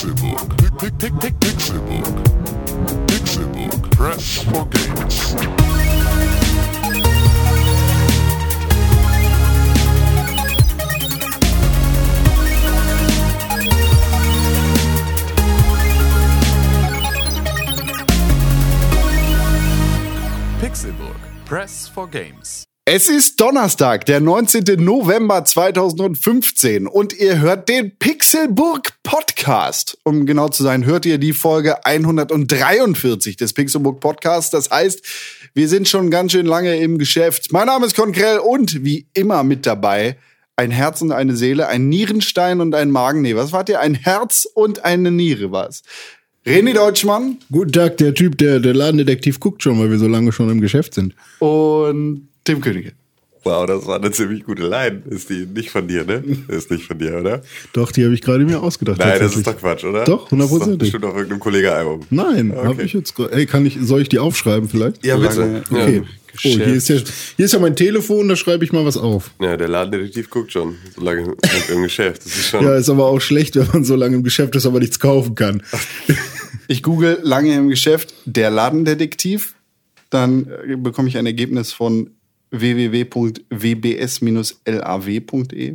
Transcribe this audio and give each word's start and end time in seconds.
Pixelbook. 0.00 0.56
Pick, 0.78 0.98
pick, 0.98 1.20
pick, 1.20 1.34
Pixelbook. 1.40 2.24
Pixelbook. 3.06 3.90
Press 3.92 4.42
for 4.44 4.64
games. 4.64 5.34
Pixelburg. 20.62 21.20
Press 21.44 21.88
for 21.88 22.06
Games. 22.06 22.69
Es 22.92 23.08
ist 23.08 23.40
Donnerstag, 23.40 24.04
der 24.06 24.18
19. 24.18 24.84
November 24.84 25.44
2015 25.44 26.88
und 26.88 27.16
ihr 27.16 27.38
hört 27.38 27.68
den 27.68 27.96
Pixelburg 27.96 28.94
Podcast. 29.04 29.96
Um 30.02 30.26
genau 30.26 30.48
zu 30.48 30.64
sein, 30.64 30.84
hört 30.84 31.06
ihr 31.06 31.18
die 31.18 31.32
Folge 31.32 31.86
143 31.86 33.36
des 33.36 33.52
Pixelburg 33.52 34.00
Podcasts. 34.00 34.50
Das 34.50 34.70
heißt, 34.70 35.04
wir 35.54 35.68
sind 35.68 35.86
schon 35.86 36.10
ganz 36.10 36.32
schön 36.32 36.46
lange 36.46 36.80
im 36.80 36.98
Geschäft. 36.98 37.52
Mein 37.52 37.68
Name 37.68 37.86
ist 37.86 37.94
Konkrell 37.94 38.38
und 38.38 38.84
wie 38.84 39.06
immer 39.14 39.44
mit 39.44 39.66
dabei 39.66 40.16
ein 40.56 40.72
Herz 40.72 41.00
und 41.00 41.12
eine 41.12 41.36
Seele, 41.36 41.68
ein 41.68 41.88
Nierenstein 41.88 42.60
und 42.60 42.74
ein 42.74 42.90
Magen. 42.90 43.22
Nee, 43.22 43.36
was 43.36 43.52
wart 43.52 43.68
ihr? 43.68 43.78
Ein 43.78 43.94
Herz 43.94 44.48
und 44.52 44.84
eine 44.84 45.12
Niere 45.12 45.52
war's. 45.52 45.84
René 46.44 46.72
Deutschmann 46.72 47.38
Guten 47.52 47.70
Tag, 47.70 47.98
der 47.98 48.14
Typ, 48.14 48.36
der, 48.38 48.58
der 48.58 48.74
Ladendetektiv 48.74 49.38
guckt 49.38 49.62
schon, 49.62 49.78
weil 49.78 49.90
wir 49.90 49.98
so 49.98 50.08
lange 50.08 50.32
schon 50.32 50.50
im 50.50 50.60
Geschäft 50.60 50.94
sind. 50.94 51.14
und 51.38 52.29
Tim 52.44 52.60
Königke. 52.60 52.92
Wow, 53.42 53.64
das 53.64 53.86
war 53.86 53.96
eine 53.96 54.10
ziemlich 54.10 54.44
gute 54.44 54.66
Line. 54.68 55.02
Ist 55.08 55.30
die 55.30 55.46
nicht 55.46 55.70
von 55.70 55.88
dir, 55.88 56.04
ne? 56.04 56.22
Ist 56.48 56.70
nicht 56.70 56.84
von 56.84 56.98
dir, 56.98 57.16
oder? 57.18 57.40
Doch, 57.72 57.90
die 57.90 58.04
habe 58.04 58.12
ich 58.12 58.20
gerade 58.20 58.44
mir 58.44 58.62
ausgedacht. 58.62 58.98
Nein, 58.98 59.18
das 59.18 59.34
ist 59.34 59.46
doch 59.46 59.56
Quatsch, 59.56 59.82
oder? 59.84 60.04
Doch, 60.04 60.24
Das 60.24 60.26
ist 60.26 60.30
hundertprozentig. 60.32 60.78
bestimmt 60.78 61.04
auf 61.06 61.14
irgendeinem 61.14 61.40
Kollege-Album. 61.40 62.00
Nein, 62.10 62.50
Okay. 62.50 62.66
habe 62.68 62.82
ich 62.82 62.92
jetzt. 62.92 63.14
gra- 63.16 63.30
Ey, 63.30 63.46
kann 63.46 63.64
ich, 63.64 63.78
soll 63.80 64.02
ich 64.02 64.10
die 64.10 64.18
aufschreiben 64.18 64.68
vielleicht? 64.68 65.04
Ja, 65.06 65.16
bitte. 65.16 65.62
Okay. 65.70 65.96
Ja. 65.96 66.02
Oh, 66.44 66.48
hier 66.54 66.66
ist, 66.66 66.88
ja, 66.90 66.96
hier 67.36 67.44
ist 67.46 67.52
ja 67.52 67.58
mein 67.58 67.74
Telefon, 67.76 68.28
da 68.28 68.36
schreibe 68.36 68.62
ich 68.64 68.72
mal 68.72 68.84
was 68.84 68.96
auf. 68.98 69.30
ja, 69.40 69.56
der 69.56 69.68
Ladendetektiv 69.68 70.28
guckt 70.30 70.52
schon 70.52 70.76
so 70.94 71.02
lange 71.02 71.34
im 71.72 71.82
Geschäft. 71.82 72.24
Das 72.24 72.36
ist 72.36 72.48
schon. 72.50 72.62
Ja, 72.64 72.76
ist 72.76 72.88
aber 72.90 73.06
auch 73.06 73.20
schlecht, 73.20 73.56
wenn 73.56 73.66
man 73.72 73.84
so 73.84 73.96
lange 73.96 74.16
im 74.16 74.22
Geschäft 74.22 74.54
ist, 74.54 74.64
aber 74.66 74.80
nichts 74.80 75.00
kaufen 75.00 75.34
kann. 75.34 75.62
Ich 76.68 76.84
google 76.84 77.18
lange 77.22 77.52
im 77.56 77.68
Geschäft 77.68 78.14
der 78.26 78.48
Ladendetektiv, 78.50 79.54
dann 80.08 80.46
äh, 80.68 80.76
bekomme 80.76 81.08
ich 81.08 81.16
ein 81.18 81.26
Ergebnis 81.26 81.72
von 81.72 82.10
www.wbs-law.de, 82.50 83.50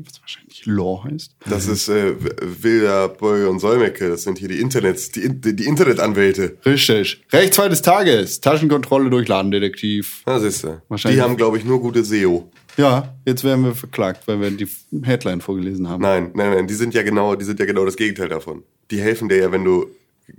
was 0.06 0.22
wahrscheinlich 0.22 0.66
Law 0.66 1.04
heißt. 1.04 1.36
Das 1.50 1.68
ist 1.68 1.88
äh, 1.90 2.16
Wilder, 2.62 3.10
Beuge 3.10 3.50
und 3.50 3.60
Solmecke. 3.60 4.10
Das 4.10 4.24
sind 4.24 4.38
hier 4.38 4.48
die 4.50 4.60
Internets, 4.60 5.12
die, 5.12 5.30
die 5.30 5.66
Internetanwälte. 5.66 6.58
Richtig. 6.66 7.24
Rechtsfall 7.32 7.70
des 7.70 7.82
Tages. 7.82 8.42
Taschenkontrolle 8.42 9.10
durch 9.10 9.28
Ladendetektiv. 9.28 10.24
Na, 10.26 10.40
siehst 10.40 10.64
du. 10.64 10.82
Wahrscheinlich. 10.90 11.20
Die 11.20 11.24
haben, 11.24 11.38
glaube 11.38 11.58
ich, 11.58 11.66
nur 11.66 11.80
gute 11.82 12.04
SEO. 12.04 12.50
Ja, 12.78 13.16
jetzt 13.26 13.44
werden 13.44 13.64
wir 13.64 13.74
verklagt, 13.74 14.28
weil 14.28 14.42
wir 14.42 14.52
die 14.52 14.68
Headline 15.04 15.40
vorgelesen 15.42 15.88
haben. 15.88 16.02
Nein, 16.02 16.32
nein, 16.34 16.52
nein. 16.52 16.68
Die 16.68 16.74
sind 16.74 16.94
ja 16.94 17.04
genau, 17.04 17.36
die 17.36 17.46
sind 17.46 17.60
ja 17.60 17.66
genau 17.66 17.86
das 17.86 17.96
Gegenteil 17.96 18.28
davon. 18.28 18.64
Die 18.92 19.00
helfen 19.00 19.30
dir 19.30 19.38
ja, 19.38 19.52
wenn 19.52 19.64
du 19.64 19.88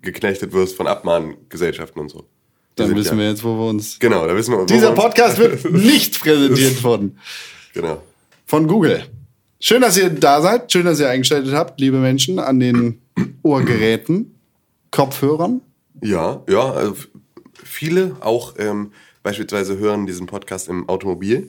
geknechtet 0.02 0.52
wirst 0.52 0.76
von 0.76 0.86
Abmahngesellschaften 0.86 2.02
und 2.02 2.10
so. 2.10 2.26
Dann 2.76 2.94
wissen 2.94 3.16
ja, 3.16 3.22
wir 3.24 3.30
jetzt, 3.30 3.42
wo 3.42 3.56
wir 3.58 3.68
uns. 3.68 3.98
Genau, 3.98 4.26
da 4.26 4.36
wissen 4.36 4.52
wir. 4.56 4.66
Dieser 4.66 4.88
wir 4.88 4.90
uns- 4.90 4.98
Podcast 5.00 5.38
wird 5.38 5.70
nicht 5.72 6.20
präsentiert 6.20 6.74
von, 6.74 7.16
Genau. 7.74 8.02
von 8.46 8.66
Google. 8.68 9.04
Schön, 9.60 9.80
dass 9.80 9.96
ihr 9.96 10.10
da 10.10 10.40
seid. 10.42 10.70
Schön, 10.70 10.84
dass 10.84 11.00
ihr 11.00 11.08
eingeschaltet 11.08 11.54
habt, 11.54 11.80
liebe 11.80 11.96
Menschen, 11.96 12.38
an 12.38 12.60
den 12.60 13.00
Ohrgeräten, 13.42 14.38
Kopfhörern. 14.90 15.62
Ja, 16.02 16.42
ja, 16.48 16.70
also 16.72 16.94
viele 17.64 18.16
auch 18.20 18.54
ähm, 18.58 18.92
beispielsweise 19.22 19.78
hören 19.78 20.06
diesen 20.06 20.26
Podcast 20.26 20.68
im 20.68 20.86
Automobil. 20.88 21.48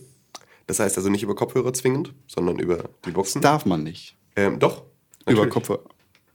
Das 0.67 0.79
heißt 0.79 0.97
also 0.97 1.09
nicht 1.09 1.23
über 1.23 1.35
Kopfhörer 1.35 1.73
zwingend, 1.73 2.13
sondern 2.27 2.59
über 2.59 2.85
die 3.05 3.11
Boxen. 3.11 3.41
Darf 3.41 3.65
man 3.65 3.83
nicht. 3.83 4.15
Ähm, 4.37 4.59
doch. 4.59 4.83
Über 5.25 5.31
natürlich. 5.33 5.49
Kopfhörer. 5.53 5.81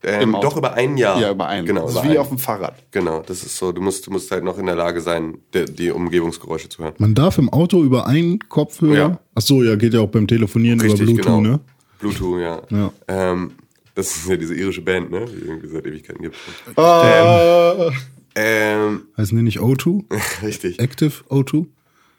Ähm, 0.04 0.36
doch 0.40 0.56
über 0.56 0.74
ein 0.74 0.96
Jahr. 0.96 1.20
Ja, 1.20 1.30
über 1.30 1.46
einen. 1.46 1.66
Genau, 1.66 1.86
das 1.86 1.96
ist 1.96 2.04
wie 2.04 2.18
auf 2.18 2.28
dem 2.28 2.38
Fahrrad. 2.38 2.74
Genau, 2.90 3.22
das 3.24 3.44
ist 3.44 3.56
so. 3.56 3.72
Du 3.72 3.80
musst, 3.80 4.06
du 4.06 4.10
musst 4.10 4.30
halt 4.30 4.42
noch 4.42 4.58
in 4.58 4.66
der 4.66 4.74
Lage 4.74 5.00
sein, 5.00 5.38
die, 5.54 5.64
die 5.64 5.90
Umgebungsgeräusche 5.90 6.68
zu 6.68 6.82
hören. 6.82 6.94
Man 6.98 7.14
darf 7.14 7.38
im 7.38 7.48
Auto 7.48 7.82
über 7.82 8.06
einen 8.06 8.40
Kopfhörer. 8.48 8.94
Ja. 8.94 9.20
Ach 9.34 9.42
so, 9.42 9.62
ja, 9.62 9.76
geht 9.76 9.94
ja 9.94 10.00
auch 10.00 10.08
beim 10.08 10.26
Telefonieren 10.26 10.80
über 10.80 10.94
Bluetooth, 10.94 11.22
genau. 11.24 11.40
ne? 11.40 11.60
Bluetooth, 12.00 12.40
ja. 12.40 12.62
Ja. 12.70 12.92
Ähm, 13.06 13.52
das 13.94 14.16
ist 14.16 14.28
ja 14.28 14.36
diese 14.36 14.54
irische 14.54 14.82
Band, 14.82 15.10
ne? 15.10 15.24
Die 15.26 15.46
irgendwie 15.46 15.68
seit 15.68 15.86
Ewigkeiten 15.86 16.22
gibt. 16.22 16.36
Äh, 16.76 17.90
Ähm, 18.34 19.02
Heißen 19.16 19.36
die 19.36 19.42
nicht 19.42 19.58
O2? 19.58 20.04
richtig. 20.42 20.78
Active 20.80 21.12
O2? 21.28 21.66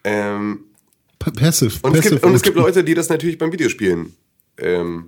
Ähm, 0.04 0.60
Passive. 1.18 1.78
und, 1.82 1.94
es 1.94 2.02
Passive 2.02 2.14
gibt, 2.14 2.24
und 2.24 2.34
es 2.34 2.42
O2. 2.42 2.44
gibt 2.44 2.56
Leute, 2.56 2.84
die 2.84 2.94
das 2.94 3.08
natürlich 3.08 3.38
beim 3.38 3.52
Videospielen 3.52 4.14
ähm, 4.58 5.06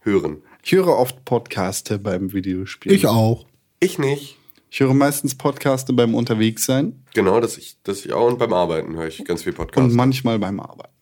hören. 0.00 0.38
Ich 0.68 0.72
höre 0.74 0.88
oft 0.88 1.24
Podcaste 1.24 1.98
beim 1.98 2.34
Videospielen. 2.34 2.94
Ich 2.94 3.06
auch. 3.06 3.46
Ich 3.80 3.98
nicht. 3.98 4.36
Ich 4.70 4.80
höre 4.80 4.92
meistens 4.92 5.34
Podcaste 5.34 5.94
beim 5.94 6.14
Unterwegssein 6.14 7.02
Genau, 7.14 7.40
dass 7.40 7.56
ich, 7.56 7.78
dass 7.84 8.04
ich 8.04 8.12
auch 8.12 8.26
und 8.26 8.38
beim 8.38 8.52
Arbeiten 8.52 8.94
höre 8.94 9.06
ich 9.06 9.24
ganz 9.24 9.44
viel 9.44 9.52
und 9.52 9.56
Podcasts. 9.56 9.94
manchmal 9.94 10.38
beim 10.38 10.60
Arbeiten. 10.60 10.92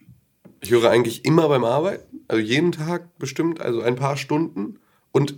Ich 0.60 0.70
höre 0.70 0.88
eigentlich 0.88 1.24
immer 1.24 1.48
beim 1.48 1.64
Arbeiten, 1.64 2.20
also 2.28 2.40
jeden 2.40 2.70
Tag 2.70 3.18
bestimmt, 3.18 3.60
also 3.60 3.80
ein 3.80 3.96
paar 3.96 4.16
Stunden. 4.16 4.78
Und 5.10 5.34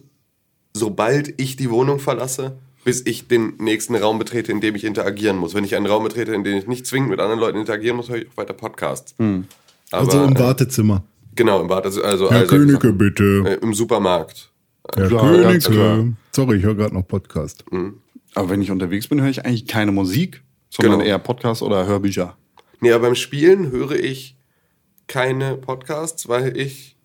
sobald 0.74 1.40
ich 1.40 1.56
die 1.56 1.70
Wohnung 1.70 1.98
verlasse, 1.98 2.58
bis 2.84 3.06
ich 3.06 3.28
den 3.28 3.54
nächsten 3.56 3.94
Raum 3.96 4.18
betrete, 4.18 4.52
in 4.52 4.60
dem 4.60 4.74
ich 4.74 4.84
interagieren 4.84 5.38
muss. 5.38 5.54
Wenn 5.54 5.64
ich 5.64 5.74
einen 5.74 5.86
Raum 5.86 6.04
betrete, 6.04 6.34
in 6.34 6.44
dem 6.44 6.58
ich 6.58 6.66
nicht 6.66 6.86
zwingend 6.86 7.08
mit 7.08 7.18
anderen 7.20 7.40
Leuten 7.40 7.58
interagieren 7.58 7.96
muss, 7.96 8.10
höre 8.10 8.18
ich 8.18 8.28
auch 8.28 8.36
weiter 8.36 8.52
Podcasts. 8.52 9.14
Aber, 9.18 9.44
Also 9.90 10.22
im 10.22 10.36
äh, 10.36 10.38
Wartezimmer. 10.38 11.02
Genau, 11.38 11.60
im 11.60 11.68
Bad, 11.68 11.84
also, 11.84 12.02
also, 12.02 12.30
Herr 12.32 12.40
also 12.40 12.56
Königke, 12.56 12.92
bitte. 12.92 13.44
äh, 13.46 13.54
im 13.62 13.72
Supermarkt. 13.72 14.50
Herr 14.96 15.06
klar. 15.06 15.30
Königke. 15.30 16.14
Sorry, 16.32 16.56
ich 16.58 16.64
höre 16.64 16.74
gerade 16.74 16.92
noch 16.94 17.06
Podcast. 17.06 17.64
Aber 18.34 18.50
wenn 18.50 18.60
ich 18.60 18.72
unterwegs 18.72 19.06
bin, 19.06 19.20
höre 19.22 19.30
ich 19.30 19.44
eigentlich 19.46 19.68
keine 19.68 19.92
Musik, 19.92 20.42
sondern 20.68 20.98
Genau. 20.98 21.08
eher 21.10 21.18
Podcasts 21.20 21.62
oder 21.62 21.86
Hörbücher. 21.86 22.36
Nee, 22.80 22.90
aber 22.90 23.02
beim 23.06 23.14
Spielen 23.14 23.70
höre 23.70 23.92
ich 23.92 24.36
keine 25.06 25.54
Podcasts, 25.56 26.28
weil 26.28 26.56
ich 26.56 26.96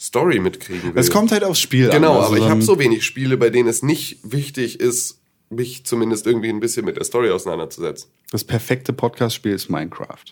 Story 0.00 0.38
mitkriegen 0.38 0.94
will. 0.94 0.98
Es 1.00 1.10
kommt 1.10 1.30
halt 1.30 1.44
aufs 1.44 1.60
Spiel 1.60 1.90
an. 1.90 1.92
Genau, 1.92 2.14
Also 2.20 2.28
aber 2.28 2.38
ich 2.38 2.48
habe 2.48 2.62
so 2.62 2.78
wenig 2.78 3.04
Spiele, 3.04 3.36
bei 3.36 3.50
denen 3.50 3.68
es 3.68 3.82
nicht 3.82 4.18
wichtig 4.24 4.80
ist, 4.80 5.20
mich 5.50 5.84
zumindest 5.84 6.26
irgendwie 6.26 6.48
ein 6.48 6.60
bisschen 6.60 6.86
mit 6.86 6.96
der 6.96 7.04
Story 7.04 7.30
auseinanderzusetzen. 7.30 8.10
Das 8.30 8.44
perfekte 8.44 8.94
Podcast-Spiel 8.94 9.52
ist 9.52 9.68
Minecraft. 9.68 10.24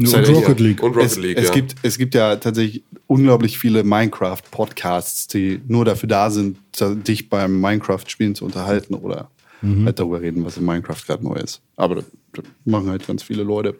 Nur 0.00 0.14
und 0.14 0.28
Rocket 0.28 0.60
League. 0.60 0.82
Und 0.82 0.92
Rocket 0.96 1.10
es, 1.10 1.16
League, 1.18 1.36
es, 1.36 1.48
ja. 1.48 1.54
gibt, 1.54 1.74
es 1.82 1.98
gibt 1.98 2.14
ja 2.14 2.36
tatsächlich 2.36 2.84
unglaublich 3.08 3.58
viele 3.58 3.82
Minecraft-Podcasts, 3.84 5.26
die 5.26 5.60
nur 5.66 5.84
dafür 5.84 6.08
da 6.08 6.30
sind, 6.30 6.58
dich 6.80 7.28
beim 7.28 7.60
Minecraft-Spielen 7.60 8.34
zu 8.34 8.44
unterhalten 8.44 8.94
oder 8.94 9.30
Mhm. 9.60 9.86
halt 9.86 9.98
darüber 9.98 10.20
reden, 10.20 10.44
was 10.44 10.56
in 10.56 10.64
Minecraft 10.64 11.02
gerade 11.04 11.24
neu 11.24 11.34
ist. 11.34 11.60
Aber 11.74 11.96
das, 11.96 12.04
das 12.32 12.44
machen 12.64 12.88
halt 12.90 13.04
ganz 13.04 13.24
viele 13.24 13.42
Leute. 13.42 13.74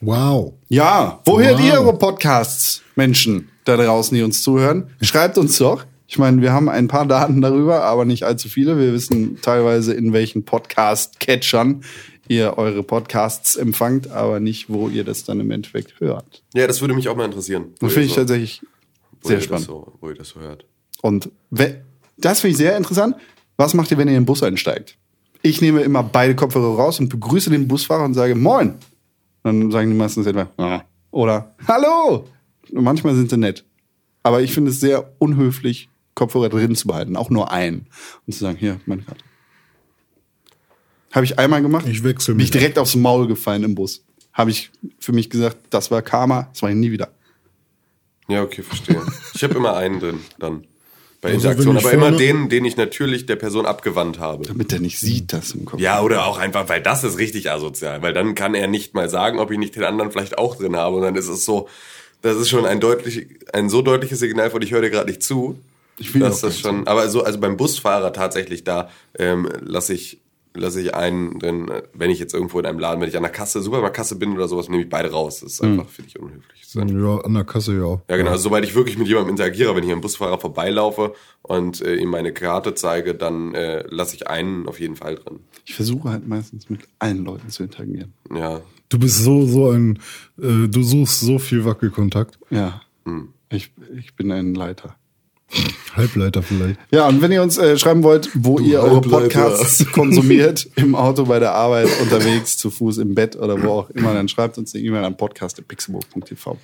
Wow. 0.00 0.52
Ja, 0.68 1.20
wo 1.24 1.40
hört 1.40 1.58
Wow. 1.58 1.66
ihr 1.66 1.72
eure 1.72 1.96
Podcasts, 1.98 2.82
Menschen 2.94 3.48
da 3.64 3.76
draußen, 3.78 4.14
die 4.14 4.22
uns 4.22 4.42
zuhören? 4.42 4.90
Schreibt 5.00 5.38
uns 5.38 5.56
doch. 5.58 5.84
Ich 6.06 6.18
meine, 6.18 6.40
wir 6.40 6.52
haben 6.52 6.68
ein 6.68 6.86
paar 6.88 7.06
Daten 7.06 7.40
darüber, 7.40 7.82
aber 7.84 8.04
nicht 8.04 8.24
allzu 8.24 8.48
viele. 8.48 8.78
Wir 8.78 8.92
wissen 8.92 9.38
teilweise, 9.42 9.92
in 9.94 10.12
welchen 10.12 10.44
Podcast-Catchern 10.44 11.82
ihr 12.28 12.56
eure 12.58 12.82
Podcasts 12.82 13.56
empfangt, 13.56 14.10
aber 14.10 14.40
nicht, 14.40 14.68
wo 14.70 14.88
ihr 14.88 15.04
das 15.04 15.24
dann 15.24 15.40
im 15.40 15.50
Endeffekt 15.50 15.98
hört. 16.00 16.42
Ja, 16.54 16.66
das 16.66 16.80
würde 16.80 16.94
mich 16.94 17.08
auch 17.08 17.16
mal 17.16 17.24
interessieren. 17.24 17.74
Das 17.80 17.92
finde 17.92 18.06
ich 18.06 18.12
so- 18.12 18.20
tatsächlich 18.20 18.62
sehr 19.22 19.40
spannend. 19.40 19.66
So, 19.66 19.92
wo 20.00 20.08
ihr 20.08 20.14
das 20.14 20.28
so 20.28 20.40
hört. 20.40 20.64
Und 21.02 21.30
das 22.16 22.40
finde 22.40 22.52
ich 22.52 22.56
sehr 22.56 22.76
interessant. 22.76 23.16
Was 23.56 23.74
macht 23.74 23.90
ihr, 23.90 23.98
wenn 23.98 24.08
ihr 24.08 24.14
in 24.14 24.20
den 24.22 24.26
Bus 24.26 24.42
einsteigt? 24.42 24.96
Ich 25.42 25.60
nehme 25.60 25.80
immer 25.82 26.02
beide 26.02 26.34
Kopfhörer 26.36 26.76
raus 26.76 26.98
und 27.00 27.08
begrüße 27.08 27.50
den 27.50 27.68
Busfahrer 27.68 28.04
und 28.04 28.14
sage 28.14 28.34
Moin. 28.34 28.74
Dann 29.44 29.70
sagen 29.70 29.90
die 29.90 29.96
meistens 29.96 30.26
etwa 30.26 30.48
"Ah." 30.56 30.82
oder 31.10 31.54
Hallo. 31.66 32.26
Und 32.72 32.84
manchmal 32.84 33.14
sind 33.14 33.30
sie 33.30 33.36
nett. 33.38 33.64
Aber 34.22 34.42
ich 34.42 34.52
finde 34.52 34.70
es 34.72 34.80
sehr 34.80 35.12
unhöflich, 35.18 35.88
Kopfhörer 36.14 36.48
drin 36.48 36.74
zu 36.74 36.88
behalten, 36.88 37.16
auch 37.16 37.30
nur 37.30 37.50
einen. 37.52 37.86
Und 38.26 38.32
zu 38.32 38.40
sagen, 38.40 38.58
hier, 38.58 38.80
meine 38.86 39.02
Karte. 39.02 39.22
Habe 41.12 41.24
ich 41.24 41.38
einmal 41.38 41.62
gemacht. 41.62 41.86
Ich 41.88 42.04
wechsel 42.04 42.34
Bin 42.34 42.44
ich 42.44 42.50
direkt 42.50 42.78
aufs 42.78 42.94
Maul 42.94 43.26
gefallen 43.26 43.64
im 43.64 43.74
Bus. 43.74 44.04
Habe 44.32 44.50
ich 44.50 44.70
für 44.98 45.12
mich 45.12 45.30
gesagt, 45.30 45.56
das 45.70 45.90
war 45.90 46.02
Karma, 46.02 46.48
das 46.52 46.62
war 46.62 46.70
ich 46.70 46.76
nie 46.76 46.90
wieder. 46.90 47.08
Ja, 48.28 48.42
okay, 48.42 48.62
verstehe. 48.62 49.02
ich 49.34 49.42
habe 49.42 49.54
immer 49.54 49.76
einen 49.76 50.00
drin, 50.00 50.20
dann. 50.38 50.64
Bei 51.20 51.30
Also, 51.30 51.48
Interaktion, 51.48 51.74
wenn 51.74 51.80
ich 51.80 51.86
aber 51.86 51.94
immer 51.94 52.16
den, 52.16 52.48
den 52.48 52.64
ich 52.64 52.76
natürlich 52.76 53.26
der 53.26 53.34
Person 53.34 53.66
abgewandt 53.66 54.20
habe. 54.20 54.46
Damit 54.46 54.72
er 54.72 54.78
nicht 54.78 55.00
sieht, 55.00 55.32
dass 55.32 55.50
im 55.50 55.64
Kopf. 55.64 55.80
Ja, 55.80 56.00
oder 56.00 56.26
auch 56.26 56.38
einfach, 56.38 56.68
weil 56.68 56.80
das 56.80 57.02
ist 57.02 57.18
richtig 57.18 57.50
asozial. 57.50 58.02
Weil 58.02 58.12
dann 58.12 58.36
kann 58.36 58.54
er 58.54 58.68
nicht 58.68 58.94
mal 58.94 59.08
sagen, 59.08 59.40
ob 59.40 59.50
ich 59.50 59.58
nicht 59.58 59.74
den 59.74 59.82
anderen 59.82 60.12
vielleicht 60.12 60.38
auch 60.38 60.54
drin 60.54 60.76
habe. 60.76 60.96
Und 60.96 61.02
dann 61.02 61.16
ist 61.16 61.26
es 61.26 61.44
so, 61.44 61.68
das 62.22 62.36
ist 62.36 62.48
schon 62.48 62.66
ein 62.66 62.78
deutlich, 62.78 63.26
ein 63.52 63.68
so 63.68 63.82
deutliches 63.82 64.20
Signal 64.20 64.50
von, 64.50 64.62
ich 64.62 64.70
höre 64.70 64.82
dir 64.82 64.90
gerade 64.90 65.10
nicht 65.10 65.24
zu. 65.24 65.58
Ich 65.98 66.14
will 66.14 66.20
das 66.20 66.44
ist 66.44 66.60
schon, 66.60 66.86
aber 66.86 67.08
so, 67.08 67.24
also 67.24 67.40
beim 67.40 67.56
Busfahrer 67.56 68.12
tatsächlich 68.12 68.62
da 68.62 68.88
ähm, 69.18 69.48
lasse 69.60 69.94
ich 69.94 70.20
lasse 70.58 70.80
ich 70.80 70.94
einen 70.94 71.38
drin, 71.38 71.68
äh, 71.68 71.82
wenn 71.94 72.10
ich 72.10 72.18
jetzt 72.18 72.34
irgendwo 72.34 72.58
in 72.58 72.66
einem 72.66 72.78
Laden, 72.78 73.00
wenn 73.00 73.08
ich 73.08 73.16
an 73.16 73.22
der 73.22 73.32
Kasse, 73.32 73.62
Supermarktkasse 73.62 74.16
bin 74.16 74.32
oder 74.34 74.48
sowas, 74.48 74.68
nehme 74.68 74.82
ich 74.82 74.88
beide 74.88 75.10
raus. 75.10 75.40
Das 75.40 75.52
ist 75.52 75.62
Mhm. 75.62 75.72
einfach, 75.80 75.88
finde 75.88 76.08
ich, 76.10 76.18
unhöflich. 76.20 76.44
Ja, 76.74 76.82
an 77.24 77.34
der 77.34 77.44
Kasse 77.44 77.74
ja. 77.74 78.00
Ja, 78.10 78.16
genau. 78.16 78.30
Also, 78.32 78.42
sobald 78.44 78.64
ich 78.64 78.74
wirklich 78.74 78.98
mit 78.98 79.08
jemandem 79.08 79.30
interagiere, 79.30 79.74
wenn 79.74 79.84
ich 79.84 79.90
einem 79.90 80.02
Busfahrer 80.02 80.38
vorbeilaufe 80.38 81.14
und 81.42 81.80
äh, 81.80 81.94
ihm 81.96 82.10
meine 82.10 82.32
Karte 82.32 82.74
zeige, 82.74 83.14
dann 83.14 83.54
äh, 83.54 83.84
lasse 83.88 84.14
ich 84.16 84.28
einen 84.28 84.68
auf 84.68 84.78
jeden 84.78 84.96
Fall 84.96 85.14
drin. 85.16 85.40
Ich 85.64 85.74
versuche 85.74 86.10
halt 86.10 86.28
meistens 86.28 86.68
mit 86.68 86.80
allen 86.98 87.24
Leuten 87.24 87.48
zu 87.48 87.62
interagieren. 87.62 88.12
Ja. 88.34 88.60
Du 88.90 88.98
bist 88.98 89.22
so, 89.24 89.46
so 89.46 89.70
ein, 89.70 89.98
äh, 90.38 90.66
du 90.68 90.82
suchst 90.82 91.20
so 91.20 91.38
viel 91.38 91.64
Wackelkontakt. 91.64 92.38
Ja. 92.50 92.82
Ich, 93.50 93.72
ich 93.98 94.14
bin 94.14 94.30
ein 94.30 94.54
Leiter. 94.54 94.96
Halbleiter 95.94 96.42
vielleicht. 96.42 96.78
Ja, 96.90 97.08
und 97.08 97.22
wenn 97.22 97.32
ihr 97.32 97.42
uns 97.42 97.56
äh, 97.58 97.78
schreiben 97.78 98.02
wollt, 98.02 98.30
wo 98.34 98.58
ihr 98.58 98.80
eure. 98.80 99.00
Podcasts 99.00 99.84
konsumiert, 99.92 100.68
im 100.76 100.94
Auto, 100.94 101.24
bei 101.24 101.38
der 101.38 101.54
Arbeit, 101.54 101.88
unterwegs, 102.02 102.58
zu 102.58 102.70
Fuß, 102.70 102.98
im 102.98 103.14
Bett 103.14 103.36
oder 103.36 103.62
wo 103.62 103.70
auch 103.70 103.90
immer, 103.90 104.12
dann 104.12 104.28
schreibt 104.28 104.58
uns 104.58 104.74
eine 104.74 104.84
E-Mail 104.84 105.04
an 105.04 105.16
podcast.pixelburg.tv. 105.16 106.58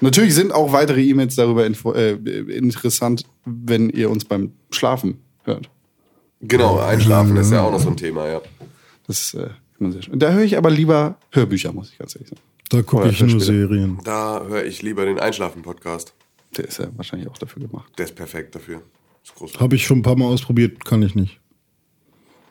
Natürlich 0.00 0.34
sind 0.34 0.52
auch 0.52 0.72
weitere 0.72 1.02
E-Mails 1.02 1.34
darüber 1.34 1.66
info 1.66 1.92
äh, 1.92 2.12
interessant, 2.12 3.24
wenn 3.44 3.90
ihr 3.90 4.10
uns 4.10 4.24
beim 4.24 4.52
Schlafen 4.70 5.18
hört. 5.44 5.68
Genau, 6.40 6.78
einschlafen 6.78 7.36
ist 7.36 7.52
ja 7.52 7.62
auch 7.62 7.72
noch 7.72 7.80
so 7.80 7.90
ein 7.90 7.96
Thema, 7.96 8.26
ja. 8.26 8.40
Das 9.06 9.20
ist 9.20 9.34
äh, 9.34 9.50
immer 9.78 9.92
sehr 9.92 10.02
schön. 10.02 10.18
Da 10.18 10.32
höre 10.32 10.44
ich 10.44 10.56
aber 10.56 10.70
lieber 10.70 11.16
Hörbücher, 11.32 11.72
muss 11.72 11.90
ich 11.90 11.98
ganz 11.98 12.14
ehrlich 12.14 12.30
sagen. 12.30 12.40
Da 12.70 12.82
gucke 12.82 13.08
ich 13.08 13.20
nur. 13.20 13.40
Serien. 13.40 13.98
Da 14.04 14.44
höre 14.46 14.64
ich 14.64 14.80
lieber 14.80 15.04
den 15.04 15.18
Einschlafen-Podcast. 15.18 16.14
Der 16.56 16.66
ist 16.66 16.78
ja 16.78 16.88
wahrscheinlich 16.96 17.28
auch 17.28 17.38
dafür 17.38 17.62
gemacht. 17.66 17.92
Der 17.98 18.06
ist 18.06 18.14
perfekt 18.14 18.54
dafür. 18.54 18.82
Habe 19.58 19.76
ich 19.76 19.86
schon 19.86 19.98
ein 19.98 20.02
paar 20.02 20.16
Mal 20.16 20.26
ausprobiert, 20.26 20.84
kann 20.84 21.02
ich 21.02 21.14
nicht. 21.14 21.40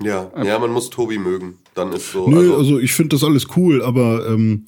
Ja, 0.01 0.31
ja, 0.43 0.57
man 0.59 0.71
muss 0.71 0.89
Tobi 0.89 1.17
mögen. 1.17 1.57
Dann 1.73 1.91
ist 1.91 2.11
so. 2.13 2.29
Nö, 2.29 2.37
also, 2.39 2.55
also 2.55 2.79
ich 2.79 2.93
finde 2.93 3.15
das 3.15 3.23
alles 3.23 3.47
cool, 3.57 3.81
aber 3.83 4.27
ähm, 4.29 4.65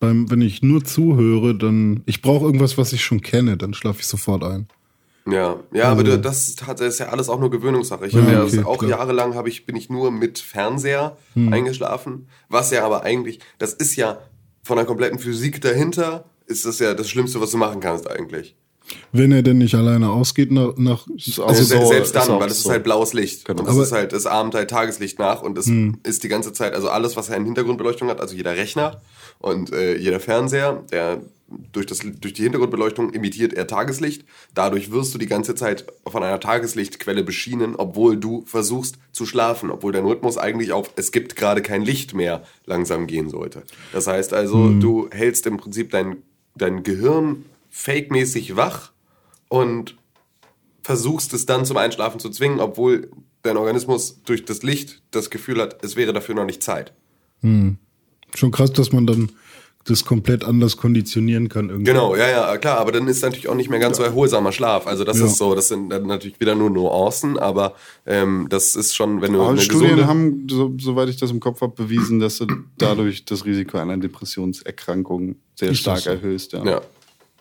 beim, 0.00 0.30
wenn 0.30 0.42
ich 0.42 0.62
nur 0.62 0.84
zuhöre, 0.84 1.56
dann 1.56 2.02
ich 2.04 2.20
brauche 2.20 2.44
irgendwas, 2.44 2.76
was 2.76 2.92
ich 2.92 3.02
schon 3.02 3.22
kenne, 3.22 3.56
dann 3.56 3.72
schlafe 3.72 4.00
ich 4.00 4.06
sofort 4.06 4.44
ein. 4.44 4.68
Ja, 5.26 5.60
ja, 5.72 5.90
aber 5.90 6.04
du- 6.04 6.18
das 6.18 6.48
ist, 6.48 6.66
hat- 6.66 6.80
das 6.80 6.94
ist 6.94 6.98
ja 7.00 7.08
alles 7.08 7.28
auch 7.28 7.38
nur 7.40 7.50
Gewöhnungssache. 7.50 8.06
Ich 8.06 8.12
Ja, 8.14 8.20
habe 8.22 8.32
ja 8.32 8.42
okay, 8.44 8.64
auch 8.64 8.78
klar. 8.78 8.90
jahrelang 8.90 9.34
habe 9.34 9.48
ich 9.48 9.66
bin 9.66 9.76
ich 9.76 9.88
nur 9.90 10.10
mit 10.10 10.38
Fernseher 10.38 11.16
eingeschlafen, 11.34 12.28
was 12.48 12.70
ja 12.70 12.84
aber 12.84 13.02
eigentlich, 13.04 13.40
das 13.58 13.72
ist 13.74 13.96
ja 13.96 14.18
von 14.62 14.76
der 14.76 14.86
kompletten 14.86 15.18
Physik 15.18 15.60
dahinter, 15.60 16.24
ist 16.48 16.64
das 16.66 16.78
ja 16.78 16.94
das 16.94 17.08
Schlimmste, 17.08 17.40
was 17.40 17.50
du 17.50 17.56
machen 17.56 17.80
kannst 17.80 18.08
eigentlich. 18.10 18.56
Wenn 19.12 19.32
er 19.32 19.42
denn 19.42 19.58
nicht 19.58 19.74
alleine 19.74 20.08
ausgeht 20.10 20.50
nach, 20.50 20.72
nach 20.78 21.06
auch 21.06 21.48
Also 21.48 21.62
so, 21.62 21.78
se- 21.78 21.86
selbst 21.88 22.14
dann, 22.14 22.28
weil 22.40 22.48
es 22.50 22.62
so. 22.62 22.68
ist 22.68 22.72
halt 22.72 22.84
blaues 22.84 23.12
Licht. 23.12 23.44
Genau. 23.44 23.60
Und 23.60 23.66
das 23.66 23.74
Aber- 23.74 23.84
ist 23.84 23.92
halt, 23.92 24.12
es 24.14 24.24
ahmt 24.26 24.54
halt 24.54 24.70
Tageslicht 24.70 25.18
nach 25.18 25.42
und 25.42 25.58
es 25.58 25.70
ist 26.04 26.24
die 26.24 26.28
ganze 26.28 26.54
Zeit, 26.54 26.72
also 26.74 26.88
alles, 26.88 27.14
was 27.14 27.30
eine 27.30 27.44
Hintergrundbeleuchtung 27.44 28.08
hat, 28.08 28.20
also 28.20 28.34
jeder 28.34 28.56
Rechner 28.56 29.02
und 29.40 29.72
äh, 29.74 29.96
jeder 29.98 30.20
Fernseher, 30.20 30.84
der 30.90 31.20
durch, 31.72 31.84
das, 31.86 31.98
durch 32.20 32.32
die 32.34 32.42
Hintergrundbeleuchtung 32.42 33.10
imitiert 33.12 33.52
er 33.54 33.66
Tageslicht. 33.66 34.24
Dadurch 34.54 34.90
wirst 34.90 35.14
du 35.14 35.18
die 35.18 35.26
ganze 35.26 35.54
Zeit 35.54 35.86
von 36.06 36.22
einer 36.22 36.40
Tageslichtquelle 36.40 37.24
beschienen, 37.24 37.74
obwohl 37.76 38.16
du 38.18 38.44
versuchst 38.46 38.96
zu 39.12 39.24
schlafen, 39.26 39.70
obwohl 39.70 39.92
dein 39.92 40.04
Rhythmus 40.06 40.36
eigentlich 40.38 40.72
auf 40.72 40.90
es 40.96 41.10
gibt 41.12 41.36
gerade 41.36 41.60
kein 41.62 41.82
Licht 41.82 42.14
mehr 42.14 42.42
langsam 42.66 43.06
gehen 43.06 43.28
sollte. 43.30 43.62
Das 43.92 44.06
heißt 44.06 44.32
also, 44.34 44.70
du 44.70 45.08
hältst 45.10 45.46
im 45.46 45.56
Prinzip 45.56 45.90
dein, 45.90 46.18
dein 46.58 46.82
Gehirn 46.82 47.44
fake-mäßig 47.70 48.56
wach 48.56 48.92
und 49.48 49.96
versuchst 50.82 51.32
es 51.34 51.46
dann 51.46 51.64
zum 51.64 51.76
Einschlafen 51.76 52.20
zu 52.20 52.30
zwingen, 52.30 52.60
obwohl 52.60 53.10
dein 53.42 53.56
Organismus 53.56 54.22
durch 54.24 54.44
das 54.44 54.62
Licht 54.62 55.02
das 55.10 55.30
Gefühl 55.30 55.60
hat, 55.60 55.84
es 55.84 55.96
wäre 55.96 56.12
dafür 56.12 56.34
noch 56.34 56.44
nicht 56.44 56.62
Zeit. 56.62 56.92
Schon 58.34 58.50
krass, 58.50 58.72
dass 58.72 58.92
man 58.92 59.06
dann 59.06 59.32
das 59.88 60.04
komplett 60.04 60.44
anders 60.44 60.76
konditionieren 60.76 61.48
kann 61.48 61.68
irgendwie. 61.68 61.84
Genau, 61.90 62.14
ja, 62.14 62.28
ja, 62.28 62.56
klar, 62.58 62.78
aber 62.78 62.92
dann 62.92 63.08
ist 63.08 63.22
natürlich 63.22 63.48
auch 63.48 63.54
nicht 63.54 63.70
mehr 63.70 63.78
ganz 63.80 63.96
so 63.96 64.02
erholsamer 64.02 64.52
Schlaf. 64.52 64.86
Also 64.86 65.04
das 65.04 65.18
Ja. 65.18 65.26
ist 65.26 65.36
so, 65.36 65.54
das 65.54 65.68
sind 65.68 65.88
natürlich 65.88 66.38
wieder 66.40 66.54
nur 66.54 66.70
Nuancen, 66.70 67.38
aber 67.38 67.74
ähm, 68.06 68.46
das 68.50 68.76
ist 68.76 68.94
schon, 68.94 69.20
wenn 69.20 69.32
du 69.32 69.40
Aber 69.40 69.50
eine 69.50 69.60
Studien 69.60 70.06
haben, 70.06 70.46
so, 70.50 70.72
soweit 70.78 71.08
ich 71.08 71.16
das 71.16 71.30
im 71.30 71.40
Kopf 71.40 71.60
habe, 71.60 71.74
bewiesen, 71.74 72.20
dass 72.20 72.38
du 72.38 72.46
dadurch 72.78 73.24
das 73.24 73.44
Risiko 73.44 73.78
einer 73.78 73.96
Depressionserkrankung 73.96 75.36
sehr 75.54 75.70
Ist 75.70 75.80
stark 75.80 76.00
so? 76.00 76.10
erhöhst. 76.10 76.52
Ja. 76.52 76.64
ja, 76.64 76.80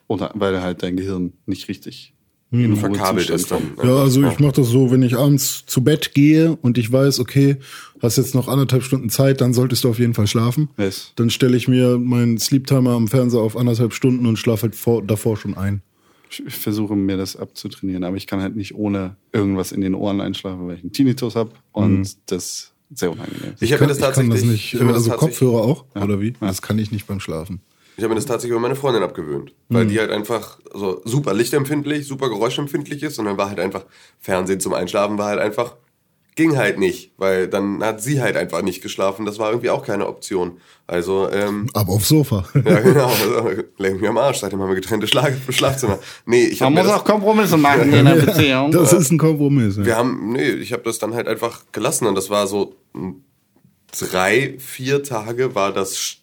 Oder 0.07 0.31
weil 0.35 0.61
halt 0.61 0.83
dein 0.83 0.97
Gehirn 0.97 1.33
nicht 1.45 1.67
richtig 1.67 2.13
Hm. 2.51 2.77
verkabelt 2.77 3.29
ist 3.29 3.51
dann. 3.51 3.71
Ja, 3.83 3.97
also 3.97 4.23
ich 4.23 4.39
mache 4.39 4.53
das 4.53 4.67
so, 4.67 4.89
wenn 4.89 5.01
ich 5.01 5.17
abends 5.17 5.65
zu 5.65 5.83
Bett 5.83 6.13
gehe 6.13 6.57
und 6.61 6.77
ich 6.77 6.89
weiß, 6.91 7.19
okay, 7.19 7.57
hast 8.01 8.17
jetzt 8.17 8.35
noch 8.35 8.47
anderthalb 8.47 8.83
Stunden 8.83 9.09
Zeit, 9.09 9.41
dann 9.41 9.53
solltest 9.53 9.83
du 9.83 9.89
auf 9.89 9.99
jeden 9.99 10.13
Fall 10.13 10.27
schlafen. 10.27 10.69
Yes. 10.77 11.11
Dann 11.17 11.29
stelle 11.29 11.57
ich 11.57 11.67
mir 11.67 11.97
meinen 11.97 12.37
Sleep-Timer 12.37 12.91
am 12.91 13.09
Fernseher 13.09 13.41
auf 13.41 13.57
anderthalb 13.57 13.93
Stunden 13.93 14.25
und 14.25 14.37
schlafe 14.37 14.63
halt 14.63 14.75
vor, 14.75 15.03
davor 15.03 15.35
schon 15.35 15.57
ein. 15.57 15.81
Ich 16.29 16.45
ich 16.45 16.55
versuche 16.55 16.95
mir 16.95 17.17
das 17.17 17.35
abzutrainieren, 17.35 18.03
aber 18.03 18.17
ich 18.17 18.27
kann 18.27 18.41
halt 18.41 18.55
nicht 18.55 18.75
ohne 18.75 19.15
irgendwas 19.33 19.71
in 19.71 19.81
den 19.81 19.93
Ohren 19.93 20.21
einschlafen, 20.21 20.67
weil 20.67 20.75
ich 20.75 20.81
einen 20.81 20.91
Tinnitus 20.91 21.35
habe 21.35 21.51
und 21.71 22.17
das 22.27 22.73
sehr 22.93 23.11
unangenehm 23.11 23.53
ist. 23.53 23.61
Ich 23.61 23.73
habe 23.73 23.87
das 23.87 23.97
ich 23.97 24.03
kann 24.03 24.13
tatsächlich... 24.13 24.41
das 24.41 24.49
nicht, 24.49 24.73
ich 24.73 24.81
also 24.81 24.93
tatsächlich- 24.93 25.19
Kopfhörer 25.19 25.61
auch, 25.61 25.85
oder 25.95 26.21
wie? 26.21 26.33
Das 26.39 26.61
kann 26.61 26.79
ich 26.79 26.91
nicht 26.91 27.07
beim 27.07 27.19
Schlafen. 27.19 27.61
Ich 27.97 28.03
habe 28.03 28.09
mir 28.13 28.15
das 28.19 28.25
tatsächlich 28.25 28.51
über 28.51 28.61
meine 28.61 28.75
Freundin 28.75 29.03
abgewöhnt, 29.03 29.53
weil 29.69 29.85
Mhm. 29.85 29.89
die 29.89 29.99
halt 29.99 30.11
einfach 30.11 30.59
so 30.73 31.01
super 31.03 31.33
lichtempfindlich, 31.33 32.07
super 32.07 32.29
geräuschempfindlich 32.29 33.03
ist 33.03 33.17
und 33.19 33.25
dann 33.25 33.37
war 33.37 33.49
halt 33.49 33.59
einfach 33.59 33.85
Fernsehen 34.19 34.59
zum 34.59 34.73
Einschlafen 34.73 35.17
war 35.17 35.27
halt 35.29 35.39
einfach 35.39 35.75
ging 36.35 36.55
halt 36.55 36.77
nicht, 36.77 37.13
weil 37.17 37.47
dann 37.47 37.83
hat 37.83 37.99
sie 38.03 38.21
halt 38.21 38.37
einfach 38.37 38.61
nicht 38.61 38.83
geschlafen. 38.83 39.25
Das 39.25 39.39
war 39.39 39.49
irgendwie 39.49 39.71
auch 39.71 39.83
keine 39.83 40.05
Option. 40.05 40.59
Also 40.85 41.27
ähm, 41.31 41.67
Aber 41.73 41.93
aufs 41.93 42.09
Sofa. 42.09 42.45
ja 42.53 42.79
genau, 42.79 43.07
also, 43.07 43.63
lenk 43.79 43.99
mir 44.01 44.09
am 44.09 44.19
Arsch. 44.19 44.37
Seitdem 44.41 44.61
haben 44.61 44.69
wir 44.69 44.75
getrennte 44.75 45.07
Schlag 45.07 45.33
Schlafzimmer. 45.49 45.97
Nee, 46.27 46.43
ich 46.43 46.61
habe 46.61 46.75
Man 46.75 46.83
muss 46.83 46.91
das, 46.93 47.01
auch 47.01 47.05
Kompromisse 47.05 47.57
machen 47.57 47.91
in 47.91 48.05
einer 48.05 48.15
Beziehung. 48.23 48.69
Das 48.71 48.93
ist 48.93 49.09
ein 49.11 49.17
Kompromiss. 49.17 49.77
Ja. 49.77 49.85
wir 49.87 49.95
haben 49.95 50.33
nee, 50.33 50.47
ich 50.51 50.73
habe 50.73 50.83
das 50.83 50.99
dann 50.99 51.15
halt 51.15 51.27
einfach 51.27 51.63
gelassen 51.71 52.05
und 52.05 52.13
das 52.13 52.29
war 52.29 52.45
so 52.45 52.75
drei, 53.99 54.55
vier 54.59 55.01
Tage 55.03 55.55
war 55.55 55.73
das 55.73 56.17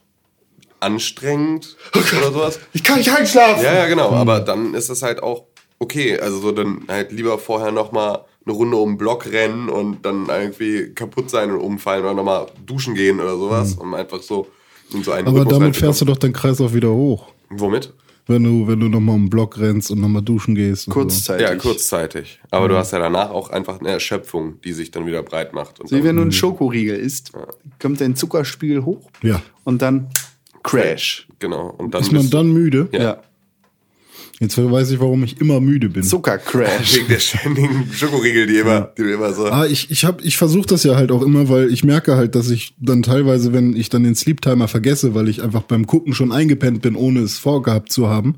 anstrengend 0.84 1.76
oder 1.94 2.32
sowas. 2.32 2.60
Ich 2.72 2.84
kann 2.84 2.98
nicht 2.98 3.10
einschlafen. 3.10 3.64
Ja, 3.64 3.74
ja, 3.74 3.86
genau. 3.86 4.10
Aber 4.10 4.40
dann 4.40 4.74
ist 4.74 4.90
es 4.90 5.02
halt 5.02 5.22
auch 5.22 5.44
okay. 5.78 6.18
Also 6.18 6.40
so 6.40 6.52
dann 6.52 6.82
halt 6.88 7.12
lieber 7.12 7.38
vorher 7.38 7.72
nochmal 7.72 8.24
eine 8.46 8.54
Runde 8.54 8.76
um 8.76 8.92
den 8.92 8.98
Block 8.98 9.26
rennen 9.26 9.68
und 9.68 10.04
dann 10.04 10.26
irgendwie 10.28 10.92
kaputt 10.94 11.30
sein 11.30 11.50
und 11.50 11.60
umfallen 11.60 12.04
oder 12.04 12.14
nochmal 12.14 12.46
duschen 12.66 12.94
gehen 12.94 13.20
oder 13.20 13.36
sowas, 13.36 13.74
um 13.74 13.94
einfach 13.94 14.22
so 14.22 14.46
in 14.92 15.02
so 15.02 15.12
einen 15.12 15.26
Aber 15.26 15.40
Rhythmus 15.40 15.58
damit 15.58 15.76
fährst 15.76 16.00
du 16.02 16.04
doch 16.04 16.18
den 16.18 16.32
Kreis 16.32 16.60
auch 16.60 16.74
wieder 16.74 16.90
hoch. 16.90 17.26
Womit? 17.50 17.92
Wenn 18.26 18.42
du, 18.42 18.66
wenn 18.66 18.80
du 18.80 18.88
nochmal 18.88 19.16
um 19.16 19.24
den 19.24 19.30
Block 19.30 19.58
rennst 19.58 19.90
und 19.90 20.00
nochmal 20.00 20.22
duschen 20.22 20.54
gehst. 20.54 20.88
Kurzzeitig. 20.88 21.46
Ja, 21.46 21.54
kurzzeitig. 21.56 22.40
Aber 22.50 22.68
du 22.68 22.76
hast 22.76 22.92
ja 22.92 22.98
danach 22.98 23.30
auch 23.30 23.50
einfach 23.50 23.80
eine 23.80 23.90
Erschöpfung, 23.90 24.60
die 24.62 24.72
sich 24.72 24.90
dann 24.90 25.06
wieder 25.06 25.22
breit 25.22 25.52
macht. 25.52 25.78
Und 25.80 25.90
Wie 25.90 25.96
dann, 25.96 26.04
wenn 26.04 26.16
du 26.16 26.22
einen 26.22 26.32
Schokoriegel 26.32 26.96
isst, 26.96 27.32
kommt 27.78 28.00
dein 28.00 28.16
Zuckerspiegel 28.16 28.84
hoch 28.86 29.10
So. 29.22 29.28
Ja. 29.28 29.42
und 29.64 29.82
dann 29.82 30.08
Crash. 30.64 31.28
genau. 31.38 31.68
Und 31.78 31.94
dann 31.94 32.02
Ist 32.02 32.10
man 32.10 32.28
dann 32.30 32.52
müde? 32.52 32.88
Ja. 32.92 33.22
Jetzt 34.40 34.58
weiß 34.58 34.90
ich, 34.90 34.98
warum 34.98 35.22
ich 35.22 35.40
immer 35.40 35.60
müde 35.60 35.88
bin. 35.88 36.02
Zuckercrash. 36.02 36.96
wegen 36.96 37.08
der 37.08 37.20
ständigen 37.20 37.88
Schokoriegel, 37.92 38.48
die 38.48 38.56
immer, 38.56 38.92
die 38.98 39.02
du 39.02 39.12
immer 39.12 39.32
so. 39.32 39.46
Ah, 39.46 39.64
ich, 39.64 39.92
ich 39.92 40.04
hab, 40.04 40.24
ich 40.24 40.36
versuche 40.36 40.66
das 40.66 40.82
ja 40.82 40.96
halt 40.96 41.12
auch 41.12 41.22
immer, 41.22 41.48
weil 41.48 41.72
ich 41.72 41.84
merke 41.84 42.16
halt, 42.16 42.34
dass 42.34 42.50
ich 42.50 42.74
dann 42.80 43.02
teilweise, 43.02 43.52
wenn 43.52 43.76
ich 43.76 43.90
dann 43.90 44.02
den 44.02 44.16
Sleep-Timer 44.16 44.66
vergesse, 44.66 45.14
weil 45.14 45.28
ich 45.28 45.40
einfach 45.42 45.62
beim 45.62 45.86
Gucken 45.86 46.14
schon 46.14 46.32
eingepennt 46.32 46.82
bin, 46.82 46.96
ohne 46.96 47.20
es 47.20 47.38
vorgehabt 47.38 47.92
zu 47.92 48.08
haben, 48.08 48.34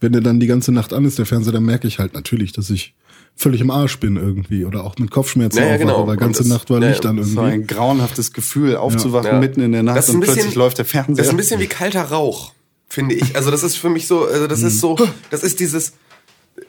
wenn 0.00 0.12
der 0.12 0.22
dann 0.22 0.40
die 0.40 0.46
ganze 0.46 0.72
Nacht 0.72 0.94
an 0.94 1.04
ist, 1.04 1.18
der 1.18 1.26
Fernseher, 1.26 1.52
dann 1.52 1.64
merke 1.64 1.86
ich 1.86 1.98
halt 1.98 2.14
natürlich, 2.14 2.52
dass 2.52 2.70
ich 2.70 2.94
völlig 3.36 3.60
im 3.60 3.70
Arsch 3.70 4.00
bin 4.00 4.16
irgendwie 4.16 4.64
oder 4.64 4.82
auch 4.84 4.96
mit 4.98 5.10
Kopfschmerzen 5.10 5.58
Ja, 5.58 5.64
ja, 5.64 5.68
aufwache, 5.74 5.86
genau. 5.86 6.06
weil 6.06 6.16
ganze 6.16 6.42
Und 6.42 6.48
das- 6.50 6.58
Nacht 6.58 6.70
war 6.70 6.80
ja, 6.80 6.88
Licht 6.88 7.04
an 7.06 7.16
Das 7.18 7.36
war 7.36 7.50
irgendwie. 7.50 7.64
ein 7.64 7.76
grauenhaftes 7.76 8.32
Gefühl, 8.32 8.76
aufzuwachen 8.76 9.30
Ja. 9.32 9.38
mitten 9.38 9.60
in 9.60 9.72
der 9.72 9.82
Nacht 9.82 9.98
Das 9.98 10.08
ist 10.08 10.10
und 10.14 10.16
ein 10.16 10.20
bisschen- 10.20 10.34
plötzlich 10.36 10.54
läuft 10.54 10.78
der 10.78 10.84
Fernseher. 10.86 11.16
Das 11.16 11.26
ist 11.26 11.32
ein 11.32 11.36
bisschen 11.36 11.60
wie 11.60 11.66
kalter 11.66 12.02
Rauch, 12.04 12.52
finde 12.88 13.14
ich. 13.14 13.36
Also 13.36 13.50
das 13.50 13.62
ist 13.62 13.76
für 13.76 13.90
mich 13.90 14.06
so, 14.06 14.24
also 14.26 14.46
das 14.46 14.62
ist 14.62 14.80
so, 14.80 14.96
das 15.30 15.42
ist 15.42 15.60
dieses, 15.60 15.92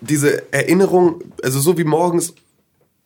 diese 0.01 0.51
Erinnerung, 0.51 1.21
also 1.41 1.59
so 1.59 1.77
wie 1.77 1.83
morgens 1.85 2.33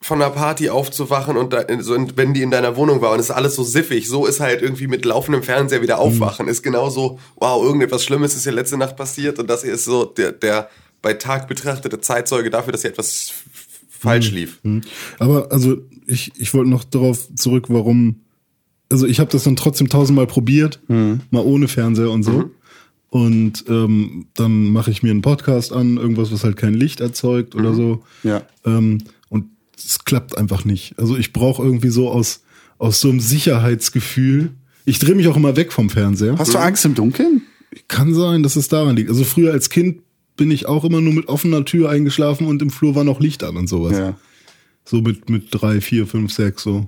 von 0.04 0.20
einer 0.20 0.32
Party 0.32 0.72
aufzuwachen 0.72 1.38
und 1.38 1.54
da, 1.54 1.64
so, 1.82 1.94
in- 1.94 2.18
wenn 2.18 2.34
die 2.34 2.42
in 2.42 2.50
deiner 2.50 2.76
Wohnung 2.76 3.02
war 3.02 3.12
und 3.12 3.20
es 3.20 3.26
ist 3.30 3.36
alles 3.36 3.54
so 3.56 3.64
siffig, 3.64 4.08
so 4.10 4.26
ist 4.26 4.40
halt 4.40 4.64
irgendwie 4.64 4.88
mit 4.88 5.06
laufendem 5.06 5.44
Fernseher 5.44 5.84
wieder 5.84 6.00
aufwachen, 6.00 6.48
ist 6.48 6.64
genauso, 6.64 7.20
wow, 7.36 7.64
irgendetwas 7.64 8.04
Schlimmes 8.04 8.34
ist 8.36 8.46
ja 8.48 8.52
letzte 8.52 8.78
Nacht 8.78 8.96
passiert 8.98 9.38
und 9.38 9.48
das 9.48 9.62
hier 9.62 9.74
ist 9.74 9.86
so 9.86 10.06
der, 10.06 10.32
der 10.32 10.70
bei 11.04 11.14
Tag 11.14 11.48
betrachtete 11.48 12.00
Zeitzeuge 12.02 12.50
dafür, 12.50 12.72
dass 12.72 12.82
hier 12.82 12.90
etwas 12.92 13.32
falsch 14.02 14.32
lief. 14.32 14.60
Hm. 14.64 14.82
Aber 15.20 15.52
also 15.52 15.78
ich, 16.08 16.32
ich 16.38 16.54
wollte 16.54 16.70
noch 16.70 16.84
darauf 16.84 17.34
zurück, 17.36 17.66
warum. 17.70 18.22
Also 18.90 19.06
ich 19.06 19.20
habe 19.20 19.32
das 19.32 19.44
dann 19.44 19.56
trotzdem 19.56 19.88
tausendmal 19.88 20.28
probiert, 20.28 20.82
mal 20.88 21.46
ohne 21.46 21.70
Fernseher 21.70 22.12
und 22.12 22.24
so. 22.24 22.52
Und 23.10 23.66
ähm, 23.70 24.28
dann 24.34 24.72
mache 24.72 24.90
ich 24.90 25.04
mir 25.04 25.12
einen 25.12 25.22
Podcast 25.22 25.72
an, 25.72 25.98
irgendwas, 25.98 26.32
was 26.32 26.44
halt 26.44 26.58
kein 26.58 26.74
Licht 26.74 27.00
erzeugt 27.00 27.56
oder 27.56 27.74
so. 27.74 28.04
Ja. 28.24 28.42
Ähm, 28.66 29.00
und 29.30 29.46
es 29.78 30.04
klappt 30.04 30.38
einfach 30.38 30.66
nicht. 30.66 30.98
Also 30.98 31.18
ich 31.18 31.32
brauche 31.32 31.62
irgendwie 31.62 31.90
so 31.90 32.10
aus, 32.10 32.44
aus 32.78 33.00
so 33.02 33.10
einem 33.10 33.20
Sicherheitsgefühl. 33.20 34.52
Ich 34.86 35.00
drehe 35.00 35.16
mich 35.16 35.28
auch 35.28 35.38
immer 35.38 35.56
weg 35.56 35.72
vom 35.72 35.90
Fernseher. 35.90 36.38
Hast 36.38 36.54
du 36.54 36.58
Angst 36.58 36.86
im 36.86 36.96
Dunkeln? 36.96 37.44
Kann 37.88 38.14
sein, 38.14 38.44
dass 38.44 38.56
es 38.56 38.68
daran 38.68 38.96
liegt. 38.96 39.10
Also 39.10 39.24
früher 39.24 39.52
als 39.52 39.70
Kind 39.70 40.02
bin 40.42 40.50
ich 40.50 40.68
auch 40.68 40.84
immer 40.84 41.02
nur 41.02 41.14
mit 41.14 41.28
offener 41.28 41.64
Tür 41.66 41.92
eingeschlafen 41.92 42.48
und 42.48 42.64
im 42.64 42.72
Flur 42.72 42.96
war 42.96 43.04
noch 43.04 43.20
Licht 43.20 43.44
an 43.44 43.58
und 43.58 43.68
sowas. 43.68 43.96
Ja. 43.96 44.16
So 44.84 45.00
mit, 45.00 45.30
mit 45.30 45.50
drei, 45.52 45.82
vier, 45.82 46.08
fünf, 46.08 46.34
sechs 46.34 46.64
so. 46.64 46.88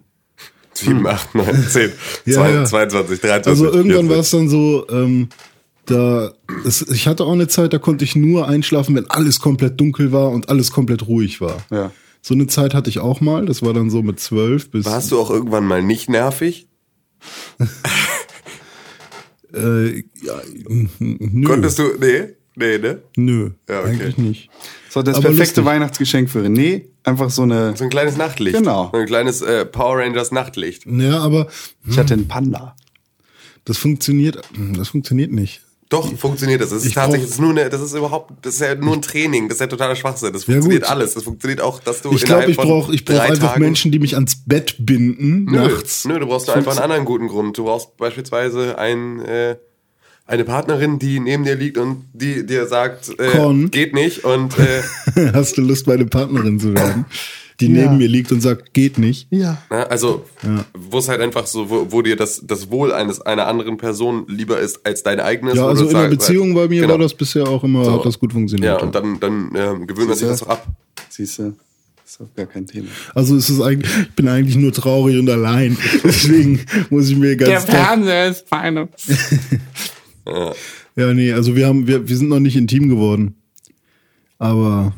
7, 0.74 1.06
8, 1.06 1.36
9, 1.36 1.68
10, 1.70 1.92
Ja, 2.26 2.50
ja. 2.50 2.66
22, 2.66 3.22
23. 3.22 3.48
Also 3.52 3.66
irgendwann 3.66 4.08
24. 4.08 4.10
war 4.10 4.18
es 4.18 4.32
dann 4.32 4.50
so, 4.50 4.88
ähm, 4.90 5.30
da, 5.86 6.34
es, 6.66 6.82
ich 6.82 7.08
hatte 7.08 7.26
auch 7.26 7.34
eine 7.34 7.48
Zeit, 7.48 7.74
da 7.74 7.78
konnte 7.78 8.04
ich 8.06 8.16
nur 8.16 8.48
einschlafen, 8.48 8.96
wenn 8.96 9.08
alles 9.12 9.40
komplett 9.40 9.80
dunkel 9.80 10.12
war 10.12 10.32
und 10.32 10.50
alles 10.50 10.72
komplett 10.72 11.06
ruhig 11.06 11.40
war. 11.40 11.64
Ja. 11.70 11.92
So 12.24 12.34
eine 12.34 12.48
Zeit 12.48 12.74
hatte 12.74 12.90
ich 12.90 12.98
auch 12.98 13.22
mal, 13.22 13.46
das 13.46 13.62
war 13.62 13.76
dann 13.76 13.92
so 13.92 14.02
mit 14.02 14.20
zwölf 14.20 14.72
bis. 14.72 14.86
Warst 14.86 15.12
du 15.12 15.20
auch 15.20 15.30
irgendwann 15.30 15.68
mal 15.68 15.84
nicht 15.84 16.10
nervig? 16.10 16.68
Äh, 19.56 20.00
ja, 20.24 20.42
nö. 20.98 21.48
Konntest 21.48 21.78
du, 21.78 21.84
nee, 22.00 22.34
nee, 22.56 22.78
ne? 22.78 23.02
Nö, 23.18 23.52
Ja, 23.70 23.80
okay. 23.82 23.90
eigentlich 23.90 24.18
nicht. 24.18 24.50
So, 24.90 25.02
das 25.02 25.16
Aber 25.16 25.24
perfekte 25.30 25.62
lustig. 25.62 25.66
Weihnachtsgeschenk 25.66 26.30
für 26.30 26.40
René. 26.44 26.84
Einfach 27.04 27.30
so 27.30 27.42
eine. 27.42 27.76
So 27.76 27.84
ein 27.86 27.90
kleines 27.90 28.16
Nachtlicht. 28.18 28.56
Genau. 28.58 28.90
So 28.94 29.00
ein 29.00 29.06
kleines 29.08 29.42
äh, 29.42 29.66
Power 29.66 29.98
Rangers 30.00 30.32
Nachtlicht. 30.32 30.86
Ja, 30.86 31.20
aber 31.20 31.48
Ich 31.88 31.98
hatte 31.98 32.14
einen 32.14 32.28
Panda. 32.28 32.76
das 33.66 33.78
funktioniert, 33.78 34.42
das 34.78 34.90
funktioniert 34.90 35.32
nicht. 35.32 35.62
Doch, 35.90 36.12
funktioniert 36.18 36.60
das. 36.60 36.70
Das 36.70 36.80
ist 36.80 36.88
Ich 36.88 36.94
tatsächlich, 36.96 37.22
brauch- 37.22 37.28
das 37.30 37.36
ist 37.36 37.40
nur 37.42 37.50
eine, 37.52 37.70
das 37.70 37.82
ist 37.82 37.94
überhaupt, 37.94 38.32
das 38.44 38.56
ist 38.56 38.62
ja 38.62 38.74
nur 38.74 38.94
ein 38.96 39.02
Training, 39.04 39.48
das 39.48 39.58
ist 39.58 39.62
ja 39.62 39.68
totaler 39.68 39.96
Schwachsinn. 39.96 40.34
Das 40.34 40.48
Ja, 40.48 40.54
funktioniert 40.54 40.84
gut. 40.84 40.92
alles. 40.92 41.14
Das 41.14 41.24
funktioniert 41.24 41.62
auch, 41.62 41.80
dass 41.82 42.02
du 42.02 42.14
Ich 42.14 42.24
glaube, 42.24 42.50
ich 42.50 42.58
brauche 42.58 42.94
ich 42.96 43.06
brauch 43.06 43.20
einfach 43.20 43.50
Tagen- 43.50 43.62
Menschen, 43.62 43.92
die 43.92 44.00
mich 44.00 44.16
ans 44.16 44.44
Bett 44.46 44.76
binden 44.80 45.46
Nö, 45.46 45.68
nachts. 45.68 46.06
nö, 46.06 46.18
du 46.20 46.26
brauchst 46.26 46.48
nur 46.48 46.56
einfach 46.56 46.72
einen 46.72 46.82
anderen 46.84 47.06
guten 47.06 47.28
Grund. 47.28 47.58
Du 47.60 47.66
brauchst 47.66 47.96
beispielsweise 47.98 48.78
ein, 48.80 49.20
äh, 49.20 49.58
eine 50.26 50.46
Partnerin, 50.46 51.00
die 51.00 51.20
neben 51.20 51.44
dir 51.44 51.56
liegt 51.56 51.78
und 51.78 52.06
die 52.14 52.46
dir 52.46 52.66
sagt, 52.68 53.10
äh, 53.20 53.28
Con. 53.32 53.70
geht 53.72 53.94
nicht 53.94 54.24
und 54.24 54.58
äh, 54.58 55.32
Hast 55.34 55.58
du 55.58 55.62
Lust, 55.62 55.86
meine 55.88 56.06
Partnerin 56.06 56.60
zu 56.60 56.74
werden? 56.74 57.06
Die 57.60 57.68
Ja. 57.68 57.84
neben 57.84 57.98
mir 57.98 58.08
liegt 58.08 58.32
und 58.32 58.42
sagt, 58.42 58.74
geht 58.74 58.98
nicht. 58.98 59.28
Ja. 59.30 59.62
na, 59.70 59.84
also 59.84 60.26
wo 60.74 60.98
es 60.98 61.08
halt 61.08 61.22
einfach 61.22 61.46
so, 61.46 61.70
wo, 61.70 61.92
wo 61.92 62.02
dir 62.02 62.16
das, 62.16 62.42
das 62.46 62.72
Wohl 62.72 62.92
eines 62.92 63.22
einer 63.22 63.46
anderen 63.48 63.78
Person 63.78 64.26
lieber 64.28 64.60
ist 64.60 64.86
als 64.86 65.04
dein 65.04 65.20
eigenes. 65.20 65.56
Ja, 65.56 65.68
also 65.68 65.88
in 65.88 65.94
der 65.94 66.08
Beziehung 66.08 66.54
bei 66.56 66.68
mir 66.68 66.82
genau. 66.82 66.94
war 66.94 67.00
das 67.00 67.14
bisher 67.14 67.48
auch 67.48 67.64
immer, 67.64 67.86
So. 67.86 67.94
hat 67.94 68.06
das 68.06 68.18
gut 68.18 68.34
funktioniert. 68.34 68.80
Ja, 68.80 68.82
und 68.86 68.96
dann, 68.96 69.20
dann 69.20 69.52
ähm, 69.56 69.86
gewöhnt 69.88 70.08
man 70.10 70.18
sich 70.18 70.28
das 70.28 70.42
auch 70.44 70.48
ab. 70.50 70.68
Siehst 71.10 71.38
du, 71.40 71.54
ist 72.06 72.20
doch 72.20 72.34
gar 72.36 72.48
kein 72.48 72.66
Thema. 72.66 72.88
Also 73.14 73.36
es 73.36 73.50
ist 73.52 73.62
eigentlich, 73.62 73.92
ich 74.02 74.16
bin 74.16 74.28
eigentlich 74.28 74.56
nur 74.56 74.72
traurig 74.74 75.18
und 75.20 75.30
allein. 75.30 75.78
Deswegen 76.04 76.60
muss 76.90 77.10
ich 77.10 77.18
mir 77.18 77.36
ganz 77.36 77.66
Der 77.66 77.76
Fernseher 77.76 78.30
ist 78.30 78.46
meine. 78.50 78.88
ja, 80.26 81.14
nee, 81.14 81.34
also 81.34 81.56
wir 81.56 81.68
haben, 81.68 81.88
wir, 81.88 82.08
wir 82.08 82.18
sind 82.18 82.30
noch 82.30 82.40
nicht 82.40 82.56
intim 82.56 82.90
geworden. 82.90 83.36
Aber 84.40 84.94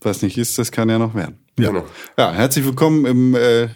Was 0.00 0.22
nicht 0.22 0.38
ist, 0.38 0.58
das 0.58 0.72
kann 0.72 0.88
ja 0.88 0.98
noch 0.98 1.14
werden. 1.14 1.38
ja. 1.58 1.68
Genau. 1.68 1.84
Ja, 2.18 2.32
herzlich 2.32 2.64
willkommen 2.64 3.06
im 3.06 3.34
äh, 3.34 3.68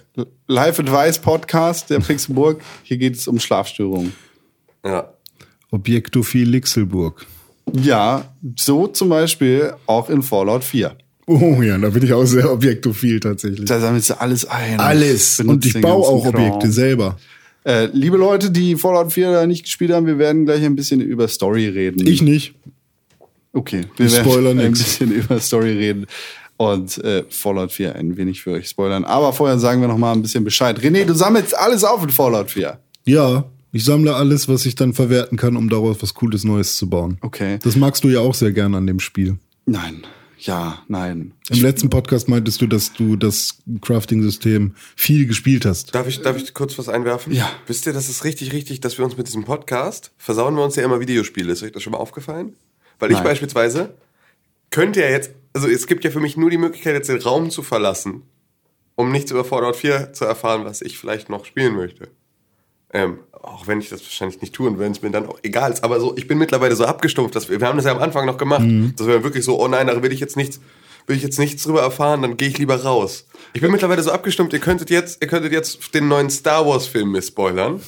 Live 0.47 0.79
Advice 0.79 1.19
Podcast 1.19 1.91
der 1.91 2.01
Pixelburg. 2.01 2.61
Hier 2.83 2.99
geht 2.99 3.17
es 3.17 3.27
um 3.29 3.39
Schlafstörungen. 3.41 4.13
Ja. 4.85 5.13
Objektophil 5.71 6.49
Lixelburg. 6.49 7.27
Ja, 7.73 8.35
so 8.59 8.87
zum 8.87 9.11
Beispiel 9.11 9.75
auch 9.87 10.11
in 10.11 10.23
Fallout 10.23 10.65
4. 10.65 10.97
Oh 11.27 11.63
ja, 11.63 11.79
da 11.79 11.91
bin 11.91 12.03
ich 12.03 12.13
auch 12.13 12.25
sehr 12.25 12.51
objektophil 12.51 13.21
tatsächlich. 13.21 13.67
Da 13.67 13.79
sammelst 13.79 14.11
du 14.11 14.21
alles 14.21 14.47
ein. 14.47 14.81
Alles. 14.81 15.39
Und 15.39 15.65
ich 15.65 15.81
baue 15.81 16.05
auch 16.07 16.25
Kram. 16.25 16.35
Objekte 16.35 16.73
selber. 16.73 17.17
Äh, 17.71 17.89
liebe 17.93 18.17
Leute, 18.17 18.50
die 18.50 18.75
Fallout 18.77 19.12
4 19.12 19.31
da 19.33 19.47
nicht 19.47 19.62
gespielt 19.65 19.93
haben, 19.93 20.07
wir 20.07 20.19
werden 20.19 20.45
gleich 20.45 20.65
ein 20.65 20.75
bisschen 20.75 21.00
über 21.00 21.29
Story 21.29 21.69
reden. 21.69 22.05
Ich 22.07 22.21
nicht. 22.21 22.55
Okay, 23.53 23.83
wir 23.97 24.07
Ich 24.07 24.12
werden 24.25 24.59
ein 24.59 24.67
nix. 24.69 24.83
bisschen 24.83 25.12
über 25.12 25.39
Story 25.41 25.73
reden 25.73 26.07
und 26.57 26.99
äh, 27.05 27.25
Fallout 27.29 27.71
4 27.73 27.95
ein 27.97 28.17
wenig 28.17 28.43
für 28.43 28.53
euch 28.53 28.69
spoilern. 28.69 29.05
Aber 29.05 29.33
vorher 29.33 29.59
sagen 29.59 29.81
wir 29.81 29.89
noch 29.89 29.99
mal 29.99 30.12
ein 30.12 30.23
bisschen 30.23 30.43
Bescheid. 30.45 30.79
René, 30.81 31.05
du 31.05 31.15
sammelst 31.15 31.57
alles 31.57 31.85
auf 31.85 32.03
in 32.03 32.11
Fallout 32.11 32.50
4. 32.50 32.79
Ja, 33.07 33.45
ich 33.73 33.85
sammle 33.85 34.15
alles, 34.17 34.49
was 34.49 34.67
ich 34.67 34.75
dann 34.75 34.93
verwerten 34.93 35.39
kann, 35.39 35.57
um 35.57 35.69
daraus 35.69 36.03
was 36.03 36.15
Cooles 36.15 36.43
Neues 36.45 36.77
zu 36.77 36.91
bauen. 36.91 37.19
Okay. 37.21 37.59
Das 37.62 37.77
magst 37.77 38.03
du 38.03 38.09
ja 38.09 38.19
auch 38.21 38.35
sehr 38.35 38.50
gerne 38.53 38.77
an 38.79 38.87
dem 38.87 38.99
Spiel. 38.99 39.37
Nein. 39.67 40.03
Ja, 40.41 40.83
nein. 40.89 41.35
Im 41.51 41.61
letzten 41.61 41.91
Podcast 41.91 42.29
meintest 42.29 42.63
du, 42.63 42.67
dass 42.67 42.95
du 42.95 43.17
das 43.17 43.59
Crafting-System 43.83 44.75
viel 44.97 45.27
gespielt 45.27 45.67
hast. 45.67 45.95
Darf 45.95 46.07
ich, 46.07 46.23
darf 46.23 46.39
ich 46.39 46.55
kurz 46.55 46.79
was 46.79 46.89
einwerfen? 46.89 47.35
Ja. 47.35 47.51
Wisst 47.67 47.87
ihr, 47.87 47.93
das 47.93 48.09
ist 48.09 48.25
richtig, 48.25 48.53
richtig, 48.53 48.81
dass 48.81 48.97
wir 48.97 49.05
uns 49.05 49.19
mit 49.19 49.27
diesem 49.27 49.45
Podcast 49.45 50.13
versauen 50.17 50.55
wir 50.55 50.65
uns 50.65 50.77
ja 50.77 50.85
immer 50.85 50.99
Videospiele. 50.99 51.53
Ist 51.53 51.63
euch 51.63 51.73
das 51.73 51.83
schon 51.83 51.93
mal 51.93 51.99
aufgefallen? 51.99 52.57
Weil 52.99 53.11
ich 53.11 53.17
Nein. 53.17 53.25
beispielsweise 53.25 53.95
könnte 54.71 55.01
ja 55.01 55.11
jetzt, 55.11 55.33
also 55.53 55.69
es 55.69 55.87
gibt 55.87 56.05
ja 56.05 56.11
für 56.11 56.21
mich 56.21 56.39
nur 56.39 56.49
die 56.49 56.59
Möglichkeit, 56.59 56.95
jetzt 56.95 57.11
den 57.11 57.21
Raum 57.21 57.51
zu 57.51 57.63
verlassen, 57.63 58.23
um 58.95 59.13
nichts 59.13 59.31
über 59.31 59.45
Fallout 59.45 59.77
4 59.77 60.15
zu 60.15 60.25
erfahren, 60.25 60.65
was 60.65 60.81
ich 60.81 60.97
vielleicht 60.97 61.29
noch 61.29 61.45
spielen 61.45 61.77
möchte. 61.77 62.09
Ähm, 62.93 63.19
auch 63.33 63.67
wenn 63.67 63.81
ich 63.81 63.89
das 63.89 64.03
wahrscheinlich 64.03 64.41
nicht 64.41 64.53
tue 64.55 64.69
und 64.69 64.79
wenn 64.79 64.93
es 64.93 65.01
mir 65.01 65.11
dann 65.11 65.27
auch 65.27 65.39
egal 65.43 65.73
ist. 65.73 65.83
Aber 65.85 66.01
so, 66.01 66.15
ich 66.17 66.27
bin 66.27 66.39
mittlerweile 66.39 66.75
so 66.75 66.85
abgestumpft, 66.85 67.35
dass 67.35 67.49
wir, 67.49 67.61
wir 67.61 67.67
haben 67.67 67.77
das 67.77 67.87
ja 67.87 67.93
am 67.93 68.03
Anfang 68.03 68.27
noch 68.27 68.37
gemacht, 68.37 68.63
dass 68.97 69.07
wir 69.07 69.23
wirklich 69.25 69.45
so, 69.45 69.61
oh 69.61 69.69
nein, 69.69 69.87
da 69.87 70.03
will 70.03 70.13
ich 70.13 70.21
jetzt 70.21 70.37
nichts, 70.37 70.61
will 71.07 71.17
ich 71.17 71.23
jetzt 71.23 71.39
nichts 71.39 71.63
drüber 71.63 71.83
erfahren, 71.83 72.23
dann 72.23 72.37
gehe 72.37 72.49
ich 72.49 72.59
lieber 72.59 72.83
raus. 72.83 73.27
Ich 73.55 73.61
bin 73.61 73.71
mittlerweile 73.71 74.03
so 74.03 74.11
abgestumpft, 74.11 74.53
ihr 74.53 74.59
könntet 74.59 74.91
jetzt, 74.91 75.23
ihr 75.23 75.29
könntet 75.29 75.53
jetzt 75.53 75.95
den 75.95 76.09
neuen 76.09 76.31
Star 76.31 76.67
Wars 76.67 76.87
Film 76.87 77.13
mir 77.13 77.23
spoilern. 77.23 77.81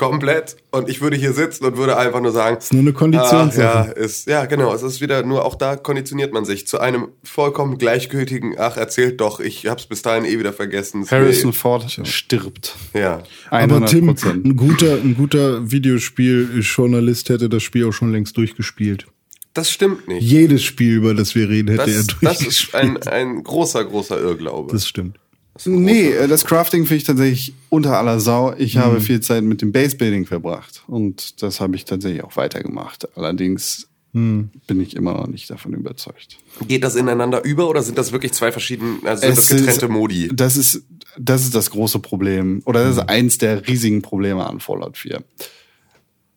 Komplett. 0.00 0.56
Und 0.70 0.88
ich 0.88 1.00
würde 1.02 1.16
hier 1.16 1.32
sitzen 1.34 1.64
und 1.66 1.76
würde 1.76 1.96
einfach 1.98 2.20
nur 2.22 2.32
sagen. 2.32 2.56
Ist 2.56 2.72
nur 2.72 2.80
eine 2.80 2.92
Konditionssache. 2.94 3.60
Ja, 3.60 3.82
ist, 3.82 4.26
ja, 4.26 4.46
genau. 4.46 4.72
Es 4.72 4.82
ist 4.82 5.00
wieder 5.02 5.22
nur, 5.24 5.44
auch 5.44 5.54
da 5.56 5.76
konditioniert 5.76 6.32
man 6.32 6.44
sich 6.46 6.66
zu 6.66 6.78
einem 6.80 7.08
vollkommen 7.22 7.76
gleichgültigen, 7.76 8.54
ach, 8.58 8.76
erzählt 8.78 9.20
doch, 9.20 9.40
ich 9.40 9.66
hab's 9.66 9.86
bis 9.86 10.00
dahin 10.00 10.24
eh 10.24 10.38
wieder 10.38 10.54
vergessen. 10.54 11.06
Harrison 11.10 11.52
Ford 11.52 12.00
stirbt. 12.04 12.76
Ja. 12.94 13.22
Aber 13.50 13.58
100 13.74 13.90
Tim, 13.90 14.06
Prozent. 14.06 14.46
ein 14.46 14.56
guter, 14.56 14.94
ein 14.94 15.14
guter 15.14 15.70
Videospieljournalist 15.70 17.28
hätte 17.28 17.48
das 17.48 17.62
Spiel 17.62 17.86
auch 17.86 17.92
schon 17.92 18.10
längst 18.12 18.36
durchgespielt. 18.36 19.06
Das 19.52 19.70
stimmt 19.70 20.08
nicht. 20.08 20.22
Jedes 20.22 20.62
Spiel, 20.62 20.94
über 20.94 21.12
das 21.12 21.34
wir 21.34 21.48
reden, 21.48 21.76
hätte 21.76 21.90
er 21.90 21.96
Das, 21.98 22.06
das 22.06 22.18
durchgespielt. 22.38 22.98
ist 22.98 23.08
ein, 23.08 23.36
ein 23.36 23.42
großer, 23.44 23.84
großer 23.84 24.18
Irrglaube. 24.18 24.72
das 24.72 24.86
stimmt. 24.86 25.18
Nee, 25.66 26.10
äh, 26.10 26.28
das 26.28 26.44
Crafting 26.44 26.84
finde 26.84 26.96
ich 26.96 27.04
tatsächlich 27.04 27.54
unter 27.68 27.98
aller 27.98 28.20
Sau. 28.20 28.54
Ich 28.56 28.76
Mhm. 28.76 28.80
habe 28.80 29.00
viel 29.00 29.20
Zeit 29.20 29.42
mit 29.44 29.62
dem 29.62 29.72
Basebuilding 29.72 30.26
verbracht 30.26 30.82
und 30.86 31.42
das 31.42 31.60
habe 31.60 31.76
ich 31.76 31.84
tatsächlich 31.84 32.22
auch 32.24 32.36
weitergemacht. 32.36 33.08
Allerdings 33.16 33.86
Mhm. 34.12 34.50
bin 34.66 34.80
ich 34.80 34.96
immer 34.96 35.12
noch 35.14 35.28
nicht 35.28 35.48
davon 35.50 35.72
überzeugt. 35.72 36.38
Geht 36.66 36.82
das 36.82 36.96
ineinander 36.96 37.44
über 37.44 37.68
oder 37.68 37.82
sind 37.82 37.96
das 37.96 38.10
wirklich 38.10 38.32
zwei 38.32 38.50
verschiedene, 38.50 38.98
also 39.04 39.20
sind 39.26 39.36
das 39.38 39.46
getrennte 39.48 39.88
Modi? 39.88 40.30
Das 40.32 40.56
ist, 40.56 40.82
das 41.18 41.42
ist 41.44 41.54
das 41.54 41.70
große 41.70 42.00
Problem. 42.00 42.60
Oder 42.64 42.82
das 42.84 42.96
ist 42.96 43.08
eins 43.08 43.38
der 43.38 43.66
riesigen 43.68 44.02
Probleme 44.02 44.44
an 44.46 44.58
Fallout 44.60 44.98
4. 44.98 45.22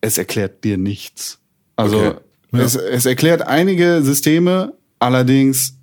Es 0.02 0.18
erklärt 0.18 0.64
dir 0.64 0.78
nichts. 0.78 1.40
Also 1.76 1.98
Okay. 1.98 2.18
es, 2.64 2.76
es 2.76 3.06
erklärt 3.08 3.42
einige 3.42 4.02
Systeme, 4.04 4.74
allerdings 5.00 5.74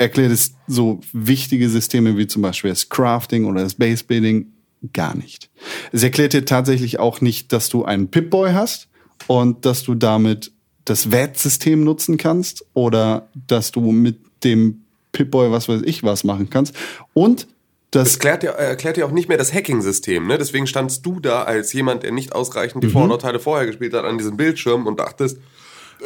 erklärt 0.00 0.32
es 0.32 0.54
so 0.66 1.00
wichtige 1.12 1.68
Systeme 1.68 2.16
wie 2.16 2.26
zum 2.26 2.40
Beispiel 2.40 2.70
das 2.70 2.88
Crafting 2.88 3.44
oder 3.44 3.62
das 3.62 3.74
Basebuilding 3.74 4.50
gar 4.94 5.14
nicht. 5.14 5.50
Es 5.92 6.02
erklärt 6.02 6.32
dir 6.32 6.46
tatsächlich 6.46 6.98
auch 6.98 7.20
nicht, 7.20 7.52
dass 7.52 7.68
du 7.68 7.84
einen 7.84 8.08
Pip-Boy 8.08 8.52
hast 8.52 8.88
und 9.26 9.66
dass 9.66 9.82
du 9.82 9.94
damit 9.94 10.52
das 10.86 11.12
VAT-System 11.12 11.84
nutzen 11.84 12.16
kannst 12.16 12.64
oder 12.72 13.28
dass 13.46 13.72
du 13.72 13.92
mit 13.92 14.20
dem 14.42 14.84
Pip-Boy 15.12 15.50
was 15.50 15.68
weiß 15.68 15.82
ich 15.84 16.02
was 16.02 16.24
machen 16.24 16.48
kannst. 16.48 16.74
Und 17.12 17.46
das 17.90 18.14
erklärt 18.14 18.42
ja, 18.42 18.52
erklärt 18.52 18.96
ja 18.96 19.04
auch 19.04 19.10
nicht 19.10 19.28
mehr 19.28 19.36
das 19.36 19.52
Hacking-System, 19.52 20.26
ne? 20.28 20.38
Deswegen 20.38 20.66
standst 20.66 21.04
du 21.04 21.20
da 21.20 21.42
als 21.42 21.74
jemand, 21.74 22.04
der 22.04 22.12
nicht 22.12 22.32
ausreichend 22.34 22.82
die 22.84 22.88
Mhm. 22.88 22.92
Fallout-Teile 22.92 23.38
vorher 23.38 23.66
gespielt 23.66 23.92
hat, 23.92 24.06
an 24.06 24.16
diesem 24.16 24.38
Bildschirm 24.38 24.86
und 24.86 24.98
dachtest, 24.98 25.38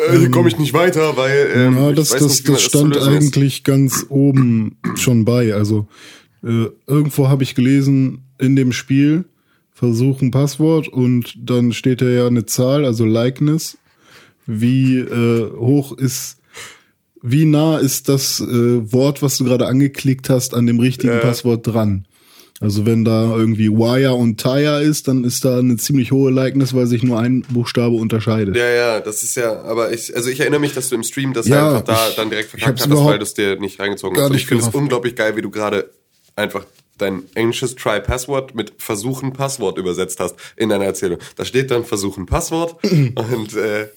äh, 0.09 0.19
hier 0.19 0.31
komme 0.31 0.49
ich 0.49 0.59
nicht 0.59 0.73
weiter, 0.73 1.17
weil 1.17 1.51
ähm, 1.55 1.77
Ja, 1.77 1.93
das, 1.93 2.11
das, 2.11 2.23
nicht, 2.23 2.49
das 2.49 2.63
zu 2.63 2.69
stand 2.69 2.95
lösen 2.95 3.13
ist. 3.13 3.23
eigentlich 3.23 3.65
ganz 3.65 4.07
oben 4.09 4.77
schon 4.97 5.25
bei. 5.25 5.55
Also 5.55 5.87
äh, 6.43 6.67
irgendwo 6.87 7.29
habe 7.29 7.43
ich 7.43 7.55
gelesen, 7.55 8.25
in 8.39 8.57
dem 8.57 8.73
Spiel 8.73 9.25
versuch 9.73 10.23
ein 10.23 10.31
Passwort 10.31 10.89
und 10.89 11.35
dann 11.39 11.73
steht 11.73 12.01
da 12.01 12.07
ja 12.07 12.27
eine 12.27 12.47
Zahl, 12.47 12.85
also 12.85 13.05
Likeness. 13.05 13.79
Wie 14.47 14.99
äh, 14.99 15.51
hoch 15.57 15.97
ist, 15.97 16.39
wie 17.23 17.47
nah 17.47 17.79
ist 17.79 18.09
das 18.11 18.41
äh, 18.41 18.93
Wort, 18.93 19.23
was 19.23 19.39
du 19.39 19.45
gerade 19.45 19.67
angeklickt 19.67 20.29
hast, 20.29 20.55
an 20.55 20.67
dem 20.67 20.81
richtigen 20.81 21.21
Passwort 21.21 21.67
dran? 21.67 22.05
Also 22.65 22.87
wenn 22.87 23.05
da 23.05 23.37
irgendwie 23.37 23.71
Wire 23.71 24.15
und 24.15 24.39
Tire 24.41 24.83
ist, 24.83 25.07
dann 25.07 25.23
ist 25.23 25.45
da 25.45 25.59
eine 25.59 25.77
ziemlich 25.77 26.11
hohe 26.13 26.31
Likeness, 26.33 26.75
weil 26.75 26.87
sich 26.87 27.03
nur 27.03 27.19
ein 27.21 27.43
Buchstabe 27.43 27.95
unterscheidet. 27.95 28.57
Ja, 28.57 28.69
ja, 28.71 29.01
das 29.01 29.23
ist 29.23 29.37
ja, 29.37 29.63
aber 29.63 29.93
ich, 29.93 30.17
also 30.17 30.31
ich 30.31 30.41
erinnere 30.41 30.61
mich, 30.61 30.73
dass 30.73 30.89
du 30.89 30.95
im 30.95 31.03
Stream 31.03 31.35
das 31.35 31.47
Ja, 31.47 31.69
einfach 31.69 31.83
da 31.83 32.09
ich- 32.09 32.17
dann 32.17 32.31
direkt 32.31 32.51
verkackt 32.51 32.81
hattest, 32.81 33.05
weil 33.05 33.19
du 33.19 33.23
es 33.23 33.35
dir 33.35 33.61
nicht 33.61 33.79
reingezogen 33.79 34.17
hast. 34.19 34.31
Und 34.31 34.37
ich 34.37 34.47
finde 34.47 34.65
es 34.65 34.75
unglaublich 34.75 35.15
geil, 35.15 35.37
wie 35.37 35.43
du 35.43 35.51
gerade 35.51 35.91
einfach 36.37 36.65
dein 36.97 37.25
englisches 37.35 37.75
Try 37.75 38.01
Passwort 38.01 38.55
mit 38.55 38.73
Versuchen 38.79 39.33
Passwort 39.33 39.77
übersetzt 39.79 40.19
hast 40.21 40.37
in 40.57 40.69
deiner 40.71 40.85
Erzählung. 40.87 41.19
Da 41.37 41.45
steht 41.45 41.71
dann 41.71 41.85
Versuchen 41.85 42.25
Passwort 42.27 42.77
und 43.15 43.55
äh, 43.57 43.89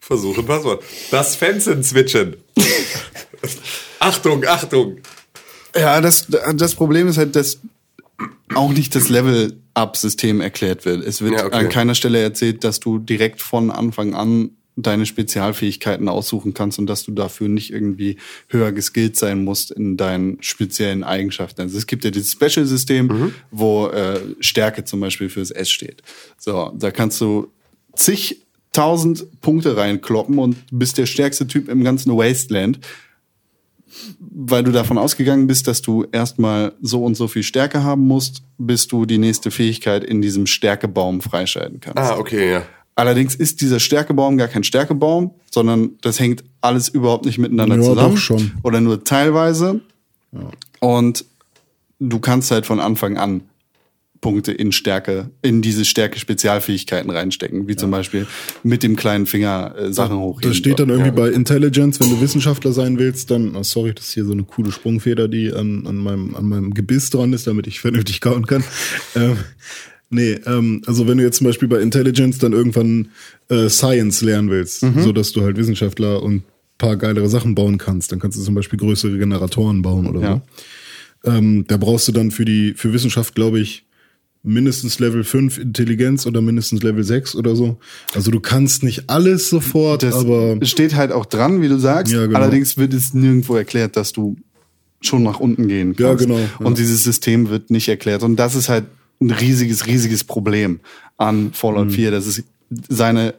Versuchen 0.00 0.44
Passwort. 0.46 0.82
Das 1.10 1.36
Fenster 1.36 1.82
switchen. 1.82 2.36
Achtung, 3.98 4.44
Achtung. 4.46 4.98
Ja, 5.76 6.00
das, 6.00 6.26
das 6.54 6.74
Problem 6.74 7.08
ist 7.08 7.16
halt, 7.18 7.34
dass 7.36 7.60
auch 8.54 8.72
nicht 8.72 8.94
das 8.94 9.08
Level-Up-System 9.08 10.40
erklärt 10.40 10.84
wird. 10.84 11.04
Es 11.04 11.22
wird 11.22 11.32
Ja, 11.32 11.46
okay. 11.46 11.56
an 11.56 11.68
keiner 11.68 11.94
Stelle 11.94 12.20
erzählt, 12.20 12.62
dass 12.64 12.78
du 12.80 12.98
direkt 12.98 13.40
von 13.40 13.70
Anfang 13.70 14.14
an 14.14 14.50
deine 14.76 15.04
Spezialfähigkeiten 15.04 16.08
aussuchen 16.08 16.54
kannst 16.54 16.78
und 16.78 16.86
dass 16.86 17.04
du 17.04 17.12
dafür 17.12 17.48
nicht 17.48 17.70
irgendwie 17.72 18.16
höher 18.48 18.72
geskillt 18.72 19.16
sein 19.16 19.44
musst 19.44 19.70
in 19.70 19.96
deinen 19.98 20.42
speziellen 20.42 21.04
Eigenschaften. 21.04 21.60
Also 21.62 21.76
es 21.76 21.86
gibt 21.86 22.04
ja 22.04 22.10
dieses 22.10 22.32
Special-System, 22.32 23.06
Mhm. 23.06 23.34
wo 23.50 23.88
äh, 23.88 24.20
Stärke 24.40 24.84
zum 24.84 25.00
Beispiel 25.00 25.28
fürs 25.28 25.50
S 25.50 25.70
steht. 25.70 26.02
So, 26.38 26.72
da 26.74 26.90
kannst 26.90 27.20
du 27.20 27.50
zigtausend 27.94 29.40
Punkte 29.42 29.76
reinkloppen 29.76 30.38
und 30.38 30.56
bist 30.70 30.96
der 30.96 31.06
stärkste 31.06 31.46
Typ 31.46 31.68
im 31.68 31.84
ganzen 31.84 32.16
Wasteland 32.16 32.80
weil 34.34 34.62
du 34.64 34.72
davon 34.72 34.98
ausgegangen 34.98 35.46
bist, 35.46 35.68
dass 35.68 35.82
du 35.82 36.06
erstmal 36.10 36.72
so 36.80 37.04
und 37.04 37.16
so 37.16 37.28
viel 37.28 37.42
Stärke 37.42 37.82
haben 37.84 38.06
musst, 38.06 38.42
bis 38.58 38.88
du 38.88 39.04
die 39.04 39.18
nächste 39.18 39.50
Fähigkeit 39.50 40.04
in 40.04 40.22
diesem 40.22 40.46
Stärkebaum 40.46 41.20
freischalten 41.20 41.80
kannst. 41.80 41.98
Ah, 41.98 42.16
okay, 42.18 42.50
ja. 42.52 42.62
Allerdings 42.94 43.34
ist 43.34 43.60
dieser 43.60 43.80
Stärkebaum 43.80 44.36
gar 44.36 44.48
kein 44.48 44.64
Stärkebaum, 44.64 45.32
sondern 45.50 45.92
das 46.02 46.20
hängt 46.20 46.44
alles 46.60 46.88
überhaupt 46.88 47.24
nicht 47.24 47.38
miteinander 47.38 47.76
Ja, 47.76 47.82
zusammen. 47.82 48.14
doch 48.14 48.18
schon. 48.20 48.52
Oder 48.62 48.80
nur 48.80 49.02
teilweise. 49.04 49.80
Und 50.80 51.24
du 51.98 52.18
kannst 52.18 52.50
halt 52.50 52.66
von 52.66 52.80
Anfang 52.80 53.16
an 53.16 53.42
Punkte 54.22 54.52
in 54.52 54.72
Stärke, 54.72 55.30
in 55.42 55.60
diese 55.60 55.84
Stärke-Spezialfähigkeiten 55.84 57.10
reinstecken, 57.10 57.68
wie 57.68 57.76
zum 57.76 57.90
Beispiel 57.90 58.26
mit 58.62 58.82
dem 58.84 58.96
kleinen 58.96 59.26
Finger 59.26 59.74
äh, 59.76 59.92
Sachen 59.92 60.16
hochheben. 60.16 60.50
Das 60.50 60.56
steht 60.56 60.78
dann 60.78 60.88
irgendwie 60.88 61.10
bei 61.10 61.28
Intelligence, 61.28 62.00
wenn 62.00 62.08
du 62.08 62.20
Wissenschaftler 62.20 62.72
sein 62.72 62.98
willst, 62.98 63.30
dann, 63.32 63.54
oh, 63.56 63.64
sorry, 63.64 63.92
das 63.92 64.06
ist 64.06 64.14
hier 64.14 64.24
so 64.24 64.32
eine 64.32 64.44
coole 64.44 64.70
Sprungfeder, 64.70 65.26
die 65.28 65.52
an, 65.52 65.86
an, 65.86 65.96
meinem, 65.96 66.34
an 66.36 66.46
meinem 66.46 66.72
Gebiss 66.72 67.10
dran 67.10 67.32
ist, 67.32 67.48
damit 67.48 67.66
ich 67.66 67.80
vernünftig 67.80 68.20
kauen 68.20 68.46
kann. 68.46 68.62
ähm, 69.16 69.36
nee, 70.08 70.38
ähm, 70.46 70.82
also 70.86 71.08
wenn 71.08 71.18
du 71.18 71.24
jetzt 71.24 71.38
zum 71.38 71.48
Beispiel 71.48 71.66
bei 71.66 71.80
Intelligence 71.80 72.38
dann 72.38 72.52
irgendwann 72.52 73.08
äh, 73.50 73.68
Science 73.68 74.22
lernen 74.22 74.50
willst, 74.50 74.86
so 74.98 75.12
dass 75.12 75.32
du 75.32 75.42
halt 75.42 75.56
Wissenschaftler 75.56 76.22
und 76.22 76.44
paar 76.78 76.96
geilere 76.96 77.28
Sachen 77.28 77.56
bauen 77.56 77.76
kannst, 77.76 78.12
dann 78.12 78.20
kannst 78.20 78.38
du 78.38 78.42
zum 78.42 78.54
Beispiel 78.54 78.78
größere 78.78 79.18
Generatoren 79.18 79.82
bauen 79.82 80.06
oder 80.06 80.20
Ja. 80.20 80.42
so. 81.24 81.30
Ähm, 81.30 81.64
da 81.66 81.76
brauchst 81.76 82.06
du 82.08 82.12
dann 82.12 82.30
für 82.30 82.44
die, 82.44 82.74
für 82.74 82.92
Wissenschaft, 82.92 83.34
glaube 83.34 83.60
ich, 83.60 83.84
mindestens 84.42 84.98
Level 84.98 85.22
5 85.24 85.58
Intelligenz 85.58 86.26
oder 86.26 86.40
mindestens 86.40 86.82
Level 86.82 87.04
6 87.04 87.36
oder 87.36 87.54
so. 87.54 87.78
Also 88.14 88.30
du 88.30 88.40
kannst 88.40 88.82
nicht 88.82 89.08
alles 89.08 89.48
sofort, 89.48 90.02
Das 90.02 90.14
aber 90.14 90.58
steht 90.64 90.94
halt 90.94 91.12
auch 91.12 91.26
dran, 91.26 91.62
wie 91.62 91.68
du 91.68 91.78
sagst. 91.78 92.12
Ja, 92.12 92.26
genau. 92.26 92.38
Allerdings 92.38 92.76
wird 92.76 92.92
es 92.92 93.14
nirgendwo 93.14 93.54
erklärt, 93.54 93.96
dass 93.96 94.12
du 94.12 94.36
schon 95.00 95.22
nach 95.22 95.38
unten 95.40 95.68
gehen 95.68 95.94
kannst. 95.96 96.00
Ja, 96.00 96.14
genau, 96.14 96.38
ja. 96.38 96.66
Und 96.66 96.78
dieses 96.78 97.04
System 97.04 97.50
wird 97.50 97.70
nicht 97.70 97.88
erklärt. 97.88 98.22
Und 98.22 98.36
das 98.36 98.54
ist 98.54 98.68
halt 98.68 98.84
ein 99.20 99.30
riesiges, 99.30 99.86
riesiges 99.86 100.24
Problem 100.24 100.80
an 101.16 101.52
Fallout 101.52 101.86
Mhm. 101.88 101.92
4, 101.92 102.10
dass 102.10 102.26
es 102.26 102.42
seine 102.88 103.34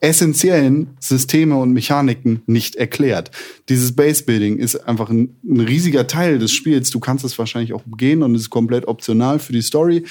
essentiellen 0.00 0.88
Systeme 1.00 1.56
und 1.56 1.72
Mechaniken 1.72 2.42
nicht 2.46 2.76
erklärt. 2.76 3.30
Dieses 3.68 3.92
Base 3.92 4.24
Building 4.24 4.58
ist 4.58 4.76
einfach 4.76 5.10
ein, 5.10 5.36
ein 5.44 5.60
riesiger 5.60 6.06
Teil 6.06 6.38
des 6.38 6.52
Spiels. 6.52 6.90
Du 6.90 7.00
kannst 7.00 7.24
es 7.24 7.38
wahrscheinlich 7.38 7.72
auch 7.72 7.86
umgehen 7.86 8.22
und 8.22 8.34
es 8.34 8.42
ist 8.42 8.50
komplett 8.50 8.86
optional 8.86 9.38
für 9.38 9.52
die 9.52 9.62
Story. 9.62 10.04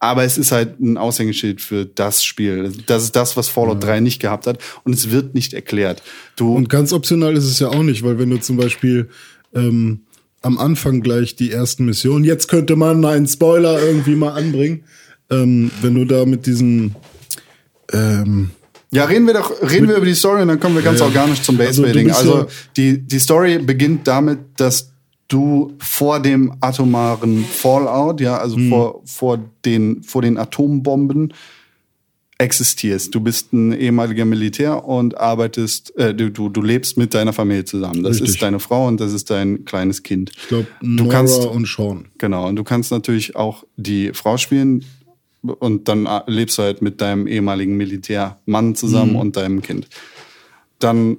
Aber 0.00 0.22
es 0.24 0.38
ist 0.38 0.52
halt 0.52 0.78
ein 0.80 0.96
Aushängeschild 0.96 1.60
für 1.60 1.84
das 1.84 2.22
Spiel. 2.24 2.72
Das 2.86 3.02
ist 3.02 3.16
das, 3.16 3.36
was 3.36 3.48
Fallout 3.48 3.82
3 3.82 3.98
nicht 4.00 4.20
gehabt 4.20 4.46
hat. 4.46 4.58
Und 4.84 4.94
es 4.94 5.10
wird 5.10 5.34
nicht 5.34 5.54
erklärt. 5.54 6.02
Du, 6.36 6.54
Und 6.54 6.68
ganz 6.68 6.92
optional 6.92 7.36
ist 7.36 7.44
es 7.46 7.58
ja 7.58 7.68
auch 7.68 7.82
nicht, 7.82 8.04
weil 8.04 8.18
wenn 8.18 8.30
du 8.30 8.38
zum 8.38 8.56
Beispiel 8.56 9.08
ähm, 9.54 10.02
am 10.40 10.56
Anfang 10.56 11.00
gleich 11.00 11.34
die 11.34 11.50
ersten 11.50 11.84
Missionen, 11.84 12.24
jetzt 12.24 12.46
könnte 12.46 12.76
man 12.76 13.04
einen 13.04 13.26
Spoiler 13.26 13.82
irgendwie 13.82 14.14
mal 14.14 14.30
anbringen, 14.34 14.84
ähm, 15.30 15.72
wenn 15.82 15.96
du 15.96 16.04
da 16.04 16.24
mit 16.26 16.46
diesen 16.46 16.94
ähm, 17.92 18.50
Ja, 18.92 19.04
reden 19.04 19.26
wir 19.26 19.34
doch, 19.34 19.50
reden 19.68 19.88
wir 19.88 19.96
über 19.96 20.06
die 20.06 20.14
Story 20.14 20.42
und 20.42 20.48
dann 20.48 20.60
kommen 20.60 20.76
wir 20.76 20.82
ganz 20.82 21.00
Ja, 21.00 21.06
ja. 21.08 21.12
organisch 21.20 21.42
zum 21.42 21.58
Also, 21.60 21.82
du 21.82 21.88
Basebuilding. 21.88 22.06
bist 22.06 22.18
Also, 22.20 22.38
ja- 22.38 22.46
die, 22.76 22.98
die 22.98 23.18
Story 23.18 23.58
beginnt 23.58 24.06
damit, 24.06 24.38
dass 24.56 24.92
du 25.28 25.74
vor 25.78 26.20
dem 26.20 26.52
atomaren 26.60 27.44
Fallout, 27.44 28.20
ja, 28.20 28.38
also 28.38 28.56
Hm. 28.56 28.68
vor, 28.70 29.02
vor 29.04 29.38
den, 29.64 30.02
vor 30.02 30.22
den 30.22 30.38
Atombomben 30.38 31.32
existierst. 32.40 33.14
Du 33.14 33.20
bist 33.20 33.52
ein 33.52 33.72
ehemaliger 33.72 34.24
Militär 34.24 34.84
und 34.84 35.18
arbeitest, 35.18 35.96
äh, 35.98 36.14
du, 36.14 36.30
du, 36.30 36.48
du 36.48 36.62
lebst 36.62 36.96
mit 36.96 37.12
deiner 37.12 37.32
Familie 37.32 37.64
zusammen. 37.64 38.04
Das 38.04 38.14
Richtig. 38.14 38.28
ist 38.30 38.42
deine 38.42 38.60
Frau 38.60 38.86
und 38.86 39.00
das 39.00 39.12
ist 39.12 39.28
dein 39.30 39.64
kleines 39.64 40.02
Kind. 40.04 40.30
ich 40.36 40.48
glaube, 40.48 40.68
Du 40.80 40.86
Nora 40.86 41.12
kannst- 41.12 41.44
und 41.44 41.66
Sean. 41.66 42.06
Genau, 42.18 42.46
und 42.48 42.54
du 42.56 42.62
kannst 42.62 42.92
natürlich 42.92 43.34
auch 43.34 43.64
die 43.76 44.12
Frau 44.14 44.36
spielen 44.36 44.84
und 45.42 45.88
dann 45.88 46.06
äh, 46.06 46.20
lebst 46.28 46.58
du 46.58 46.62
halt 46.62 46.80
mit 46.80 47.00
deinem 47.00 47.26
ehemaligen 47.26 47.76
Militärmann 47.76 48.76
zusammen 48.76 49.16
und 49.16 49.36
deinem 49.36 49.60
Kind. 49.60 49.88
Dann 50.78 51.16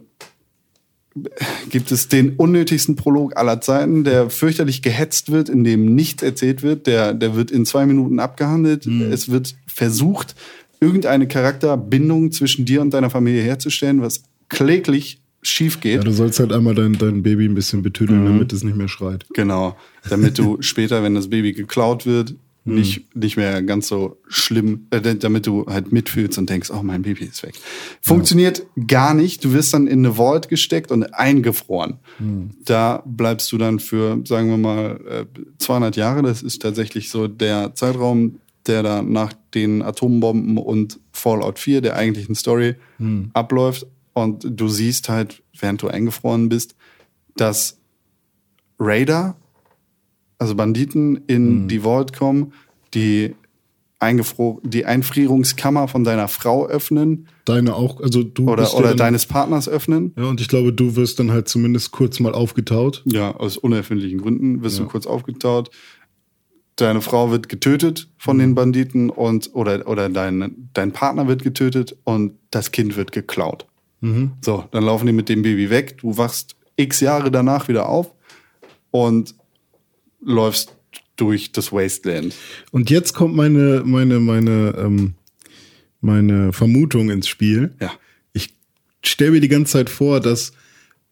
gibt 1.69 1.91
es 1.91 2.07
den 2.07 2.35
unnötigsten 2.35 2.95
Prolog 2.95 3.35
aller 3.35 3.61
Zeiten, 3.61 4.03
der 4.03 4.29
fürchterlich 4.29 4.81
gehetzt 4.81 5.31
wird, 5.31 5.49
in 5.49 5.63
dem 5.63 5.95
nichts 5.95 6.23
erzählt 6.23 6.63
wird. 6.63 6.87
Der, 6.87 7.13
der 7.13 7.35
wird 7.35 7.51
in 7.51 7.65
zwei 7.65 7.85
Minuten 7.85 8.19
abgehandelt. 8.19 8.85
Es 8.85 9.29
wird 9.29 9.55
versucht, 9.67 10.35
irgendeine 10.79 11.27
Charakterbindung 11.27 12.31
zwischen 12.31 12.65
dir 12.65 12.81
und 12.81 12.93
deiner 12.93 13.09
Familie 13.09 13.41
herzustellen, 13.41 14.01
was 14.01 14.23
kläglich 14.49 15.21
schief 15.41 15.79
geht. 15.79 15.95
Ja, 15.95 16.03
du 16.03 16.11
sollst 16.11 16.39
halt 16.39 16.51
einmal 16.51 16.75
dein, 16.75 16.93
dein 16.93 17.23
Baby 17.23 17.45
ein 17.45 17.55
bisschen 17.55 17.81
betüdeln, 17.81 18.25
damit 18.25 18.51
es 18.51 18.63
nicht 18.63 18.75
mehr 18.75 18.87
schreit. 18.87 19.25
Genau, 19.33 19.77
damit 20.09 20.37
du 20.37 20.57
später, 20.61 21.03
wenn 21.03 21.15
das 21.15 21.29
Baby 21.29 21.53
geklaut 21.53 22.05
wird, 22.05 22.35
nicht, 22.65 23.15
nicht 23.15 23.37
mehr 23.37 23.61
ganz 23.63 23.87
so 23.87 24.17
schlimm, 24.27 24.87
äh, 24.91 25.15
damit 25.15 25.47
du 25.47 25.65
halt 25.65 25.91
mitfühlst 25.91 26.37
und 26.37 26.49
denkst, 26.49 26.69
oh, 26.71 26.83
mein 26.83 27.01
Baby 27.01 27.25
ist 27.25 27.43
weg. 27.43 27.55
Funktioniert 28.01 28.63
gar 28.87 29.13
nicht. 29.13 29.43
Du 29.43 29.53
wirst 29.53 29.73
dann 29.73 29.87
in 29.87 30.05
eine 30.05 30.15
Vault 30.15 30.49
gesteckt 30.49 30.91
und 30.91 31.03
eingefroren. 31.13 31.99
Da 32.65 33.03
bleibst 33.05 33.51
du 33.51 33.57
dann 33.57 33.79
für, 33.79 34.21
sagen 34.25 34.49
wir 34.49 34.57
mal, 34.57 34.99
äh, 35.07 35.25
200 35.57 35.95
Jahre. 35.95 36.21
Das 36.21 36.41
ist 36.41 36.61
tatsächlich 36.61 37.09
so 37.09 37.27
der 37.27 37.75
Zeitraum, 37.75 38.39
der 38.67 38.83
da 38.83 39.01
nach 39.01 39.33
den 39.53 39.81
Atombomben 39.81 40.57
und 40.57 40.99
Fallout 41.11 41.59
4, 41.59 41.81
der 41.81 41.95
eigentlichen 41.95 42.35
Story, 42.35 42.75
abläuft. 43.33 43.87
Und 44.13 44.45
du 44.47 44.67
siehst 44.67 45.09
halt, 45.09 45.41
während 45.57 45.81
du 45.81 45.87
eingefroren 45.87 46.49
bist, 46.49 46.75
dass 47.35 47.77
Raider, 48.77 49.35
also 50.39 50.55
Banditen, 50.55 51.21
in 51.27 51.67
die 51.67 51.81
Vault 51.81 52.17
kommen, 52.17 52.53
die, 52.95 53.35
eingefro 53.99 54.61
die 54.63 54.85
Einfrierungskammer 54.85 55.87
von 55.89 56.03
deiner 56.03 56.27
Frau 56.29 56.65
öffnen 56.67 57.27
Deine 57.45 57.75
auch, 57.75 57.99
also 57.99 58.23
du 58.23 58.43
oder, 58.49 58.63
bist 58.63 58.73
ja 58.73 58.79
oder 58.79 58.87
dann, 58.89 58.97
deines 58.97 59.25
Partners 59.25 59.67
öffnen. 59.67 60.13
Ja, 60.17 60.25
und 60.25 60.39
ich 60.39 60.47
glaube, 60.47 60.71
du 60.71 60.95
wirst 60.95 61.19
dann 61.19 61.31
halt 61.31 61.47
zumindest 61.49 61.91
kurz 61.91 62.19
mal 62.19 62.33
aufgetaut. 62.33 63.01
Ja, 63.05 63.35
aus 63.35 63.57
unerfindlichen 63.57 64.19
Gründen 64.21 64.61
wirst 64.63 64.77
Ja. 64.77 64.85
du 64.85 64.89
kurz 64.89 65.05
aufgetaut. 65.07 65.69
Deine 66.77 67.01
Frau 67.01 67.29
wird 67.31 67.49
getötet 67.49 68.07
von 68.17 68.37
Mhm. 68.37 68.41
den 68.41 68.55
Banditen 68.55 69.09
und 69.09 69.49
oder, 69.53 69.85
oder 69.87 70.07
dein, 70.09 70.69
dein 70.73 70.93
Partner 70.93 71.27
wird 71.27 71.43
getötet 71.43 71.97
und 72.05 72.33
das 72.51 72.71
Kind 72.71 72.95
wird 72.95 73.11
geklaut. 73.11 73.65
Mhm. 73.99 74.31
So, 74.41 74.63
dann 74.71 74.83
laufen 74.85 75.05
die 75.07 75.11
mit 75.11 75.27
dem 75.27 75.41
Baby 75.41 75.69
weg. 75.69 75.97
Du 75.97 76.15
wachst 76.17 76.55
x 76.77 77.01
Jahre 77.01 77.31
danach 77.31 77.67
wieder 77.67 77.89
auf 77.89 78.13
und 78.91 79.35
läufst 80.21 80.73
durch 81.15 81.51
das 81.51 81.71
Wasteland. 81.71 82.33
Und 82.71 82.89
jetzt 82.89 83.13
kommt 83.13 83.35
meine, 83.35 83.83
meine, 83.85 84.19
meine, 84.19 84.75
ähm, 84.77 85.13
meine 86.01 86.53
Vermutung 86.53 87.09
ins 87.09 87.27
Spiel. 87.27 87.75
Ja. 87.79 87.91
Ich 88.33 88.53
stelle 89.03 89.31
mir 89.31 89.41
die 89.41 89.47
ganze 89.47 89.73
Zeit 89.73 89.89
vor, 89.89 90.19
dass 90.19 90.53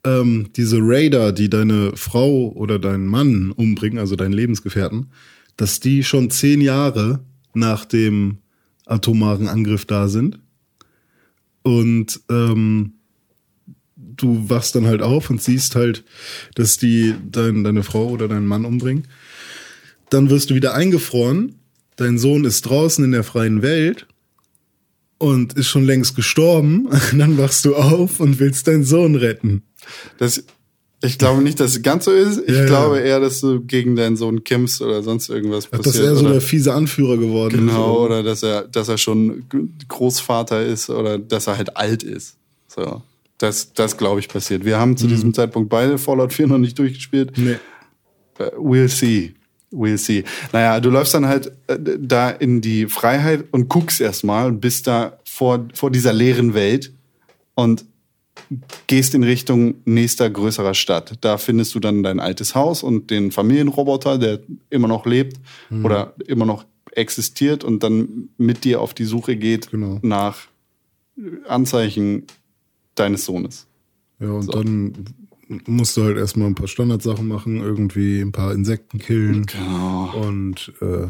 ähm, 0.04 0.50
diese 0.56 0.78
Raider, 0.80 1.32
die 1.32 1.50
deine 1.50 1.96
Frau 1.96 2.52
oder 2.54 2.80
deinen 2.80 3.08
Mann 3.08 3.52
umbringen, 3.52 4.00
also 4.00 4.16
deinen 4.16 4.34
Lebensgefährten, 4.34 5.08
dass 5.58 5.80
die 5.80 6.04
schon 6.04 6.30
zehn 6.30 6.62
Jahre 6.62 7.24
nach 7.54 7.86
dem 7.86 8.38
atomaren 8.86 9.48
Angriff 9.48 9.86
da 9.86 10.08
sind. 10.08 10.40
Und 11.64 12.22
ähm, 12.30 12.94
du 14.18 14.50
wachst 14.50 14.76
dann 14.76 14.88
halt 14.88 15.02
auf 15.02 15.30
und 15.30 15.42
siehst 15.42 15.76
halt, 15.76 16.04
dass 16.56 16.78
die 16.78 17.16
dein, 17.32 17.64
deine 17.64 17.84
Frau 17.84 18.08
oder 18.08 18.28
deinen 18.28 18.48
Mann 18.48 18.66
umbringen. 18.66 19.08
Dann 20.10 20.30
wirst 20.30 20.50
du 20.50 20.56
wieder 20.56 20.74
eingefroren. 20.74 21.56
Dein 21.96 22.18
Sohn 22.18 22.46
ist 22.46 22.62
draußen 22.64 23.04
in 23.04 23.12
der 23.12 23.24
freien 23.24 23.62
Welt 23.62 24.08
und 25.18 25.54
ist 25.54 25.68
schon 25.68 25.86
längst 25.86 26.16
gestorben. 26.16 26.88
Dann 27.18 27.38
wachst 27.38 27.66
du 27.66 27.76
auf 27.76 28.20
und 28.20 28.40
willst 28.40 28.68
deinen 28.68 28.84
Sohn 28.84 29.16
retten. 29.16 29.64
Das, 30.18 30.44
ich 31.02 31.18
glaube 31.18 31.42
nicht, 31.42 31.60
dass 31.60 31.72
es 31.72 31.82
ganz 31.82 32.06
so 32.06 32.12
ist. 32.12 32.40
Ich 32.40 32.50
Ja, 32.50 32.62
ja. 32.62 32.66
glaube 32.66 33.00
eher, 33.00 33.20
dass 33.20 33.42
du 33.42 33.62
gegen 33.62 33.96
deinen 33.96 34.16
Sohn 34.16 34.44
kämpfst 34.44 34.82
oder 34.82 35.02
sonst 35.04 35.30
irgendwas 35.30 35.68
passiert. 35.68 35.86
dass 35.88 35.96
er 35.96 36.16
so 36.16 36.28
der 36.28 36.42
fiese 36.42 36.74
Anführer 36.74 37.18
geworden 37.18 37.68
genau, 37.68 37.96
ist. 37.96 38.06
oder 38.06 38.24
dass 38.24 38.44
er, 38.44 38.64
dass 38.64 38.90
er 38.90 38.98
schon 38.98 39.44
Großvater 39.88 40.66
ist 40.66 40.90
oder 40.90 41.18
dass 41.18 41.48
er 41.48 41.58
halt 41.58 41.76
alt 41.76 42.04
ist. 42.04 42.36
So. 42.68 43.02
Das, 43.38 43.74
das 43.74 43.98
glaube 43.98 44.20
ich 44.20 44.30
passiert. 44.30 44.66
Wir 44.66 44.80
haben 44.80 44.98
zu 44.98 45.08
diesem 45.08 45.34
Zeitpunkt 45.34 45.70
beide 45.70 45.98
Fallout 45.98 46.34
4 46.34 46.48
noch 46.48 46.58
nicht 46.58 46.78
durchgespielt. 46.80 47.38
Nee. 47.38 47.58
Äh, 48.40 48.52
We'll 48.58 48.88
see. 48.88 49.34
We'll 49.72 49.98
see. 49.98 50.24
Naja, 50.54 50.80
du 50.80 50.90
läufst 50.90 51.14
dann 51.14 51.28
halt 51.28 51.52
äh, 51.68 51.78
da 52.00 52.30
in 52.30 52.62
die 52.62 52.88
Freiheit 52.88 53.46
und 53.52 53.68
guckst 53.70 54.02
erstmal 54.02 54.48
und 54.48 54.60
bist 54.62 54.88
da 54.88 55.20
vor, 55.26 55.68
vor 55.74 55.92
dieser 55.92 56.14
leeren 56.14 56.54
Welt 56.54 56.94
und 57.54 57.86
gehst 58.88 59.14
in 59.14 59.24
Richtung 59.24 59.76
nächster 59.86 60.30
größerer 60.30 60.74
Stadt. 60.74 61.16
Da 61.22 61.38
findest 61.38 61.76
du 61.76 61.80
dann 61.80 62.02
dein 62.04 62.20
altes 62.20 62.56
Haus 62.56 62.82
und 62.82 63.10
den 63.12 63.32
Familienroboter, 63.32 64.18
der 64.18 64.40
immer 64.70 64.88
noch 64.88 65.06
lebt 65.06 65.38
oder 65.84 66.14
immer 66.28 66.46
noch 66.46 66.66
existiert 66.92 67.64
und 67.64 67.84
dann 67.84 68.30
mit 68.38 68.64
dir 68.64 68.80
auf 68.82 68.94
die 68.94 69.04
Suche 69.06 69.36
geht 69.36 69.70
Genau. 69.72 70.00
nach 70.02 70.48
Anzeichen 71.48 72.24
deines 73.00 73.26
Sohnes. 73.26 73.68
Ja, 74.20 74.32
und 74.32 74.54
dann 74.54 74.94
musst 75.66 75.96
du 75.96 76.04
halt 76.04 76.18
erstmal 76.18 76.48
ein 76.48 76.56
paar 76.56 76.68
Standardsachen 76.68 77.28
machen, 77.28 77.58
irgendwie 77.58 78.20
ein 78.22 78.32
paar 78.32 78.54
Insekten 78.54 78.98
killen 79.00 79.46
Genau. 79.46 80.12
und 80.28 80.74
äh, 80.82 81.08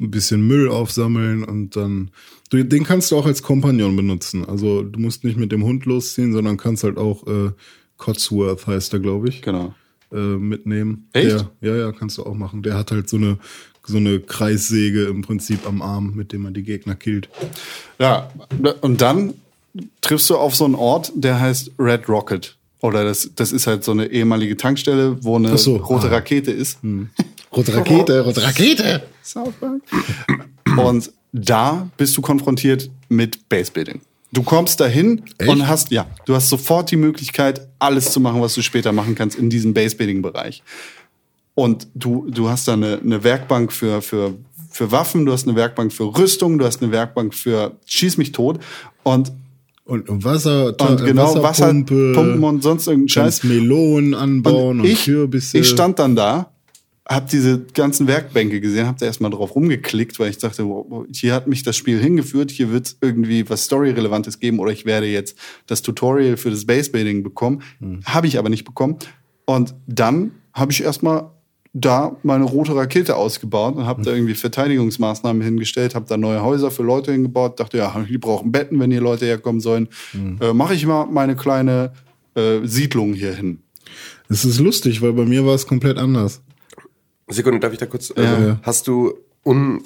ein 0.00 0.10
bisschen 0.10 0.46
Müll 0.46 0.68
aufsammeln 0.68 1.44
und 1.44 1.76
dann. 1.76 2.10
Du, 2.50 2.64
den 2.64 2.84
kannst 2.84 3.10
du 3.10 3.16
auch 3.16 3.26
als 3.26 3.42
Kompagnon 3.42 3.94
benutzen. 3.96 4.44
Also 4.44 4.82
du 4.82 4.98
musst 5.00 5.22
nicht 5.24 5.36
mit 5.36 5.52
dem 5.52 5.62
Hund 5.64 5.84
losziehen, 5.84 6.32
sondern 6.32 6.56
kannst 6.56 6.82
halt 6.84 6.96
auch 6.96 7.26
äh, 7.26 7.50
Cotsworth 7.98 8.66
heißt 8.66 8.92
er, 8.94 9.00
glaube 9.00 9.28
ich, 9.28 9.42
Genau. 9.42 9.74
äh, 10.12 10.16
mitnehmen. 10.36 11.08
Echt? 11.12 11.30
Der, 11.30 11.50
ja, 11.60 11.76
ja, 11.76 11.92
kannst 11.92 12.16
du 12.18 12.22
auch 12.24 12.34
machen. 12.34 12.62
Der 12.62 12.74
hat 12.74 12.90
halt 12.90 13.08
so 13.08 13.16
eine 13.16 13.38
so 13.84 13.96
eine 13.96 14.20
Kreissäge 14.20 15.04
im 15.04 15.22
Prinzip 15.22 15.66
am 15.66 15.80
Arm, 15.82 16.12
mit 16.14 16.32
dem 16.32 16.42
man 16.42 16.52
die 16.54 16.62
Gegner 16.62 16.94
killt. 16.94 17.30
Ja, 17.98 18.30
und 18.82 19.00
dann 19.00 19.32
triffst 20.00 20.28
du 20.30 20.36
auf 20.36 20.54
so 20.54 20.64
einen 20.64 20.74
Ort, 20.74 21.12
der 21.14 21.40
heißt 21.40 21.72
Red 21.78 22.08
Rocket. 22.08 22.56
Oder 22.80 23.04
das, 23.04 23.30
das 23.34 23.52
ist 23.52 23.66
halt 23.66 23.82
so 23.84 23.90
eine 23.92 24.06
ehemalige 24.06 24.56
Tankstelle, 24.56 25.22
wo 25.24 25.36
eine 25.36 25.56
so. 25.58 25.76
rote 25.76 26.08
Ah. 26.08 26.14
Rakete 26.14 26.50
ist. 26.52 26.78
Rote 27.54 27.74
Rakete, 27.74 28.20
rote 28.24 28.42
Rakete! 28.42 29.02
Und 30.76 31.12
da 31.32 31.88
bist 31.96 32.16
du 32.16 32.22
konfrontiert 32.22 32.90
mit 33.08 33.48
Basebuilding. 33.48 34.00
Du 34.32 34.42
kommst 34.42 34.78
dahin 34.80 35.22
Echt? 35.38 35.50
und 35.50 35.66
hast, 35.66 35.90
ja, 35.90 36.06
du 36.26 36.34
hast 36.34 36.50
sofort 36.50 36.90
die 36.90 36.96
Möglichkeit, 36.96 37.66
alles 37.78 38.12
zu 38.12 38.20
machen, 38.20 38.42
was 38.42 38.54
du 38.54 38.62
später 38.62 38.92
machen 38.92 39.14
kannst 39.14 39.38
in 39.38 39.48
diesem 39.48 39.72
Basebuilding-Bereich. 39.72 40.62
Und 41.54 41.88
du, 41.94 42.26
du 42.30 42.48
hast 42.48 42.68
da 42.68 42.74
eine, 42.74 43.00
eine 43.00 43.24
Werkbank 43.24 43.72
für, 43.72 44.02
für, 44.02 44.34
für 44.70 44.92
Waffen, 44.92 45.24
du 45.26 45.32
hast 45.32 45.48
eine 45.48 45.56
Werkbank 45.56 45.92
für 45.92 46.16
Rüstung, 46.16 46.58
du 46.58 46.66
hast 46.66 46.82
eine 46.82 46.92
Werkbank 46.92 47.34
für 47.34 47.76
Schieß 47.86 48.18
mich 48.18 48.32
tot. 48.32 48.60
Und, 49.02 49.32
Und 49.88 50.22
Wasser, 50.22 50.66
und 50.66 51.02
genau, 51.02 51.42
Wasserpumpe, 51.42 52.10
Wasserpumpen 52.10 52.44
und 52.44 52.62
sonst 52.62 52.86
irgendeinen 52.88 53.08
Scheiß. 53.08 53.44
Melonen 53.44 54.12
anbauen 54.12 54.80
und, 54.80 54.86
ich, 54.86 55.06
Kürbisse. 55.06 55.56
ich 55.56 55.66
stand 55.66 55.98
dann 55.98 56.14
da, 56.14 56.52
hab 57.08 57.30
diese 57.30 57.64
ganzen 57.72 58.06
Werkbänke 58.06 58.60
gesehen, 58.60 58.86
hab 58.86 58.98
da 58.98 59.06
erstmal 59.06 59.30
drauf 59.30 59.54
rumgeklickt, 59.54 60.20
weil 60.20 60.28
ich 60.28 60.36
dachte, 60.36 60.66
wow, 60.66 61.06
hier 61.10 61.32
hat 61.32 61.46
mich 61.46 61.62
das 61.62 61.74
Spiel 61.74 61.98
hingeführt, 61.98 62.50
hier 62.50 62.70
wird 62.70 62.96
irgendwie 63.00 63.48
was 63.48 63.64
Story-Relevantes 63.64 64.40
geben 64.40 64.58
oder 64.58 64.72
ich 64.72 64.84
werde 64.84 65.06
jetzt 65.06 65.38
das 65.66 65.80
Tutorial 65.80 66.36
für 66.36 66.50
das 66.50 66.66
Basebuilding 66.66 67.22
bekommen. 67.22 67.62
Hm. 67.80 68.00
Habe 68.04 68.26
ich 68.26 68.38
aber 68.38 68.50
nicht 68.50 68.64
bekommen. 68.64 68.98
Und 69.46 69.74
dann 69.86 70.32
habe 70.52 70.70
ich 70.70 70.82
erstmal 70.82 71.30
da 71.72 72.16
meine 72.22 72.44
rote 72.44 72.74
Rakete 72.74 73.16
ausgebaut 73.16 73.74
und 73.76 73.82
Hm. 73.82 73.86
habe 73.86 74.02
da 74.02 74.12
irgendwie 74.12 74.34
Verteidigungsmaßnahmen 74.34 75.42
hingestellt, 75.42 75.94
habe 75.94 76.06
da 76.08 76.16
neue 76.16 76.42
Häuser 76.42 76.70
für 76.70 76.82
Leute 76.82 77.12
hingebaut, 77.12 77.60
dachte, 77.60 77.78
ja, 77.78 77.94
die 78.08 78.18
brauchen 78.18 78.50
Betten, 78.52 78.80
wenn 78.80 78.90
hier 78.90 79.00
Leute 79.00 79.26
herkommen 79.26 79.60
sollen. 79.60 79.88
Hm. 80.12 80.38
Äh, 80.40 80.52
Mache 80.52 80.74
ich 80.74 80.86
mal 80.86 81.06
meine 81.06 81.36
kleine 81.36 81.92
äh, 82.34 82.60
Siedlung 82.64 83.12
hier 83.14 83.34
hin. 83.34 83.60
Es 84.28 84.44
ist 84.44 84.60
lustig, 84.60 85.00
weil 85.02 85.12
bei 85.12 85.24
mir 85.24 85.44
war 85.46 85.54
es 85.54 85.66
komplett 85.66 85.98
anders. 85.98 86.42
Sekunde, 87.28 87.60
darf 87.60 87.72
ich 87.72 87.78
da 87.78 87.86
kurz? 87.86 88.10
Also, 88.14 88.42
Ja. 88.44 88.58
Hast 88.62 88.86
du 88.88 89.14
un, 89.44 89.82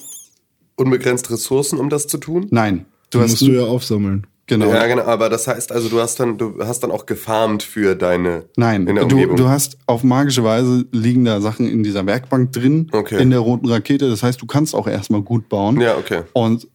unbegrenzt 0.77 1.31
Ressourcen, 1.31 1.79
um 1.79 1.89
das 1.91 2.07
zu 2.07 2.19
tun? 2.19 2.47
Nein, 2.51 2.87
Du 3.11 3.19
musst 3.19 3.41
du 3.43 3.51
ja 3.53 3.65
aufsammeln. 3.65 4.27
Genau. 4.47 4.73
Ja, 4.73 4.87
genau, 4.87 5.03
aber 5.05 5.29
das 5.29 5.47
heißt 5.47 5.73
also, 5.73 5.89
du 5.89 6.01
hast 6.01 6.21
dann, 6.21 6.39
du 6.39 6.55
hast 6.61 6.81
dann 6.83 6.91
auch 6.91 7.07
gefarmt 7.07 7.63
für 7.63 7.95
deine 7.95 8.45
Nein, 8.57 8.87
in 8.87 8.97
der 8.97 9.05
du, 9.07 9.35
du 9.35 9.49
hast 9.49 9.79
auf 9.87 10.03
magische 10.05 10.45
Weise 10.45 10.85
liegen 10.93 11.25
da 11.25 11.41
Sachen 11.41 11.69
in 11.69 11.83
dieser 11.83 12.07
Werkbank 12.07 12.53
drin, 12.53 12.89
Okay. 12.93 13.21
in 13.23 13.31
der 13.31 13.41
roten 13.41 13.67
Rakete. 13.67 14.09
Das 14.09 14.23
heißt, 14.23 14.41
du 14.41 14.47
kannst 14.47 14.75
auch 14.75 14.87
erstmal 14.87 15.23
gut 15.23 15.49
bauen. 15.49 15.81
Ja, 15.81 15.97
okay. 15.97 16.23
Und 16.33 16.67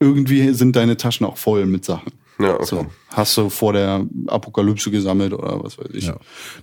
irgendwie 0.00 0.52
sind 0.52 0.76
deine 0.76 0.96
Taschen 0.96 1.26
auch 1.26 1.36
voll 1.36 1.66
mit 1.66 1.84
Sachen. 1.84 2.12
Ja, 2.40 2.54
okay. 2.54 2.66
So, 2.66 2.86
hast 3.08 3.36
du 3.36 3.50
vor 3.50 3.72
der 3.72 4.06
Apokalypse 4.28 4.90
gesammelt 4.92 5.32
oder 5.32 5.62
was 5.62 5.76
weiß 5.76 5.88
ich. 5.92 6.06
Ja. 6.06 6.16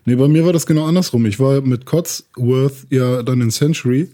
Nee, 0.06 0.16
bei 0.16 0.28
mir 0.30 0.46
war 0.46 0.54
das 0.54 0.66
genau 0.66 0.86
andersrum. 0.86 1.26
Ich 1.26 1.38
war 1.40 1.60
mit 1.62 1.86
Cotsworth 1.86 2.86
ja 2.90 3.24
dann 3.24 3.42
in 3.42 3.52
Century. 3.52 4.10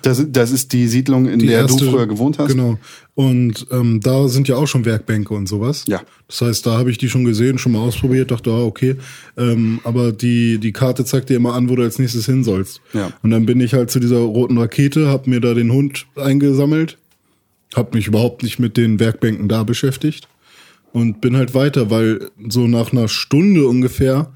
Das, 0.00 0.24
das 0.30 0.50
ist 0.52 0.72
die 0.72 0.88
Siedlung, 0.88 1.28
in 1.28 1.38
Die 1.38 1.48
der 1.48 1.60
erste- 1.60 1.84
du 1.84 1.90
früher 1.90 2.06
gewohnt 2.06 2.38
hast. 2.38 2.48
Genau. 2.52 2.78
Und 3.14 3.66
ähm, 3.70 4.00
da 4.00 4.28
sind 4.28 4.48
ja 4.48 4.56
auch 4.56 4.66
schon 4.66 4.86
Werkbänke 4.86 5.34
und 5.34 5.46
sowas. 5.46 5.84
Ja. 5.86 6.00
Das 6.28 6.40
heißt, 6.40 6.64
da 6.66 6.78
habe 6.78 6.90
ich 6.90 6.96
die 6.96 7.10
schon 7.10 7.24
gesehen, 7.24 7.58
schon 7.58 7.72
mal 7.72 7.80
ausprobiert, 7.80 8.30
dachte, 8.30 8.50
ah, 8.50 8.62
okay. 8.64 8.96
Ähm, 9.36 9.80
aber 9.84 10.12
die, 10.12 10.58
die 10.58 10.72
Karte 10.72 11.04
zeigt 11.04 11.28
dir 11.28 11.36
immer 11.36 11.52
an, 11.52 11.68
wo 11.68 11.76
du 11.76 11.82
als 11.82 11.98
nächstes 11.98 12.24
hin 12.24 12.42
sollst. 12.42 12.80
Ja. 12.94 13.12
Und 13.22 13.30
dann 13.30 13.44
bin 13.44 13.60
ich 13.60 13.74
halt 13.74 13.90
zu 13.90 14.00
dieser 14.00 14.20
roten 14.20 14.56
Rakete, 14.56 15.08
hab 15.08 15.26
mir 15.26 15.40
da 15.40 15.52
den 15.52 15.70
Hund 15.72 16.06
eingesammelt, 16.16 16.96
hab 17.74 17.92
mich 17.94 18.06
überhaupt 18.06 18.42
nicht 18.42 18.58
mit 18.58 18.78
den 18.78 18.98
Werkbänken 18.98 19.48
da 19.48 19.62
beschäftigt 19.62 20.26
und 20.92 21.20
bin 21.20 21.36
halt 21.36 21.54
weiter, 21.54 21.90
weil 21.90 22.30
so 22.48 22.66
nach 22.66 22.92
einer 22.92 23.08
Stunde 23.08 23.66
ungefähr 23.66 24.32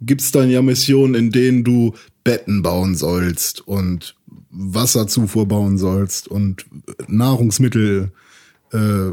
gibt's 0.00 0.32
dann 0.32 0.50
ja 0.50 0.62
Missionen, 0.62 1.14
in 1.14 1.30
denen 1.30 1.62
du 1.62 1.94
Betten 2.24 2.62
bauen 2.62 2.94
sollst 2.96 3.66
und 3.66 4.14
Wasserzufuhr 4.50 5.46
bauen 5.46 5.78
sollst 5.78 6.28
und 6.28 6.66
Nahrungsmittel 7.06 8.12
äh, 8.72 9.12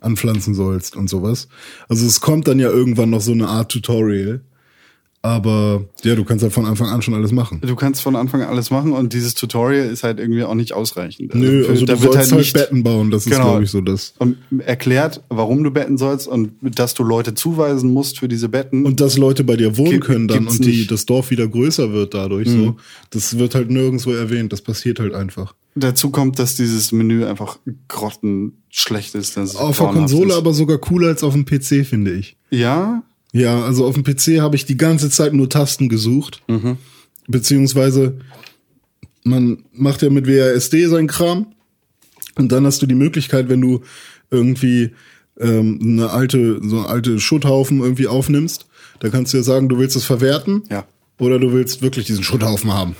anpflanzen 0.00 0.54
sollst 0.54 0.96
und 0.96 1.08
sowas. 1.08 1.48
Also 1.88 2.06
es 2.06 2.20
kommt 2.20 2.48
dann 2.48 2.58
ja 2.58 2.68
irgendwann 2.68 3.10
noch 3.10 3.20
so 3.20 3.32
eine 3.32 3.48
Art 3.48 3.72
Tutorial. 3.72 4.42
Aber 5.24 5.84
ja, 6.02 6.16
du 6.16 6.24
kannst 6.24 6.42
halt 6.42 6.52
von 6.52 6.66
Anfang 6.66 6.88
an 6.88 7.00
schon 7.00 7.14
alles 7.14 7.30
machen. 7.30 7.60
Du 7.64 7.76
kannst 7.76 8.02
von 8.02 8.16
Anfang 8.16 8.42
an 8.42 8.48
alles 8.48 8.72
machen 8.72 8.92
und 8.92 9.12
dieses 9.12 9.34
Tutorial 9.34 9.86
ist 9.86 10.02
halt 10.02 10.18
irgendwie 10.18 10.42
auch 10.42 10.54
nicht 10.56 10.72
ausreichend. 10.72 11.32
Nö, 11.32 11.64
also 11.68 11.86
du 11.86 11.92
da 11.92 12.02
wird 12.02 12.12
sollst 12.14 12.32
halt, 12.32 12.40
nicht- 12.40 12.52
Betten 12.54 12.82
bauen, 12.82 13.12
das 13.12 13.24
ist, 13.26 13.30
Genau. 13.32 13.50
glaube 13.50 13.62
ich, 13.62 13.70
so 13.70 13.80
das. 13.80 14.14
und 14.18 14.38
erklärt, 14.66 15.22
warum 15.28 15.62
du 15.62 15.70
betten 15.70 15.96
sollst 15.96 16.26
und 16.26 16.54
dass 16.60 16.94
du 16.94 17.04
Leute 17.04 17.34
zuweisen 17.34 17.92
musst 17.92 18.18
für 18.18 18.26
diese 18.26 18.48
Betten. 18.48 18.84
Und 18.84 19.00
dass 19.00 19.16
Leute 19.16 19.44
bei 19.44 19.54
dir 19.56 19.76
wohnen 19.78 20.00
können 20.00 20.26
dann 20.26 20.48
und 20.48 20.64
die. 20.64 20.82
Mhm. 20.82 20.86
das 20.88 21.06
Dorf 21.06 21.30
wieder 21.30 21.46
größer 21.46 21.92
wird 21.92 22.14
dadurch 22.14 22.48
so. 22.50 22.76
Das 23.10 23.38
wird 23.38 23.54
halt 23.54 23.70
nirgendwo 23.70 24.10
erwähnt, 24.12 24.52
das 24.52 24.60
passiert 24.60 24.98
halt 24.98 25.14
einfach. 25.14 25.54
Dazu 25.76 26.10
kommt, 26.10 26.40
dass 26.40 26.56
dieses 26.56 26.90
Menü 26.90 27.24
einfach 27.24 27.58
grottenschlecht 27.88 29.14
ist. 29.14 29.38
Auf 29.56 29.78
der 29.78 29.86
Konsole 29.88 30.30
ist. 30.30 30.36
aber 30.36 30.52
sogar 30.52 30.78
cooler 30.78 31.08
als 31.08 31.22
auf 31.24 31.32
dem 31.34 31.44
PC, 31.44 31.84
finde 31.86 32.12
ich. 32.12 32.36
Ja, 32.50 33.02
Ja, 33.32 33.64
also 33.64 33.86
auf 33.86 33.94
dem 33.94 34.04
PC 34.04 34.40
habe 34.40 34.56
ich 34.56 34.66
die 34.66 34.76
ganze 34.76 35.08
Zeit 35.10 35.32
nur 35.32 35.48
Tasten 35.48 35.88
gesucht. 35.88 36.42
Mhm. 36.48 36.76
Beziehungsweise 37.28 38.18
man 39.24 39.64
macht 39.72 40.02
ja 40.02 40.10
mit 40.10 40.26
WASD 40.26 40.86
seinen 40.88 41.06
Kram 41.08 41.46
und 42.36 42.52
dann 42.52 42.66
hast 42.66 42.82
du 42.82 42.86
die 42.86 42.94
Möglichkeit, 42.94 43.48
wenn 43.48 43.60
du 43.60 43.80
irgendwie 44.30 44.90
ähm, 45.40 45.78
eine 45.82 46.10
alte, 46.10 46.60
so 46.62 46.78
eine 46.80 46.88
alte 46.88 47.20
Schutthaufen 47.20 47.80
irgendwie 47.80 48.06
aufnimmst, 48.06 48.66
da 49.00 49.08
kannst 49.08 49.32
du 49.32 49.38
ja 49.38 49.42
sagen, 49.42 49.68
du 49.68 49.78
willst 49.78 49.96
es 49.96 50.04
verwerten 50.04 50.62
Ja. 50.70 50.84
oder 51.18 51.38
du 51.38 51.52
willst 51.52 51.82
wirklich 51.82 52.06
diesen 52.06 52.24
Schutthaufen 52.24 52.72
haben. 52.72 52.96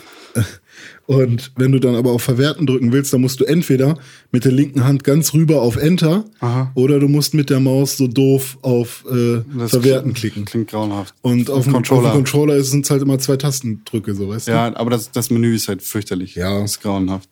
Und 1.07 1.53
wenn 1.57 1.73
du 1.73 1.79
dann 1.79 1.95
aber 1.95 2.11
auf 2.13 2.23
Verwerten 2.23 2.67
drücken 2.67 2.93
willst, 2.93 3.13
dann 3.13 3.21
musst 3.21 3.41
du 3.41 3.45
entweder 3.45 3.99
mit 4.31 4.45
der 4.45 4.53
linken 4.53 4.85
Hand 4.85 5.05
ganz 5.05 5.35
rüber 5.35 5.61
auf 5.63 5.77
Enter 5.77 6.25
Aha. 6.41 6.71
oder 6.75 7.01
du 7.01 7.09
musst 7.09 7.35
mit 7.35 7.51
der 7.51 7.61
Maus 7.61 7.97
so 7.97 8.07
doof 8.07 8.59
auf 8.63 9.05
äh, 9.11 9.41
Verwerten 9.69 10.15
klingt- 10.15 10.17
klicken. 10.17 10.45
Klingt 10.45 10.69
grauenhaft. 10.71 11.15
Und 11.23 11.51
auf 11.51 11.65
dem 11.65 11.73
Controller. 11.73 12.09
Auf 12.09 12.13
dem 12.15 12.25
Controller 12.25 12.63
sind 12.63 12.85
es 12.85 12.91
halt 12.91 13.03
immer 13.03 13.19
zwei 13.19 13.37
Tastendrücke, 13.37 14.15
so 14.15 14.29
weißt 14.29 14.49
du? 14.49 14.53
Ja, 14.53 14.75
aber 14.77 14.91
das, 14.91 15.11
das 15.11 15.31
Menü 15.31 15.55
ist 15.55 15.69
halt 15.69 15.83
fürchterlich. 15.83 16.35
Ja. 16.35 16.61
Das 16.61 16.73
ist 16.73 16.81
grauenhaft. 16.83 17.29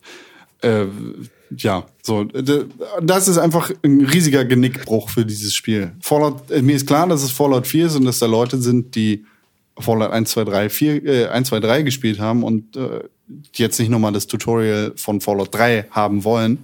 Äh, 0.61 0.85
ja, 1.57 1.85
so, 2.01 2.23
das 3.01 3.27
ist 3.27 3.37
einfach 3.37 3.71
ein 3.83 4.05
riesiger 4.05 4.45
Genickbruch 4.45 5.09
für 5.09 5.25
dieses 5.25 5.53
Spiel. 5.53 5.91
Fallout, 5.99 6.49
äh, 6.51 6.61
mir 6.61 6.75
ist 6.75 6.87
klar, 6.87 7.07
dass 7.07 7.23
es 7.23 7.31
Fallout 7.31 7.67
4 7.67 7.87
ist 7.87 7.95
und 7.95 8.05
dass 8.05 8.19
da 8.19 8.25
Leute 8.27 8.57
sind, 8.61 8.95
die 8.95 9.25
Fallout 9.79 10.11
1, 10.11 10.29
2, 10.31 10.43
3, 10.43 10.69
4, 10.69 11.05
äh, 11.05 11.25
1, 11.27 11.47
2, 11.49 11.59
3 11.59 11.81
gespielt 11.83 12.19
haben 12.19 12.43
und 12.43 12.75
äh, 12.75 13.01
jetzt 13.55 13.79
nicht 13.79 13.89
nochmal 13.89 14.11
das 14.11 14.27
Tutorial 14.27 14.93
von 14.95 15.21
Fallout 15.21 15.53
3 15.55 15.87
haben 15.91 16.23
wollen. 16.23 16.59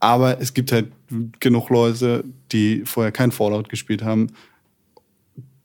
Aber 0.00 0.40
es 0.40 0.54
gibt 0.54 0.72
halt 0.72 0.86
genug 1.40 1.68
Leute, 1.70 2.24
die 2.52 2.82
vorher 2.84 3.12
kein 3.12 3.32
Fallout 3.32 3.68
gespielt 3.68 4.02
haben, 4.02 4.28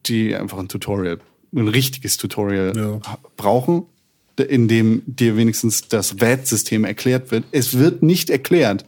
die 0.06 0.36
einfach 0.36 0.58
ein 0.58 0.68
Tutorial, 0.68 1.20
ein 1.56 1.68
richtiges 1.68 2.18
Tutorial 2.18 2.74
Ja. 2.76 3.00
brauchen, 3.38 3.84
in 4.38 4.68
dem 4.68 5.04
dir 5.06 5.38
wenigstens 5.38 5.88
das 5.88 6.20
VAT-System 6.20 6.84
erklärt 6.86 7.32
wird. 7.32 7.44
Es 7.52 7.78
wird 7.78 8.02
nicht 8.04 8.30
erklärt. 8.30 8.86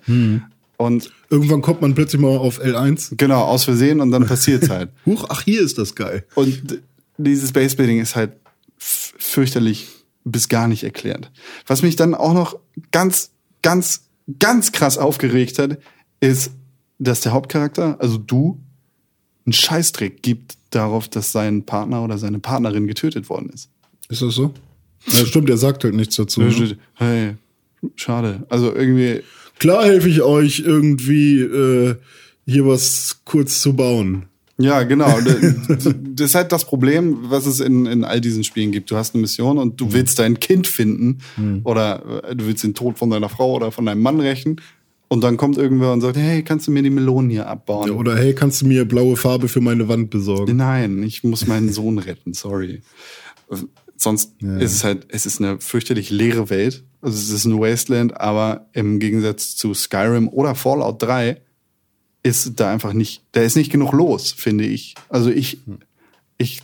Und 0.77 1.11
Irgendwann 1.29 1.61
kommt 1.61 1.81
man 1.81 1.93
plötzlich 1.95 2.21
mal 2.21 2.37
auf 2.37 2.61
L1. 2.61 3.15
genau, 3.17 3.41
aus 3.43 3.63
Versehen 3.65 3.99
und 4.01 4.11
dann 4.11 4.25
passiert's 4.25 4.69
halt. 4.69 4.89
Huch, 5.05 5.25
ach, 5.29 5.41
hier 5.43 5.61
ist 5.61 5.77
das 5.77 5.93
geil. 5.95 6.25
Und 6.35 6.79
dieses 7.17 7.51
Basebuilding 7.51 7.99
ist 7.99 8.15
halt 8.15 8.33
fürchterlich 8.77 9.87
bis 10.23 10.49
gar 10.49 10.67
nicht 10.67 10.83
erklärt. 10.83 11.31
Was 11.67 11.81
mich 11.81 11.95
dann 11.95 12.15
auch 12.15 12.33
noch 12.33 12.59
ganz, 12.91 13.31
ganz, 13.61 14.09
ganz 14.39 14.71
krass 14.71 14.97
aufgeregt 14.97 15.59
hat, 15.59 15.77
ist, 16.19 16.51
dass 16.99 17.21
der 17.21 17.33
Hauptcharakter, 17.33 17.97
also 17.99 18.17
du, 18.17 18.59
einen 19.45 19.53
Scheißdreck 19.53 20.21
gibt 20.21 20.57
darauf, 20.69 21.09
dass 21.09 21.31
sein 21.31 21.65
Partner 21.65 22.03
oder 22.03 22.17
seine 22.17 22.39
Partnerin 22.39 22.87
getötet 22.87 23.29
worden 23.29 23.49
ist. 23.53 23.69
Ist 24.09 24.21
das 24.21 24.35
so? 24.35 24.53
Ja, 25.07 25.25
stimmt, 25.25 25.49
er 25.49 25.57
sagt 25.57 25.83
halt 25.83 25.93
nichts 25.93 26.15
dazu. 26.15 26.39
Da 26.39 26.47
Ne? 26.47 26.77
Hey, 26.93 27.35
schade. 27.95 28.45
Also 28.49 28.73
irgendwie, 28.73 29.21
Klar 29.59 29.85
helfe 29.85 30.09
ich 30.09 30.21
euch 30.21 30.59
irgendwie 30.59 31.39
äh, 31.39 31.95
hier 32.45 32.67
was 32.67 33.21
kurz 33.25 33.61
zu 33.61 33.73
bauen. 33.73 34.25
Ja, 34.57 34.83
genau. 34.83 35.19
Das 36.15 36.29
ist 36.29 36.35
halt 36.35 36.51
das 36.51 36.65
Problem, 36.65 37.17
was 37.23 37.47
es 37.47 37.59
in, 37.59 37.87
in 37.87 38.03
all 38.03 38.21
diesen 38.21 38.43
Spielen 38.43 38.71
gibt. 38.71 38.91
Du 38.91 38.95
hast 38.95 39.15
eine 39.15 39.21
Mission 39.21 39.57
und 39.57 39.81
du 39.81 39.93
willst 39.93 40.19
dein 40.19 40.39
Kind 40.39 40.67
finden 40.67 41.19
oder 41.63 42.23
äh, 42.23 42.35
du 42.35 42.45
willst 42.45 42.63
den 42.63 42.75
Tod 42.75 42.99
von 42.99 43.09
deiner 43.09 43.29
Frau 43.29 43.55
oder 43.55 43.71
von 43.71 43.85
deinem 43.85 44.01
Mann 44.01 44.19
rächen. 44.19 44.61
Und 45.07 45.23
dann 45.23 45.37
kommt 45.37 45.57
irgendwer 45.57 45.91
und 45.93 46.01
sagt, 46.01 46.17
hey, 46.17 46.43
kannst 46.43 46.67
du 46.67 46.71
mir 46.71 46.81
die 46.81 46.89
Melonen 46.89 47.29
hier 47.29 47.47
abbauen? 47.47 47.87
Ja, 47.87 47.93
oder 47.93 48.15
hey, 48.15 48.33
kannst 48.33 48.61
du 48.61 48.67
mir 48.67 48.85
blaue 48.85 49.15
Farbe 49.15 49.47
für 49.47 49.61
meine 49.61 49.87
Wand 49.87 50.09
besorgen? 50.09 50.57
Nein, 50.57 51.03
ich 51.03 51.23
muss 51.23 51.45
meinen 51.45 51.69
Sohn 51.73 51.99
retten, 51.99 52.33
sorry. 52.33 52.81
Sonst 53.95 54.41
ist 54.41 54.73
es 54.73 54.83
halt, 54.83 55.05
es 55.09 55.25
ist 55.25 55.39
eine 55.39 55.59
fürchterlich 55.59 56.09
leere 56.09 56.49
Welt. 56.49 56.83
Also 57.01 57.17
es 57.17 57.29
ist 57.29 57.45
ein 57.45 57.59
Wasteland, 57.59 58.19
aber 58.19 58.67
im 58.73 58.99
Gegensatz 58.99 59.55
zu 59.55 59.73
Skyrim 59.73 60.29
oder 60.29 60.55
Fallout 60.55 61.01
3 61.01 61.41
ist 62.23 62.59
da 62.59 62.71
einfach 62.71 62.93
nicht, 62.93 63.21
da 63.33 63.41
ist 63.41 63.55
nicht 63.55 63.71
genug 63.71 63.91
los, 63.91 64.31
finde 64.31 64.65
ich. 64.65 64.95
Also 65.09 65.29
ich, 65.29 65.59
ich, 66.37 66.61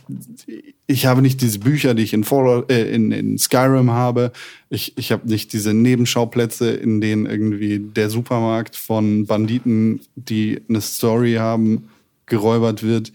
ich 0.86 1.06
habe 1.06 1.22
nicht 1.22 1.40
diese 1.42 1.58
Bücher, 1.58 1.94
die 1.94 2.02
ich 2.02 2.12
in, 2.12 2.24
Fallout, 2.24 2.70
äh, 2.70 2.90
in, 2.90 3.12
in 3.12 3.38
Skyrim 3.38 3.90
habe. 3.90 4.32
Ich, 4.70 4.96
ich 4.96 5.12
habe 5.12 5.28
nicht 5.28 5.52
diese 5.52 5.74
Nebenschauplätze, 5.74 6.70
in 6.70 7.00
denen 7.00 7.26
irgendwie 7.26 7.78
der 7.78 8.10
Supermarkt 8.10 8.74
von 8.76 9.26
Banditen, 9.26 10.00
die 10.16 10.60
eine 10.68 10.80
Story 10.80 11.34
haben, 11.34 11.90
geräubert 12.26 12.82
wird 12.82 13.12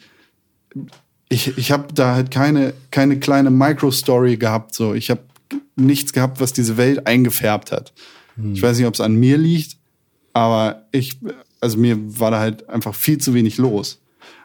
ich, 1.30 1.58
ich 1.58 1.72
habe 1.72 1.94
da 1.94 2.16
halt 2.16 2.32
keine, 2.32 2.74
keine 2.92 3.20
kleine 3.20 3.50
Micro-Story 3.50 4.38
gehabt. 4.38 4.74
So. 4.74 4.94
Ich 4.94 5.10
habe 5.10 5.22
nichts 5.76 6.14
gehabt, 6.14 6.40
was 6.40 6.54
diese 6.54 6.78
Welt 6.78 7.08
eingefärbt 7.08 7.72
hat. 7.72 7.94
Ich 8.54 8.62
weiß 8.62 8.78
nicht, 8.78 8.88
ob 8.88 8.94
es 8.94 9.00
an 9.00 9.16
mir 9.16 9.38
liegt, 9.38 9.78
aber 10.34 10.88
ich, 10.92 11.18
also 11.66 11.78
mir 11.78 11.98
war 12.20 12.32
da 12.32 12.40
halt 12.40 12.70
einfach 12.70 12.96
viel 12.96 13.18
zu 13.18 13.34
wenig 13.34 13.58
los. 13.58 14.00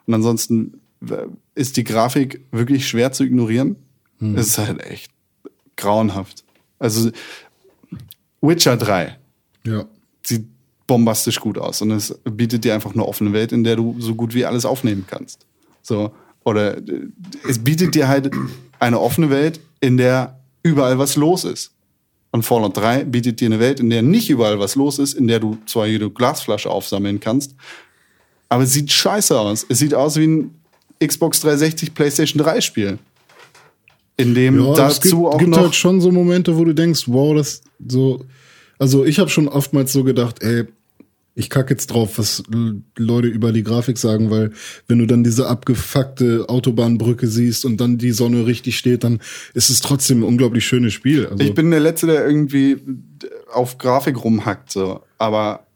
Und 0.06 0.14
ansonsten 0.14 0.80
äh, 1.08 1.26
ist 1.54 1.76
die 1.76 1.84
Grafik 1.84 2.40
wirklich 2.50 2.88
schwer 2.88 3.12
zu 3.12 3.24
ignorieren. 3.24 3.76
Es 4.36 4.48
ist 4.48 4.58
halt 4.58 4.82
echt 4.84 5.10
grauenhaft. 5.76 6.44
Also 6.78 7.10
Witcher 8.42 8.76
3 8.76 9.16
Ja. 9.66 9.84
sieht 10.22 10.44
bombastisch 10.86 11.40
gut 11.40 11.56
aus 11.56 11.80
und 11.82 11.90
es 11.92 12.18
bietet 12.24 12.64
dir 12.64 12.74
einfach 12.74 12.92
eine 12.92 13.06
offene 13.06 13.32
Welt, 13.32 13.52
in 13.52 13.64
der 13.64 13.76
du 13.76 13.96
so 13.98 14.14
gut 14.14 14.34
wie 14.34 14.44
alles 14.44 14.64
aufnehmen 14.64 15.04
kannst. 15.06 15.46
So 15.82 16.12
oder 16.44 16.76
äh, 16.78 17.06
es 17.48 17.58
bietet 17.62 17.94
dir 17.94 18.08
halt 18.08 18.30
eine 18.78 18.98
offene 19.00 19.30
Welt, 19.30 19.60
in 19.80 19.96
der 19.96 20.38
überall 20.62 20.98
was 20.98 21.16
los 21.16 21.44
ist. 21.44 21.70
Und 22.32 22.44
Fallout 22.44 22.76
3 22.76 23.04
bietet 23.04 23.40
dir 23.40 23.46
eine 23.46 23.58
Welt, 23.58 23.80
in 23.80 23.90
der 23.90 24.02
nicht 24.02 24.30
überall 24.30 24.60
was 24.60 24.76
los 24.76 24.98
ist, 24.98 25.14
in 25.14 25.26
der 25.26 25.40
du 25.40 25.58
zwar 25.66 25.86
jede 25.86 26.10
Glasflasche 26.10 26.70
aufsammeln 26.70 27.18
kannst, 27.18 27.54
aber 28.48 28.64
es 28.64 28.72
sieht 28.72 28.92
scheiße 28.92 29.38
aus. 29.38 29.64
Es 29.68 29.78
sieht 29.78 29.94
aus 29.94 30.16
wie 30.16 30.26
ein 30.26 30.54
Xbox 31.04 31.40
360 31.40 31.94
PlayStation 31.94 32.42
3 32.42 32.60
Spiel. 32.60 32.98
In 34.16 34.34
dem 34.34 34.62
Ja, 34.62 34.74
dazu 34.74 34.92
es 34.92 35.00
gibt, 35.00 35.14
auch 35.14 35.38
gibt 35.38 35.50
noch 35.50 35.58
halt 35.58 35.74
schon 35.74 36.00
so 36.00 36.10
Momente, 36.10 36.56
wo 36.58 36.64
du 36.64 36.74
denkst, 36.74 37.04
wow, 37.06 37.34
das 37.34 37.62
so. 37.88 38.24
Also 38.78 39.04
ich 39.04 39.18
habe 39.18 39.30
schon 39.30 39.48
oftmals 39.48 39.92
so 39.92 40.04
gedacht, 40.04 40.42
ey, 40.42 40.64
ich 41.40 41.50
kacke 41.50 41.70
jetzt 41.70 41.88
drauf, 41.88 42.18
was 42.18 42.42
Leute 42.96 43.28
über 43.28 43.50
die 43.50 43.64
Grafik 43.64 43.98
sagen, 43.98 44.30
weil 44.30 44.52
wenn 44.86 44.98
du 44.98 45.06
dann 45.06 45.24
diese 45.24 45.48
abgefuckte 45.48 46.44
Autobahnbrücke 46.48 47.26
siehst 47.26 47.64
und 47.64 47.80
dann 47.80 47.98
die 47.98 48.12
Sonne 48.12 48.46
richtig 48.46 48.78
steht, 48.78 49.02
dann 49.04 49.20
ist 49.54 49.70
es 49.70 49.80
trotzdem 49.80 50.20
ein 50.20 50.24
unglaublich 50.24 50.64
schönes 50.64 50.92
Spiel. 50.92 51.26
Also, 51.26 51.42
Ich 51.42 51.54
bin 51.54 51.70
der 51.70 51.80
Letzte, 51.80 52.06
der 52.06 52.26
irgendwie 52.26 52.76
auf 53.52 53.78
Grafik 53.78 54.22
rumhackt, 54.22 54.70
so. 54.70 55.00
Aber 55.18 55.66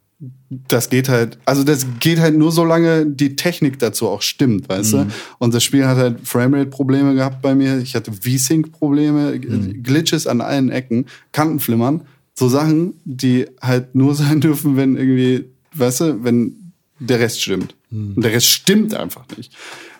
das 0.51 0.91
geht 0.91 1.09
halt, 1.09 1.39
also 1.45 1.65
das 1.65 1.87
geht 1.99 2.21
halt 2.21 2.37
nur 2.37 2.53
solange 2.53 3.07
die 3.07 3.37
Technik 3.37 3.79
dazu 3.79 4.07
auch 4.09 4.23
stimmt, 4.23 4.69
weißt 4.69 4.93
du? 4.93 5.07
Und 5.39 5.55
das 5.55 5.65
Spiel 5.65 5.87
hat 5.87 5.97
halt 5.97 6.21
Framerate-Probleme 6.25 7.15
gehabt 7.15 7.43
bei 7.43 7.55
mir. 7.55 7.79
Ich 7.79 7.95
hatte 7.95 8.13
V-Sync-Probleme, 8.13 9.39
Glitches 9.41 10.27
an 10.27 10.41
allen 10.41 10.71
Ecken, 10.71 11.07
Kantenflimmern. 11.33 12.03
So 12.37 12.49
Sachen, 12.49 12.95
die 13.05 13.47
halt 13.61 13.95
nur 13.95 14.15
sein 14.17 14.41
dürfen, 14.41 14.77
wenn 14.77 14.97
irgendwie, 14.97 15.47
weißt 15.75 16.01
du, 16.01 16.25
wenn 16.25 16.73
der 16.99 17.21
Rest 17.21 17.43
stimmt. 17.43 17.75
Und 17.91 18.23
der 18.23 18.33
Rest 18.33 18.49
stimmt 18.49 18.95
einfach 18.95 19.25
nicht. 19.37 19.53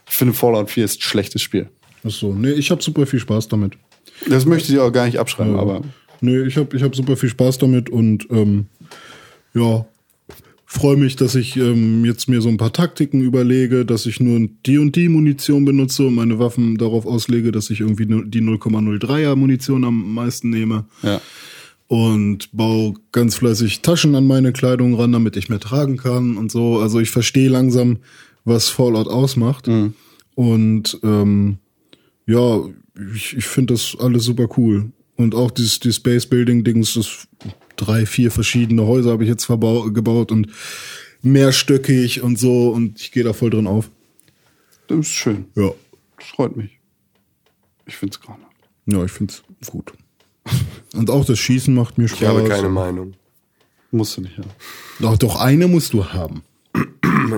Ich 0.09 0.15
finde 0.15 0.35
Fallout 0.35 0.71
4 0.71 0.85
ist 0.85 0.99
ein 0.99 1.03
schlechtes 1.03 1.43
Spiel. 1.43 1.69
ach 2.05 2.11
so, 2.11 2.33
nee, 2.33 2.53
ich 2.53 2.71
habe 2.71 2.83
super 2.83 3.07
viel 3.07 3.21
Spaß 3.21 3.49
damit. 3.49 3.75
Das 4.29 4.47
möchte 4.47 4.73
ich 4.73 4.79
auch 4.79 4.93
gar 4.93 5.07
nicht 5.07 5.19
abschreiben, 5.19 5.59
aber 5.59 5.83
Nee, 6.25 6.43
ich 6.43 6.57
habe 6.57 6.75
ich 6.75 6.83
hab 6.83 6.97
super 6.97 7.17
viel 7.17 7.29
Spaß 7.29 7.59
damit 7.59 7.91
und 7.91 8.27
ähm, 8.31 8.67
ja, 9.53 9.85
freue 10.65 10.97
mich, 10.97 11.17
dass 11.17 11.35
ich 11.35 11.57
ähm, 11.57 12.05
jetzt 12.05 12.29
mir 12.29 12.41
so 12.41 12.49
ein 12.49 12.57
paar 12.57 12.73
Taktiken 12.73 13.21
überlege, 13.21 13.85
dass 13.85 14.07
ich 14.07 14.21
nur 14.21 14.49
die 14.65 14.79
und 14.79 14.97
die 14.97 15.09
Munition 15.09 15.65
benutze 15.67 16.07
und 16.07 16.15
meine 16.15 16.39
Waffen 16.39 16.79
darauf 16.79 17.05
auslege, 17.05 17.53
dass 17.53 17.69
ich 17.69 17.81
irgendwie 17.81 18.07
die 18.07 18.41
0,03er 18.41 19.37
Munition 19.37 19.85
am 19.85 20.15
meisten 20.15 20.51
nehme. 20.51 20.87
ja. 21.03 21.21
Und 21.87 22.51
baue 22.53 22.95
ganz 23.13 23.37
fleißig 23.37 23.83
Taschen 23.83 24.15
an 24.15 24.27
meine 24.27 24.53
Kleidung 24.53 24.95
ran, 24.95 25.13
damit 25.13 25.37
ich 25.37 25.49
mehr 25.49 25.61
tragen 25.61 25.97
kann 25.97 26.37
und 26.37 26.51
so. 26.51 26.79
Also 26.79 26.99
ich 26.99 27.11
verstehe 27.11 27.49
langsam, 27.49 27.99
was 28.45 28.71
Fallout 28.71 29.07
ausmacht. 29.07 29.69
Und 30.35 30.99
ähm, 31.03 31.59
ja, 32.27 32.61
ich, 33.15 33.37
ich 33.37 33.45
finde 33.45 33.75
das 33.75 33.97
alles 33.99 34.25
super 34.25 34.49
cool. 34.57 34.93
Und 35.17 35.35
auch 35.35 35.51
dieses, 35.51 35.79
die 35.79 35.93
Space 35.93 36.27
Building 36.27 36.65
Dings, 36.65 36.95
das 36.95 37.29
drei, 37.77 38.07
vier 38.07 38.31
verschiedene 38.31 38.87
Häuser 38.87 39.13
habe 39.13 39.25
ich 39.25 39.31
jetzt 39.31 39.47
gebaut 39.47 40.33
und 40.33 40.49
mehrstöckig 41.23 42.23
und 42.23 42.39
so 42.39 42.71
und 42.71 43.01
ich 43.01 43.13
gehe 43.13 43.25
da 43.25 43.33
voll 43.33 43.51
drin 43.51 43.67
auf. 43.67 43.91
Das 44.89 44.99
ist 45.01 45.13
schön. 45.13 45.47
Ja. 45.55 45.71
Das 46.19 46.29
freut 46.29 46.57
mich. 46.57 46.79
Ich 47.87 47.97
finde 47.97 48.15
es 48.15 48.21
grauenhaft. 48.21 48.57
Ja, 48.87 49.05
ich 49.05 49.13
find's 49.13 49.43
gut. 49.67 49.93
Und 50.95 51.11
auch 51.11 51.25
das 51.25 51.39
Schießen 51.39 51.75
macht 51.75 51.99
mir 51.99 52.09
Spaß. 52.09 52.21
Ich 52.21 52.29
habe 52.29 52.49
keine 52.49 52.69
Meinung. 52.69 53.15
Musst 53.91 54.17
du 54.17 54.23
nicht 54.23 54.37
haben. 54.39 54.51
Doch, 55.01 55.17
doch 55.17 55.41
eine 55.41 55.69
musst 55.69 55.93
du 55.93 56.05
haben. 56.05 56.43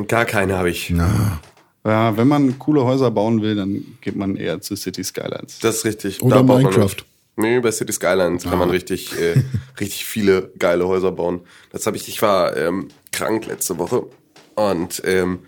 Gar 0.09 0.25
keine 0.25 0.57
habe 0.57 0.71
ich. 0.71 0.91
Na. 0.91 1.41
Ja, 1.85 2.17
wenn 2.17 2.27
man 2.27 2.59
coole 2.59 2.85
Häuser 2.85 3.11
bauen 3.11 3.43
will, 3.43 3.55
dann 3.55 3.85
geht 4.01 4.17
man 4.17 4.37
eher 4.37 4.61
zu 4.61 4.75
City 4.75 5.05
Skylines. 5.05 5.59
Das 5.61 5.77
ist 5.77 5.85
richtig. 5.85 6.23
Oder 6.23 6.37
Da 6.37 6.43
Minecraft. 6.43 6.97
Nee, 7.37 7.61
bei 7.61 7.71
City 7.71 7.93
Skylines 7.93 8.45
kann 8.45 8.59
man 8.59 8.71
richtig, 8.71 9.13
äh, 9.21 9.43
richtig 9.81 10.07
viele 10.07 10.51
geile 10.59 10.89
Häuser 10.89 11.13
bauen. 11.13 11.43
Das 11.71 11.87
habe 11.87 11.97
ich, 11.97 12.09
ich 12.09 12.23
war 12.23 12.57
ähm, 12.57 12.89
krank 13.13 13.47
letzte 13.47 13.79
Woche 13.79 14.07
und 14.55 15.03
ähm, 15.05 15.41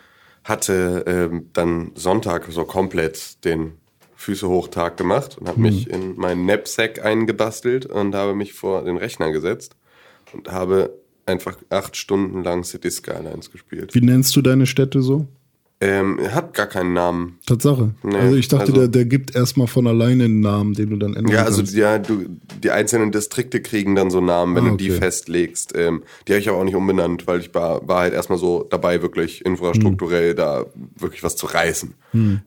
hatte 0.44 1.04
ähm, 1.06 1.48
dann 1.54 1.92
Sonntag 1.94 2.46
so 2.50 2.64
komplett 2.64 3.44
den 3.44 3.72
Füße 4.18 4.48
hoch 4.48 4.66
Tag 4.66 4.96
gemacht 4.96 5.38
und 5.38 5.46
habe 5.46 5.60
mich 5.60 5.88
in 5.88 6.16
meinen 6.16 6.44
Knapsack 6.44 7.04
eingebastelt 7.04 7.86
und 7.86 8.16
habe 8.16 8.34
mich 8.34 8.52
vor 8.52 8.82
den 8.82 8.96
Rechner 8.96 9.30
gesetzt 9.30 9.76
und 10.32 10.50
habe 10.50 10.92
einfach 11.24 11.56
acht 11.70 11.96
Stunden 11.96 12.42
lang 12.42 12.64
City 12.64 12.90
Skylines 12.90 13.52
gespielt. 13.52 13.94
Wie 13.94 14.00
nennst 14.00 14.34
du 14.34 14.42
deine 14.42 14.66
Städte 14.66 15.02
so? 15.02 15.28
Ähm, 15.80 16.18
er 16.18 16.34
hat 16.34 16.54
gar 16.54 16.66
keinen 16.66 16.92
Namen. 16.92 17.38
Tatsache. 17.46 17.94
Nee, 18.02 18.16
also 18.16 18.34
ich 18.36 18.48
dachte, 18.48 18.62
also- 18.72 18.74
der, 18.80 18.88
der 18.88 19.04
gibt 19.04 19.36
erstmal 19.36 19.68
von 19.68 19.86
alleine 19.86 20.24
einen 20.24 20.40
Namen, 20.40 20.74
den 20.74 20.90
du 20.90 20.96
dann 20.96 21.14
ändern 21.14 21.32
Ja, 21.32 21.44
also 21.44 21.58
kannst. 21.58 21.74
ja, 21.76 21.98
du, 22.00 22.24
die 22.64 22.72
einzelnen 22.72 23.12
Distrikte 23.12 23.62
kriegen 23.62 23.94
dann 23.94 24.10
so 24.10 24.20
Namen, 24.20 24.56
wenn 24.56 24.66
Ah, 24.66 24.70
du 24.70 24.76
die 24.76 24.90
okay. 24.90 24.98
festlegst. 25.00 25.74
Ähm, 25.76 26.02
die 26.26 26.32
habe 26.32 26.40
ich 26.40 26.48
aber 26.48 26.58
auch 26.58 26.64
nicht 26.64 26.74
umbenannt, 26.74 27.28
weil 27.28 27.38
ich 27.38 27.54
war, 27.54 27.86
war 27.86 28.00
halt 28.00 28.12
erstmal 28.12 28.38
so 28.38 28.66
dabei, 28.68 29.02
wirklich 29.02 29.44
infrastrukturell 29.44 30.34
da 30.34 30.66
wirklich 30.98 31.22
was 31.22 31.36
zu 31.36 31.46
reißen. 31.46 31.94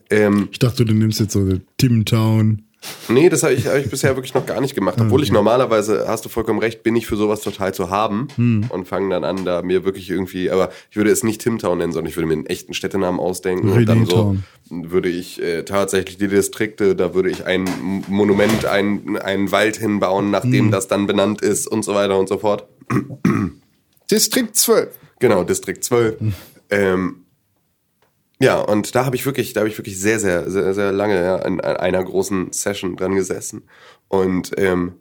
Ähm, 0.09 0.49
Ich 0.51 0.59
dachte, 0.59 0.83
du 0.83 0.93
nimmst 0.93 1.21
jetzt 1.21 1.31
so 1.31 1.47
Timtown. 1.77 2.63
Nee, 3.09 3.29
das 3.29 3.43
habe 3.43 3.53
ich, 3.53 3.67
hab 3.67 3.77
ich 3.77 3.89
bisher 3.89 4.15
wirklich 4.15 4.33
noch 4.33 4.45
gar 4.45 4.59
nicht 4.59 4.73
gemacht. 4.73 4.99
Obwohl 4.99 5.21
ich 5.21 5.31
normalerweise, 5.31 6.05
hast 6.07 6.25
du 6.25 6.29
vollkommen 6.29 6.59
recht, 6.59 6.81
bin 6.81 6.95
ich 6.95 7.05
für 7.05 7.15
sowas 7.15 7.41
total 7.41 7.73
zu 7.73 7.89
haben 7.89 8.27
und 8.69 8.87
fange 8.87 9.09
dann 9.09 9.23
an, 9.23 9.45
da 9.45 9.61
mir 9.61 9.83
wirklich 9.85 10.09
irgendwie, 10.09 10.49
aber 10.49 10.69
ich 10.89 10.97
würde 10.97 11.11
es 11.11 11.23
nicht 11.23 11.41
Timtown 11.41 11.77
nennen, 11.77 11.91
sondern 11.91 12.09
ich 12.09 12.17
würde 12.17 12.27
mir 12.27 12.33
einen 12.33 12.45
echten 12.47 12.73
Städtenamen 12.73 13.19
ausdenken 13.19 13.69
und 13.69 13.85
dann 13.85 14.05
so 14.05 14.35
würde 14.69 15.09
ich 15.09 15.41
äh, 15.41 15.63
tatsächlich 15.63 16.17
die 16.17 16.29
Distrikte, 16.29 16.95
da 16.95 17.13
würde 17.13 17.29
ich 17.29 17.45
ein 17.45 17.69
Monument, 18.07 18.65
ein, 18.65 19.17
einen 19.17 19.51
Wald 19.51 19.77
hinbauen, 19.77 20.31
nachdem 20.31 20.71
das 20.71 20.87
dann 20.87 21.07
benannt 21.07 21.41
ist 21.41 21.67
und 21.67 21.83
so 21.83 21.93
weiter 21.93 22.17
und 22.17 22.29
so 22.29 22.37
fort. 22.37 22.67
Distrikt 24.09 24.55
12. 24.55 24.89
Genau, 25.19 25.43
Distrikt 25.43 25.83
12. 25.83 26.17
Ähm, 26.69 27.20
ja, 28.41 28.59
und 28.59 28.95
da 28.95 29.05
habe 29.05 29.15
ich 29.15 29.25
wirklich, 29.25 29.53
da 29.53 29.61
habe 29.61 29.69
ich 29.69 29.77
wirklich 29.77 29.99
sehr, 29.99 30.19
sehr, 30.19 30.49
sehr, 30.49 30.73
sehr 30.73 30.91
lange 30.91 31.21
ja, 31.21 31.35
an, 31.37 31.59
an 31.59 31.77
einer 31.77 32.03
großen 32.03 32.51
Session 32.51 32.95
dran 32.95 33.15
gesessen. 33.15 33.63
Und 34.07 34.51
ähm, 34.57 34.93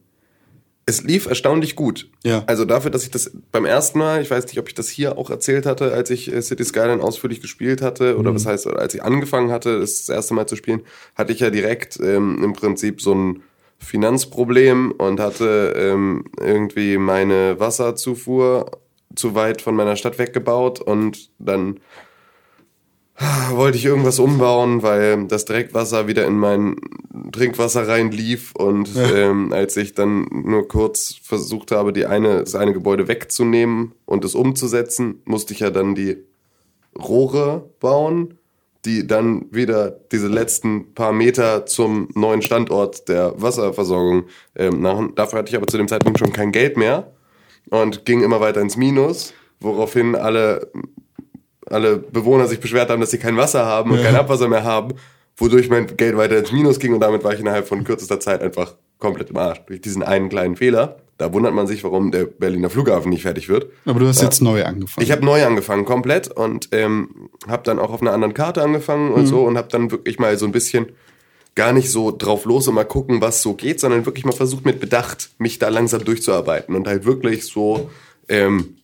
es 0.87 1.03
lief 1.03 1.27
erstaunlich 1.27 1.77
gut. 1.77 2.11
Ja. 2.25 2.43
Also 2.47 2.65
dafür, 2.65 2.91
dass 2.91 3.05
ich 3.05 3.11
das 3.11 3.31
beim 3.53 3.65
ersten 3.65 3.99
Mal, 3.99 4.23
ich 4.23 4.31
weiß 4.31 4.47
nicht, 4.47 4.59
ob 4.59 4.69
ich 4.69 4.75
das 4.75 4.89
hier 4.89 5.17
auch 5.17 5.31
erzählt 5.31 5.65
hatte, 5.65 5.93
als 5.93 6.11
ich 6.11 6.33
äh, 6.33 6.43
City 6.43 6.65
Skyline 6.65 7.03
ausführlich 7.03 7.41
gespielt 7.41 7.81
hatte, 7.81 8.19
oder 8.19 8.35
was 8.35 8.45
heißt, 8.45 8.67
als 8.67 8.95
ich 8.95 9.03
angefangen 9.03 9.51
hatte, 9.51 9.81
das, 9.81 10.07
das 10.07 10.09
erste 10.15 10.35
Mal 10.35 10.47
zu 10.47 10.57
spielen, 10.57 10.83
hatte 11.15 11.33
ich 11.33 11.41
ja 11.41 11.51
direkt 11.51 11.99
ähm, 12.01 12.43
im 12.43 12.53
Prinzip 12.53 13.01
so 13.01 13.15
ein 13.15 13.43
Finanzproblem 13.79 14.93
und 14.93 15.21
hatte 15.21 15.75
ähm, 15.77 16.25
irgendwie 16.39 16.99
meine 16.99 17.59
Wasserzufuhr 17.59 18.71
zu 19.15 19.35
weit 19.35 19.63
von 19.63 19.75
meiner 19.75 19.97
Stadt 19.97 20.19
weggebaut 20.19 20.81
und 20.81 21.31
dann 21.39 21.81
wollte 23.51 23.77
ich 23.77 23.85
irgendwas 23.85 24.19
umbauen, 24.19 24.83
weil 24.83 25.27
das 25.27 25.45
Dreckwasser 25.45 26.09
wieder 26.09 26.27
in 26.27 26.39
mein 26.39 26.77
Trinkwasser 27.33 27.87
reinlief 27.87 28.53
und 28.55 28.91
ähm, 28.97 29.53
als 29.53 29.77
ich 29.77 29.95
dann 29.95 30.27
nur 30.31 30.69
kurz 30.69 31.17
versucht 31.23 31.71
habe, 31.71 31.93
die 31.93 32.07
eine, 32.07 32.41
das 32.41 32.55
eine 32.55 32.73
Gebäude 32.73 33.09
wegzunehmen 33.09 33.93
und 34.07 34.25
es 34.25 34.35
umzusetzen, 34.35 35.21
musste 35.25 35.53
ich 35.53 35.61
ja 35.61 35.71
dann 35.71 35.95
die 35.95 36.17
Rohre 36.99 37.71
bauen, 37.79 38.39
die 38.85 39.07
dann 39.07 39.47
wieder 39.51 39.91
diese 39.91 40.29
letzten 40.29 40.95
paar 40.95 41.13
Meter 41.13 41.67
zum 41.67 42.09
neuen 42.15 42.43
Standort 42.43 43.09
der 43.09 43.35
Wasserversorgung 43.41 44.25
ähm, 44.57 44.81
machen. 44.81 45.13
Dafür 45.15 45.41
hatte 45.41 45.51
ich 45.51 45.57
aber 45.57 45.67
zu 45.67 45.77
dem 45.77 45.89
Zeitpunkt 45.89 46.19
schon 46.19 46.33
kein 46.33 46.53
Geld 46.53 46.77
mehr 46.77 47.13
und 47.69 48.07
ging 48.07 48.23
immer 48.23 48.41
weiter 48.41 48.61
ins 48.61 48.77
Minus, 48.77 49.35
woraufhin 49.61 50.17
alle 50.17 50.73
alle 51.71 51.97
Bewohner 51.97 52.47
sich 52.47 52.61
beschwert 52.61 52.91
haben, 52.91 53.01
dass 53.01 53.11
sie 53.11 53.19
kein 53.19 53.37
Wasser 53.37 53.65
haben 53.65 53.91
und 53.93 54.03
kein 54.03 54.17
Abwasser 54.17 54.49
mehr 54.49 54.65
haben, 54.65 54.95
wodurch 55.37 55.69
mein 55.69 55.97
Geld 55.97 56.17
weiter 56.17 56.39
ins 56.39 56.53
Minus 56.53 56.79
ging 56.79 56.93
und 56.93 57.01
damit 57.01 57.25
war 57.25 57.33
ich 57.33 57.41
innerhalb 57.41 57.67
von 57.67 57.85
kürzester 57.85 58.21
Zeit 58.21 58.43
einfach 58.43 58.75
komplett 58.99 59.31
im 59.31 59.37
Arsch. 59.37 59.61
Durch 59.67 59.81
diesen 59.81 60.03
einen 60.03 60.29
kleinen 60.29 60.57
Fehler. 60.57 60.99
Da 61.17 61.35
wundert 61.35 61.53
man 61.53 61.67
sich, 61.67 61.85
warum 61.85 62.11
der 62.11 62.25
Berliner 62.25 62.71
Flughafen 62.71 63.11
nicht 63.11 63.23
fertig 63.23 63.51
wird. 63.51 63.71
Aber 63.85 64.01
du 64.01 64.07
hast 64.07 64.23
jetzt 64.23 64.41
neu 64.41 64.65
angefangen. 64.65 65.05
Ich 65.05 65.13
habe 65.13 65.23
neu 65.23 65.45
angefangen, 65.45 65.85
komplett 65.85 66.29
und 66.29 66.69
ähm, 66.73 67.29
habe 67.47 67.63
dann 67.63 67.79
auch 67.79 67.91
auf 67.91 68.01
einer 68.01 68.13
anderen 68.13 68.33
Karte 68.33 68.63
angefangen 68.63 69.13
und 69.13 69.27
so 69.27 69.43
und 69.43 69.59
habe 69.59 69.69
dann 69.69 69.91
wirklich 69.91 70.19
mal 70.19 70.39
so 70.39 70.47
ein 70.47 70.53
bisschen 70.53 70.93
gar 71.55 71.75
nicht 71.75 71.91
so 71.91 72.11
drauf 72.11 72.47
los 72.47 72.69
und 72.69 72.75
mal 72.75 72.85
gucken, 72.85 73.21
was 73.21 73.43
so 73.43 73.53
geht, 73.53 73.81
sondern 73.81 74.07
wirklich 74.07 74.25
mal 74.25 74.33
versucht 74.33 74.65
mit 74.65 74.81
Bedacht 74.81 75.31
mich 75.37 75.59
da 75.59 75.69
langsam 75.69 76.05
durchzuarbeiten 76.05 76.75
und 76.75 76.87
halt 76.87 77.05
wirklich 77.05 77.45
so 77.45 77.91
ähm, 78.29 78.77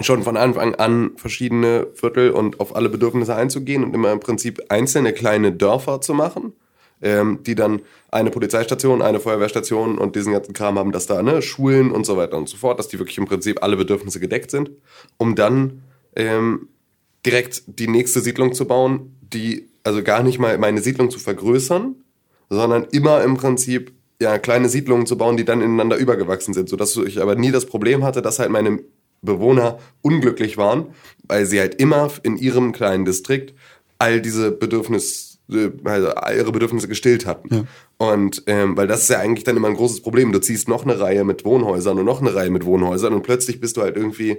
schon 0.00 0.22
von 0.22 0.36
Anfang 0.36 0.74
an 0.74 1.12
verschiedene 1.16 1.88
Viertel 1.94 2.30
und 2.30 2.60
auf 2.60 2.74
alle 2.76 2.88
Bedürfnisse 2.88 3.34
einzugehen 3.34 3.84
und 3.84 3.94
immer 3.94 4.12
im 4.12 4.20
Prinzip 4.20 4.60
einzelne 4.68 5.12
kleine 5.12 5.52
Dörfer 5.52 6.00
zu 6.00 6.14
machen, 6.14 6.52
ähm, 7.02 7.40
die 7.44 7.54
dann 7.54 7.82
eine 8.10 8.30
Polizeistation, 8.30 9.02
eine 9.02 9.20
Feuerwehrstation 9.20 9.98
und 9.98 10.16
diesen 10.16 10.32
ganzen 10.32 10.52
Kram 10.52 10.78
haben, 10.78 10.92
dass 10.92 11.06
da 11.06 11.22
ne, 11.22 11.42
Schulen 11.42 11.90
und 11.90 12.06
so 12.06 12.16
weiter 12.16 12.36
und 12.36 12.48
so 12.48 12.56
fort, 12.56 12.78
dass 12.78 12.88
die 12.88 12.98
wirklich 12.98 13.18
im 13.18 13.26
Prinzip 13.26 13.62
alle 13.62 13.76
Bedürfnisse 13.76 14.20
gedeckt 14.20 14.50
sind, 14.50 14.70
um 15.16 15.34
dann 15.34 15.82
ähm, 16.16 16.68
direkt 17.24 17.62
die 17.66 17.88
nächste 17.88 18.20
Siedlung 18.20 18.54
zu 18.54 18.66
bauen, 18.66 19.16
die 19.20 19.68
also 19.84 20.02
gar 20.02 20.22
nicht 20.22 20.38
mal 20.38 20.58
meine 20.58 20.80
Siedlung 20.80 21.10
zu 21.10 21.18
vergrößern, 21.18 21.96
sondern 22.50 22.84
immer 22.92 23.22
im 23.22 23.36
Prinzip 23.36 23.92
ja 24.20 24.38
kleine 24.38 24.68
Siedlungen 24.68 25.06
zu 25.06 25.16
bauen, 25.16 25.36
die 25.36 25.44
dann 25.44 25.60
ineinander 25.60 25.96
übergewachsen 25.96 26.54
sind, 26.54 26.68
sodass 26.68 26.96
ich 26.96 27.20
aber 27.20 27.36
nie 27.36 27.50
das 27.52 27.66
Problem 27.66 28.04
hatte, 28.04 28.22
dass 28.22 28.38
halt 28.38 28.50
meine 28.50 28.80
Bewohner 29.22 29.78
unglücklich 30.02 30.56
waren, 30.56 30.86
weil 31.26 31.46
sie 31.46 31.60
halt 31.60 31.76
immer 31.76 32.10
in 32.22 32.36
ihrem 32.36 32.72
kleinen 32.72 33.04
Distrikt 33.04 33.54
all 33.98 34.20
diese 34.20 34.52
Bedürfnisse, 34.52 35.38
also 35.84 36.08
all 36.08 36.36
ihre 36.36 36.52
Bedürfnisse 36.52 36.88
gestillt 36.88 37.26
hatten. 37.26 37.68
Und 37.96 38.44
ähm, 38.46 38.76
weil 38.76 38.86
das 38.86 39.02
ist 39.02 39.10
ja 39.10 39.18
eigentlich 39.18 39.44
dann 39.44 39.56
immer 39.56 39.68
ein 39.68 39.74
großes 39.74 40.02
Problem. 40.02 40.32
Du 40.32 40.40
ziehst 40.40 40.68
noch 40.68 40.84
eine 40.84 41.00
Reihe 41.00 41.24
mit 41.24 41.44
Wohnhäusern 41.44 41.98
und 41.98 42.04
noch 42.04 42.20
eine 42.20 42.34
Reihe 42.34 42.50
mit 42.50 42.64
Wohnhäusern 42.64 43.12
und 43.12 43.22
plötzlich 43.22 43.60
bist 43.60 43.76
du 43.76 43.82
halt 43.82 43.96
irgendwie, 43.96 44.38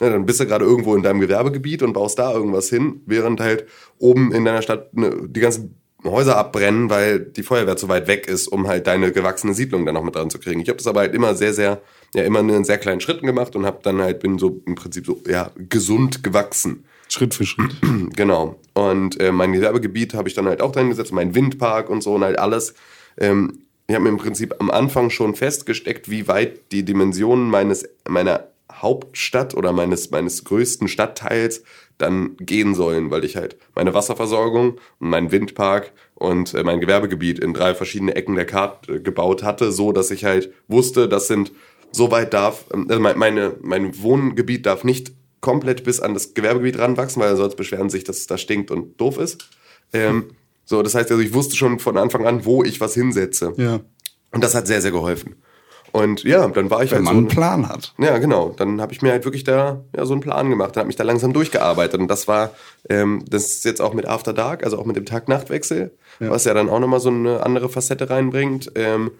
ne, 0.00 0.10
dann 0.10 0.26
bist 0.26 0.38
du 0.38 0.46
gerade 0.46 0.64
irgendwo 0.64 0.94
in 0.94 1.02
deinem 1.02 1.20
Gewerbegebiet 1.20 1.82
und 1.82 1.92
baust 1.92 2.18
da 2.18 2.32
irgendwas 2.32 2.68
hin, 2.68 3.00
während 3.06 3.40
halt 3.40 3.66
oben 3.98 4.32
in 4.32 4.44
deiner 4.44 4.62
Stadt 4.62 4.94
ne, 4.94 5.26
die 5.26 5.40
ganzen 5.40 5.80
Häuser 6.04 6.36
abbrennen, 6.36 6.88
weil 6.88 7.20
die 7.20 7.42
Feuerwehr 7.42 7.76
zu 7.76 7.88
weit 7.88 8.06
weg 8.06 8.26
ist, 8.26 8.48
um 8.48 8.68
halt 8.68 8.86
deine 8.86 9.12
gewachsene 9.12 9.54
Siedlung 9.54 9.84
dann 9.84 9.94
noch 9.94 10.04
mit 10.04 10.14
dran 10.14 10.30
zu 10.30 10.38
kriegen. 10.38 10.60
Ich 10.60 10.68
habe 10.68 10.78
das 10.78 10.86
aber 10.86 11.00
halt 11.00 11.14
immer 11.14 11.34
sehr, 11.34 11.52
sehr, 11.52 11.82
ja, 12.14 12.24
immer 12.24 12.40
in 12.40 12.64
sehr 12.64 12.78
kleinen 12.78 13.00
Schritten 13.00 13.26
gemacht 13.26 13.54
und 13.56 13.66
habe 13.66 13.80
dann 13.82 14.00
halt, 14.00 14.20
bin 14.20 14.38
so 14.38 14.60
im 14.66 14.74
Prinzip 14.74 15.06
so, 15.06 15.20
ja, 15.28 15.50
gesund 15.56 16.22
gewachsen. 16.22 16.84
Schritt 17.08 17.34
für 17.34 17.46
Schritt. 17.46 17.72
Genau. 18.16 18.56
Und 18.74 19.20
äh, 19.20 19.32
mein 19.32 19.52
Gewerbegebiet 19.52 20.14
habe 20.14 20.28
ich 20.28 20.34
dann 20.34 20.46
halt 20.46 20.62
auch 20.62 20.72
dahin 20.72 20.90
gesetzt, 20.90 21.12
mein 21.12 21.34
Windpark 21.34 21.90
und 21.90 22.02
so 22.02 22.14
und 22.14 22.24
halt 22.24 22.38
alles. 22.38 22.74
Ähm, 23.18 23.60
ich 23.86 23.94
habe 23.94 24.04
mir 24.04 24.10
im 24.10 24.18
Prinzip 24.18 24.54
am 24.60 24.70
Anfang 24.70 25.10
schon 25.10 25.34
festgesteckt, 25.34 26.10
wie 26.10 26.28
weit 26.28 26.72
die 26.72 26.84
Dimensionen 26.84 27.50
meines, 27.50 27.88
meiner 28.08 28.48
Hauptstadt 28.72 29.54
oder 29.54 29.72
meines, 29.72 30.10
meines 30.10 30.44
größten 30.44 30.88
Stadtteils 30.88 31.62
dann 31.98 32.36
gehen 32.38 32.74
sollen, 32.74 33.10
weil 33.10 33.24
ich 33.24 33.36
halt 33.36 33.56
meine 33.74 33.92
Wasserversorgung 33.92 34.78
und 35.00 35.10
meinen 35.10 35.32
Windpark 35.32 35.92
und 36.14 36.54
äh, 36.54 36.62
mein 36.62 36.80
Gewerbegebiet 36.80 37.38
in 37.38 37.52
drei 37.52 37.74
verschiedene 37.74 38.14
Ecken 38.14 38.36
der 38.36 38.46
Karte 38.46 38.94
äh, 38.94 39.00
gebaut 39.00 39.42
hatte, 39.42 39.72
so 39.72 39.92
dass 39.92 40.10
ich 40.10 40.24
halt 40.24 40.52
wusste, 40.68 41.08
das 41.08 41.26
sind 41.26 41.52
so 41.92 42.10
weit 42.10 42.32
darf, 42.34 42.64
ähm, 42.72 42.86
also 42.88 43.00
mein, 43.00 43.18
meine, 43.18 43.56
mein 43.60 44.00
Wohngebiet 44.02 44.66
darf 44.66 44.84
nicht 44.84 45.12
komplett 45.40 45.84
bis 45.84 46.00
an 46.00 46.14
das 46.14 46.34
Gewerbegebiet 46.34 46.78
ranwachsen, 46.78 47.22
weil 47.22 47.34
sonst 47.36 47.56
beschweren 47.56 47.90
sich, 47.90 48.04
dass 48.04 48.18
es 48.18 48.26
da 48.26 48.38
stinkt 48.38 48.70
und 48.70 49.00
doof 49.00 49.18
ist. 49.18 49.48
Ähm, 49.92 50.32
so, 50.64 50.82
das 50.82 50.94
heißt 50.94 51.10
also, 51.10 51.22
ich 51.22 51.34
wusste 51.34 51.56
schon 51.56 51.78
von 51.78 51.96
Anfang 51.96 52.26
an, 52.26 52.44
wo 52.44 52.62
ich 52.62 52.80
was 52.80 52.94
hinsetze. 52.94 53.54
Ja. 53.56 53.80
Und 54.32 54.44
das 54.44 54.54
hat 54.54 54.66
sehr, 54.66 54.80
sehr 54.80 54.92
geholfen. 54.92 55.36
Und 55.92 56.22
ja, 56.22 56.46
dann 56.46 56.70
war 56.70 56.84
ich 56.84 56.90
Wenn 56.92 56.98
halt 56.98 57.04
man 57.06 57.14
so. 57.14 57.18
einen 57.18 57.28
Plan 57.28 57.68
hat. 57.68 57.94
Ja, 57.98 58.18
genau. 58.18 58.54
Dann 58.56 58.80
habe 58.80 58.92
ich 58.92 59.02
mir 59.02 59.10
halt 59.10 59.24
wirklich 59.24 59.42
da 59.42 59.82
ja, 59.96 60.06
so 60.06 60.12
einen 60.12 60.20
Plan 60.20 60.48
gemacht 60.48 60.70
und 60.70 60.76
habe 60.76 60.86
mich 60.86 60.94
da 60.96 61.02
langsam 61.02 61.32
durchgearbeitet. 61.32 62.00
Und 62.00 62.08
das 62.08 62.28
war, 62.28 62.50
ähm, 62.88 63.24
das 63.28 63.46
ist 63.46 63.64
jetzt 63.64 63.80
auch 63.80 63.94
mit 63.94 64.06
After 64.06 64.32
Dark, 64.32 64.62
also 64.62 64.78
auch 64.78 64.84
mit 64.84 64.94
dem 64.94 65.06
Tag-Nacht-Wechsel, 65.06 65.90
was 66.20 66.44
ja 66.44 66.54
dann 66.54 66.68
auch 66.68 66.78
nochmal 66.78 67.00
so 67.00 67.08
eine 67.08 67.44
andere 67.44 67.68
Facette 67.68 68.08
reinbringt. 68.08 68.70
Ähm, 68.76 69.10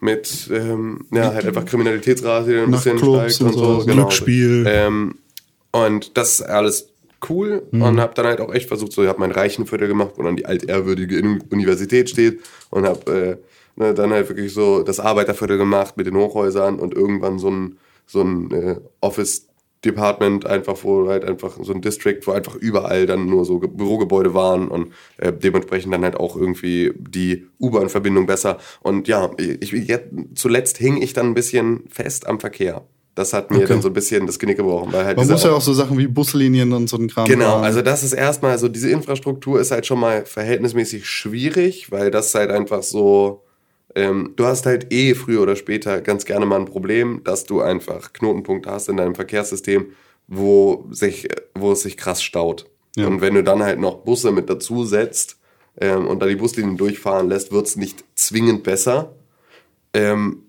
mit 0.00 0.50
ähm, 0.52 1.06
ja, 1.12 1.32
halt 1.32 1.46
einfach 1.46 1.64
Kriminalitätsrate, 1.64 2.50
die 2.50 2.58
ein 2.58 2.70
bisschen 2.70 2.98
steigt 2.98 3.40
und 3.40 3.52
so. 3.52 3.80
so, 3.80 3.86
Genau. 3.86 4.02
Glücksspiel. 4.02 4.64
Ähm, 4.68 5.14
und 5.72 6.16
das 6.16 6.40
ist 6.40 6.42
alles 6.42 6.88
cool 7.28 7.62
und 7.72 7.98
habe 8.00 8.14
dann 8.14 8.26
halt 8.26 8.40
auch 8.40 8.52
echt 8.52 8.68
versucht, 8.68 8.92
so 8.92 9.02
ich 9.02 9.08
habe 9.08 9.20
mein 9.20 9.32
Reichenviertel 9.32 9.88
gemacht, 9.88 10.12
wo 10.16 10.22
dann 10.22 10.36
die 10.36 10.46
altehrwürdige 10.46 11.18
Universität 11.50 12.10
steht 12.10 12.40
und 12.70 12.86
habe 12.86 13.38
äh, 13.76 13.80
ne, 13.80 13.94
dann 13.94 14.10
halt 14.12 14.28
wirklich 14.28 14.52
so 14.52 14.82
das 14.82 15.00
Arbeiterviertel 15.00 15.58
gemacht 15.58 15.96
mit 15.96 16.06
den 16.06 16.16
Hochhäusern 16.16 16.78
und 16.78 16.94
irgendwann 16.94 17.38
so 17.38 17.50
ein 17.50 17.78
so 18.06 18.22
ein 18.22 18.50
äh, 18.52 18.76
Office 19.00 19.46
Department 19.86 20.44
einfach, 20.46 20.76
wo 20.82 21.08
halt 21.08 21.24
einfach 21.24 21.56
so 21.62 21.72
ein 21.72 21.80
District, 21.80 22.18
wo 22.26 22.32
einfach 22.32 22.54
überall 22.56 23.06
dann 23.06 23.26
nur 23.26 23.44
so 23.44 23.58
Ge- 23.60 23.70
Bürogebäude 23.72 24.34
waren 24.34 24.68
und 24.68 24.92
äh, 25.16 25.32
dementsprechend 25.32 25.92
dann 25.94 26.04
halt 26.04 26.16
auch 26.16 26.36
irgendwie 26.36 26.92
die 26.98 27.46
U-Bahn-Verbindung 27.60 28.26
besser. 28.26 28.58
Und 28.80 29.08
ja, 29.08 29.30
ich, 29.38 29.72
jetzt, 29.72 30.08
zuletzt 30.34 30.76
hing 30.78 31.00
ich 31.00 31.12
dann 31.14 31.26
ein 31.28 31.34
bisschen 31.34 31.84
fest 31.88 32.26
am 32.26 32.40
Verkehr. 32.40 32.84
Das 33.14 33.32
hat 33.32 33.50
mir 33.50 33.56
Okay. 33.60 33.68
dann 33.68 33.80
so 33.80 33.88
ein 33.88 33.94
bisschen 33.94 34.26
das 34.26 34.38
Genick 34.38 34.58
gebrochen. 34.58 34.92
Weil 34.92 35.06
halt 35.06 35.16
Man 35.16 35.26
muss 35.26 35.42
ja 35.42 35.52
auch 35.52 35.62
so 35.62 35.72
Sachen 35.72 35.96
wie 35.96 36.06
Buslinien 36.06 36.74
und 36.74 36.86
so 36.90 36.98
ein 36.98 37.08
Kram. 37.08 37.24
Genau, 37.24 37.44
planen. 37.46 37.64
also 37.64 37.80
das 37.80 38.02
ist 38.02 38.12
erstmal 38.12 38.58
so, 38.58 38.68
diese 38.68 38.90
Infrastruktur 38.90 39.58
ist 39.58 39.70
halt 39.70 39.86
schon 39.86 39.98
mal 39.98 40.26
verhältnismäßig 40.26 41.06
schwierig, 41.06 41.90
weil 41.90 42.10
das 42.10 42.34
halt 42.34 42.50
einfach 42.50 42.82
so, 42.82 43.42
ähm, 43.96 44.34
du 44.36 44.44
hast 44.44 44.66
halt 44.66 44.92
eh 44.92 45.14
früher 45.14 45.42
oder 45.42 45.56
später 45.56 46.00
ganz 46.02 46.26
gerne 46.26 46.46
mal 46.46 46.60
ein 46.60 46.66
Problem, 46.66 47.22
dass 47.24 47.44
du 47.44 47.62
einfach 47.62 48.12
Knotenpunkte 48.12 48.70
hast 48.70 48.88
in 48.88 48.98
deinem 48.98 49.14
Verkehrssystem, 49.14 49.86
wo 50.28 50.86
sich, 50.90 51.28
wo 51.54 51.72
es 51.72 51.80
sich 51.80 51.96
krass 51.96 52.22
staut. 52.22 52.66
Ja. 52.94 53.06
Und 53.06 53.22
wenn 53.22 53.34
du 53.34 53.42
dann 53.42 53.62
halt 53.62 53.80
noch 53.80 54.04
Busse 54.04 54.32
mit 54.32 54.50
dazu 54.50 54.84
setzt 54.84 55.38
ähm, 55.80 56.06
und 56.06 56.20
da 56.20 56.26
die 56.26 56.36
Buslinien 56.36 56.76
durchfahren 56.76 57.28
lässt, 57.28 57.52
wird's 57.52 57.76
nicht 57.76 58.04
zwingend 58.14 58.62
besser. 58.62 59.14
Ähm, 59.94 60.42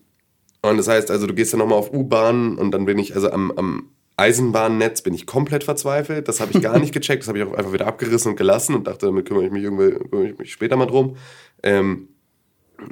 Und 0.62 0.78
das 0.78 0.88
heißt 0.90 1.10
also, 1.12 1.26
du 1.28 1.34
gehst 1.34 1.54
dann 1.54 1.60
nochmal 1.60 1.80
auf 1.80 1.94
U-Bahn 1.94 2.58
und 2.58 2.72
dann 2.72 2.86
bin 2.86 3.00
ich, 3.00 3.16
also 3.16 3.32
am, 3.32 3.52
am 3.52 3.90
Eisenbahnnetz 4.18 5.04
bin 5.04 5.14
ich 5.14 5.26
komplett 5.26 5.64
verzweifelt. 5.64 6.28
Das 6.28 6.42
habe 6.42 6.52
ich 6.54 6.62
gar 6.62 6.80
nicht 6.80 6.94
gecheckt. 6.98 7.24
Das 7.24 7.30
habe 7.30 7.38
ich 7.40 7.46
auch 7.46 7.54
einfach 7.54 7.72
wieder 7.72 7.88
abgerissen 7.88 8.32
und 8.32 8.36
gelassen 8.36 8.76
und 8.76 8.88
dachte, 8.88 9.06
damit 9.06 9.26
kümmere 9.26 9.46
ich 9.46 9.52
mich 9.52 9.64
irgendwie 9.64 9.92
kümmere 10.10 10.30
ich 10.32 10.38
mich 10.38 10.52
später 10.52 10.76
mal 10.76 10.88
drum. 10.88 11.16
Ähm, 11.64 12.10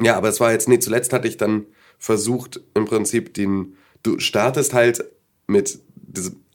ja, 0.01 0.15
aber 0.15 0.29
es 0.29 0.39
war 0.39 0.51
jetzt, 0.51 0.67
nee, 0.67 0.79
zuletzt 0.79 1.13
hatte 1.13 1.27
ich 1.27 1.38
dann 1.38 1.65
versucht, 1.97 2.61
im 2.73 2.86
Prinzip 2.86 3.33
den, 3.33 3.75
du 4.03 4.19
startest 4.19 4.73
halt 4.73 5.05
mit 5.47 5.79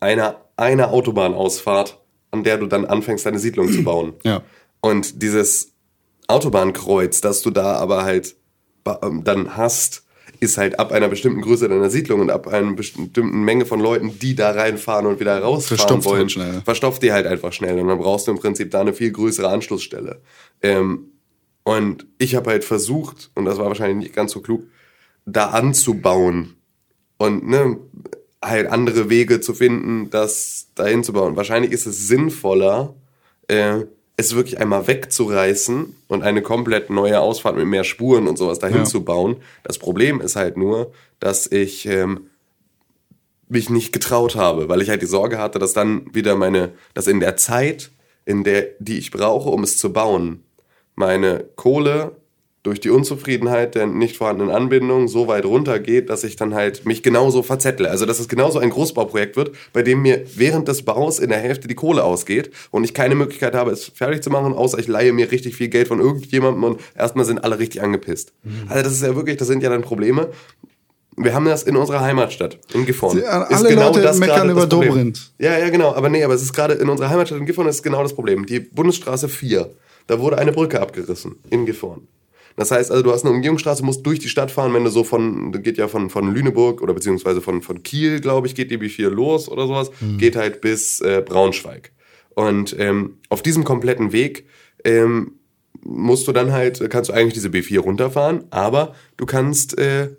einer, 0.00 0.44
einer 0.56 0.90
Autobahnausfahrt, 0.92 2.00
an 2.30 2.44
der 2.44 2.58
du 2.58 2.66
dann 2.66 2.84
anfängst, 2.84 3.26
deine 3.26 3.38
Siedlung 3.38 3.70
zu 3.70 3.82
bauen. 3.84 4.14
Ja. 4.24 4.42
Und 4.82 5.22
dieses 5.22 5.72
Autobahnkreuz, 6.26 7.20
das 7.20 7.42
du 7.42 7.50
da 7.50 7.74
aber 7.74 8.04
halt 8.04 8.36
ähm, 9.02 9.24
dann 9.24 9.56
hast, 9.56 10.04
ist 10.38 10.56
halt 10.56 10.78
ab 10.78 10.90
einer 10.90 11.08
bestimmten 11.08 11.42
Größe 11.42 11.68
deiner 11.68 11.90
Siedlung 11.90 12.20
und 12.20 12.30
ab 12.30 12.48
einer 12.48 12.72
bestimmten 12.72 13.42
Menge 13.44 13.66
von 13.66 13.78
Leuten, 13.78 14.18
die 14.18 14.34
da 14.34 14.50
reinfahren 14.52 15.06
und 15.06 15.20
wieder 15.20 15.38
rausfahren 15.38 15.78
Verstopft 15.78 16.04
wollen, 16.06 16.20
halt 16.20 16.32
schnell. 16.32 16.62
verstopft 16.64 17.02
die 17.02 17.12
halt 17.12 17.26
einfach 17.26 17.52
schnell. 17.52 17.78
Und 17.78 17.88
dann 17.88 17.98
brauchst 17.98 18.26
du 18.26 18.30
im 18.30 18.38
Prinzip 18.38 18.70
da 18.70 18.80
eine 18.80 18.94
viel 18.94 19.10
größere 19.10 19.48
Anschlussstelle. 19.48 20.20
Ähm, 20.62 21.10
und 21.64 22.06
ich 22.18 22.34
habe 22.34 22.50
halt 22.50 22.64
versucht, 22.64 23.30
und 23.34 23.44
das 23.44 23.58
war 23.58 23.66
wahrscheinlich 23.66 23.98
nicht 23.98 24.14
ganz 24.14 24.32
so 24.32 24.40
klug, 24.40 24.62
da 25.26 25.50
anzubauen 25.50 26.56
und 27.18 27.46
ne, 27.48 27.78
halt 28.42 28.68
andere 28.68 29.10
Wege 29.10 29.40
zu 29.40 29.52
finden, 29.54 30.08
das 30.10 30.68
dahin 30.74 31.04
zu 31.04 31.12
bauen. 31.12 31.36
Wahrscheinlich 31.36 31.72
ist 31.72 31.86
es 31.86 32.08
sinnvoller, 32.08 32.94
äh, 33.48 33.84
es 34.16 34.34
wirklich 34.34 34.58
einmal 34.60 34.86
wegzureißen 34.86 35.94
und 36.08 36.22
eine 36.22 36.42
komplett 36.42 36.90
neue 36.90 37.20
Ausfahrt 37.20 37.56
mit 37.56 37.66
mehr 37.66 37.84
Spuren 37.84 38.28
und 38.28 38.36
sowas 38.38 38.58
dahin 38.58 38.78
Ja. 38.78 38.84
zu 38.84 39.02
bauen. 39.04 39.36
Das 39.62 39.78
Problem 39.78 40.20
ist 40.20 40.36
halt 40.36 40.56
nur, 40.56 40.92
dass 41.20 41.46
ich 41.46 41.86
ähm, 41.86 42.26
mich 43.48 43.68
nicht 43.70 43.92
getraut 43.92 44.36
habe, 44.36 44.68
weil 44.68 44.80
ich 44.82 44.88
halt 44.90 45.02
die 45.02 45.06
Sorge 45.06 45.38
hatte, 45.38 45.58
dass 45.58 45.72
dann 45.72 46.14
wieder 46.14 46.36
meine, 46.36 46.72
dass 46.94 47.06
in 47.06 47.20
der 47.20 47.36
Zeit, 47.36 47.90
in 48.24 48.44
der, 48.44 48.68
die 48.78 48.98
ich 48.98 49.10
brauche, 49.10 49.48
um 49.50 49.62
es 49.64 49.76
zu 49.78 49.92
bauen, 49.92 50.42
meine 51.00 51.44
Kohle 51.56 52.12
durch 52.62 52.78
die 52.78 52.90
Unzufriedenheit 52.90 53.74
der 53.74 53.86
nicht 53.86 54.18
vorhandenen 54.18 54.54
Anbindung 54.54 55.08
so 55.08 55.26
weit 55.28 55.46
runtergeht, 55.46 56.10
dass 56.10 56.24
ich 56.24 56.36
dann 56.36 56.52
halt 56.54 56.84
mich 56.84 57.02
genauso 57.02 57.42
verzettle. 57.42 57.88
Also 57.90 58.04
dass 58.04 58.20
es 58.20 58.28
genauso 58.28 58.58
ein 58.58 58.68
Großbauprojekt 58.68 59.34
wird, 59.36 59.52
bei 59.72 59.80
dem 59.82 60.02
mir 60.02 60.22
während 60.36 60.68
des 60.68 60.82
Baus 60.82 61.18
in 61.20 61.30
der 61.30 61.38
Hälfte 61.38 61.68
die 61.68 61.74
Kohle 61.74 62.04
ausgeht 62.04 62.50
und 62.70 62.84
ich 62.84 62.92
keine 62.92 63.14
Möglichkeit 63.14 63.54
habe, 63.54 63.70
es 63.70 63.84
fertig 63.86 64.22
zu 64.22 64.28
machen, 64.28 64.52
außer 64.52 64.78
ich 64.78 64.88
leihe 64.88 65.14
mir 65.14 65.32
richtig 65.32 65.56
viel 65.56 65.68
Geld 65.68 65.88
von 65.88 66.00
irgendjemandem 66.00 66.62
und 66.64 66.80
erstmal 66.94 67.24
sind 67.24 67.42
alle 67.42 67.58
richtig 67.58 67.80
angepisst. 67.82 68.34
Also 68.68 68.82
das 68.84 68.92
ist 68.92 69.02
ja 69.02 69.16
wirklich, 69.16 69.38
das 69.38 69.48
sind 69.48 69.62
ja 69.62 69.70
dann 69.70 69.80
Probleme. 69.80 70.28
Wir 71.16 71.32
haben 71.34 71.46
das 71.46 71.62
in 71.62 71.76
unserer 71.78 72.00
Heimatstadt, 72.02 72.58
in 72.74 72.84
Gifhorn. 72.84 73.16
Sie- 73.16 73.24
alle 73.26 73.74
Leute 73.74 74.00
meckern 74.18 74.36
gerade 74.36 74.50
über 74.50 74.60
das 74.60 74.68
Problem. 74.68 74.88
Dobrindt. 74.90 75.30
Ja, 75.38 75.58
ja, 75.58 75.70
genau. 75.70 75.94
Aber 75.94 76.10
nee, 76.10 76.22
aber 76.22 76.34
es 76.34 76.42
ist 76.42 76.52
gerade 76.52 76.74
in 76.74 76.90
unserer 76.90 77.08
Heimatstadt 77.08 77.38
in 77.38 77.46
Gifhorn 77.46 77.68
ist 77.68 77.82
genau 77.82 78.02
das 78.02 78.12
Problem. 78.12 78.44
Die 78.44 78.60
Bundesstraße 78.60 79.28
4, 79.30 79.70
da 80.06 80.20
wurde 80.20 80.38
eine 80.38 80.52
Brücke 80.52 80.80
abgerissen 80.80 81.36
in 81.50 81.66
Gifhorn. 81.66 82.08
Das 82.56 82.70
heißt 82.70 82.90
also, 82.90 83.02
du 83.02 83.12
hast 83.12 83.24
eine 83.24 83.34
Umgehungsstraße, 83.34 83.84
musst 83.84 84.04
durch 84.04 84.18
die 84.18 84.28
Stadt 84.28 84.50
fahren, 84.50 84.74
wenn 84.74 84.84
du 84.84 84.90
so 84.90 85.04
von, 85.04 85.52
geht 85.62 85.78
ja 85.78 85.88
von, 85.88 86.10
von 86.10 86.34
Lüneburg 86.34 86.82
oder 86.82 86.92
beziehungsweise 86.92 87.40
von, 87.40 87.62
von 87.62 87.82
Kiel, 87.82 88.20
glaube 88.20 88.46
ich, 88.46 88.54
geht 88.54 88.70
die 88.70 88.78
B4 88.78 89.08
los 89.08 89.48
oder 89.48 89.66
sowas, 89.66 89.90
geht 90.18 90.36
halt 90.36 90.60
bis 90.60 91.00
äh, 91.00 91.22
Braunschweig. 91.24 91.92
Und 92.34 92.76
ähm, 92.78 93.18
auf 93.28 93.42
diesem 93.42 93.64
kompletten 93.64 94.12
Weg 94.12 94.46
ähm, 94.84 95.32
musst 95.82 96.28
du 96.28 96.32
dann 96.32 96.52
halt, 96.52 96.88
kannst 96.90 97.10
du 97.10 97.14
eigentlich 97.14 97.34
diese 97.34 97.48
B4 97.48 97.80
runterfahren, 97.80 98.44
aber 98.50 98.94
du 99.16 99.26
kannst 99.26 99.78
äh, 99.78 100.10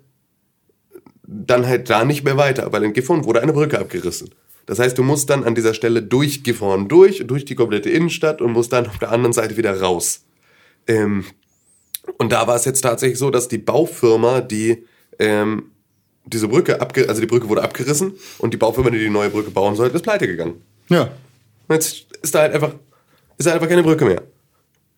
dann 1.22 1.66
halt 1.66 1.88
da 1.90 2.04
nicht 2.04 2.24
mehr 2.24 2.36
weiter, 2.36 2.72
weil 2.72 2.82
in 2.84 2.92
Gifhorn 2.92 3.24
wurde 3.24 3.40
eine 3.40 3.52
Brücke 3.52 3.78
abgerissen. 3.78 4.30
Das 4.72 4.78
heißt, 4.78 4.96
du 4.96 5.02
musst 5.02 5.28
dann 5.28 5.44
an 5.44 5.54
dieser 5.54 5.74
Stelle 5.74 6.02
durch 6.02 6.44
Gifhorn 6.44 6.88
durch, 6.88 7.22
durch 7.26 7.44
die 7.44 7.54
komplette 7.54 7.90
Innenstadt 7.90 8.40
und 8.40 8.52
musst 8.52 8.72
dann 8.72 8.86
auf 8.86 8.96
der 8.96 9.12
anderen 9.12 9.34
Seite 9.34 9.58
wieder 9.58 9.78
raus. 9.78 10.24
Ähm, 10.86 11.26
und 12.16 12.32
da 12.32 12.46
war 12.46 12.56
es 12.56 12.64
jetzt 12.64 12.80
tatsächlich 12.80 13.18
so, 13.18 13.30
dass 13.30 13.48
die 13.48 13.58
Baufirma, 13.58 14.40
die 14.40 14.86
ähm, 15.18 15.64
diese 16.24 16.48
Brücke 16.48 16.80
abge 16.80 17.06
also 17.06 17.20
die 17.20 17.26
Brücke 17.26 17.50
wurde 17.50 17.62
abgerissen 17.62 18.14
und 18.38 18.54
die 18.54 18.56
Baufirma, 18.56 18.88
die 18.88 18.98
die 18.98 19.10
neue 19.10 19.28
Brücke 19.28 19.50
bauen 19.50 19.76
sollte, 19.76 19.94
ist 19.94 20.04
pleite 20.04 20.26
gegangen. 20.26 20.62
Ja. 20.88 21.10
Und 21.68 21.74
jetzt 21.74 22.06
ist 22.22 22.34
da 22.34 22.38
halt 22.38 22.54
einfach, 22.54 22.74
ist 23.36 23.46
da 23.46 23.52
einfach 23.52 23.68
keine 23.68 23.82
Brücke 23.82 24.06
mehr. 24.06 24.22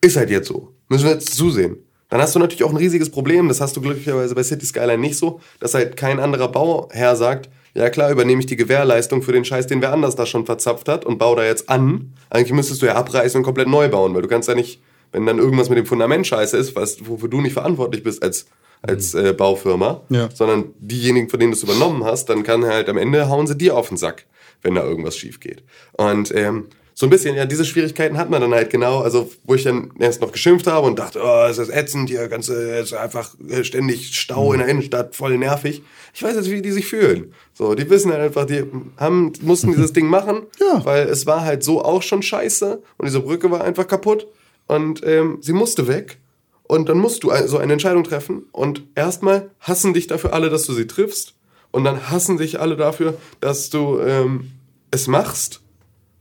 Ist 0.00 0.16
halt 0.16 0.30
jetzt 0.30 0.46
so. 0.46 0.72
Müssen 0.88 1.06
wir 1.06 1.14
jetzt 1.14 1.34
zusehen. 1.34 1.78
Dann 2.10 2.20
hast 2.20 2.32
du 2.36 2.38
natürlich 2.38 2.62
auch 2.62 2.70
ein 2.70 2.76
riesiges 2.76 3.10
Problem, 3.10 3.48
das 3.48 3.60
hast 3.60 3.76
du 3.76 3.80
glücklicherweise 3.80 4.36
bei 4.36 4.44
City 4.44 4.66
Skyline 4.66 4.98
nicht 4.98 5.16
so, 5.16 5.40
dass 5.58 5.74
halt 5.74 5.96
kein 5.96 6.20
anderer 6.20 6.46
Bauherr 6.46 7.16
sagt, 7.16 7.48
ja 7.74 7.90
klar, 7.90 8.10
übernehme 8.10 8.40
ich 8.40 8.46
die 8.46 8.56
Gewährleistung 8.56 9.22
für 9.22 9.32
den 9.32 9.44
Scheiß, 9.44 9.66
den 9.66 9.82
wer 9.82 9.92
anders 9.92 10.16
da 10.16 10.26
schon 10.26 10.46
verzapft 10.46 10.88
hat 10.88 11.04
und 11.04 11.18
baue 11.18 11.36
da 11.36 11.44
jetzt 11.44 11.68
an. 11.68 12.12
Eigentlich 12.30 12.52
müsstest 12.52 12.82
du 12.82 12.86
ja 12.86 12.94
abreißen 12.94 13.38
und 13.38 13.44
komplett 13.44 13.68
neu 13.68 13.88
bauen, 13.88 14.14
weil 14.14 14.22
du 14.22 14.28
kannst 14.28 14.48
ja 14.48 14.54
nicht, 14.54 14.80
wenn 15.12 15.26
dann 15.26 15.38
irgendwas 15.38 15.68
mit 15.68 15.78
dem 15.78 15.86
Fundament 15.86 16.26
scheiße 16.26 16.56
ist, 16.56 16.74
was, 16.76 17.08
wofür 17.08 17.28
du 17.28 17.40
nicht 17.40 17.52
verantwortlich 17.52 18.02
bist 18.02 18.22
als, 18.22 18.46
als 18.82 19.14
äh, 19.14 19.32
Baufirma, 19.32 20.02
Ja. 20.08 20.28
sondern 20.32 20.66
diejenigen, 20.78 21.28
von 21.28 21.38
denen 21.40 21.52
du 21.52 21.56
es 21.56 21.62
übernommen 21.62 22.04
hast, 22.04 22.26
dann 22.30 22.42
kann 22.42 22.64
halt 22.64 22.88
am 22.88 22.96
Ende 22.98 23.28
hauen 23.28 23.46
sie 23.46 23.56
dir 23.56 23.76
auf 23.76 23.88
den 23.88 23.96
Sack, 23.96 24.26
wenn 24.62 24.74
da 24.74 24.82
irgendwas 24.84 25.16
schief 25.16 25.40
geht. 25.40 25.62
Und 25.92 26.34
ähm, 26.34 26.66
so 26.96 27.06
ein 27.06 27.10
bisschen, 27.10 27.34
ja, 27.34 27.44
diese 27.44 27.64
Schwierigkeiten 27.64 28.16
hat 28.16 28.30
man 28.30 28.40
dann 28.40 28.54
halt 28.54 28.70
genau, 28.70 29.00
also 29.00 29.30
wo 29.42 29.54
ich 29.54 29.64
dann 29.64 29.90
erst 29.98 30.20
noch 30.20 30.30
geschimpft 30.30 30.66
habe 30.68 30.86
und 30.86 30.96
dachte, 30.98 31.20
oh, 31.22 31.46
ist 31.50 31.58
das 31.58 31.68
ätzend, 31.68 32.08
hier 32.08 32.28
ganze, 32.28 32.78
ist 32.78 32.92
einfach 32.94 33.34
äh, 33.48 33.64
ständig 33.64 34.16
Stau 34.16 34.52
in 34.52 34.60
der 34.60 34.68
Innenstadt, 34.68 35.16
voll 35.16 35.36
nervig. 35.36 35.82
Ich 36.14 36.22
weiß 36.22 36.36
jetzt, 36.36 36.50
wie 36.50 36.62
die 36.62 36.70
sich 36.70 36.86
fühlen. 36.86 37.34
So, 37.52 37.74
die 37.74 37.90
wissen 37.90 38.12
halt 38.12 38.22
einfach, 38.22 38.46
die 38.46 38.64
haben, 38.96 39.32
mussten 39.42 39.72
dieses 39.72 39.92
Ding 39.92 40.06
machen, 40.06 40.42
Ja. 40.60 40.84
weil 40.84 41.08
es 41.08 41.26
war 41.26 41.42
halt 41.42 41.64
so 41.64 41.84
auch 41.84 42.02
schon 42.02 42.22
scheiße 42.22 42.80
und 42.96 43.06
diese 43.06 43.20
Brücke 43.20 43.50
war 43.50 43.64
einfach 43.64 43.88
kaputt 43.88 44.28
und 44.68 45.02
ähm, 45.04 45.38
sie 45.40 45.52
musste 45.52 45.88
weg. 45.88 46.18
Und 46.66 46.88
dann 46.88 46.98
musst 46.98 47.24
du 47.24 47.30
so 47.46 47.58
eine 47.58 47.74
Entscheidung 47.74 48.04
treffen. 48.04 48.44
Und 48.50 48.84
erstmal 48.94 49.50
hassen 49.60 49.92
dich 49.92 50.06
dafür 50.06 50.32
alle, 50.32 50.48
dass 50.48 50.64
du 50.64 50.72
sie 50.72 50.86
triffst. 50.86 51.34
Und 51.72 51.84
dann 51.84 52.08
hassen 52.10 52.38
dich 52.38 52.58
alle 52.58 52.76
dafür, 52.76 53.18
dass 53.40 53.68
du 53.68 54.00
ähm, 54.00 54.52
es 54.90 55.06
machst. 55.06 55.60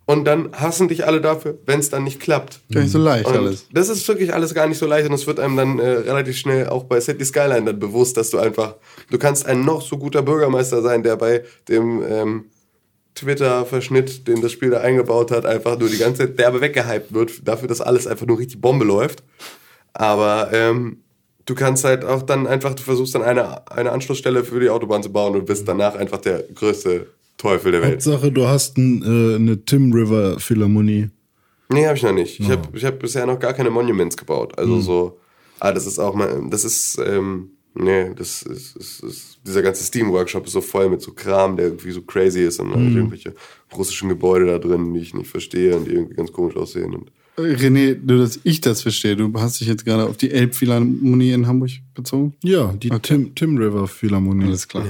Und 0.05 0.25
dann 0.25 0.51
hassen 0.51 0.89
dich 0.89 1.05
alle 1.05 1.21
dafür, 1.21 1.57
wenn 1.65 1.79
es 1.79 1.89
dann 1.89 2.03
nicht 2.03 2.19
klappt. 2.19 2.59
Gar 2.71 2.81
nicht 2.81 2.91
so 2.91 2.99
leicht 2.99 3.25
Und 3.25 3.37
alles. 3.37 3.67
Das 3.71 3.87
ist 3.87 4.05
wirklich 4.07 4.33
alles 4.33 4.53
gar 4.53 4.67
nicht 4.67 4.77
so 4.77 4.85
leicht 4.85 5.07
und 5.07 5.13
es 5.13 5.27
wird 5.27 5.39
einem 5.39 5.55
dann 5.55 5.79
äh, 5.79 5.89
relativ 5.89 6.37
schnell 6.37 6.67
auch 6.67 6.83
bei 6.83 6.99
City 6.99 7.23
Skyline 7.23 7.63
dann 7.63 7.79
bewusst, 7.79 8.17
dass 8.17 8.29
du 8.29 8.37
einfach, 8.37 8.75
du 9.09 9.17
kannst 9.17 9.45
ein 9.45 9.63
noch 9.63 9.81
so 9.81 9.97
guter 9.97 10.21
Bürgermeister 10.21 10.81
sein, 10.81 11.03
der 11.03 11.15
bei 11.15 11.43
dem 11.69 12.03
ähm, 12.05 12.45
Twitter-Verschnitt, 13.15 14.27
den 14.27 14.41
das 14.41 14.51
Spiel 14.51 14.71
da 14.71 14.81
eingebaut 14.81 15.31
hat, 15.31 15.45
einfach 15.45 15.79
nur 15.79 15.87
die 15.87 15.99
ganze 15.99 16.23
Zeit 16.23 16.39
derbe 16.39 16.59
weggehypt 16.59 17.13
wird, 17.13 17.47
dafür, 17.47 17.69
dass 17.69 17.79
alles 17.79 18.05
einfach 18.05 18.25
nur 18.25 18.39
richtig 18.39 18.59
Bombe 18.59 18.83
läuft. 18.83 19.23
Aber 19.93 20.49
ähm, 20.51 21.03
du 21.45 21.55
kannst 21.55 21.85
halt 21.85 22.03
auch 22.03 22.23
dann 22.23 22.47
einfach, 22.47 22.73
du 22.73 22.83
versuchst 22.83 23.15
dann 23.15 23.21
eine, 23.21 23.71
eine 23.71 23.91
Anschlussstelle 23.91 24.43
für 24.43 24.59
die 24.59 24.69
Autobahn 24.69 25.03
zu 25.03 25.11
bauen 25.11 25.35
und 25.35 25.45
bist 25.45 25.67
danach 25.67 25.95
einfach 25.95 26.19
der 26.19 26.43
größte 26.53 27.07
Teufel 27.43 27.73
der 27.73 27.81
Welt. 27.81 27.91
Hauptsache, 27.93 28.31
du 28.31 28.47
hast 28.47 28.77
ein, 28.77 29.01
äh, 29.03 29.35
eine 29.35 29.65
Tim 29.65 29.91
River 29.91 30.39
Philharmonie. 30.39 31.09
Nee, 31.69 31.85
habe 31.85 31.97
ich 31.97 32.03
noch 32.03 32.13
nicht. 32.13 32.39
Ich 32.39 32.49
habe 32.49 32.69
ich 32.73 32.85
hab 32.85 32.99
bisher 32.99 33.25
noch 33.25 33.37
gar 33.37 33.53
keine 33.53 33.69
Monuments 33.69 34.15
gebaut. 34.15 34.57
Also 34.57 34.79
so, 34.79 35.19
ah, 35.59 35.73
das 35.73 35.85
ist 35.85 35.99
auch 35.99 36.15
mal, 36.15 36.41
das 36.49 36.63
ist, 36.63 36.99
ähm, 37.05 37.49
nee, 37.73 38.11
das 38.15 38.43
ist, 38.43 38.77
ist, 38.77 39.03
ist 39.03 39.39
dieser 39.45 39.61
ganze 39.61 39.83
Steam-Workshop 39.83 40.45
ist 40.45 40.53
so 40.53 40.61
voll 40.61 40.89
mit 40.89 41.01
so 41.01 41.11
Kram, 41.11 41.57
der 41.57 41.65
irgendwie 41.65 41.91
so 41.91 42.01
crazy 42.01 42.43
ist 42.43 42.61
und 42.61 42.73
halt 42.73 42.95
irgendwelche 42.95 43.33
russischen 43.75 44.07
Gebäude 44.07 44.45
da 44.45 44.57
drin, 44.57 44.93
die 44.93 45.01
ich 45.01 45.13
nicht 45.13 45.29
verstehe 45.29 45.75
und 45.75 45.85
die 45.85 45.91
irgendwie 45.91 46.15
ganz 46.15 46.31
komisch 46.31 46.55
aussehen. 46.55 46.93
Und 46.93 47.11
René, 47.37 47.95
du, 47.95 48.19
dass 48.19 48.39
ich 48.43 48.61
das 48.61 48.81
verstehe. 48.83 49.17
Du 49.17 49.33
hast 49.35 49.59
dich 49.59 49.67
jetzt 49.67 49.83
gerade 49.83 50.05
auf 50.05 50.15
die 50.15 50.31
Elbphilharmonie 50.31 51.33
in 51.33 51.45
Hamburg 51.47 51.71
bezogen. 51.93 52.35
Ja, 52.41 52.71
die 52.71 52.89
Tim, 53.01 53.35
Tim 53.35 53.57
River 53.57 53.87
Philharmonie. 53.87 54.45
Alles 54.45 54.67
klar. 54.67 54.85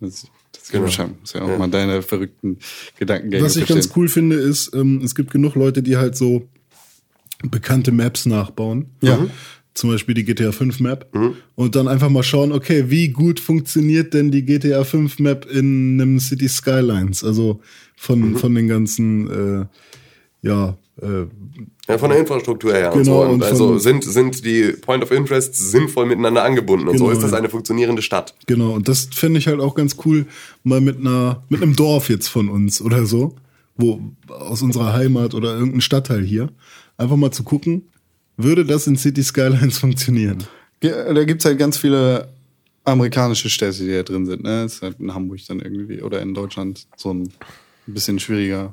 Das, 0.00 0.26
das 0.64 0.72
Genau. 0.72 0.86
genau. 0.86 1.14
muss 1.20 1.32
ja 1.32 1.42
auch 1.42 1.58
mal 1.58 1.68
deine 1.68 2.02
verrückten 2.02 2.58
Gedankengänge 2.98 3.44
Was 3.44 3.56
ich 3.56 3.64
verstehen. 3.66 3.76
ganz 3.76 3.96
cool 3.96 4.08
finde, 4.08 4.36
ist, 4.36 4.74
ähm, 4.74 5.00
es 5.04 5.14
gibt 5.14 5.30
genug 5.30 5.54
Leute, 5.54 5.82
die 5.82 5.96
halt 5.96 6.16
so 6.16 6.48
bekannte 7.50 7.92
Maps 7.92 8.26
nachbauen. 8.26 8.86
Ja. 9.02 9.26
Zum 9.74 9.90
Beispiel 9.90 10.14
die 10.14 10.24
GTA 10.24 10.52
5 10.52 10.78
Map. 10.80 11.08
Und 11.56 11.74
dann 11.74 11.88
einfach 11.88 12.08
mal 12.08 12.22
schauen, 12.22 12.52
okay, 12.52 12.84
wie 12.90 13.08
gut 13.08 13.40
funktioniert 13.40 14.14
denn 14.14 14.30
die 14.30 14.44
GTA 14.44 14.84
5 14.84 15.18
Map 15.18 15.46
in 15.50 16.00
einem 16.00 16.20
City 16.20 16.48
Skylines? 16.48 17.24
Also 17.24 17.60
von, 17.96 18.36
von 18.36 18.54
den 18.54 18.68
ganzen, 18.68 19.62
äh, 19.62 19.66
ja, 20.42 20.78
äh, 21.02 21.26
ja, 21.88 21.98
von 21.98 22.10
der 22.10 22.20
Infrastruktur 22.20 22.72
her 22.72 22.92
und 22.92 23.02
Genau, 23.02 23.22
so. 23.22 23.28
Und 23.28 23.34
und 23.34 23.42
also 23.42 23.78
sind, 23.78 24.04
sind 24.04 24.44
die 24.44 24.72
Point 24.80 25.02
of 25.02 25.10
Interest 25.10 25.54
sinnvoll 25.54 26.06
miteinander 26.06 26.44
angebunden 26.44 26.88
und 26.88 26.98
so 26.98 27.04
Genau, 27.04 27.16
ist 27.16 27.22
das 27.22 27.32
eine 27.32 27.48
funktionierende 27.48 28.02
Stadt. 28.02 28.34
Genau, 28.46 28.72
und 28.72 28.88
das 28.88 29.08
fände 29.12 29.38
ich 29.38 29.48
halt 29.48 29.60
auch 29.60 29.74
ganz 29.74 29.96
cool, 30.04 30.26
mal 30.62 30.80
mit 30.80 30.98
einer, 30.98 31.42
mit 31.48 31.62
einem 31.62 31.74
Dorf 31.74 32.08
jetzt 32.08 32.28
von 32.28 32.48
uns 32.48 32.80
oder 32.80 33.06
so, 33.06 33.34
wo 33.76 34.00
aus 34.28 34.62
unserer 34.62 34.92
Heimat 34.92 35.34
oder 35.34 35.54
irgendein 35.54 35.80
Stadtteil 35.80 36.22
hier, 36.22 36.50
einfach 36.96 37.16
mal 37.16 37.32
zu 37.32 37.42
gucken, 37.42 37.88
würde 38.36 38.64
das 38.64 38.86
in 38.86 38.96
City 38.96 39.22
Skylines 39.22 39.78
funktionieren? 39.78 40.44
Da 40.80 41.24
gibt's 41.24 41.44
halt 41.44 41.58
ganz 41.58 41.78
viele 41.78 42.28
amerikanische 42.84 43.48
Städte, 43.48 43.84
die 43.84 43.92
da 43.92 44.02
drin 44.02 44.26
sind. 44.26 44.44
Ne? 44.44 44.64
Ist 44.64 44.82
halt 44.82 45.00
in 45.00 45.14
Hamburg 45.14 45.40
dann 45.48 45.60
irgendwie 45.60 46.02
oder 46.02 46.20
in 46.20 46.34
Deutschland 46.34 46.86
so 46.96 47.12
ein 47.12 47.32
bisschen 47.92 48.18
schwieriger. 48.18 48.72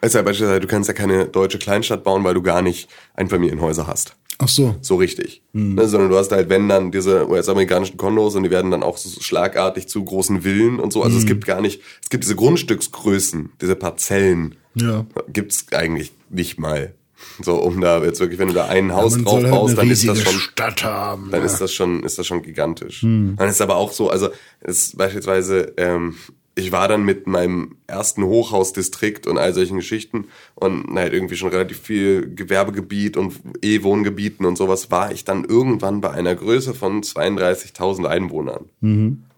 Also 0.00 0.22
beispielsweise, 0.22 0.60
du 0.60 0.66
kannst 0.66 0.88
ja 0.88 0.94
keine 0.94 1.26
deutsche 1.26 1.58
Kleinstadt 1.58 2.04
bauen, 2.04 2.24
weil 2.24 2.34
du 2.34 2.42
gar 2.42 2.62
nicht 2.62 2.88
Einfamilienhäuser 3.14 3.86
hast. 3.86 4.16
Ach 4.38 4.48
so. 4.48 4.76
So 4.82 4.96
richtig. 4.96 5.42
Ne, 5.52 5.88
sondern 5.88 6.10
du 6.10 6.16
hast 6.16 6.30
halt, 6.30 6.48
wenn 6.50 6.68
dann 6.68 6.92
diese 6.92 7.28
US-amerikanischen 7.28 7.96
Kondos 7.96 8.34
und 8.34 8.42
die 8.42 8.50
werden 8.50 8.70
dann 8.70 8.82
auch 8.82 8.98
so 8.98 9.20
schlagartig 9.20 9.88
zu 9.88 10.04
großen 10.04 10.42
Villen 10.42 10.78
und 10.78 10.92
so. 10.92 11.02
Also 11.02 11.16
es 11.16 11.24
gibt 11.24 11.46
gar 11.46 11.62
nicht, 11.62 11.80
es 12.02 12.10
gibt 12.10 12.24
diese 12.24 12.36
Grundstücksgrößen, 12.36 13.50
diese 13.60 13.76
Parzellen. 13.76 14.56
Ja. 14.74 15.06
Gibt's 15.32 15.66
eigentlich 15.72 16.12
nicht 16.28 16.58
mal. 16.58 16.94
So, 17.42 17.56
um 17.56 17.80
da 17.80 18.02
jetzt 18.04 18.20
wirklich, 18.20 18.38
wenn 18.38 18.48
du 18.48 18.54
da 18.54 18.66
ein 18.66 18.92
Haus 18.92 19.14
Man 19.14 19.24
drauf 19.24 19.42
halt 19.42 19.50
baust, 19.50 19.78
dann 19.78 19.90
ist 19.90 20.06
das 20.06 20.20
schon, 20.20 20.34
Stadt 20.34 20.84
haben. 20.84 21.30
dann 21.30 21.42
ist 21.42 21.58
das 21.58 21.72
schon, 21.72 22.02
ist 22.02 22.18
das 22.18 22.26
schon 22.26 22.42
gigantisch. 22.42 23.00
Hm. 23.02 23.36
Dann 23.38 23.48
ist 23.48 23.62
aber 23.62 23.76
auch 23.76 23.92
so, 23.92 24.10
also 24.10 24.28
ist 24.60 24.98
beispielsweise, 24.98 25.72
ähm, 25.78 26.16
ich 26.58 26.72
war 26.72 26.88
dann 26.88 27.04
mit 27.04 27.26
meinem 27.26 27.76
ersten 27.86 28.24
Hochhausdistrikt 28.24 29.26
und 29.26 29.36
all 29.36 29.52
solchen 29.52 29.76
Geschichten 29.76 30.24
und 30.54 30.86
halt 30.94 31.12
irgendwie 31.12 31.36
schon 31.36 31.50
relativ 31.50 31.78
viel 31.78 32.34
Gewerbegebiet 32.34 33.18
und 33.18 33.34
E-Wohngebieten 33.62 34.46
und 34.46 34.56
sowas 34.56 34.90
war 34.90 35.12
ich 35.12 35.24
dann 35.24 35.44
irgendwann 35.44 36.00
bei 36.00 36.10
einer 36.10 36.34
Größe 36.34 36.72
von 36.72 37.02
32.000 37.02 38.06
Einwohnern. 38.06 38.64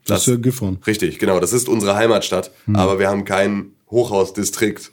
Das 0.06 0.22
ist 0.22 0.28
ja 0.28 0.36
Gifhorn. 0.36 0.78
Richtig, 0.86 1.18
genau. 1.18 1.40
Das 1.40 1.52
ist 1.52 1.68
unsere 1.68 1.96
Heimatstadt, 1.96 2.52
aber 2.72 3.00
wir 3.00 3.08
haben 3.08 3.24
keinen 3.24 3.74
Hochhausdistrikt. 3.90 4.92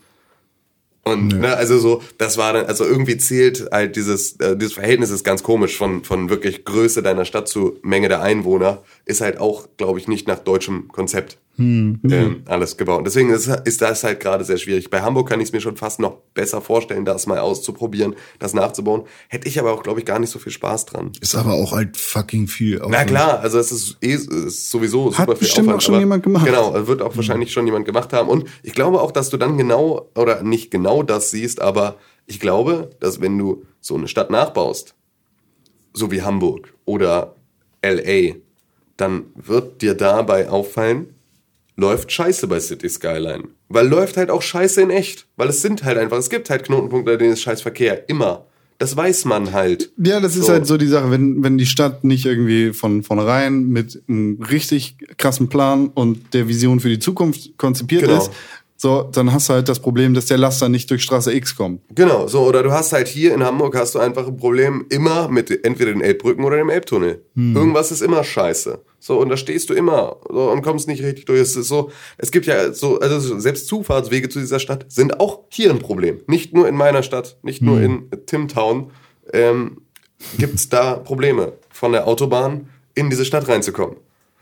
Und 1.03 1.39
ne, 1.39 1.55
also 1.55 1.77
so, 1.77 2.01
das 2.17 2.39
war 2.39 2.53
dann, 2.53 2.65
also 2.65 2.83
irgendwie 2.83 3.17
zählt 3.17 3.69
halt 3.71 3.95
dieses, 3.95 4.37
äh, 4.37 4.57
dieses 4.57 4.73
Verhältnis 4.73 5.11
ist 5.11 5.23
ganz 5.23 5.43
komisch 5.43 5.77
von, 5.77 6.03
von 6.03 6.31
wirklich 6.31 6.65
Größe 6.65 7.03
deiner 7.03 7.25
Stadt 7.25 7.47
zu 7.47 7.77
Menge 7.83 8.09
der 8.09 8.23
Einwohner, 8.23 8.81
ist 9.05 9.21
halt 9.21 9.37
auch, 9.37 9.67
glaube 9.77 9.99
ich, 9.99 10.07
nicht 10.07 10.27
nach 10.27 10.39
deutschem 10.39 10.87
Konzept 10.87 11.37
ähm, 11.57 12.43
alles 12.45 12.77
gebaut. 12.77 12.99
Und 12.99 13.03
deswegen 13.05 13.29
ist, 13.29 13.47
ist 13.47 13.81
das 13.81 14.03
halt 14.03 14.19
gerade 14.19 14.43
sehr 14.43 14.57
schwierig. 14.57 14.89
Bei 14.89 15.01
Hamburg 15.01 15.29
kann 15.29 15.39
ich 15.39 15.49
es 15.49 15.53
mir 15.53 15.61
schon 15.61 15.77
fast 15.77 15.99
noch 15.99 16.17
besser 16.33 16.61
vorstellen, 16.61 17.05
das 17.05 17.27
mal 17.27 17.39
auszuprobieren, 17.39 18.15
das 18.39 18.53
nachzubauen. 18.53 19.03
Hätte 19.29 19.47
ich 19.47 19.59
aber 19.59 19.73
auch, 19.73 19.83
glaube 19.83 19.99
ich, 19.99 20.05
gar 20.05 20.19
nicht 20.19 20.29
so 20.29 20.39
viel 20.39 20.51
Spaß 20.51 20.85
dran. 20.85 21.11
Ist 21.21 21.35
aber 21.35 21.53
auch 21.53 21.71
halt 21.71 21.97
fucking 21.97 22.47
viel. 22.47 22.77
Na 22.77 22.85
Aufwand. 22.85 23.07
klar, 23.07 23.39
also 23.39 23.59
es 23.59 23.71
ist, 23.71 23.97
eh, 24.01 24.13
ist 24.13 24.69
sowieso 24.69 25.07
Hat 25.07 25.15
super 25.15 25.35
viel 25.35 25.39
bestimmt 25.39 25.67
Aufwand, 25.67 25.81
auch 25.81 25.85
schon 25.85 25.99
jemand 25.99 26.23
gemacht. 26.23 26.45
Genau, 26.45 26.87
wird 26.87 27.01
auch 27.01 27.15
wahrscheinlich 27.15 27.51
schon 27.51 27.65
jemand 27.65 27.85
gemacht 27.85 28.11
haben. 28.13 28.29
Und 28.29 28.45
ich 28.63 28.73
glaube 28.73 29.01
auch, 29.01 29.11
dass 29.11 29.29
du 29.29 29.37
dann 29.37 29.57
genau, 29.57 30.09
oder 30.15 30.43
nicht 30.43 30.71
genau 30.71 31.03
das 31.03 31.31
siehst, 31.31 31.61
aber 31.61 31.95
ich 32.25 32.39
glaube, 32.39 32.89
dass 32.99 33.21
wenn 33.21 33.37
du 33.37 33.63
so 33.79 33.95
eine 33.95 34.07
Stadt 34.07 34.29
nachbaust, 34.29 34.95
so 35.93 36.11
wie 36.11 36.21
Hamburg 36.21 36.73
oder 36.85 37.35
LA, 37.81 38.35
dann 38.97 39.25
wird 39.35 39.81
dir 39.81 39.93
dabei 39.93 40.49
auffallen, 40.49 41.14
läuft 41.77 42.11
scheiße 42.11 42.47
bei 42.47 42.59
City 42.59 42.89
Skyline. 42.89 43.45
Weil 43.69 43.87
läuft 43.87 44.17
halt 44.17 44.29
auch 44.29 44.41
scheiße 44.41 44.81
in 44.81 44.89
echt. 44.89 45.27
Weil 45.35 45.49
es 45.49 45.61
sind 45.61 45.83
halt 45.83 45.97
einfach, 45.97 46.17
es 46.17 46.29
gibt 46.29 46.49
halt 46.49 46.63
Knotenpunkte, 46.65 47.13
an 47.13 47.19
denen 47.19 47.33
ist 47.33 47.41
scheiß 47.41 47.61
Verkehr. 47.61 48.07
Immer. 48.09 48.45
Das 48.77 48.95
weiß 48.97 49.23
man 49.25 49.53
halt. 49.53 49.91
Ja, 49.97 50.19
das 50.19 50.35
ist 50.35 50.47
So. 50.47 50.51
halt 50.51 50.67
so 50.67 50.75
die 50.77 50.87
Sache, 50.87 51.09
wenn, 51.09 51.41
wenn 51.43 51.57
die 51.57 51.65
Stadt 51.65 52.03
nicht 52.03 52.25
irgendwie 52.25 52.73
von 52.73 53.03
vornherein 53.03 53.67
mit 53.69 54.03
einem 54.09 54.41
richtig 54.41 54.97
krassen 55.17 55.47
Plan 55.47 55.87
und 55.93 56.33
der 56.33 56.49
Vision 56.49 56.81
für 56.81 56.89
die 56.89 56.99
Zukunft 56.99 57.57
konzipiert 57.57 58.01
Genau. 58.01 58.17
ist, 58.17 58.31
so, 58.77 59.03
dann 59.03 59.31
hast 59.31 59.47
du 59.47 59.53
halt 59.53 59.69
das 59.69 59.79
Problem, 59.79 60.13
dass 60.13 60.25
der 60.25 60.37
Laster 60.37 60.67
nicht 60.67 60.89
durch 60.91 61.01
Straße 61.01 61.33
X 61.33 61.55
kommt. 61.55 61.81
Genau, 61.95 62.27
so, 62.27 62.41
oder 62.41 62.61
du 62.61 62.71
hast 62.71 62.91
halt 62.91 63.07
hier 63.07 63.33
in 63.33 63.43
Hamburg 63.43 63.75
hast 63.77 63.95
du 63.95 63.99
einfach 63.99 64.27
ein 64.27 64.35
Problem 64.35 64.85
immer 64.89 65.29
mit 65.29 65.65
entweder 65.65 65.93
den 65.93 66.01
Elbbrücken 66.01 66.43
oder 66.43 66.57
dem 66.57 66.69
Elbtunnel. 66.69 67.23
Irgendwas 67.35 67.91
ist 67.91 68.01
immer 68.01 68.23
scheiße. 68.23 68.81
So, 68.99 69.19
und 69.19 69.29
da 69.29 69.37
stehst 69.37 69.69
du 69.69 69.73
immer 69.73 70.17
so, 70.27 70.51
und 70.51 70.61
kommst 70.61 70.87
nicht 70.87 71.03
richtig 71.03 71.25
durch. 71.25 71.39
Es 71.39 71.55
ist 71.55 71.67
so, 71.67 71.91
es 72.17 72.31
gibt 72.31 72.47
ja 72.47 72.73
so, 72.73 72.99
also 72.99 73.39
selbst 73.39 73.67
Zufahrtswege 73.67 74.29
zu 74.29 74.39
dieser 74.39 74.59
Stadt 74.59 74.85
sind 74.89 75.19
auch 75.19 75.43
hier 75.49 75.69
ein 75.69 75.79
Problem. 75.79 76.21
Nicht 76.27 76.53
nur 76.53 76.67
in 76.67 76.75
meiner 76.75 77.03
Stadt, 77.03 77.37
nicht 77.43 77.61
nur 77.61 77.79
in 77.79 78.09
Timtown, 78.25 78.91
ähm, 79.31 79.81
gibt's 80.37 80.69
da 80.69 80.95
Probleme 80.95 81.53
von 81.69 81.91
der 81.91 82.07
Autobahn 82.07 82.69
in 82.95 83.09
diese 83.09 83.25
Stadt 83.25 83.47
reinzukommen. 83.47 83.97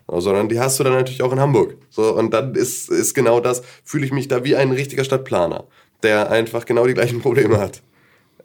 Sondern 0.08 0.50
die 0.50 0.60
hast 0.60 0.80
du 0.80 0.84
dann 0.84 0.94
natürlich 0.94 1.24
auch 1.24 1.32
in 1.32 1.40
Hamburg. 1.40 1.76
So, 1.90 2.14
und 2.16 2.34
dann 2.34 2.56
ist, 2.56 2.90
ist 2.90 3.14
genau 3.14 3.40
das, 3.40 3.64
fühle 3.84 4.06
ich 4.06 4.12
mich 4.12 4.28
da 4.28 4.44
wie 4.44 4.56
ein 4.56 4.72
richtiger 4.72 5.04
Stadtplaner, 5.04 5.64
der 6.04 6.30
einfach 6.30 6.66
genau 6.66 6.86
die 6.86 6.94
gleichen 6.94 7.22
Probleme 7.22 7.58
hat. 7.58 7.82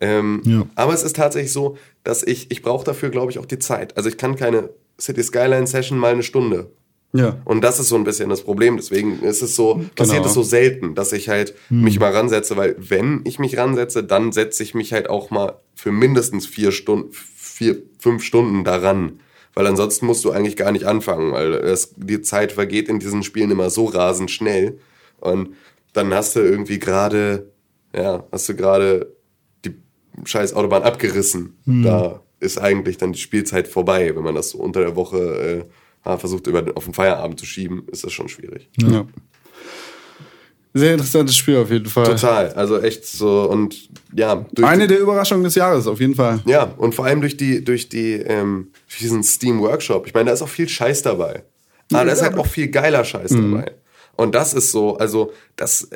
Ähm, 0.01 0.41
Ja. 0.45 0.67
Aber 0.77 0.95
es 0.95 1.03
ist 1.03 1.17
tatsächlich 1.17 1.53
so, 1.53 1.77
dass 2.05 2.23
ich, 2.23 2.51
ich 2.51 2.63
brauche 2.63 2.85
dafür, 2.85 3.11
glaube 3.11 3.33
ich, 3.33 3.39
auch 3.39 3.47
die 3.47 3.59
Zeit. 3.59 3.97
Also 3.97 4.09
ich 4.09 4.17
kann 4.17 4.37
keine 4.37 4.71
City 5.01 5.23
Skyline 5.23 5.67
Session 5.67 5.99
mal 5.99 6.13
eine 6.13 6.23
Stunde. 6.23 6.71
Ja. 7.13 7.39
Und 7.45 7.63
das 7.63 7.81
ist 7.81 7.89
so 7.89 7.97
ein 7.97 8.05
bisschen 8.05 8.29
das 8.29 8.43
Problem. 8.43 8.77
Deswegen 8.77 9.21
ist 9.23 9.43
es 9.43 9.57
so, 9.57 9.83
passiert 9.97 10.19
Genau. 10.19 10.29
es 10.29 10.35
so 10.35 10.43
selten, 10.43 10.95
dass 10.95 11.13
ich 11.13 11.29
halt 11.29 11.55
mich 11.71 11.99
mal 11.99 12.13
ransetze, 12.13 12.57
weil 12.57 12.77
wenn 12.79 13.23
ich 13.25 13.39
mich 13.39 13.57
ransetze, 13.57 14.05
dann 14.05 14.31
setze 14.31 14.63
ich 14.63 14.75
mich 14.75 14.93
halt 14.93 15.09
auch 15.09 15.31
mal 15.31 15.55
für 15.75 15.91
mindestens 15.91 16.47
vier 16.47 16.71
Stunden, 16.71 17.11
vier, 17.13 17.79
fünf 17.99 18.23
Stunden 18.23 18.63
daran. 18.63 19.21
Weil 19.59 19.67
ansonsten 19.67 20.07
musst 20.07 20.25
du 20.25 20.31
eigentlich 20.31 20.55
gar 20.55 20.71
nicht 20.71 20.85
anfangen, 20.85 21.33
weil 21.33 21.53
es, 21.53 21.93
die 21.97 22.23
Zeit 22.23 22.53
vergeht 22.53 22.89
in 22.89 23.01
diesen 23.01 23.25
Spielen 23.25 23.51
immer 23.51 23.71
so 23.71 23.87
rasend 23.87 24.31
schnell. 24.31 24.79
Und 25.19 25.57
dann 25.95 26.15
hast 26.15 26.37
du 26.37 26.41
irgendwie 26.41 26.79
gerade, 26.79 27.51
ja, 27.93 28.23
hast 28.31 28.49
du 28.49 28.55
gerade 28.55 29.17
die 29.65 29.75
scheiß 30.25 30.53
Autobahn 30.55 30.85
abgerissen. 30.85 31.59
Da 31.83 32.23
ist 32.39 32.59
eigentlich 32.59 32.99
dann 32.99 33.15
die 33.15 33.19
Spielzeit 33.19 33.67
vorbei. 33.67 34.15
Wenn 34.15 34.23
man 34.23 34.37
das 34.37 34.51
so 34.51 34.59
unter 34.59 34.79
der 34.79 34.95
Woche 34.95 35.67
äh, 36.05 36.19
versucht, 36.19 36.47
über, 36.47 36.65
auf 36.77 36.85
den 36.85 36.95
Feierabend 36.95 37.41
zu 37.41 37.45
schieben, 37.45 37.83
ist 37.91 38.05
das 38.05 38.13
schon 38.13 38.29
schwierig. 38.29 38.71
ja. 38.93 39.09
Sehr 40.79 40.93
interessantes 40.93 41.37
Spiel 41.37 41.57
auf 41.57 41.71
jeden 41.71 41.87
Fall. 41.87 42.05
Total. 42.05 42.53
Also 42.53 42.81
echt 42.81 43.07
so 43.07 43.43
und 43.43 43.89
ja, 44.15 44.47
Eine 44.63 44.87
die, 44.87 44.95
der 44.95 45.01
Überraschungen 45.01 45.45
des 45.45 45.55
Jahres, 45.55 45.87
auf 45.87 46.01
jeden 46.01 46.15
Fall. 46.15 46.41
ja, 46.47 46.73
und 46.77 46.95
vor 46.95 47.05
allem 47.05 47.21
durch 47.21 47.37
die, 47.37 47.65
durch 47.65 47.89
die, 47.89 48.13
ähm, 48.15 48.69
durch 48.89 48.99
diesen 48.99 49.23
Steam 49.23 49.61
Workshop. 49.61 50.07
Ich 50.07 50.15
meine, 50.15 50.27
da 50.27 50.33
ist 50.33 50.43
auch 50.43 50.49
viel 50.49 50.69
Scheiß 50.69 51.03
dabei. 51.03 51.43
Aber 51.93 52.05
da 52.05 52.13
ist 52.13 52.23
halt 52.23 52.37
auch 52.37 52.47
viel 52.47 52.69
geiler 52.69 53.05
Scheiß 53.05 53.31
dabei. 53.31 53.73
Und 54.17 54.35
das 54.35 54.53
ist 54.53 54.73
so, 54.73 54.97
also 54.99 55.33
das, 55.57 55.89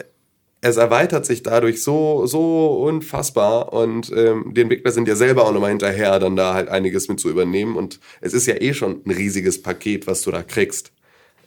es 0.62 0.76
erweitert 0.76 1.26
sich 1.26 1.42
dadurch 1.42 1.82
so, 1.82 2.24
so 2.26 2.84
unfassbar 2.86 3.72
und 3.72 4.12
ähm, 4.14 4.52
die 4.54 4.60
Entwickler 4.60 4.92
sind 4.92 5.08
ja 5.08 5.16
selber 5.16 5.44
auch 5.44 5.52
nochmal 5.52 5.70
hinterher, 5.70 6.18
dann 6.20 6.36
da 6.36 6.54
halt 6.54 6.68
einiges 6.68 7.08
mit 7.08 7.18
zu 7.18 7.28
übernehmen 7.28 7.76
und 7.76 7.98
es 8.20 8.32
ist 8.32 8.46
ja 8.46 8.54
eh 8.54 8.72
schon 8.72 9.02
ein 9.04 9.10
riesiges 9.10 9.60
Paket, 9.60 10.06
was 10.06 10.22
du 10.22 10.30
da 10.30 10.44
kriegst. 10.44 10.92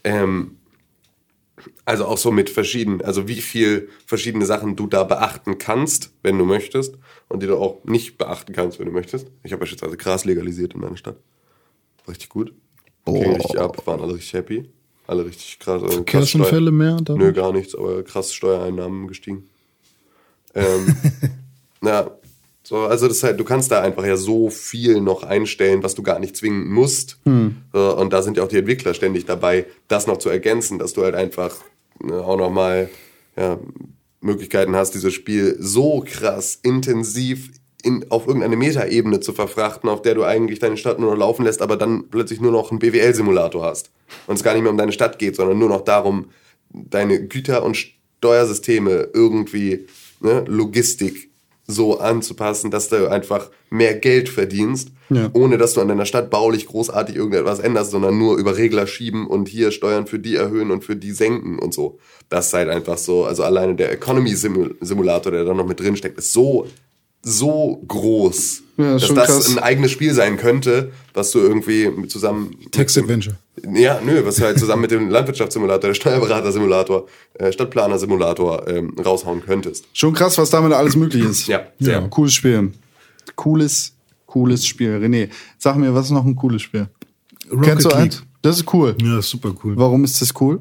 Ähm, 0.03 0.57
also 1.85 2.05
auch 2.05 2.17
so 2.17 2.31
mit 2.31 2.49
verschiedenen, 2.49 3.01
also 3.01 3.27
wie 3.27 3.41
viel 3.41 3.89
verschiedene 4.05 4.45
Sachen 4.45 4.75
du 4.75 4.87
da 4.87 5.03
beachten 5.03 5.57
kannst, 5.57 6.11
wenn 6.23 6.37
du 6.37 6.45
möchtest, 6.45 6.97
und 7.27 7.43
die 7.43 7.47
du 7.47 7.57
auch 7.57 7.83
nicht 7.83 8.17
beachten 8.17 8.53
kannst, 8.53 8.79
wenn 8.79 8.85
du 8.85 8.91
möchtest. 8.91 9.27
Ich 9.43 9.51
habe 9.51 9.61
beispielsweise 9.61 9.97
Gras 9.97 10.25
legalisiert 10.25 10.73
in 10.73 10.81
meiner 10.81 10.97
Stadt. 10.97 11.17
Richtig 12.07 12.29
gut. 12.29 12.53
Ging 13.05 13.33
richtig 13.33 13.59
ab, 13.59 13.85
waren 13.85 14.01
alle 14.01 14.15
richtig 14.15 14.33
happy. 14.33 14.69
Alle 15.07 15.25
richtig 15.25 15.59
krass. 15.59 15.83
Also 15.83 15.97
Verkehrsunfälle 15.97 16.71
mehr? 16.71 16.95
dadurch? 16.95 17.19
Nö, 17.19 17.33
gar 17.33 17.51
nichts, 17.51 17.75
aber 17.75 18.03
krass 18.03 18.33
Steuereinnahmen 18.33 19.07
gestiegen. 19.07 19.47
Ähm, 20.55 20.95
ja, 21.83 22.09
so, 22.65 22.77
also 22.77 23.07
das 23.07 23.21
halt, 23.21 23.39
du 23.39 23.43
kannst 23.43 23.71
da 23.71 23.81
einfach 23.81 24.05
ja 24.05 24.17
so 24.17 24.49
viel 24.49 24.99
noch 24.99 25.21
einstellen, 25.21 25.83
was 25.83 25.93
du 25.93 26.01
gar 26.01 26.17
nicht 26.17 26.35
zwingen 26.35 26.67
musst. 26.67 27.19
So, 27.73 27.95
und 27.95 28.11
da 28.11 28.23
sind 28.23 28.37
ja 28.37 28.43
auch 28.43 28.47
die 28.47 28.57
Entwickler 28.57 28.95
ständig 28.95 29.25
dabei, 29.25 29.67
das 29.87 30.07
noch 30.07 30.17
zu 30.17 30.29
ergänzen, 30.29 30.79
dass 30.79 30.93
du 30.93 31.03
halt 31.03 31.13
einfach 31.13 31.55
ne, 32.01 32.15
auch 32.15 32.37
nochmal 32.37 32.89
ja, 33.37 33.59
Möglichkeiten 34.19 34.75
hast, 34.75 34.95
dieses 34.95 35.13
Spiel 35.13 35.57
so 35.59 36.03
krass 36.07 36.57
intensiv 36.63 37.51
in, 37.83 38.09
auf 38.09 38.25
irgendeine 38.25 38.55
Metaebene 38.55 39.19
zu 39.19 39.31
verfrachten, 39.31 39.87
auf 39.87 40.01
der 40.01 40.15
du 40.15 40.23
eigentlich 40.23 40.57
deine 40.57 40.77
Stadt 40.77 40.97
nur 40.97 41.11
noch 41.11 41.19
laufen 41.19 41.45
lässt, 41.45 41.61
aber 41.61 41.77
dann 41.77 42.09
plötzlich 42.09 42.41
nur 42.41 42.51
noch 42.51 42.71
einen 42.71 42.79
BWL-Simulator 42.79 43.63
hast. 43.63 43.91
Und 44.25 44.37
es 44.37 44.43
gar 44.43 44.53
nicht 44.53 44.63
mehr 44.63 44.71
um 44.71 44.77
deine 44.77 44.91
Stadt 44.91 45.19
geht, 45.19 45.35
sondern 45.35 45.59
nur 45.59 45.69
noch 45.69 45.81
darum, 45.81 46.29
deine 46.73 47.27
Güter- 47.27 47.61
und 47.61 47.77
Steuersysteme 47.77 49.09
irgendwie, 49.13 49.85
ne, 50.19 50.43
Logistik 50.47 51.29
so 51.67 51.99
anzupassen, 51.99 52.69
dass 52.71 52.89
du 52.89 53.09
einfach 53.09 53.49
mehr 53.69 53.95
Geld 53.95 54.29
verdienst, 54.29 54.89
Ja. 55.09 55.29
ohne 55.33 55.57
dass 55.57 55.73
du 55.73 55.81
an 55.81 55.87
deiner 55.87 56.05
Stadt 56.05 56.29
baulich 56.29 56.67
großartig 56.67 57.15
irgendetwas 57.15 57.59
änderst, 57.59 57.91
sondern 57.91 58.17
nur 58.17 58.37
über 58.37 58.55
Regler 58.57 58.85
schieben 58.87 59.25
und 59.27 59.47
hier 59.49 59.71
Steuern 59.71 60.05
für 60.07 60.19
die 60.19 60.35
erhöhen 60.35 60.69
und 60.71 60.83
für 60.83 60.95
die 60.95 61.11
senken 61.11 61.57
und 61.59 61.73
so. 61.73 61.97
Das 62.29 62.47
ist 62.47 62.53
halt 62.53 62.69
einfach 62.69 62.97
so, 62.97 63.25
also 63.25 63.43
alleine 63.43 63.75
der 63.75 63.91
Economy-Simulator, 63.91 65.31
der 65.31 65.43
da 65.45 65.53
noch 65.53 65.65
mit 65.67 65.79
drin 65.79 65.95
steckt, 65.95 66.17
ist 66.17 66.33
so, 66.33 66.67
so 67.23 67.81
groß, 67.87 68.61
Ja, 68.77 68.93
dass 68.93 69.13
das 69.13 69.27
krass. 69.27 69.49
ein 69.57 69.59
eigenes 69.59 69.91
Spiel 69.91 70.13
sein 70.13 70.37
könnte, 70.37 70.91
was 71.13 71.31
du 71.31 71.39
irgendwie 71.39 71.89
zusammen 72.07 72.55
Text 72.71 72.97
Adventure. 72.97 73.37
Ja, 73.73 73.99
nö, 74.03 74.25
was 74.25 74.35
du 74.35 74.43
halt 74.43 74.59
zusammen 74.59 74.81
mit 74.83 74.91
dem 74.91 75.09
Landwirtschaftssimulator, 75.15 75.89
der 75.89 75.93
Steuerberater-Simulator, 75.93 77.07
äh, 77.35 77.51
Stadtplaner-Simulator 77.51 78.67
ähm, 78.67 78.95
raushauen 79.03 79.41
könntest. 79.45 79.85
Schon 79.93 80.13
krass, 80.13 80.37
was 80.37 80.49
damit 80.49 80.73
alles 80.73 80.95
möglich 80.95 81.23
ist. 81.23 81.47
Ja, 81.47 81.67
sehr. 81.79 82.01
Ja, 82.01 82.07
cooles 82.07 82.33
Spiel. 82.33 82.71
Cooles, 83.35 83.93
cooles 84.25 84.65
Spiel. 84.65 84.97
René, 85.01 85.29
sag 85.57 85.77
mir, 85.77 85.93
was 85.93 86.05
ist 86.05 86.11
noch 86.11 86.25
ein 86.25 86.35
cooles 86.35 86.61
Spiel? 86.61 86.87
Rocket 87.51 87.65
Kennst 87.65 87.85
du 87.85 87.89
League. 87.89 87.99
eins? 87.99 88.23
Das 88.41 88.57
ist 88.57 88.73
cool. 88.73 88.95
Ja, 89.01 89.19
ist 89.19 89.29
super 89.29 89.53
cool. 89.63 89.75
Warum 89.75 90.03
ist 90.03 90.21
das 90.21 90.33
cool? 90.39 90.59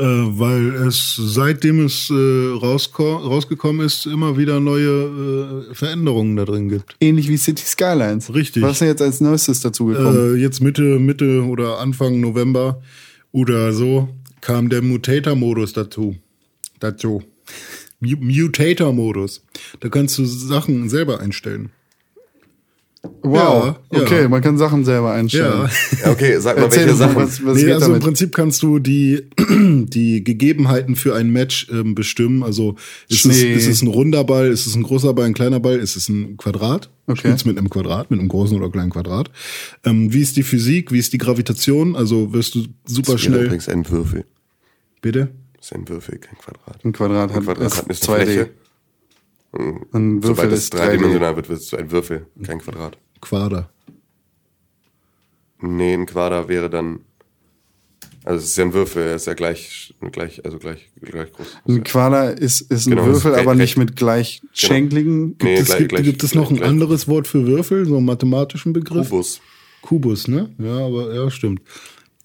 Äh, 0.00 0.38
weil 0.38 0.74
es, 0.88 1.14
seitdem 1.16 1.84
es 1.84 2.08
äh, 2.08 2.14
rausgekommen 2.14 3.84
ist, 3.84 4.06
immer 4.06 4.38
wieder 4.38 4.58
neue 4.58 5.66
äh, 5.70 5.74
Veränderungen 5.74 6.36
da 6.36 6.46
drin 6.46 6.70
gibt. 6.70 6.96
Ähnlich 7.00 7.28
wie 7.28 7.36
City 7.36 7.62
Skylines. 7.66 8.32
Richtig. 8.32 8.62
Was 8.62 8.72
ist 8.72 8.80
denn 8.80 8.88
jetzt 8.88 9.02
als 9.02 9.20
Neuestes 9.20 9.60
dazugekommen? 9.60 10.36
Äh, 10.36 10.38
jetzt 10.38 10.60
Mitte, 10.62 10.98
Mitte 10.98 11.42
oder 11.44 11.80
Anfang 11.80 12.18
November 12.20 12.80
oder 13.32 13.72
so 13.74 14.08
kam 14.40 14.70
der 14.70 14.80
Mutator-Modus 14.80 15.74
dazu. 15.74 16.16
Dazu. 16.78 17.22
Mu- 18.00 18.16
Mutator-Modus. 18.20 19.42
Da 19.80 19.90
kannst 19.90 20.16
du 20.16 20.24
Sachen 20.24 20.88
selber 20.88 21.20
einstellen. 21.20 21.70
Wow. 23.22 23.76
ja, 23.92 23.98
ja. 23.98 24.02
Okay, 24.02 24.28
man 24.28 24.40
kann 24.42 24.58
Sachen 24.58 24.84
selber 24.84 25.12
einstellen. 25.12 25.68
Ja. 25.92 26.06
Ja, 26.06 26.10
okay, 26.12 26.38
sag 26.38 26.56
mal, 26.56 26.64
Erzähl 26.64 26.84
welche 26.84 26.96
Sachen. 26.96 27.16
was, 27.16 27.44
was 27.44 27.56
nee, 27.56 27.64
geht 27.64 27.72
also 27.74 27.86
im 27.86 27.92
damit? 27.92 28.02
Prinzip 28.04 28.34
kannst 28.34 28.62
du 28.62 28.78
die, 28.78 29.22
die 29.38 30.22
Gegebenheiten 30.24 30.96
für 30.96 31.14
ein 31.14 31.30
Match 31.30 31.68
ähm, 31.70 31.94
bestimmen. 31.94 32.42
Also 32.42 32.76
ist 33.08 33.24
es, 33.24 33.42
ist 33.42 33.66
es 33.68 33.82
ein 33.82 33.88
runder 33.88 34.24
Ball, 34.24 34.48
ist 34.48 34.66
es 34.66 34.74
ein 34.74 34.82
großer 34.82 35.14
Ball, 35.14 35.26
ein 35.26 35.34
kleiner 35.34 35.60
Ball, 35.60 35.78
ist 35.78 35.96
es 35.96 36.08
ein 36.08 36.36
Quadrat? 36.36 36.90
Okay. 37.06 37.20
Spielst 37.20 37.46
mit 37.46 37.58
einem 37.58 37.70
Quadrat, 37.70 38.10
mit 38.10 38.20
einem 38.20 38.28
großen 38.28 38.56
oder 38.56 38.70
kleinen 38.70 38.90
Quadrat. 38.90 39.30
Ähm, 39.84 40.12
wie 40.12 40.20
ist 40.20 40.36
die 40.36 40.42
Physik, 40.42 40.92
wie 40.92 40.98
ist 40.98 41.12
die 41.12 41.18
Gravitation? 41.18 41.96
Also 41.96 42.32
wirst 42.32 42.54
du 42.54 42.64
super 42.84 43.12
Das 43.12 43.20
schnell. 43.22 43.44
übrigens 43.46 43.68
ein 43.68 43.88
Würfel. 43.88 44.24
Bitte? 45.02 45.28
Das 45.56 45.66
ist 45.66 45.72
ein 45.74 45.88
Würfel, 45.88 46.18
kein 46.18 46.38
Quadrat. 46.38 46.84
Ein 46.84 46.92
Quadrat 46.92 47.30
Ein 47.30 47.36
hat, 47.36 47.44
Quadrat 47.44 47.66
ist 47.66 47.78
hat 47.78 47.84
eine 47.86 47.94
2D. 47.94 48.24
Fläche. 48.24 48.50
Ein 49.52 50.22
Würfel 50.22 50.36
Sobald 50.36 50.52
es 50.52 50.64
ist 50.64 50.74
3D. 50.74 50.78
dreidimensional 50.78 51.36
wird, 51.36 51.48
wird 51.48 51.60
es 51.60 51.74
ein 51.74 51.90
Würfel, 51.90 52.26
kein 52.44 52.58
Quadrat. 52.60 52.96
Quader. 53.20 53.68
Nee, 55.60 55.94
ein 55.94 56.06
Quader 56.06 56.48
wäre 56.48 56.70
dann. 56.70 57.00
Also 58.24 58.38
es 58.44 58.50
ist 58.50 58.56
ja 58.58 58.64
ein 58.64 58.74
Würfel, 58.74 59.02
er 59.08 59.14
ist 59.16 59.26
ja 59.26 59.32
gleich, 59.34 59.94
gleich, 60.12 60.44
also 60.44 60.58
gleich, 60.58 60.90
gleich 61.00 61.32
groß. 61.32 61.46
Ein 61.66 61.82
Quader 61.84 62.36
ist, 62.38 62.60
ist 62.60 62.86
ein 62.86 62.90
Genau, 62.90 63.02
ist 63.06 63.08
Würfel, 63.24 63.32
recht- 63.32 63.42
aber 63.46 63.54
nicht 63.54 63.76
mit 63.78 63.96
gleich 63.96 64.42
schenkligen. 64.52 65.36
Nee, 65.42 65.54
es 65.56 65.66
gleich- 65.66 65.78
gibt, 65.78 65.88
gleich- 65.90 66.04
gibt 66.04 66.22
es 66.22 66.34
noch 66.34 66.50
ein 66.50 66.62
anderes 66.62 67.08
Wort 67.08 67.26
für 67.26 67.46
Würfel, 67.46 67.86
so 67.86 67.96
einen 67.96 68.04
mathematischen 68.06 68.72
Begriff? 68.74 69.08
Kubus. 69.08 69.40
Kubus, 69.80 70.28
ne? 70.28 70.50
Ja, 70.58 70.86
aber 70.86 71.14
ja, 71.14 71.30
stimmt. 71.30 71.62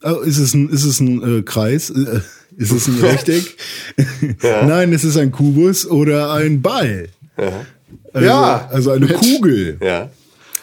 Oh, 0.03 0.19
ist 0.19 0.37
es 0.37 0.53
ein, 0.53 0.67
ist 0.69 0.83
es 0.83 0.99
ein 0.99 1.39
äh, 1.39 1.41
Kreis? 1.43 1.89
Äh, 1.89 2.19
ist 2.57 2.71
es 2.71 2.87
ein 2.89 2.95
Rechteck? 3.01 3.55
Nein, 4.41 4.91
es 4.91 5.05
ist 5.05 5.15
ein 5.15 5.31
Kubus 5.31 5.87
oder 5.89 6.33
ein 6.33 6.61
Ball. 6.61 7.07
Ja. 7.37 7.65
Also, 8.13 8.27
Ja. 8.27 8.69
Also 8.71 8.91
eine 8.91 9.07
Kugel. 9.07 9.77
Ja. 9.81 10.09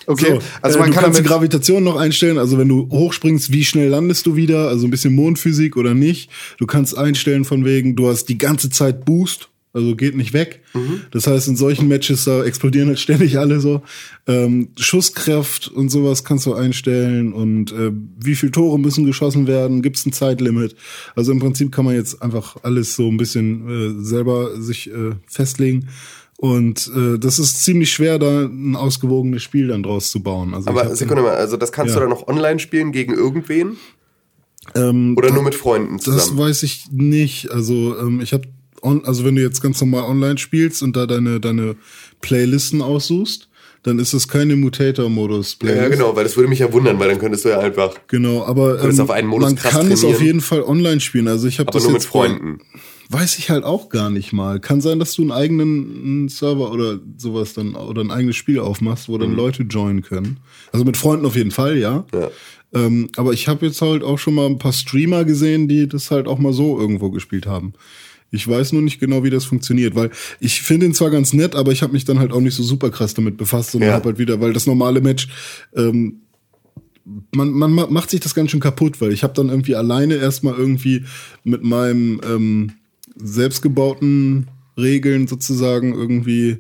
Okay, 0.06 0.26
So, 0.32 0.38
also 0.62 0.78
äh, 0.78 0.80
man 0.80 0.90
du 0.90 0.94
kann 0.94 1.04
kannst 1.04 1.20
die 1.20 1.24
Gravitation 1.24 1.84
noch 1.84 1.96
einstellen, 1.96 2.38
also 2.38 2.58
wenn 2.58 2.68
du 2.68 2.88
hochspringst, 2.90 3.52
wie 3.52 3.64
schnell 3.64 3.88
landest 3.88 4.26
du 4.26 4.36
wieder, 4.36 4.68
also 4.68 4.86
ein 4.86 4.90
bisschen 4.90 5.14
Mondphysik 5.14 5.76
oder 5.76 5.94
nicht. 5.94 6.30
Du 6.58 6.66
kannst 6.66 6.96
einstellen 6.96 7.44
von 7.44 7.64
wegen, 7.64 7.94
du 7.96 8.08
hast 8.08 8.24
die 8.24 8.38
ganze 8.38 8.70
Zeit 8.70 9.04
Boost, 9.04 9.48
also 9.74 9.96
geht 9.96 10.14
nicht 10.16 10.34
weg. 10.34 10.60
Mhm. 10.74 11.02
Das 11.12 11.26
heißt, 11.26 11.48
in 11.48 11.56
solchen 11.56 11.88
Matches 11.88 12.24
da 12.24 12.44
explodieren 12.44 12.88
halt 12.88 13.00
ständig 13.00 13.38
alle 13.38 13.60
so. 13.60 13.82
Ähm, 14.26 14.68
Schusskraft 14.76 15.68
und 15.68 15.88
sowas 15.88 16.24
kannst 16.24 16.46
du 16.46 16.54
einstellen 16.54 17.32
und 17.32 17.72
äh, 17.72 17.90
wie 18.20 18.34
viel 18.34 18.50
Tore 18.50 18.78
müssen 18.78 19.06
geschossen 19.06 19.46
werden, 19.46 19.80
gibt 19.82 19.96
es 19.96 20.04
ein 20.04 20.12
Zeitlimit. 20.12 20.76
Also 21.14 21.32
im 21.32 21.38
Prinzip 21.38 21.72
kann 21.72 21.84
man 21.84 21.94
jetzt 21.94 22.20
einfach 22.22 22.56
alles 22.62 22.96
so 22.96 23.08
ein 23.08 23.16
bisschen 23.16 24.00
äh, 24.00 24.04
selber 24.04 24.60
sich 24.60 24.90
äh, 24.90 25.12
festlegen. 25.26 25.88
Und 26.45 26.90
äh, 26.97 27.20
das 27.20 27.38
ist 27.38 27.64
ziemlich 27.64 27.93
schwer, 27.93 28.18
da 28.18 28.40
ein 28.40 28.74
ausgewogenes 28.74 29.45
Spiel 29.45 29.68
dann 29.68 29.84
draus 29.84 30.11
zu 30.11 30.20
bauen. 30.24 30.55
Also 30.55 30.70
Aber 30.70 30.97
Sekunde 30.97 31.22
mal, 31.22 31.36
also 31.36 31.57
das 31.57 31.70
kannst 31.70 31.95
Ja. 31.95 32.01
du 32.01 32.07
dann 32.09 32.11
noch 32.11 32.26
online 32.26 32.59
spielen 32.59 32.90
gegen 32.90 33.14
irgendwen? 33.14 33.76
ähm, 34.74 35.14
Oder 35.16 35.30
nur 35.32 35.45
mit 35.45 35.55
Freunden 35.55 35.99
das 35.99 36.05
zusammen? 36.05 36.38
weiß 36.38 36.64
ich 36.64 36.86
nicht. 36.90 37.53
Also 37.53 37.97
ähm, 37.97 38.20
ich 38.20 38.32
habe, 38.32 38.49
also 38.82 39.24
wenn 39.24 39.36
du 39.36 39.43
jetzt 39.43 39.61
ganz 39.62 39.80
normal 39.80 40.03
online 40.11 40.36
spielst 40.38 40.82
und 40.82 40.97
da 40.97 41.07
deine 41.07 41.38
deine 41.38 41.76
Playlisten 42.22 42.82
aussuchst, 42.82 43.49
dann 43.84 44.01
ist 44.01 44.12
es 44.12 44.26
keine 44.26 44.57
Mutator-Modus. 44.57 45.59
ja, 45.62 45.88
genau, 45.88 46.16
weil 46.16 46.24
das 46.24 46.36
würde 46.36 46.49
mich 46.49 46.59
ja 46.59 46.72
wundern, 46.72 46.99
weil 46.99 47.09
dann 47.09 47.18
könntest 47.20 47.45
du 47.45 47.51
ja 47.51 47.61
einfach, 47.61 47.95
Genau, 48.09 48.45
aber 48.45 48.82
ähm, 48.82 48.99
auf 49.01 49.11
einen 49.11 49.28
Modus 49.28 49.47
man 49.47 49.57
kann 49.57 49.90
es 49.93 50.01
trainieren. 50.01 50.16
auf 50.16 50.22
jeden 50.22 50.40
Fall 50.40 50.62
online 50.62 50.99
spielen. 51.01 51.28
Also 51.28 51.47
ich 51.47 51.61
habe 51.61 51.68
aber 51.68 51.78
das 51.78 51.84
nur 51.84 51.93
mit 51.93 52.03
jetzt 52.03 52.12
bei- 52.12 52.18
Freunden. 52.26 52.59
Weiß 53.12 53.38
ich 53.38 53.50
halt 53.50 53.62
auch 53.64 53.88
gar 53.90 54.08
nicht 54.10 54.32
mal. 54.32 54.58
Kann 54.58 54.80
sein, 54.80 54.98
dass 54.98 55.14
du 55.14 55.22
einen 55.22 55.32
eigenen 55.32 56.28
Server 56.28 56.72
oder 56.72 56.98
sowas 57.18 57.52
dann 57.52 57.74
oder 57.74 58.00
ein 58.02 58.10
eigenes 58.10 58.36
Spiel 58.36 58.58
aufmachst, 58.58 59.08
wo 59.08 59.18
dann 59.18 59.34
Leute 59.34 59.64
joinen 59.64 60.02
können. 60.02 60.38
Also 60.72 60.84
mit 60.84 60.96
Freunden 60.96 61.26
auf 61.26 61.36
jeden 61.36 61.50
Fall, 61.50 61.76
ja. 61.76 62.06
Ja. 62.14 62.30
Ähm, 62.74 63.10
aber 63.16 63.32
ich 63.34 63.48
habe 63.48 63.66
jetzt 63.66 63.82
halt 63.82 64.02
auch 64.02 64.18
schon 64.18 64.32
mal 64.34 64.46
ein 64.46 64.56
paar 64.58 64.72
Streamer 64.72 65.24
gesehen, 65.24 65.68
die 65.68 65.86
das 65.88 66.10
halt 66.10 66.26
auch 66.26 66.38
mal 66.38 66.54
so 66.54 66.78
irgendwo 66.80 67.10
gespielt 67.10 67.46
haben. 67.46 67.74
Ich 68.30 68.48
weiß 68.48 68.72
nur 68.72 68.80
nicht 68.80 68.98
genau, 68.98 69.24
wie 69.24 69.30
das 69.30 69.44
funktioniert, 69.44 69.94
weil 69.94 70.10
ich 70.40 70.62
finde 70.62 70.86
ihn 70.86 70.94
zwar 70.94 71.10
ganz 71.10 71.34
nett, 71.34 71.54
aber 71.54 71.70
ich 71.70 71.82
habe 71.82 71.92
mich 71.92 72.06
dann 72.06 72.18
halt 72.18 72.32
auch 72.32 72.40
nicht 72.40 72.54
so 72.54 72.62
super 72.62 72.88
krass 72.88 73.12
damit 73.12 73.36
befasst 73.36 73.74
und 73.74 73.82
Ja. 73.82 73.92
hab 73.92 74.06
halt 74.06 74.18
wieder, 74.18 74.40
weil 74.40 74.54
das 74.54 74.66
normale 74.66 75.02
Match, 75.02 75.28
ähm, 75.76 76.22
man, 77.34 77.50
man 77.50 77.72
ma- 77.72 77.88
macht 77.90 78.08
sich 78.10 78.20
das 78.20 78.34
ganz 78.34 78.50
schön 78.50 78.60
kaputt, 78.60 79.02
weil 79.02 79.12
ich 79.12 79.22
habe 79.22 79.34
dann 79.34 79.50
irgendwie 79.50 79.74
alleine 79.74 80.14
erstmal 80.14 80.54
irgendwie 80.54 81.04
mit 81.44 81.62
meinem 81.62 82.20
ähm, 82.24 82.72
selbstgebauten 83.16 84.48
Regeln 84.78 85.26
sozusagen 85.28 85.94
irgendwie 85.94 86.58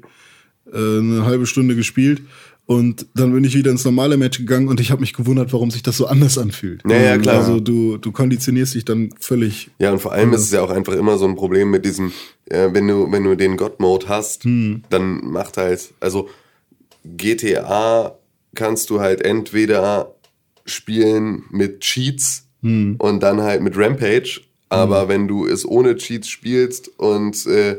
äh, 0.72 0.98
eine 0.98 1.24
halbe 1.24 1.46
Stunde 1.46 1.74
gespielt 1.76 2.22
und 2.66 3.06
dann 3.14 3.32
bin 3.32 3.42
ich 3.44 3.54
wieder 3.56 3.70
ins 3.70 3.84
normale 3.84 4.16
Match 4.16 4.38
gegangen 4.38 4.68
und 4.68 4.78
ich 4.80 4.90
habe 4.90 5.00
mich 5.00 5.12
gewundert, 5.14 5.52
warum 5.52 5.70
sich 5.70 5.82
das 5.82 5.96
so 5.96 6.06
anders 6.06 6.38
anfühlt. 6.38 6.82
Ja, 6.88 6.96
ja, 6.96 7.18
klar. 7.18 7.38
Also 7.38 7.58
du, 7.60 7.96
du 7.98 8.12
konditionierst 8.12 8.74
dich 8.74 8.84
dann 8.84 9.10
völlig. 9.18 9.70
Ja, 9.78 9.92
und 9.92 9.98
vor 10.00 10.12
allem 10.12 10.32
ist 10.32 10.42
es 10.42 10.52
ja 10.52 10.62
auch 10.62 10.70
einfach 10.70 10.92
immer 10.94 11.18
so 11.18 11.26
ein 11.26 11.34
Problem 11.34 11.70
mit 11.70 11.84
diesem, 11.84 12.12
äh, 12.46 12.68
wenn 12.72 12.86
du, 12.86 13.10
wenn 13.10 13.24
du 13.24 13.34
den 13.36 13.56
God-Mode 13.56 14.08
hast, 14.08 14.44
Hm. 14.44 14.82
dann 14.90 15.24
macht 15.30 15.56
halt, 15.56 15.92
also 16.00 16.28
GTA 17.04 18.16
kannst 18.54 18.90
du 18.90 19.00
halt 19.00 19.22
entweder 19.22 20.14
spielen 20.64 21.44
mit 21.50 21.80
Cheats 21.80 22.46
Hm. 22.62 22.94
und 22.98 23.22
dann 23.24 23.40
halt 23.40 23.60
mit 23.62 23.76
Rampage, 23.76 24.40
aber 24.72 25.08
wenn 25.08 25.28
du 25.28 25.46
es 25.46 25.66
ohne 25.66 25.96
Cheats 25.96 26.28
spielst 26.28 26.90
und 26.98 27.46
äh, 27.46 27.78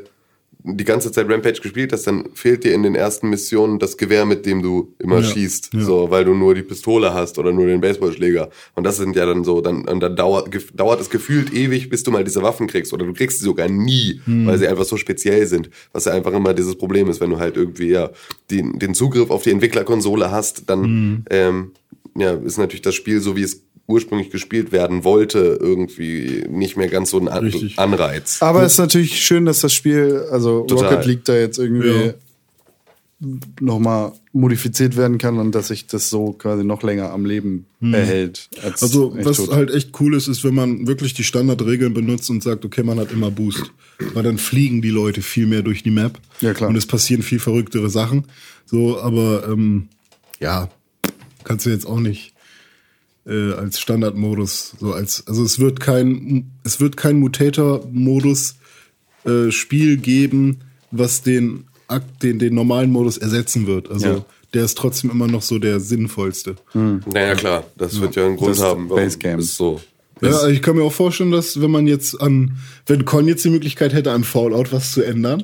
die 0.65 0.85
ganze 0.85 1.11
Zeit 1.11 1.29
Rampage 1.29 1.59
gespielt 1.61 1.91
hast, 1.91 2.07
dann 2.07 2.29
fehlt 2.35 2.63
dir 2.63 2.73
in 2.73 2.83
den 2.83 2.95
ersten 2.95 3.29
Missionen 3.29 3.79
das 3.79 3.97
Gewehr, 3.97 4.25
mit 4.25 4.45
dem 4.45 4.61
du 4.61 4.93
immer 4.97 5.17
Ja, 5.19 5.23
schießt, 5.23 5.73
ja. 5.73 5.81
so, 5.81 6.09
weil 6.09 6.23
du 6.23 6.33
nur 6.33 6.55
die 6.55 6.61
Pistole 6.61 7.13
hast 7.13 7.37
oder 7.37 7.51
nur 7.51 7.67
den 7.67 7.81
Baseballschläger. 7.81 8.49
Und 8.73 8.85
das 8.85 8.95
sind 8.95 9.13
ja 9.17 9.25
dann 9.25 9.43
so, 9.43 9.59
dann, 9.59 9.85
und 9.85 9.99
dann 9.99 10.15
dauert, 10.15 10.47
dauert 10.73 11.01
es 11.01 11.09
gefühlt 11.09 11.51
ewig, 11.53 11.89
bis 11.89 12.03
du 12.03 12.11
mal 12.11 12.23
diese 12.23 12.41
Waffen 12.43 12.67
kriegst 12.67 12.93
oder 12.93 13.05
du 13.05 13.11
kriegst 13.11 13.39
sie 13.39 13.43
sogar 13.43 13.67
nie, 13.67 14.21
Hm. 14.23 14.47
weil 14.47 14.57
sie 14.57 14.67
einfach 14.69 14.85
so 14.85 14.95
speziell 14.95 15.45
sind. 15.47 15.69
Was 15.91 16.05
ja 16.05 16.13
einfach 16.13 16.31
immer 16.31 16.53
dieses 16.53 16.77
Problem 16.77 17.09
ist, 17.09 17.19
wenn 17.19 17.31
du 17.31 17.39
halt 17.39 17.57
irgendwie 17.57 17.89
ja 17.89 18.11
den, 18.49 18.79
den 18.79 18.93
Zugriff 18.93 19.31
auf 19.31 19.43
die 19.43 19.51
Entwicklerkonsole 19.51 20.31
hast, 20.31 20.69
dann 20.69 20.83
Hm. 20.85 21.25
ähm, 21.29 21.71
ja, 22.15 22.31
ist 22.35 22.57
natürlich 22.57 22.83
das 22.83 22.95
Spiel, 22.95 23.19
so 23.19 23.35
wie 23.35 23.41
es 23.43 23.63
ursprünglich 23.87 24.29
gespielt 24.29 24.71
werden 24.71 25.03
wollte, 25.03 25.57
irgendwie 25.59 26.45
nicht 26.49 26.77
mehr 26.77 26.87
ganz 26.87 27.09
so 27.11 27.19
ein 27.19 27.27
An 27.27 27.43
Richtig. 27.43 27.77
Anreiz. 27.79 28.41
aber 28.41 28.63
es 28.63 28.73
ist 28.73 28.77
natürlich 28.79 29.19
schön, 29.23 29.45
dass 29.45 29.59
das 29.61 29.73
Spiel, 29.73 30.25
also 30.31 30.61
Total. 30.65 30.89
Rocket 30.93 31.05
League 31.05 31.25
da 31.25 31.35
jetzt 31.35 31.57
irgendwie 31.59 31.89
Ja. 31.89 32.13
nochmal 33.61 34.11
modifiziert 34.33 34.97
werden 34.97 35.17
kann 35.17 35.37
und 35.37 35.53
dass 35.53 35.67
sich 35.69 35.87
das 35.87 36.09
so 36.09 36.31
quasi 36.33 36.63
noch 36.63 36.83
länger 36.83 37.11
am 37.11 37.25
Leben 37.25 37.65
erhält. 37.81 38.49
Als 38.63 38.81
Hm. 38.81 38.87
Also 38.87 39.15
was 39.21 39.37
tot. 39.37 39.51
halt 39.51 39.71
echt 39.71 39.91
cool 39.99 40.15
ist, 40.15 40.27
ist, 40.27 40.43
wenn 40.43 40.55
man 40.55 40.87
wirklich 40.87 41.13
die 41.13 41.23
Standardregeln 41.23 41.93
benutzt 41.93 42.29
und 42.29 42.41
sagt, 42.43 42.65
okay, 42.65 42.83
man 42.83 42.99
hat 42.99 43.11
immer 43.11 43.31
Boost. 43.31 43.71
Weil 44.13 44.23
dann 44.23 44.37
fliegen 44.37 44.81
die 44.81 44.89
Leute 44.89 45.21
viel 45.21 45.45
mehr 45.45 45.61
durch 45.61 45.83
die 45.83 45.91
Map. 45.91 46.19
Ja, 46.41 46.53
klar. 46.53 46.69
Und 46.69 46.75
es 46.75 46.85
passieren 46.87 47.21
viel 47.21 47.39
verrücktere 47.39 47.89
Sachen. 47.89 48.25
So, 48.65 48.99
aber 48.99 49.47
ähm, 49.47 49.87
ja, 50.39 50.69
kannst 51.43 51.65
du 51.65 51.69
jetzt 51.69 51.85
auch 51.85 51.99
nicht 51.99 52.32
äh, 53.25 53.53
als 53.53 53.79
Standardmodus 53.79 54.73
so 54.79 54.93
als 54.93 55.25
also 55.27 55.43
es 55.43 55.59
wird 55.59 55.79
kein 55.79 56.51
es 56.63 56.79
wird 56.79 56.97
kein 56.97 57.19
Mutator-Modus 57.19 58.55
äh, 59.25 59.51
Spiel 59.51 59.97
geben, 59.97 60.59
was 60.91 61.21
den 61.21 61.65
Akt, 61.87 62.23
den 62.23 62.39
den 62.39 62.53
normalen 62.53 62.91
Modus 62.91 63.17
ersetzen 63.17 63.67
wird. 63.67 63.89
Also 63.89 64.07
Ja. 64.07 64.25
der 64.53 64.65
ist 64.65 64.77
trotzdem 64.77 65.09
immer 65.11 65.27
noch 65.27 65.41
so 65.41 65.59
der 65.59 65.79
sinnvollste. 65.79 66.55
Naja, 66.73 67.35
klar, 67.35 67.63
das 67.77 67.99
wird 68.01 68.15
ja 68.15 68.25
einen 68.25 68.37
Grund 68.37 68.51
Das 68.57 68.61
haben, 68.63 68.89
warum 68.89 69.03
Base 69.03 69.17
Game. 69.17 69.39
es 69.39 69.55
so 69.55 69.79
Ja, 70.21 70.47
ich 70.47 70.61
kann 70.61 70.75
mir 70.75 70.83
auch 70.83 70.93
vorstellen, 70.93 71.31
dass 71.31 71.59
wenn 71.61 71.71
man 71.71 71.87
jetzt 71.87 72.19
an, 72.21 72.57
wenn 72.85 73.03
Con 73.05 73.27
jetzt 73.27 73.43
die 73.45 73.49
Möglichkeit 73.49 73.93
hätte, 73.93 74.11
an 74.11 74.23
Fallout 74.23 74.71
was 74.71 74.91
zu 74.93 75.01
ändern, 75.01 75.43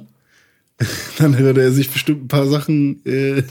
dann 1.17 1.38
würde 1.38 1.61
er 1.61 1.71
sich 1.71 1.89
bestimmt 1.89 2.23
ein 2.25 2.27
paar 2.30 2.47
Sachen. 2.47 3.05
Äh, 3.05 3.43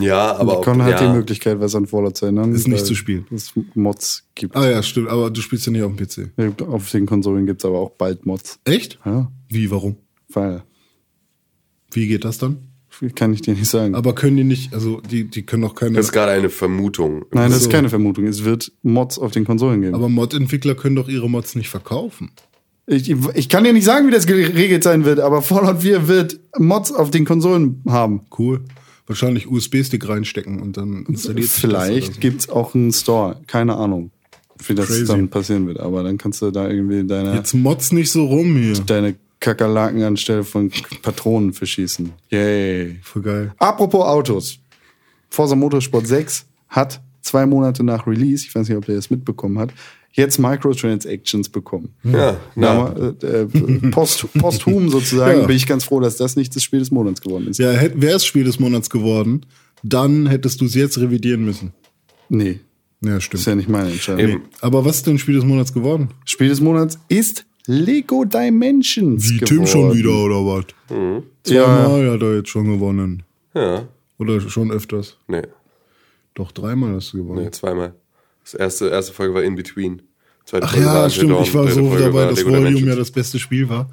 Ja, 0.00 0.36
aber 0.36 0.58
auch, 0.58 0.64
Con 0.64 0.82
hat 0.82 1.00
ja, 1.00 1.06
die 1.06 1.16
Möglichkeit, 1.16 1.60
was 1.60 1.74
an 1.74 1.86
Fallout 1.86 2.16
zu 2.16 2.26
ändern. 2.26 2.54
Ist 2.54 2.68
nicht 2.68 2.86
zu 2.86 2.94
spielen. 2.94 3.26
Es 3.34 3.52
Mods 3.74 4.24
gibt. 4.34 4.56
ah 4.56 4.68
ja, 4.68 4.82
stimmt. 4.82 5.08
Aber 5.08 5.30
du 5.30 5.40
spielst 5.40 5.66
ja 5.66 5.72
nicht 5.72 5.82
auf 5.82 5.92
dem 5.94 6.06
PC. 6.06 6.62
Auf 6.62 6.90
den 6.90 7.06
Konsolen 7.06 7.46
gibt 7.46 7.60
es 7.60 7.64
aber 7.64 7.78
auch 7.78 7.90
bald 7.90 8.26
Mods. 8.26 8.58
Echt? 8.64 8.98
Ja, 9.04 9.30
Wie? 9.48 9.70
Warum? 9.70 9.96
weil 10.30 10.62
Wie 11.90 12.06
geht 12.06 12.24
das 12.24 12.38
dann? 12.38 12.58
Kann 13.14 13.32
ich 13.32 13.42
dir 13.42 13.54
nicht 13.54 13.68
sagen. 13.68 13.94
Aber 13.94 14.14
können 14.14 14.36
die 14.36 14.44
nicht, 14.44 14.74
also 14.74 15.00
die, 15.00 15.24
die 15.24 15.42
können 15.42 15.62
doch 15.62 15.74
keine. 15.74 15.92
Das 15.92 16.06
ist 16.06 16.12
gerade 16.12 16.32
eine 16.32 16.50
Vermutung. 16.50 17.26
Nein, 17.32 17.50
das 17.50 17.58
ist 17.58 17.64
so. 17.64 17.70
keine 17.70 17.88
Vermutung. 17.88 18.26
Es 18.26 18.44
wird 18.44 18.72
Mods 18.82 19.18
auf 19.18 19.30
den 19.30 19.44
Konsolen 19.44 19.82
geben. 19.82 19.94
aber 19.94 20.08
Mod-Entwickler 20.08 20.74
können 20.74 20.96
doch 20.96 21.08
ihre 21.08 21.30
Mods 21.30 21.54
nicht 21.54 21.68
verkaufen. 21.68 22.32
Ich, 22.86 23.14
ich 23.34 23.48
kann 23.50 23.64
dir 23.64 23.72
nicht 23.72 23.84
sagen, 23.84 24.06
wie 24.08 24.10
das 24.10 24.26
geregelt 24.26 24.82
sein 24.82 25.04
wird, 25.04 25.20
aber 25.20 25.42
Fallout 25.42 25.82
4 25.82 26.08
wird 26.08 26.40
Mods 26.58 26.90
auf 26.90 27.10
den 27.10 27.24
Konsolen 27.26 27.82
haben. 27.86 28.22
Cool. 28.36 28.64
Wahrscheinlich 29.08 29.48
USB-Stick 29.50 30.06
reinstecken 30.08 30.60
und 30.60 30.76
dann 30.76 31.04
installiert 31.08 31.48
Vielleicht 31.48 32.14
so. 32.14 32.20
gibt's 32.20 32.48
auch 32.48 32.74
einen 32.74 32.92
Store. 32.92 33.40
Keine 33.46 33.76
Ahnung, 33.76 34.10
wie 34.66 34.74
das 34.74 34.86
Crazy. 34.86 35.06
dann 35.06 35.28
passieren 35.28 35.66
wird. 35.66 35.80
Aber 35.80 36.02
dann 36.02 36.18
kannst 36.18 36.40
du 36.42 36.50
da 36.50 36.68
irgendwie 36.68 37.04
deine, 37.06 37.34
Jetzt 37.34 37.54
Mods 37.54 37.90
nicht 37.92 38.10
so 38.12 38.26
rum 38.26 38.56
hier. 38.56 38.74
deine 38.84 39.16
Kakerlaken 39.40 40.02
anstelle 40.02 40.44
von 40.44 40.70
Patronen 41.02 41.52
verschießen. 41.52 42.12
Yay. 42.30 42.98
Voll 43.02 43.22
geil. 43.22 43.54
Apropos 43.58 44.04
Autos. 44.04 44.58
Forza 45.30 45.54
Motorsport 45.56 46.06
6 46.06 46.44
hat 46.68 47.00
zwei 47.22 47.46
Monate 47.46 47.82
nach 47.84 48.06
Release, 48.06 48.46
ich 48.46 48.54
weiß 48.54 48.68
nicht, 48.68 48.76
ob 48.78 48.84
der 48.86 48.96
das 48.96 49.10
mitbekommen 49.10 49.58
hat, 49.58 49.70
jetzt 50.12 50.38
Microtransactions 50.38 51.48
bekommen. 51.48 51.94
Ja, 52.04 52.36
na. 52.54 52.92
Na, 52.94 53.14
äh, 53.28 53.42
äh, 53.42 53.90
post, 53.90 54.26
posthum 54.38 54.88
sozusagen 54.88 55.40
Ja. 55.40 55.46
bin 55.46 55.56
ich 55.56 55.66
ganz 55.66 55.84
froh, 55.84 56.00
dass 56.00 56.16
das 56.16 56.36
nicht 56.36 56.54
das 56.56 56.62
Spiel 56.62 56.78
des 56.80 56.90
Monats 56.90 57.20
geworden 57.20 57.46
ist. 57.48 57.58
Ja, 57.58 57.72
wäre 57.94 58.16
es 58.16 58.24
Spiel 58.26 58.44
des 58.44 58.58
Monats 58.58 58.90
geworden, 58.90 59.46
dann 59.82 60.26
hättest 60.26 60.60
du 60.60 60.64
es 60.64 60.74
jetzt 60.74 60.98
revidieren 60.98 61.44
müssen. 61.44 61.72
Nee, 62.28 62.60
Ja, 63.00 63.16
ist 63.18 63.24
stimmt. 63.24 63.46
ja 63.46 63.54
nicht 63.54 63.68
meine 63.68 63.90
Entscheidung. 63.90 64.20
Eben. 64.28 64.42
Aber 64.60 64.84
was 64.84 64.96
ist 64.96 65.06
denn 65.06 65.18
Spiel 65.18 65.36
des 65.36 65.44
Monats 65.44 65.72
geworden? 65.72 66.08
Spiel 66.24 66.48
des 66.48 66.60
Monats 66.60 66.98
ist 67.08 67.44
Lego 67.66 68.24
Dimensions. 68.24 69.30
Wie 69.30 69.38
geworden. 69.38 69.46
Tim 69.58 69.66
schon 69.66 69.94
wieder 69.94 70.10
oder 70.24 70.44
was? 70.44 70.64
Ja, 71.46 71.64
Zweimal 71.64 72.10
hat 72.10 72.22
er 72.22 72.36
jetzt 72.36 72.48
schon 72.48 72.64
gewonnen. 72.66 73.22
Ja. 73.54 73.86
Oder 74.18 74.40
schon 74.40 74.70
öfters. 74.72 75.16
Nee, 75.28 75.42
Doch 76.34 76.50
dreimal 76.50 76.94
hast 76.94 77.12
du 77.12 77.18
gewonnen. 77.18 77.44
nee, 77.44 77.50
zweimal. 77.50 77.94
Das 78.52 78.54
erste, 78.54 78.88
erste 78.88 79.12
Folge 79.12 79.34
war 79.34 79.42
In 79.42 79.54
Between. 79.56 80.02
Zweite 80.46 80.64
Ach 80.66 80.72
Folge 80.72 80.86
war 80.86 80.94
ja, 80.94 81.04
Until 81.04 81.16
stimmt. 81.16 81.32
Dawn. 81.32 81.42
Ich 81.44 81.54
war 81.54 81.62
Dritte 81.64 81.74
so 81.74 81.86
Folge 81.88 82.04
dabei, 82.04 82.14
war 82.20 82.28
dass 82.30 82.44
Volume 82.44 82.80
ja 82.90 82.96
das 82.96 83.10
beste 83.10 83.38
Spiel 83.38 83.68
war. 83.68 83.90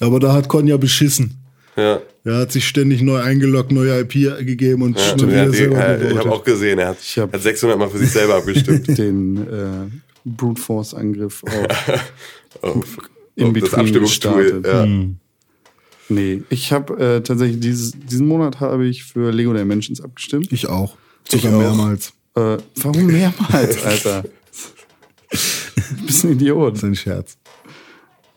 Aber 0.00 0.18
da 0.18 0.32
hat 0.32 0.48
Con 0.48 0.66
ja 0.66 0.76
beschissen. 0.76 1.36
Ja. 1.76 2.00
Er 2.24 2.36
hat 2.38 2.52
sich 2.52 2.66
ständig 2.66 3.00
neu 3.02 3.20
eingeloggt, 3.20 3.72
neue 3.72 4.00
IP 4.00 4.12
gegeben 4.44 4.82
und 4.82 4.98
Ja, 4.98 5.04
er 5.12 5.16
wieder 5.16 5.40
hat 5.42 5.52
die, 5.52 5.56
selber 5.56 5.88
äh, 5.88 6.10
ich 6.12 6.18
habe 6.18 6.32
auch 6.32 6.44
gesehen, 6.44 6.78
er 6.78 6.88
hat, 6.88 6.98
Ich 7.02 7.18
hab- 7.18 7.32
hat 7.32 7.42
600 7.42 7.78
Mal 7.78 7.88
für 7.88 7.98
sich 7.98 8.10
selber 8.10 8.34
abgestimmt. 8.36 8.86
den 8.98 9.36
äh, 9.48 9.88
Brute 10.24 10.60
Force 10.60 10.94
Angriff 10.94 11.42
auf 11.44 12.62
auf, 12.62 12.98
In 13.36 13.46
auf 13.46 13.52
das 13.54 13.62
Between 13.62 13.80
Abstimmungstool. 13.80 14.42
gestartet. 14.60 14.66
Ja. 14.66 14.82
Hm. 14.84 15.16
Nee, 16.08 16.42
ich 16.50 16.72
habe 16.72 16.98
äh, 16.98 17.20
tatsächlich 17.22 17.60
dieses, 17.60 17.92
diesen 17.92 18.26
Monat 18.28 18.60
habe 18.60 18.86
ich 18.86 19.04
für 19.04 19.30
Lego 19.32 19.54
Dimensions 19.54 20.00
abgestimmt. 20.02 20.52
Ich 20.52 20.68
auch. 20.68 20.96
Sogar 21.28 21.38
Ich 21.50 21.54
auch. 21.54 21.58
mehrmals. 21.58 22.12
Äh, 22.34 22.58
warum 22.76 23.06
mehrmals, 23.06 23.82
Alter? 23.84 24.24
Bist 26.06 26.24
ein 26.24 26.32
Idiot. 26.32 26.72
Das 26.74 26.78
ist 26.82 26.84
ein 26.88 26.94
Scherz. 26.96 27.36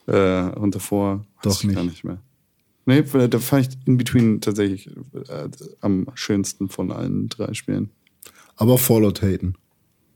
Äh, 0.07 0.41
und 0.51 0.75
davor 0.75 1.25
Doch 1.41 1.63
ich 1.63 1.73
gar 1.73 1.83
nicht. 1.83 1.91
nicht 1.91 2.03
mehr. 2.03 2.17
Nee, 2.85 3.01
da 3.01 3.39
fand 3.39 3.67
ich 3.67 3.77
In 3.87 3.97
Between 3.97 4.41
tatsächlich 4.41 4.87
äh, 4.87 5.49
am 5.81 6.05
schönsten 6.13 6.69
von 6.69 6.91
allen 6.91 7.29
drei 7.29 7.53
Spielen. 7.53 7.89
Aber 8.57 8.77
Fallout 8.77 9.21
haten. 9.21 9.55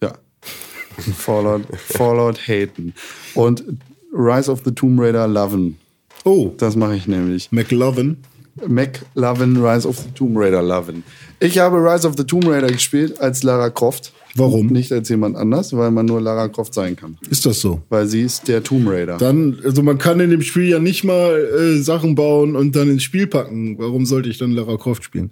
Ja. 0.04 0.14
Fallout, 1.18 1.64
Fallout 1.78 2.38
haten. 2.48 2.94
Und 3.34 3.64
Rise 4.14 4.52
of 4.52 4.62
the 4.66 4.72
Tomb 4.72 5.00
Raider 5.00 5.28
loven. 5.28 5.78
Oh, 6.26 6.54
Das 6.58 6.76
mache 6.76 6.96
ich 6.96 7.08
nämlich. 7.08 7.52
McLovin. 7.52 8.18
McLovin, 8.68 9.58
Rise 9.58 9.88
of 9.88 9.98
the 9.98 10.10
Tomb 10.14 10.36
Raider 10.38 10.62
loven. 10.62 11.04
Ich 11.40 11.58
habe 11.60 11.78
Rise 11.78 12.08
of 12.08 12.16
the 12.18 12.24
Tomb 12.24 12.48
Raider 12.48 12.68
gespielt 12.68 13.20
als 13.20 13.44
Lara 13.44 13.70
Croft. 13.70 14.14
Warum? 14.36 14.68
Nicht 14.68 14.92
als 14.92 15.10
jemand 15.10 15.36
anders, 15.38 15.76
weil 15.76 15.92
man 15.92 16.06
nur 16.06 16.22
Lara 16.22 16.48
Croft 16.50 16.74
sein 16.74 16.96
kann. 16.96 17.18
Ist 17.30 17.46
das 17.46 17.62
so? 17.62 17.82
Weil 17.90 18.08
sie 18.08 18.22
ist 18.22 18.48
der 18.48 18.64
Tomb 18.64 18.88
Raider. 18.88 19.18
Dann, 19.18 19.58
also 19.64 19.82
man 19.82 19.98
kann 19.98 20.20
in 20.20 20.30
dem 20.30 20.42
Spiel 20.42 20.70
ja 20.70 20.80
nicht 20.80 21.04
mal 21.04 21.34
äh, 21.36 21.78
Sachen 21.82 22.16
bauen 22.16 22.56
und 22.56 22.76
dann 22.76 22.90
ins 22.90 23.04
Spiel 23.04 23.28
packen. 23.28 23.78
Warum 23.80 24.06
sollte 24.06 24.30
ich 24.30 24.38
dann 24.38 24.52
Lara 24.52 24.78
Croft 24.78 25.04
spielen? 25.04 25.32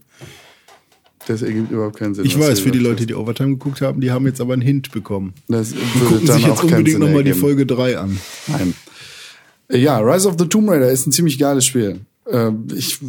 Das 1.28 1.42
ergibt 1.42 1.72
überhaupt 1.72 1.98
keinen 1.98 2.16
Sinn. 2.16 2.26
Ich 2.26 2.40
weiß, 2.40 2.62
für 2.62 2.72
die 2.72 2.80
Leute, 2.80 3.06
die 3.06 3.14
Overtime 3.14 3.50
geguckt 3.50 3.82
haben, 3.82 4.00
die 4.00 4.12
haben 4.12 4.26
jetzt 4.26 4.40
aber 4.40 4.54
einen 4.54 4.62
Hint 4.62 4.92
bekommen. 4.92 5.34
Das 5.50 5.74
Die 5.74 6.00
gucken 6.06 6.26
sich 6.26 6.48
jetzt 6.48 6.64
unbedingt 6.64 7.00
nochmal 7.00 7.24
die. 7.24 7.34
Folge 7.34 7.66
3 7.66 7.98
an. 7.98 8.18
Nein. 8.48 8.74
Ja, 9.70 10.00
Rise 10.00 10.28
of 10.30 10.36
the 10.40 10.46
Tomb 10.48 10.70
Raider 10.70 10.90
ist 10.90 11.06
ein 11.06 11.12
ziemlich 11.12 11.38
geiles 11.38 11.66
Spiel. 11.66 12.00
Ähm, 12.30 12.68
ich, 12.74 13.00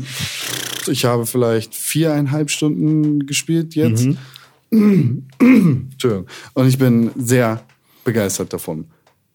ich 0.86 1.04
habe 1.04 1.26
vielleicht 1.26 1.74
viereinhalb 1.74 2.50
Stunden 2.50 3.26
gespielt 3.26 3.74
jetzt. 3.74 4.08
Entschuldigung. 4.70 6.26
Und 6.54 6.66
ich 6.66 6.78
bin 6.78 7.10
sehr 7.16 7.64
begeistert 8.04 8.52
davon. 8.52 8.86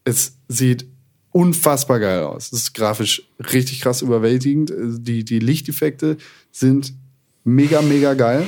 Es 0.03 0.37
sieht 0.47 0.85
unfassbar 1.31 1.99
geil 1.99 2.23
aus. 2.23 2.51
Es 2.51 2.59
ist 2.59 2.73
grafisch 2.73 3.27
richtig 3.51 3.81
krass 3.81 4.01
überwältigend. 4.01 4.71
Die, 4.77 5.25
die 5.25 5.39
Lichteffekte 5.39 6.17
sind 6.51 6.93
mega, 7.43 7.81
mega 7.81 8.13
geil. 8.13 8.45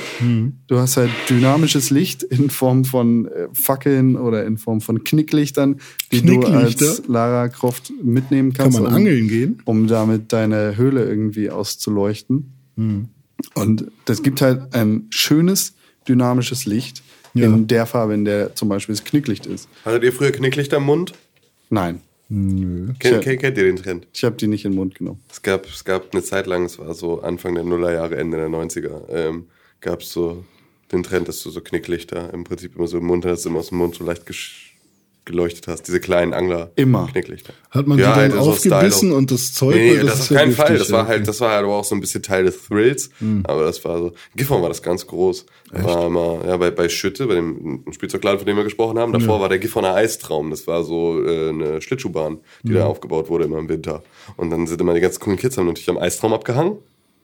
Du 0.68 0.78
hast 0.80 0.98
halt 0.98 1.12
dynamisches 1.30 1.90
Licht 1.90 2.24
in 2.24 2.50
Form 2.50 2.86
von 2.86 3.28
äh, 3.28 3.48
Fackeln 3.54 4.16
oder 4.16 4.46
in 4.46 4.58
Form 4.58 4.82
von 4.82 5.04
Knicklichtern, 5.04 5.80
die 6.12 6.22
du 6.22 6.42
als 6.44 7.04
Lara 7.08 7.50
Croft 7.50 7.92
mitnehmen 8.04 8.54
Kann 8.54 8.66
kannst. 8.66 8.80
man 8.80 8.88
um- 8.88 8.94
angeln 8.96 9.28
gehen? 9.28 9.62
um 9.66 9.88
damit 9.88 10.32
deine 10.34 10.78
Höhle 10.78 11.04
irgendwie 11.06 11.50
auszuleuchten. 11.50 12.54
Hm. 12.78 13.10
Und 13.54 13.92
das 14.06 14.24
gibt 14.24 14.42
halt 14.42 14.74
ein 14.74 15.08
schönes, 15.10 15.74
dynamisches 16.08 16.66
Licht 16.66 17.04
Ja. 17.34 17.46
in 17.48 17.68
der 17.68 17.86
Farbe, 17.86 18.14
in 18.14 18.24
der 18.26 18.56
zum 18.56 18.70
Beispiel 18.70 18.96
das 18.96 19.04
Knicklicht 19.04 19.46
ist. 19.46 19.68
Hattet 19.84 20.04
ihr 20.04 20.14
früher 20.14 20.32
Knicklichter 20.32 20.78
im 20.78 20.84
Mund? 20.84 21.14
Nein, 21.70 22.00
Kennt, 22.28 23.00
Tja. 23.00 23.20
kennt, 23.20 23.40
kennt 23.42 23.58
ihr 23.58 23.64
den 23.66 23.76
Trend? 23.76 24.08
ich 24.14 24.24
habe 24.24 24.36
die 24.36 24.48
nicht 24.48 24.66
in 24.66 24.72
den 24.72 24.78
Mund 24.78 24.96
genommen. 24.96 25.22
Es 25.32 25.42
gab, 25.42 25.66
es 25.68 25.84
gab 25.84 26.12
eine 26.14 26.24
Zeit 26.24 26.48
lang, 26.48 26.66
es 26.66 26.80
war 26.80 26.94
so 26.94 27.22
Anfang 27.22 27.54
der 27.56 27.64
Nullerjahre, 27.64 28.18
Ende 28.18 28.38
der 28.38 28.50
90er, 28.50 29.08
ähm, 29.10 29.48
gab 29.82 30.02
es 30.02 30.12
so 30.12 30.44
den 30.92 31.04
Trend, 31.04 31.28
dass 31.28 31.42
du 31.44 31.50
so 31.52 31.62
Knicklichter 31.62 32.34
im 32.34 32.44
Prinzip 32.44 32.76
immer 32.76 32.88
so 32.88 32.98
im 32.98 33.06
Mund 33.06 33.26
hast, 33.26 33.46
immer 33.46 33.60
aus 33.60 33.70
dem 33.70 33.78
Mund 33.78 33.96
so 33.96 34.04
leicht 34.04 34.28
gesch- 34.28 34.72
geleuchtet 35.26 35.68
hast. 35.68 35.84
Diese 35.88 36.00
kleinen 36.00 36.34
Angler. 36.34 36.72
Immer. 36.76 37.08
Knicklichter. 37.12 37.54
Hat 37.72 37.88
man 37.88 37.98
Ja, 37.98 38.14
die 38.14 38.20
dann 38.20 38.32
halt 38.32 38.44
so 38.44 38.52
aufgebissen 38.52 38.92
Stylo. 39.00 39.16
und 39.18 39.32
das 39.32 39.54
Zeug? 39.54 39.76
Nee, 39.76 39.98
weil 39.98 40.06
das, 40.06 40.16
ist 40.16 40.22
auf 40.22 40.30
ja 40.32 40.38
keinen 40.40 40.52
Fall. 40.54 40.66
giftig, 40.68 40.80
Das 40.84 40.92
war 40.92 41.02
ja, 41.04 41.08
halt, 41.08 41.28
das 41.28 41.42
war 41.42 41.52
halt 41.52 41.64
aber 41.66 41.76
auch 41.76 41.84
so 41.84 41.96
ein 41.96 42.02
bisschen 42.02 42.22
Teil 42.24 42.46
des 42.46 42.64
Thrills. 42.68 43.10
Aber 43.44 43.64
das 43.64 43.84
war 43.84 43.98
so. 44.00 44.12
Gifhorn 44.36 44.62
war 44.62 44.70
das 44.70 44.82
ganz 44.82 45.06
groß. 45.08 45.46
War 45.72 46.08
immer, 46.08 46.40
ja, 46.48 46.56
bei, 46.58 46.72
bei 46.72 46.88
Schütte, 46.90 47.28
bei 47.28 47.36
dem 47.36 47.84
Spielzeugladen, 47.92 48.40
von 48.40 48.46
dem 48.46 48.56
wir 48.56 48.64
gesprochen 48.64 48.98
haben, 49.00 49.12
davor 49.12 49.40
war 49.42 49.50
der 49.50 49.60
Gifhorner 49.60 49.94
Eistraum. 49.96 50.50
Das 50.52 50.68
war 50.68 50.84
so 50.84 51.22
äh, 51.26 51.50
eine 51.50 51.82
Schlittschuhbahn, 51.82 52.40
die 52.64 52.74
da 52.74 52.86
aufgebaut 52.86 53.30
wurde 53.30 53.46
immer 53.46 53.58
im 53.58 53.68
Winter. 53.68 54.04
Und 54.38 54.52
dann 54.52 54.68
sind 54.68 54.80
immer 54.80 54.94
die 54.94 55.02
ganzen 55.02 55.20
coolen 55.20 55.38
Kids 55.38 55.58
haben 55.58 55.66
natürlich 55.68 55.90
am 55.90 55.98
Eistraum 55.98 56.34
abgehangen. 56.34 56.78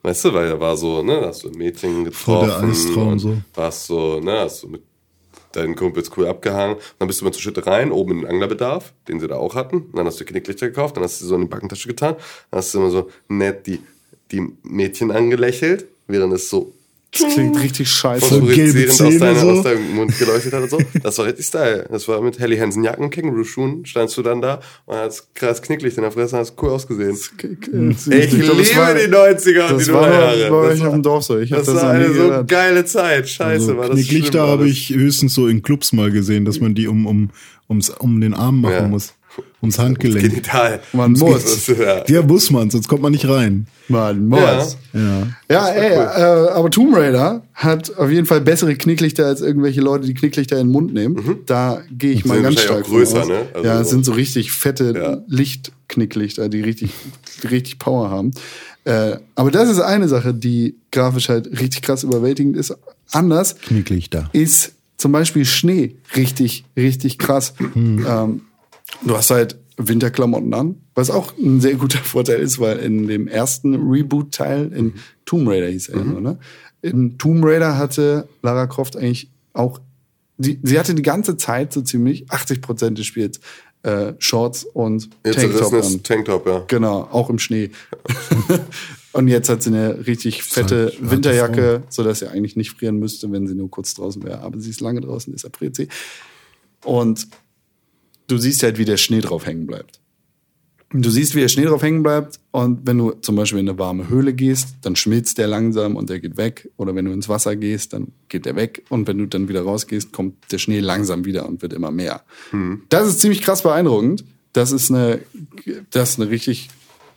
Weißt 0.04 0.24
du, 0.24 0.34
weil 0.34 0.48
da 0.48 0.58
war 0.58 0.76
so, 0.76 1.00
ne, 1.02 1.20
da 1.20 1.28
hast 1.28 1.44
du 1.44 1.48
ein 1.48 1.56
Mädchen 1.56 2.04
getroffen. 2.04 2.48
der 2.48 2.68
Eistraum 2.68 3.08
und 3.12 3.18
so. 3.20 3.36
Warst 3.54 3.86
so, 3.86 4.18
ne, 4.18 4.40
hast 4.40 4.64
du 4.64 4.68
mit 4.68 4.82
deinen 5.56 5.76
Kumpels 5.76 6.10
cool 6.16 6.26
abgehangen. 6.26 6.76
Dann 6.98 7.08
bist 7.08 7.20
du 7.20 7.24
mal 7.24 7.32
zur 7.32 7.42
Schütte 7.42 7.66
rein, 7.66 7.92
oben 7.92 8.12
in 8.12 8.20
den 8.20 8.26
Anglerbedarf, 8.30 8.92
den 9.08 9.20
sie 9.20 9.28
da 9.28 9.36
auch 9.36 9.54
hatten. 9.54 9.76
Und 9.76 9.96
dann 9.96 10.06
hast 10.06 10.20
du 10.20 10.24
Knicklichter 10.24 10.68
gekauft, 10.68 10.96
dann 10.96 11.04
hast 11.04 11.20
du 11.20 11.24
sie 11.24 11.28
so 11.28 11.34
in 11.34 11.42
die 11.42 11.48
Backentasche 11.48 11.88
getan. 11.88 12.16
Dann 12.50 12.58
hast 12.58 12.74
du 12.74 12.78
immer 12.78 12.90
so 12.90 13.10
nett 13.28 13.66
die, 13.66 13.80
die 14.30 14.52
Mädchen 14.62 15.10
angelächelt, 15.10 15.86
während 16.06 16.32
es 16.32 16.48
so 16.48 16.72
Das 17.20 17.34
klingt 17.34 17.62
richtig 17.62 17.90
scheiße. 17.90 18.24
Voll 18.24 18.40
gelbe 18.54 18.86
phosphoreszierend 18.86 19.14
aus, 19.14 19.18
deiner, 19.20 19.40
so. 19.40 19.50
aus 19.50 19.62
deinem 19.64 19.94
Mund 19.96 20.18
geleuchtet 20.18 20.52
hat 20.54 20.62
und 20.62 20.70
so. 20.70 20.78
Das 21.02 21.18
war 21.18 21.26
richtig 21.26 21.44
Style. 21.44 21.86
Das 21.90 22.08
war 22.08 22.22
mit 22.22 22.38
Helly 22.38 22.56
Hansen 22.56 22.82
Jacken, 22.84 23.10
Känguru-Schuhen, 23.10 23.84
standst 23.84 24.16
du 24.16 24.22
dann 24.22 24.40
da 24.40 24.60
und 24.86 24.96
hast 24.96 25.34
krass 25.34 25.60
Knicklicht 25.60 25.98
in 25.98 26.04
der 26.04 26.12
Fresse, 26.12 26.38
hast 26.38 26.54
cool 26.62 26.70
ausgesehen. 26.70 27.14
Ich 27.14 27.30
Ich 27.38 27.66
liebe 27.66 28.32
die 28.32 29.14
90er 29.14 29.72
und 29.74 29.86
die 29.86 29.92
war 29.92 30.06
Nullerjahre. 30.08 30.68
Das 30.70 30.80
war- 30.80 30.88
auf 30.88 30.94
dem 30.94 31.02
Dorf 31.02 31.24
so. 31.24 31.38
Ich 31.38 31.50
Das 31.50 31.66
das 31.66 31.74
war 31.76 31.90
eine 31.90 32.06
so 32.08 32.12
gehört. 32.14 32.48
geile 32.48 32.84
Zeit. 32.86 33.28
Scheiße, 33.28 33.52
Also 33.72 33.76
war 33.76 33.88
das 33.88 33.96
Knicklichter 33.98 34.38
war 34.44 34.48
habe 34.48 34.68
ich 34.68 34.88
höchstens 34.90 35.34
so 35.34 35.48
in 35.48 35.62
Clubs 35.62 35.92
mal 35.92 36.10
gesehen, 36.10 36.44
dass 36.46 36.60
man 36.60 36.74
die 36.74 36.88
um, 36.88 37.06
um, 37.06 37.28
ums, 37.68 37.90
um 37.90 38.20
den 38.22 38.32
Arm 38.32 38.62
machen 38.62 38.72
Ja. 38.74 38.88
muss. 38.88 39.12
Ums 39.62 39.78
Handgelenk. 39.78 40.28
Genital. 40.28 40.80
Man 40.92 41.12
muss. 41.12 41.64
Das, 41.66 41.78
ja. 41.78 42.04
Ja, 42.08 42.22
muss 42.22 42.50
man, 42.50 42.68
sonst 42.70 42.88
kommt 42.88 43.02
man 43.02 43.12
nicht 43.12 43.28
rein. 43.28 43.66
Man 43.88 44.26
muss. 44.26 44.76
Ja. 44.92 45.28
Ja, 45.50 45.68
ey, 45.68 45.92
äh, 45.92 46.50
aber 46.50 46.70
Tomb 46.70 46.96
Raider 46.96 47.42
hat 47.54 47.96
auf 47.96 48.10
jeden 48.10 48.26
Fall 48.26 48.40
bessere 48.40 48.74
Knicklichter 48.74 49.26
als 49.26 49.40
irgendwelche 49.40 49.80
Leute, 49.80 50.06
die 50.06 50.14
Knicklichter 50.14 50.58
in 50.58 50.66
den 50.66 50.72
Mund 50.72 50.92
nehmen. 50.92 51.40
Da 51.46 51.82
gehe 51.96 52.12
ich 52.12 52.24
mal 52.24 52.34
Sind 52.34 52.42
ganz 52.44 52.60
stark 52.60 52.84
auch 52.84 52.88
größer, 52.88 53.24
ne? 53.26 53.46
Also 53.54 53.66
ja, 53.66 53.80
es 53.80 53.90
sind 53.90 54.04
so 54.04 54.12
richtig 54.12 54.52
fette 54.52 54.94
Ja. 54.96 55.22
Lichtknicklichter, 55.28 56.48
die 56.48 56.60
richtig, 56.60 56.90
die 57.42 57.46
richtig 57.46 57.78
Power 57.78 58.10
haben. 58.10 58.32
Äh, 58.84 59.16
aber 59.36 59.50
das 59.52 59.68
ist 59.70 59.80
eine 59.80 60.08
Sache, 60.08 60.34
die 60.34 60.74
grafisch 60.90 61.28
halt 61.28 61.46
richtig 61.60 61.82
krass 61.82 62.02
überwältigend 62.02 62.56
ist. 62.56 62.74
Anders 63.12 63.56
Knicklichter. 63.58 64.28
ist 64.32 64.72
zum 64.96 65.12
Beispiel 65.12 65.44
Schnee 65.44 65.96
richtig, 66.16 66.64
richtig 66.76 67.18
krass. 67.18 67.54
Ähm, 67.76 68.42
du 69.04 69.16
hast 69.16 69.30
halt 69.30 69.58
Winterklamotten 69.76 70.52
an, 70.54 70.76
was 70.94 71.10
auch 71.10 71.36
ein 71.38 71.60
sehr 71.60 71.74
guter 71.74 71.98
Vorteil 72.04 72.40
ist, 72.40 72.58
weil 72.58 72.78
in 72.78 73.06
dem 73.06 73.28
ersten 73.28 73.74
Reboot-Teil, 73.74 74.72
in 74.72 74.94
Tomb 75.24 75.48
Raider 75.48 75.68
hieß 75.68 75.88
er 75.90 75.98
ja 75.98 76.04
so, 76.04 76.20
ne? 76.20 76.38
In 76.82 77.16
Tomb 77.16 77.44
Raider 77.44 77.78
hatte 77.78 78.28
Lara 78.42 78.66
Croft 78.66 78.96
eigentlich 78.96 79.30
auch, 79.52 79.80
die, 80.36 80.58
sie 80.62 80.78
hatte 80.78 80.94
die 80.94 81.02
ganze 81.02 81.36
Zeit 81.36 81.72
so 81.72 81.80
ziemlich 81.82 82.30
80 82.30 82.60
Prozent 82.60 82.98
des 82.98 83.06
Spiels 83.06 83.40
äh, 83.82 84.14
Shorts 84.18 84.64
und 84.64 85.10
Jetzt 85.24 85.40
Tanktop 85.40 85.72
an. 85.72 86.02
Tanktop, 86.02 86.46
ja. 86.46 86.64
Genau, 86.66 87.08
auch 87.10 87.30
im 87.30 87.38
Schnee. 87.38 87.70
und 89.12 89.28
jetzt 89.28 89.48
hat 89.48 89.62
sie 89.62 89.70
eine 89.70 90.06
richtig 90.06 90.42
fette 90.42 90.84
halt 90.84 90.94
harte 90.94 91.10
Winterjacke, 91.10 91.82
sodass 91.88 92.20
sie 92.20 92.28
eigentlich 92.28 92.56
nicht 92.56 92.70
frieren 92.70 92.98
müsste, 92.98 93.30
wenn 93.30 93.46
sie 93.46 93.54
nur 93.54 93.70
kurz 93.70 93.94
draußen 93.94 94.22
wäre. 94.22 94.40
Aber 94.40 94.58
sie 94.60 94.70
ist 94.70 94.80
lange 94.80 95.00
draußen, 95.00 95.32
deshalb 95.32 95.56
friert 95.56 95.76
sie. 95.76 95.88
Und 96.84 97.28
du 98.26 98.38
siehst 98.38 98.62
halt, 98.62 98.78
wie 98.78 98.84
der 98.84 98.96
Schnee 98.96 99.20
drauf 99.20 99.46
hängen 99.46 99.66
bleibt. 99.66 100.00
Du 100.94 101.08
siehst, 101.08 101.34
wie 101.34 101.40
der 101.40 101.48
Schnee 101.48 101.64
drauf 101.64 101.82
hängen 101.82 102.02
bleibt 102.02 102.38
und 102.50 102.86
wenn 102.86 102.98
du 102.98 103.12
zum 103.12 103.34
Beispiel 103.34 103.60
in 103.60 103.68
eine 103.68 103.78
warme 103.78 104.10
Höhle 104.10 104.34
gehst, 104.34 104.76
dann 104.82 104.94
schmilzt 104.94 105.38
der 105.38 105.46
langsam 105.46 105.96
und 105.96 106.10
der 106.10 106.20
geht 106.20 106.36
weg. 106.36 106.68
Oder 106.76 106.94
wenn 106.94 107.06
du 107.06 107.12
ins 107.12 107.30
Wasser 107.30 107.56
gehst, 107.56 107.94
dann 107.94 108.08
geht 108.28 108.44
der 108.44 108.56
weg. 108.56 108.82
Und 108.90 109.08
wenn 109.08 109.16
du 109.16 109.24
dann 109.24 109.48
wieder 109.48 109.62
rausgehst, 109.62 110.12
kommt 110.12 110.52
der 110.52 110.58
Schnee 110.58 110.80
langsam 110.80 111.24
wieder 111.24 111.48
und 111.48 111.62
wird 111.62 111.72
immer 111.72 111.90
mehr. 111.90 112.22
Das 112.90 113.08
ist 113.08 113.20
ziemlich 113.20 113.40
krass 113.40 113.62
beeindruckend. 113.62 114.24
Das 114.52 114.70
ist 114.70 114.90
eine, 114.90 115.20
das 115.90 116.10
ist 116.10 116.20
eine 116.20 116.30
richtig 116.30 116.68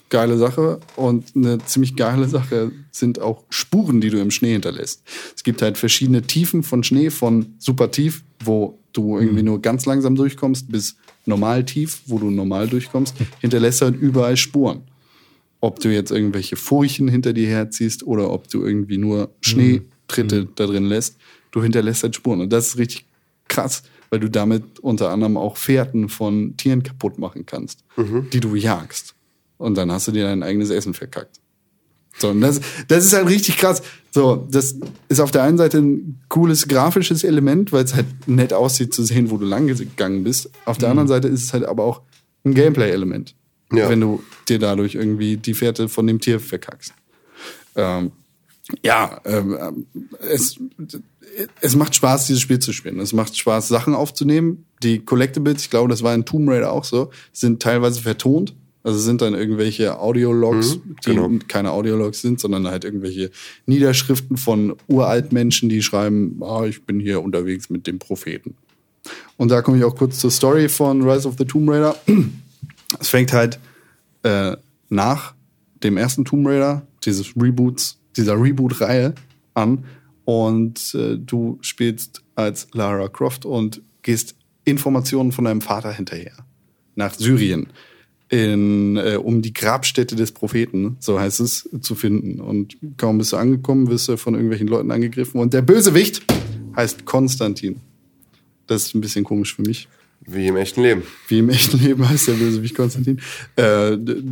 geile 0.10 0.38
Sache 0.38 0.80
und 0.95 1.36
eine 1.36 1.58
ziemlich 1.66 1.97
geile 1.97 2.30
Sache 2.30 2.72
sind 2.91 3.20
auch 3.20 3.43
Spuren, 3.49 3.99
die 3.99 4.10
du 4.10 4.20
im 4.20 4.32
Schnee 4.32 4.53
hinterlässt. 4.53 5.03
Es 5.36 5.43
gibt 5.43 5.62
halt 5.62 5.78
verschiedene 5.78 6.22
Tiefen 6.22 6.64
von 6.64 6.84
Schnee, 6.84 7.10
von 7.10 7.56
super 7.58 7.91
tief, 7.91 8.24
wo 8.41 8.80
du 8.96 9.18
irgendwie 9.20 9.43
nur 9.43 9.62
ganz 9.62 9.86
langsam 9.86 10.16
durchkommst, 10.16 10.72
bis 10.72 10.96
normal 11.26 11.64
tief, 11.66 12.02
wo 12.08 12.18
du 12.20 12.30
normal 12.30 12.68
durchkommst, 12.68 13.16
hinterlässt 13.41 13.82
halt 13.82 13.96
überall 13.96 14.38
Spuren. 14.38 14.82
Ob 15.62 15.80
du 15.80 15.91
jetzt 15.91 16.12
irgendwelche 16.12 16.56
Furchen 16.56 17.08
hinter 17.08 17.34
dir 17.34 17.48
herziehst 17.48 18.06
oder 18.06 18.30
ob 18.32 18.48
du 18.50 18.64
irgendwie 18.64 18.98
nur 18.98 19.32
Schneetritte 19.41 20.48
da 20.56 20.68
drin 20.68 20.86
lässt, 20.86 21.18
du 21.52 21.64
hinterlässt 21.64 22.04
halt 22.04 22.16
Spuren. 22.16 22.41
Und 22.41 22.54
das 22.54 22.68
ist 22.68 22.78
richtig 22.78 23.06
krass, 23.48 23.84
weil 24.10 24.20
du 24.20 24.30
damit 24.30 24.80
unter 24.80 25.10
anderem 25.10 25.38
auch 25.38 25.58
Fährten 25.58 26.10
von 26.10 26.56
Tieren 26.58 26.84
kaputt 26.84 27.18
machen 27.18 27.46
kannst, 27.46 27.84
die 28.34 28.39
du 28.39 28.56
jagst. 28.56 29.16
Und 29.58 29.76
dann 29.76 29.91
hast 29.91 30.08
du 30.08 30.12
dir 30.12 30.26
dein 30.26 30.43
eigenes 30.43 30.70
Essen 30.70 30.93
verkackt. 30.93 31.39
So, 32.18 32.30
und 32.30 32.41
das, 32.41 32.61
das 32.88 33.05
ist 33.05 33.13
halt 33.13 33.28
richtig 33.28 33.57
krass. 33.57 33.82
So, 34.11 34.47
das 34.49 34.76
ist 35.09 35.20
auf 35.20 35.32
der 35.32 35.43
einen 35.43 35.57
Seite 35.57 35.80
ein 35.80 36.22
cooles 36.30 36.68
grafisches 36.68 37.24
Element, 37.24 37.74
weil 37.74 37.84
es 37.84 37.95
halt 37.95 38.05
nett 38.28 38.53
aussieht 38.53 38.93
zu 38.93 39.03
sehen, 39.03 39.30
wo 39.30 39.38
du 39.38 39.45
lang 39.45 39.68
gegangen 39.68 40.24
bist. 40.24 40.49
Auf 40.63 40.78
der 40.78 40.89
anderen 40.89 41.09
Seite 41.09 41.28
ist 41.28 41.43
es 41.43 41.53
halt 41.53 41.66
aber 41.66 41.84
auch 41.84 42.01
ein 42.45 42.53
Gameplay-Element. 42.53 43.36
Ja. 43.74 43.89
Wenn 43.89 43.99
du 43.99 44.24
dir 44.47 44.59
dadurch 44.59 44.95
irgendwie 44.95 45.38
die 45.38 45.53
Fährte 45.53 45.89
von 45.89 46.07
dem 46.07 46.22
Tier 46.22 46.39
verkackst. 46.39 46.93
Ähm, 47.76 48.11
ja, 48.84 49.20
ähm, 49.26 49.86
es, 50.22 50.59
es 51.61 51.76
macht 51.76 51.95
Spaß, 51.95 52.28
dieses 52.28 52.41
Spiel 52.41 52.59
zu 52.59 52.74
spielen. 52.74 52.99
Es 52.99 53.13
macht 53.13 53.38
Spaß, 53.38 53.68
Sachen 53.68 53.93
aufzunehmen. 53.93 54.66
Die 54.82 54.99
Collectibles, 54.99 55.63
ich 55.63 55.70
glaube, 55.70 55.89
das 55.89 56.03
war 56.03 56.16
in 56.16 56.26
Tomb 56.26 56.49
Raider 56.49 56.72
auch 56.72 56.84
so, 56.84 57.11
sind 57.34 57.61
teilweise 57.61 58.01
vertont. 58.01 58.55
Also 58.86 58.99
sind 58.99 59.23
dann 59.23 59.33
irgendwelche 59.33 59.97
Audiologs, 59.97 60.77
die 61.07 61.15
genau. 61.15 61.31
keine 61.47 61.71
Audiologs 61.71 62.21
sind, 62.21 62.39
sondern 62.39 62.67
halt 62.67 62.83
irgendwelche 62.86 63.31
Niederschriften 63.65 64.38
von 64.38 64.75
Uraltmenschen, 64.86 65.69
die 65.69 65.81
schreiben, 65.81 66.39
ah, 66.43 66.65
ich 66.65 66.83
bin 66.83 66.99
hier 66.99 67.23
unterwegs 67.23 67.71
mit 67.71 67.88
dem 67.88 67.97
Propheten. 67.97 68.53
Und 69.38 69.49
da 69.49 69.63
komme 69.63 69.79
ich 69.79 69.83
auch 69.83 69.95
kurz 69.95 70.19
zur 70.19 70.29
Story 70.29 70.69
von 70.69 71.01
Rise 71.01 71.27
of 71.27 71.33
the 71.39 71.45
Tomb 71.45 71.67
Raider. 71.67 71.95
Es 72.99 73.09
fängt 73.09 73.33
halt 73.33 73.57
äh, 74.21 74.55
nach 74.89 75.33
dem 75.83 75.97
ersten 75.97 76.23
Tomb 76.23 76.47
Raider, 76.47 76.86
dieses 77.03 77.36
Reboots, 77.36 77.97
dieser 78.15 78.39
Reboot-Reihe 78.39 79.15
an. 79.55 79.83
Und 80.25 80.93
äh, 80.93 81.17
du 81.17 81.57
spielst 81.61 82.21
als 82.36 82.67
Lara 82.73 83.07
Croft 83.07 83.45
und 83.45 83.81
gehst 84.03 84.36
Informationen 84.63 85.31
von 85.31 85.45
deinem 85.45 85.61
Vater 85.61 85.91
hinterher. 85.91 86.38
Nach 86.93 87.15
Syrien. 87.15 87.65
In, 88.28 88.97
äh, 88.97 89.17
um 89.21 89.43
die 89.43 89.53
Grabstätte 89.53 90.15
des 90.15 90.32
Propheten, 90.32 90.97
so 90.99 91.19
heißt 91.19 91.39
es, 91.41 91.69
zu 91.82 91.93
finden. 91.93 92.41
Und 92.41 92.76
kaum 92.97 93.19
bist 93.19 93.34
du 93.34 93.38
angekommen, 93.38 93.88
wirst 93.89 94.07
du 94.07 94.17
von 94.17 94.34
irgendwelchen 94.34 94.67
Leuten 94.67 94.89
angegriffen. 94.89 95.39
Und 95.39 95.53
der 95.53 95.61
Bösewicht 95.61 96.23
heißt 96.76 97.05
Konstantin. 97.05 97.82
Das 98.65 98.88
ist 98.88 98.95
ein 98.95 99.01
bisschen 99.01 99.23
komisch 99.23 99.55
für 99.55 99.61
mich. 99.61 99.88
Wie 100.26 100.47
im 100.47 100.55
echten 100.57 100.82
Leben. 100.82 101.03
Wie 101.28 101.38
im 101.38 101.49
echten 101.49 101.78
Leben 101.78 102.09
heißt 102.09 102.28
der 102.30 102.34
Bösewicht 102.34 102.73
Konstantin. 102.73 103.21
Äh, 103.57 103.95
d- 103.95 104.23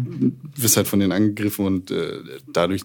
wirst 0.55 0.75
halt 0.75 0.87
von 0.87 0.99
denen 0.99 1.11
angegriffen 1.11 1.65
und 1.67 1.91
äh, 1.91 2.13
dadurch 2.51 2.81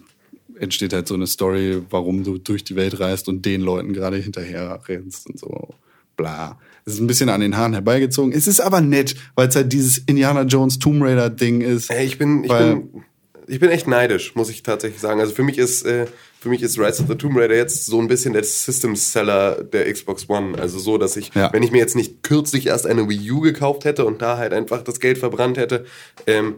entsteht 0.59 0.93
halt 0.93 1.07
so 1.07 1.15
eine 1.15 1.25
Story, 1.25 1.81
warum 1.89 2.23
du 2.23 2.37
durch 2.37 2.63
die 2.63 2.75
Welt 2.75 2.99
reist 2.99 3.27
und 3.29 3.43
den 3.45 3.61
Leuten 3.61 3.93
gerade 3.93 4.17
hinterher 4.17 4.79
rennst 4.87 5.27
und 5.27 5.39
so. 5.39 5.73
Bla. 6.19 6.59
Es 6.85 6.93
ist 6.95 6.99
ein 6.99 7.07
bisschen 7.07 7.29
an 7.29 7.39
den 7.39 7.55
Haaren 7.55 7.73
herbeigezogen. 7.73 8.33
Es 8.33 8.45
ist 8.47 8.59
aber 8.59 8.81
nett, 8.81 9.15
weil 9.35 9.47
es 9.47 9.55
halt 9.55 9.71
dieses 9.71 9.99
Indiana 9.99 10.41
Jones 10.43 10.79
Tomb 10.79 11.01
Raider 11.01 11.29
Ding 11.29 11.61
ist. 11.61 11.89
Ey, 11.89 12.05
ich 12.05 12.17
bin, 12.17 12.43
ich 12.43 12.51
bin, 12.51 13.03
ich 13.47 13.59
bin 13.59 13.69
echt 13.69 13.87
neidisch, 13.87 14.35
muss 14.35 14.49
ich 14.49 14.63
tatsächlich 14.63 14.99
sagen. 14.99 15.19
Also 15.21 15.33
für 15.33 15.43
mich 15.43 15.57
ist, 15.57 15.83
äh, 15.85 16.07
für 16.41 16.49
mich 16.49 16.61
ist 16.61 16.77
Rise 16.77 17.01
of 17.03 17.07
the 17.07 17.15
Tomb 17.15 17.37
Raider 17.37 17.55
jetzt 17.55 17.85
so 17.85 17.99
ein 18.01 18.07
bisschen 18.07 18.33
der 18.33 18.43
System 18.43 18.95
Seller 18.97 19.63
der 19.63 19.91
Xbox 19.91 20.29
One. 20.29 20.57
Also 20.59 20.77
so, 20.79 20.97
dass 20.97 21.15
ich, 21.15 21.33
Ja. 21.35 21.53
wenn 21.53 21.63
ich 21.63 21.71
mir 21.71 21.77
jetzt 21.77 21.95
nicht 21.95 22.21
kürzlich 22.23 22.67
erst 22.67 22.85
eine 22.85 23.07
Wii 23.07 23.31
U 23.31 23.39
gekauft 23.39 23.85
hätte 23.85 24.03
und 24.05 24.21
da 24.21 24.37
halt 24.37 24.51
einfach 24.53 24.81
das 24.83 24.99
Geld 24.99 25.19
verbrannt 25.19 25.57
hätte, 25.57 25.85
ähm, 26.27 26.55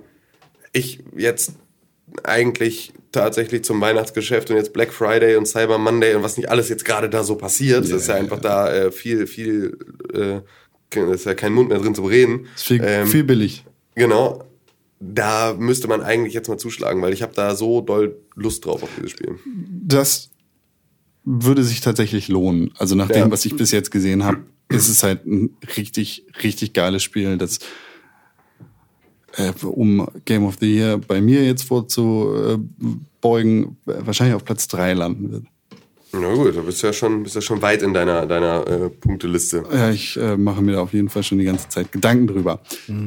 ich 0.74 1.04
jetzt 1.16 1.54
eigentlich 2.24 2.94
tatsächlich 3.12 3.64
zum 3.64 3.82
Weihnachtsgeschäft 3.82 4.50
und 4.50 4.56
jetzt 4.58 4.74
Black 4.74 4.94
Friday 4.94 5.36
und 5.36 5.46
Cyber 5.48 5.78
Monday 5.78 6.16
und 6.16 6.24
was 6.24 6.38
nicht 6.38 6.50
alles 6.50 6.70
jetzt 6.70 6.86
gerade 6.86 7.10
da 7.10 7.24
so 7.24 7.36
passiert, 7.36 7.84
das 7.84 7.92
ist 7.92 8.08
ja 8.08 8.16
einfach 8.16 8.40
da 8.40 8.72
äh, 8.74 8.92
viel, 8.92 9.28
viel, 9.28 9.78
äh, 10.14 10.40
ist 11.14 11.26
ja 11.26 11.34
kein 11.34 11.54
Mund 11.54 11.70
mehr 11.70 11.80
drin 11.80 11.96
zu 11.96 12.04
reden. 12.06 12.48
Ist 12.56 12.66
viel, 12.68 12.82
Ähm, 12.84 13.08
viel 13.08 13.24
billig. 13.24 13.66
Genau. 13.96 14.44
Da 15.00 15.56
müsste 15.58 15.88
man 15.88 16.02
eigentlich 16.02 16.34
jetzt 16.34 16.48
mal 16.48 16.58
zuschlagen, 16.58 17.02
weil 17.02 17.12
ich 17.12 17.22
habe 17.24 17.34
da 17.36 17.56
so 17.56 17.82
doll 17.82 18.18
Lust 18.36 18.66
drauf 18.66 18.84
auf 18.84 18.90
dieses 18.98 19.12
Spiel. 19.12 19.36
das 19.84 20.30
würde 21.24 21.64
sich 21.64 21.82
tatsächlich 21.82 22.30
lohnen. 22.30 22.72
Also 22.78 22.96
nach 22.96 23.08
dem, 23.08 23.18
Ja. 23.18 23.32
was 23.32 23.46
ich 23.46 23.56
bis 23.56 23.72
jetzt 23.72 23.92
gesehen 23.92 24.24
habe, 24.24 24.40
ist 24.70 24.90
es 24.90 25.04
halt 25.04 25.26
ein 25.26 25.56
richtig, 25.78 26.26
richtig 26.44 26.74
geiles 26.74 27.04
Spiel, 27.04 27.38
das 27.38 27.60
äh, 29.38 29.52
um 29.66 30.08
Game 30.26 30.46
of 30.46 30.58
the 30.60 30.74
Year 30.74 30.98
bei 30.98 31.22
mir 31.22 31.46
jetzt 31.46 31.64
vorzubeugen, 31.64 33.78
wahrscheinlich 33.86 34.36
auf 34.36 34.46
Platz 34.46 34.68
drei 34.68 34.94
landen 34.94 35.32
wird. 35.32 35.44
Na 36.14 36.34
gut, 36.34 36.56
du 36.56 36.64
bist 36.64 36.82
ja 36.82 36.92
schon, 36.92 37.24
bist 37.24 37.36
ja 37.36 37.42
schon 37.42 37.62
weit 37.62 37.82
in 37.82 37.94
deiner, 37.94 38.26
deiner 38.26 38.68
äh, 38.68 38.90
Punkteliste. 38.90 39.64
Ja, 39.72 39.92
ich 39.92 40.18
äh, 40.18 40.36
mache 40.36 40.62
mir 40.62 40.74
da 40.74 40.82
auf 40.82 40.94
jeden 40.94 41.08
Fall 41.08 41.24
schon 41.24 41.38
die 41.38 41.46
ganze 41.46 41.70
Zeit 41.70 41.92
Gedanken 41.92 42.28
drüber. 42.28 42.60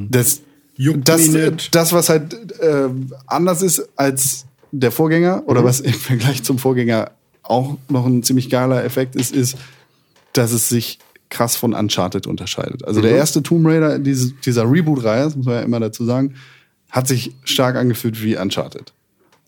Das, 0.09 0.41
Juckt 0.77 1.09
das, 1.09 1.31
das, 1.71 1.93
was 1.93 2.09
halt 2.09 2.35
äh, 2.59 2.89
anders 3.27 3.63
ist 3.63 3.89
als 3.97 4.47
der 4.73 4.91
Vorgänger 4.91 5.45
oder 5.47 5.65
was 5.65 5.81
im 5.81 5.93
Vergleich 5.93 6.43
zum 6.43 6.59
Vorgänger 6.59 7.13
auch 7.43 7.77
noch 7.89 8.07
ein 8.07 8.23
ziemlich 8.23 8.51
geiler 8.51 8.85
Effekt 8.85 9.17
ist, 9.17 9.35
ist, 9.35 9.57
dass 10.33 10.53
es 10.53 10.69
sich 10.69 10.99
krass 11.35 11.57
von 11.57 11.75
Uncharted 11.75 12.27
unterscheidet. 12.27 12.85
Also 12.85 13.01
der 13.01 13.11
erste 13.11 13.43
Tomb 13.43 13.67
Raider, 13.67 13.99
diese, 13.99 14.33
dieser 14.33 14.71
Reboot-Reihe, 14.71 15.25
das 15.25 15.37
muss 15.37 15.47
man 15.47 15.57
ja 15.57 15.63
immer 15.63 15.81
dazu 15.81 16.05
sagen, 16.05 16.35
hat 16.91 17.09
sich 17.09 17.33
stark 17.43 17.75
angefühlt 17.77 18.23
wie 18.23 18.37
Uncharted. 18.37 18.93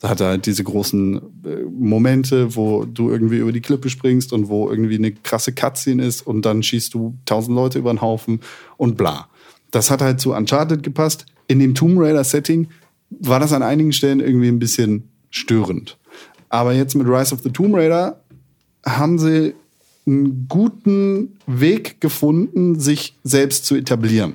Da 0.01 0.11
hat 0.11 0.20
er 0.20 0.26
halt 0.28 0.47
diese 0.47 0.64
großen 0.64 1.16
äh, 1.16 1.62
Momente, 1.70 2.57
wo 2.57 2.84
du 2.84 3.11
irgendwie 3.11 3.39
über 3.39 3.53
die 3.53 3.62
Klippe 3.62 3.89
springst 3.89 4.32
und 4.32 4.49
wo 4.49 4.68
irgendwie 4.68 4.97
eine 4.97 5.12
krasse 5.12 5.53
Cutscene 5.53 6.05
ist 6.05 6.26
und 6.26 6.43
dann 6.45 6.62
schießt 6.62 6.93
du 6.93 7.14
tausend 7.24 7.55
Leute 7.55 7.78
über 7.78 7.93
den 7.95 8.03
Haufen 8.03 8.41
und 8.76 8.97
bla. 8.97 9.28
Das 9.70 9.91
hat 9.91 10.03
halt 10.03 10.20
zu 10.20 10.32
Uncharted 10.32 10.82
gepasst. 10.82 11.24
In 11.47 11.61
dem 11.61 11.74
Tomb 11.74 11.99
Raider-Setting 11.99 12.68
war 13.11 13.39
das 13.41 13.53
an 13.53 13.62
einigen 13.62 13.93
Stellen 13.93 14.20
irgendwie 14.20 14.49
ein 14.49 14.59
bisschen 14.59 15.09
störend. 15.30 15.97
Aber 16.49 16.72
jetzt 16.72 16.95
mit 16.95 17.07
Rise 17.07 17.32
of 17.32 17.43
the 17.43 17.51
Tomb 17.51 17.74
Raider 17.76 18.20
haben 18.84 19.18
sie 19.18 19.55
einen 20.07 20.46
guten 20.48 21.36
Weg 21.46 22.00
gefunden, 22.00 22.78
sich 22.78 23.16
selbst 23.24 23.66
zu 23.66 23.74
etablieren 23.74 24.34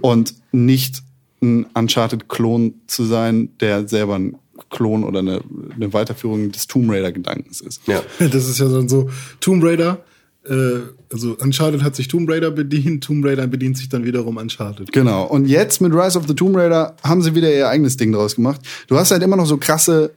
und 0.00 0.34
nicht 0.52 1.02
ein 1.40 1.66
Uncharted-Klon 1.74 2.74
zu 2.86 3.04
sein, 3.04 3.50
der 3.60 3.88
selber 3.88 4.16
ein 4.16 4.36
Klon 4.70 5.04
oder 5.04 5.20
eine, 5.20 5.40
eine 5.74 5.92
Weiterführung 5.92 6.52
des 6.52 6.66
Tomb 6.66 6.90
Raider-Gedankens 6.90 7.60
ist. 7.60 7.80
Ja. 7.86 8.02
Das 8.18 8.48
ist 8.48 8.58
ja 8.58 8.68
dann 8.68 8.88
so, 8.88 9.08
Tomb 9.40 9.62
Raider, 9.64 10.04
äh, 10.46 10.80
also 11.12 11.36
Uncharted 11.40 11.82
hat 11.82 11.96
sich 11.96 12.08
Tomb 12.08 12.28
Raider 12.28 12.50
bedient, 12.50 13.04
Tomb 13.04 13.24
Raider 13.24 13.46
bedient 13.46 13.78
sich 13.78 13.88
dann 13.88 14.04
wiederum 14.04 14.36
Uncharted. 14.36 14.92
Genau. 14.92 15.24
Und 15.24 15.46
jetzt 15.46 15.80
mit 15.80 15.92
Rise 15.92 16.18
of 16.18 16.26
the 16.26 16.34
Tomb 16.34 16.56
Raider 16.56 16.96
haben 17.02 17.22
sie 17.22 17.34
wieder 17.34 17.52
ihr 17.52 17.68
eigenes 17.68 17.96
Ding 17.96 18.12
draus 18.12 18.36
gemacht. 18.36 18.60
Du 18.88 18.96
hast 18.96 19.10
halt 19.10 19.22
immer 19.22 19.36
noch 19.36 19.46
so 19.46 19.56
krasse, 19.56 20.12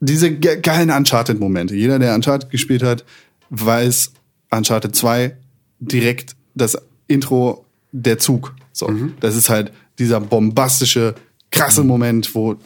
diese 0.00 0.32
ge 0.32 0.60
geilen 0.60 0.90
Uncharted-Momente. 0.90 1.74
Jeder, 1.74 1.98
der 1.98 2.14
Uncharted 2.14 2.50
gespielt 2.50 2.82
hat, 2.82 3.04
weiß, 3.50 4.12
Uncharted 4.56 4.94
2 4.94 5.36
direkt 5.80 6.36
das 6.54 6.78
Intro, 7.06 7.64
der 7.92 8.18
Zug. 8.18 8.54
So, 8.72 8.90
das 9.20 9.36
ist 9.36 9.48
halt 9.48 9.72
dieser 9.98 10.20
bombastische, 10.20 11.14
krasse 11.50 11.84
Moment, 11.84 12.34
wo, 12.34 12.56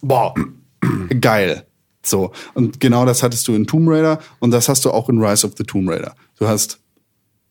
boah, 0.00 0.34
geil. 1.20 1.66
So. 2.02 2.32
Und 2.54 2.80
genau 2.80 3.04
das 3.06 3.22
hattest 3.22 3.48
du 3.48 3.54
in 3.54 3.66
Tomb 3.66 3.88
Raider 3.88 4.20
und 4.38 4.50
das 4.50 4.68
hast 4.68 4.84
du 4.84 4.90
auch 4.90 5.08
in 5.08 5.22
Rise 5.22 5.46
of 5.46 5.54
the 5.56 5.64
Tomb 5.64 5.88
Raider. 5.88 6.14
Du 6.38 6.46
hast 6.46 6.78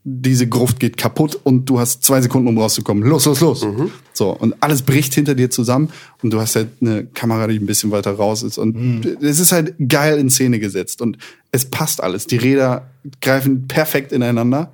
diese 0.06 0.48
Gruft 0.48 0.82
geht 0.82 0.98
kaputt 0.98 1.40
und 1.44 1.70
du 1.70 1.80
hast 1.80 2.04
zwei 2.04 2.20
Sekunden, 2.22 2.50
um 2.50 2.58
rauszukommen. 2.58 3.04
Los, 3.04 3.26
los, 3.26 3.40
los. 3.40 3.66
So, 4.12 4.32
und 4.32 4.56
alles 4.62 4.82
bricht 4.82 5.14
hinter 5.14 5.34
dir 5.34 5.50
zusammen 5.50 5.90
und 6.22 6.34
du 6.34 6.42
hast 6.42 6.58
halt 6.58 6.70
eine 6.82 7.06
Kamera, 7.06 7.48
die 7.48 7.58
ein 7.58 7.66
bisschen 7.66 7.92
weiter 7.92 8.12
raus 8.12 8.44
ist. 8.44 8.58
Und 8.58 9.06
es 9.06 9.40
ist 9.40 9.54
halt 9.54 9.76
geil 9.88 10.20
in 10.20 10.30
Szene 10.30 10.60
gesetzt 10.60 11.02
und 11.02 11.18
es 11.54 11.70
passt 11.70 12.02
alles. 12.02 12.26
Die 12.26 12.38
Räder 12.38 12.90
greifen 13.22 13.68
perfekt 13.68 14.12
ineinander. 14.12 14.74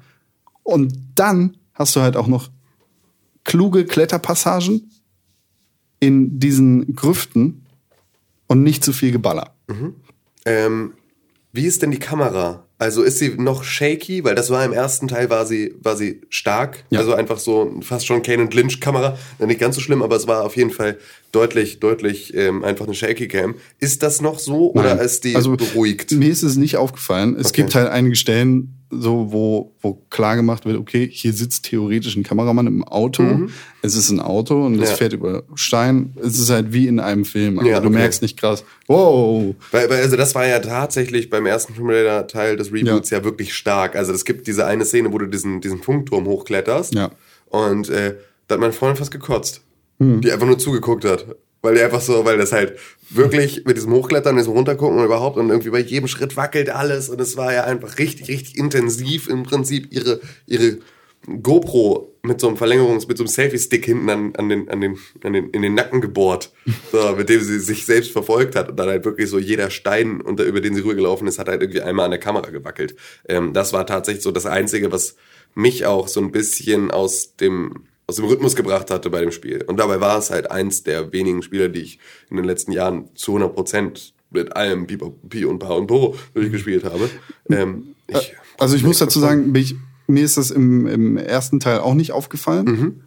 Und 0.63 0.93
dann 1.15 1.57
hast 1.73 1.95
du 1.95 2.01
halt 2.01 2.15
auch 2.15 2.27
noch 2.27 2.49
kluge 3.43 3.85
Kletterpassagen 3.85 4.89
in 5.99 6.39
diesen 6.39 6.95
Grüften 6.95 7.65
und 8.47 8.63
nicht 8.63 8.83
zu 8.85 8.93
viel 8.93 9.11
Geballer. 9.11 9.53
Ähm, 10.45 10.93
wie 11.51 11.65
ist 11.65 11.81
denn 11.81 11.91
die 11.91 11.99
Kamera? 11.99 12.65
Also 12.79 13.03
ist 13.03 13.19
sie 13.19 13.35
noch 13.37 13.63
shaky? 13.65 14.23
Weil 14.23 14.35
das 14.35 14.49
war 14.49 14.63
im 14.63 14.71
ersten 14.71 15.09
Teil 15.09 15.29
war 15.29 15.45
sie, 15.45 15.75
war 15.81 15.97
sie 15.97 16.21
stark. 16.29 16.85
Ja. 16.89 16.99
Also 16.99 17.13
einfach 17.13 17.37
so 17.37 17.79
fast 17.81 18.07
schon 18.07 18.23
Kane 18.23 18.41
und 18.41 18.53
Lynch 18.53 18.79
Kamera. 18.79 19.17
Nicht 19.37 19.59
ganz 19.59 19.75
so 19.75 19.81
schlimm, 19.81 20.01
aber 20.01 20.15
es 20.15 20.27
war 20.27 20.45
auf 20.45 20.55
jeden 20.55 20.71
Fall 20.71 20.97
deutlich, 21.33 21.81
deutlich 21.81 22.33
ähm, 22.33 22.63
einfach 22.63 22.85
eine 22.85 22.95
shaky 22.95 23.27
Cam. 23.27 23.55
Ist 23.79 24.01
das 24.01 24.21
noch 24.21 24.39
so 24.39 24.71
oder 24.71 24.95
Nein. 24.95 25.05
ist 25.05 25.25
die 25.25 25.35
also, 25.35 25.57
beruhigt? 25.57 26.11
Mir 26.13 26.31
ist 26.31 26.41
es 26.41 26.55
nicht 26.55 26.77
aufgefallen. 26.77 27.35
Es 27.37 27.47
Okay. 27.47 27.63
gibt 27.63 27.75
halt 27.75 27.89
einige 27.89 28.15
Stellen, 28.15 28.78
so 28.91 29.31
wo, 29.31 29.75
wo 29.81 30.01
klar 30.09 30.35
gemacht 30.35 30.65
wird, 30.65 30.77
okay, 30.77 31.07
hier 31.11 31.31
sitzt 31.31 31.65
theoretisch 31.65 32.15
ein 32.15 32.23
Kameramann 32.23 32.65
im 32.67 32.83
Auto. 32.83 33.47
Es 33.81 33.95
ist 33.95 34.09
ein 34.09 34.19
Auto 34.19 34.65
und 34.65 34.73
es 34.75 34.79
Mhm. 34.79 34.85
Ja. 34.85 34.91
fährt 34.95 35.13
über 35.13 35.43
Stein. 35.55 36.13
Es 36.21 36.39
ist 36.39 36.49
halt 36.49 36.73
wie 36.73 36.87
in 36.87 36.99
einem 36.99 37.23
Film. 37.25 37.59
Also 37.59 37.69
Ja, 37.71 37.79
du 37.79 37.87
okay. 37.89 37.97
merkst 37.97 38.21
nicht 38.21 38.37
krass, 38.39 38.63
wow. 38.87 39.53
Weil, 39.71 39.89
weil, 39.89 40.01
also 40.01 40.17
das 40.17 40.33
war 40.35 40.47
ja 40.47 40.59
tatsächlich 40.59 41.29
beim 41.29 41.45
ersten 41.45 41.75
Tomb 41.75 41.89
Raider 41.89 42.25
Teil 42.27 42.57
des 42.57 42.73
Reboots 42.73 43.09
ja. 43.11 43.23
wirklich 43.23 43.53
stark. 43.53 43.95
Also 43.95 44.11
es 44.11 44.25
gibt 44.25 44.47
diese 44.47 44.65
eine 44.65 44.85
Szene, 44.85 45.13
wo 45.13 45.17
du 45.19 45.27
diesen, 45.27 45.61
diesen 45.61 45.81
Funkturm 45.83 46.25
hochkletterst. 46.25 46.93
Ja. 46.95 47.11
Und 47.47 47.89
äh, 47.89 48.15
da 48.47 48.55
hat 48.55 48.61
mein 48.61 48.73
Freund 48.73 48.97
fast 48.97 49.11
gekotzt. 49.11 49.61
Hm. 49.99 50.21
Die 50.21 50.31
einfach 50.31 50.47
nur 50.47 50.57
zugeguckt 50.57 51.05
hat. 51.05 51.25
Weil 51.61 51.75
der 51.75 51.85
einfach 51.85 52.01
so, 52.01 52.23
weil 52.23 52.37
das 52.37 52.51
halt 52.51 52.77
wirklich 53.09 53.65
mit 53.65 53.75
diesem 53.75 53.91
Hochklettern, 53.91 54.37
diesem 54.37 54.53
Runtergucken 54.53 54.97
und 54.97 55.05
überhaupt 55.05 55.37
und 55.37 55.49
irgendwie 55.49 55.71
bei 55.71 55.79
jedem 55.79 56.07
Schritt 56.07 56.37
wackelt 56.37 56.69
alles 56.69 57.09
und 57.09 57.19
es 57.19 57.35
war 57.35 57.53
ja 57.53 57.65
einfach 57.65 57.97
richtig, 57.97 58.29
richtig 58.29 58.57
intensiv 58.57 59.27
im 59.27 59.43
Prinzip 59.43 59.91
ihre, 59.91 60.21
ihre 60.47 60.77
GoPro 61.27 62.15
mit 62.21 62.39
so 62.39 62.47
einem 62.47 62.57
Verlängerungs-, 62.57 63.07
mit 63.07 63.17
so 63.17 63.23
einem 63.23 63.29
Selfie-Stick 63.29 63.85
hinten 63.85 64.09
an, 64.09 64.35
an 64.35 64.49
den, 64.49 64.69
an 64.69 64.81
den, 64.81 64.97
an 65.23 65.33
den, 65.33 65.49
in 65.49 65.61
den 65.61 65.73
Nacken 65.73 66.01
gebohrt, 66.01 66.51
so, 66.91 67.13
mit 67.17 67.29
dem 67.29 67.41
sie 67.41 67.59
sich 67.59 67.85
selbst 67.85 68.11
verfolgt 68.11 68.55
hat 68.55 68.69
und 68.69 68.77
dann 68.77 68.87
halt 68.87 69.05
wirklich 69.05 69.29
so 69.29 69.37
jeder 69.37 69.69
Stein, 69.69 70.21
unter, 70.21 70.43
über 70.45 70.61
den 70.61 70.75
sie 70.75 70.81
rübergelaufen 70.81 71.27
ist, 71.27 71.39
hat 71.39 71.47
halt 71.47 71.61
irgendwie 71.61 71.81
einmal 71.81 72.05
an 72.05 72.11
der 72.11 72.19
Kamera 72.19 72.49
gewackelt. 72.49 72.95
Ähm, 73.27 73.53
das 73.53 73.73
war 73.73 73.85
tatsächlich 73.85 74.23
so 74.23 74.31
das 74.31 74.45
Einzige, 74.45 74.91
was 74.91 75.15
mich 75.55 75.85
auch 75.85 76.07
so 76.07 76.21
ein 76.21 76.31
bisschen 76.31 76.91
aus 76.91 77.35
dem, 77.35 77.85
aus 78.09 78.15
dem 78.17 78.25
Rhythmus 78.25 78.55
gebracht 78.55 78.89
hatte 78.91 79.09
bei 79.09 79.21
dem 79.21 79.31
Spiel. 79.31 79.63
Und 79.67 79.77
dabei 79.77 80.01
war 80.01 80.17
es 80.17 80.29
halt 80.31 80.49
eins 80.51 80.83
der 80.83 81.11
wenigen 81.13 81.41
Spiele, 81.43 81.69
die 81.69 81.81
ich 81.81 81.99
in 82.29 82.37
den 82.37 82.45
letzten 82.45 82.71
Jahren 82.71 83.09
zu 83.15 83.31
100 83.31 83.53
Prozent 83.55 84.13
mit 84.31 84.55
allem 84.55 84.85
Pi, 84.87 84.97
Pi 84.97 85.45
und 85.45 85.59
Pa 85.59 85.69
und 85.73 85.87
Po 85.87 86.15
durchgespielt 86.33 86.83
habe. 86.83 87.09
Ähm, 87.49 87.95
ich, 88.07 88.33
Also 88.57 88.75
ich 88.75 88.83
muss 88.83 88.99
dazu 88.99 89.19
sagen, 89.19 89.53
ich, 89.55 89.75
mir 90.07 90.23
ist 90.23 90.37
das 90.37 90.51
im, 90.51 90.87
im 90.87 91.17
ersten 91.17 91.59
Teil 91.59 91.79
auch 91.79 91.93
nicht 91.93 92.11
aufgefallen. 92.11 92.65
Mhm. 92.65 93.01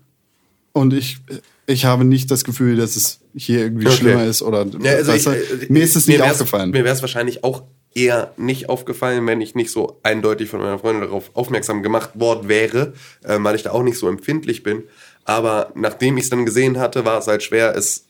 Und 0.73 0.95
ich, 0.95 1.19
ich 1.67 1.85
habe 1.85 2.05
nicht 2.05 2.31
das 2.31 2.45
Gefühl, 2.45 2.77
dass 2.77 2.97
es 2.97 3.21
hier 3.35 3.59
irgendwie 3.61 3.87
Okay. 3.87 3.97
schlimmer 3.97 4.25
ist 4.25 4.41
oder 4.43 4.67
Ja, 4.83 4.93
also 4.93 5.13
ich, 5.13 5.25
du, 5.25 5.31
äh, 5.31 5.67
mir 5.69 5.83
ist 5.83 5.97
es 5.97 6.07
nicht 6.09 6.19
wär's- 6.21 6.33
aufgefallen. 6.33 6.71
Mir 6.71 6.85
wäre 6.85 6.95
es 6.95 7.03
wahrscheinlich 7.03 7.45
auch 7.45 7.65
eher 7.95 8.33
nicht 8.37 8.69
aufgefallen, 8.69 9.27
wenn 9.27 9.41
ich 9.41 9.55
nicht 9.55 9.71
so 9.71 9.99
eindeutig 10.03 10.49
von 10.49 10.61
meiner 10.61 10.79
Freundin 10.79 11.03
darauf 11.03 11.31
aufmerksam 11.35 11.83
gemacht 11.83 12.11
worden 12.15 12.49
wäre, 12.49 12.95
ähm, 13.25 13.45
weil 13.45 13.55
ich 13.57 13.63
da 13.63 13.71
auch 13.73 13.83
nicht 13.83 13.99
so 13.99 14.09
empfindlich 14.09 14.63
bin. 14.63 14.85
Aber 15.25 15.71
nachdem 15.75 16.17
ich 16.17 16.25
es 16.25 16.31
dann 16.31 16.47
gesehen 16.47 16.79
hatte, 16.79 17.05
war 17.05 17.19
es 17.19 17.27
halt 17.29 17.43
schwer, 17.43 17.77
es 17.77 18.07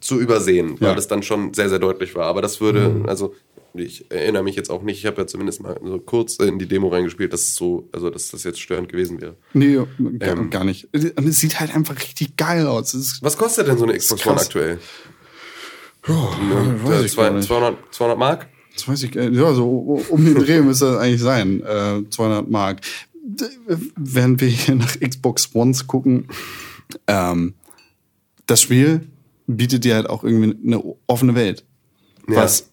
zu 0.00 0.18
übersehen, 0.20 0.80
weil 0.80 0.90
Ja. 0.92 0.96
es 0.98 1.08
dann 1.08 1.22
schon 1.22 1.54
sehr, 1.54 1.68
sehr 1.68 1.78
deutlich 1.78 2.14
war. 2.14 2.26
Aber 2.26 2.42
das 2.42 2.60
würde, 2.60 3.04
also 3.06 3.34
ich 3.74 4.10
erinnere 4.10 4.42
mich 4.42 4.56
jetzt 4.56 4.68
auch 4.70 4.82
nicht, 4.82 4.98
ich 4.98 5.06
habe 5.06 5.20
ja 5.20 5.26
zumindest 5.26 5.62
mal 5.62 5.78
so 5.84 5.98
kurz 6.00 6.36
in 6.36 6.58
die 6.58 6.66
Demo 6.66 6.88
reingespielt, 6.88 7.32
dass 7.32 7.42
es 7.42 7.54
so, 7.54 7.88
also 7.92 8.10
dass 8.10 8.30
das 8.30 8.42
jetzt 8.44 8.60
störend 8.60 8.88
gewesen 8.88 9.20
wäre. 9.20 9.36
Nee, 9.52 9.78
gar, 10.18 10.36
Ähm. 10.36 10.50
gar 10.50 10.64
nicht. 10.64 10.88
Und 10.92 11.28
es 11.28 11.38
sieht 11.38 11.60
halt 11.60 11.74
einfach 11.74 11.96
richtig 11.96 12.36
geil 12.36 12.66
aus. 12.66 12.94
Ist, 12.94 13.22
Was 13.22 13.36
kostet 13.36 13.68
denn 13.68 13.78
so 13.78 13.84
eine 13.84 13.96
Xbox 13.96 14.26
One 14.26 14.40
aktuell? 14.40 14.78
Äh, 16.06 16.10
gar 16.10 17.02
nicht. 17.02 17.14
200, 17.14 17.78
200 17.94 18.18
Mark? 18.18 18.48
Das 18.80 18.88
weiß 18.88 19.02
ich, 19.04 19.14
nicht. 19.14 19.34
ja, 19.34 19.54
so 19.54 20.02
um 20.08 20.24
den 20.24 20.34
Dreh 20.34 20.60
müsste 20.60 20.86
das 20.86 21.00
eigentlich 21.00 21.20
sein. 21.20 21.62
Äh, 21.62 22.08
200 22.08 22.50
Mark. 22.50 22.80
Während 23.96 24.40
wir 24.40 24.48
hier 24.48 24.74
nach 24.74 24.98
Xbox 24.98 25.50
Ones 25.54 25.86
gucken, 25.86 26.28
ähm, 27.06 27.54
das 28.46 28.62
Spiel 28.62 29.06
bietet 29.46 29.84
dir 29.84 29.94
halt 29.94 30.08
auch 30.08 30.24
irgendwie 30.24 30.56
eine 30.64 30.82
offene 31.06 31.34
Welt. 31.34 31.64
Ja. 32.28 32.36
Was 32.36 32.70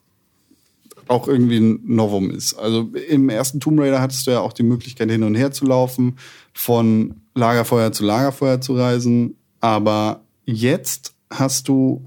auch 1.08 1.28
irgendwie 1.28 1.60
ein 1.60 1.80
Novum 1.86 2.32
ist. 2.32 2.54
Also 2.56 2.90
im 3.10 3.30
ersten 3.30 3.60
Tomb 3.60 3.80
Raider 3.80 4.02
hattest 4.02 4.28
du 4.28 4.32
ja 4.32 4.40
auch 4.40 4.54
die 4.54 4.64
Möglichkeit, 4.64 5.10
hin 5.10 5.24
und 5.24 5.36
her 5.36 5.52
zu 5.52 5.66
laufen, 5.66 6.18
von 6.54 7.22
Lagerfeuer 7.34 7.92
zu 7.92 8.04
Lagerfeuer 8.04 8.60
zu 8.62 8.76
reisen. 8.76 9.36
Aber 9.62 10.22
jetzt 10.46 11.14
hast 11.30 11.68
du, 11.68 12.04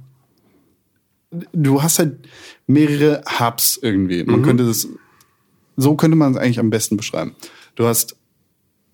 du 1.53 1.83
hast 1.83 1.99
halt 1.99 2.29
mehrere 2.73 3.23
Hubs 3.39 3.79
irgendwie. 3.81 4.25
Man 4.25 4.43
könnte 4.43 4.67
das, 4.67 4.89
so 5.77 5.97
könnte 5.97 6.17
man 6.17 6.33
es 6.33 6.39
eigentlich 6.39 6.59
am 6.59 6.71
besten 6.71 6.97
beschreiben. 6.97 7.35
Du 7.75 7.87
hast 7.87 8.17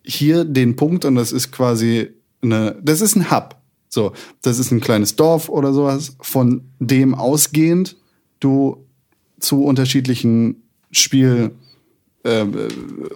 hier 0.05 0.45
den 0.45 0.77
Punkt 0.77 1.05
und 1.05 1.17
das 1.17 1.33
ist 1.33 1.51
quasi 1.53 2.09
eine, 2.43 2.79
das 2.83 3.01
ist 3.01 3.17
ein 3.17 3.31
Hub. 3.31 3.57
So, 3.89 4.13
das 4.43 4.59
ist 4.59 4.71
ein 4.71 4.81
kleines 4.81 5.17
Dorf 5.17 5.49
oder 5.49 5.73
sowas, 5.73 6.17
von 6.21 6.63
dem 6.79 7.15
ausgehend 7.15 7.97
du 8.41 8.85
zu 9.41 9.65
unterschiedlichen 9.65 10.63
Spielorten 10.91 11.57
äh, 12.25 12.45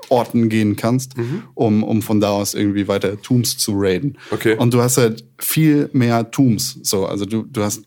Orten 0.08 0.48
gehen 0.48 0.76
kannst, 0.76 1.14
um, 1.54 1.82
um 1.82 2.02
von 2.02 2.20
da 2.20 2.30
aus 2.30 2.54
irgendwie 2.54 2.88
weiter 2.88 3.20
Tombs 3.20 3.58
zu 3.58 3.72
raiden. 3.74 4.18
Okay. 4.30 4.56
Und 4.56 4.72
du 4.72 4.80
hast 4.80 4.98
halt 4.98 5.24
viel 5.38 5.90
mehr 5.92 6.30
Tombs. 6.30 6.78
So, 6.82 7.06
also 7.06 7.24
du, 7.24 7.42
du 7.42 7.62
hast 7.62 7.84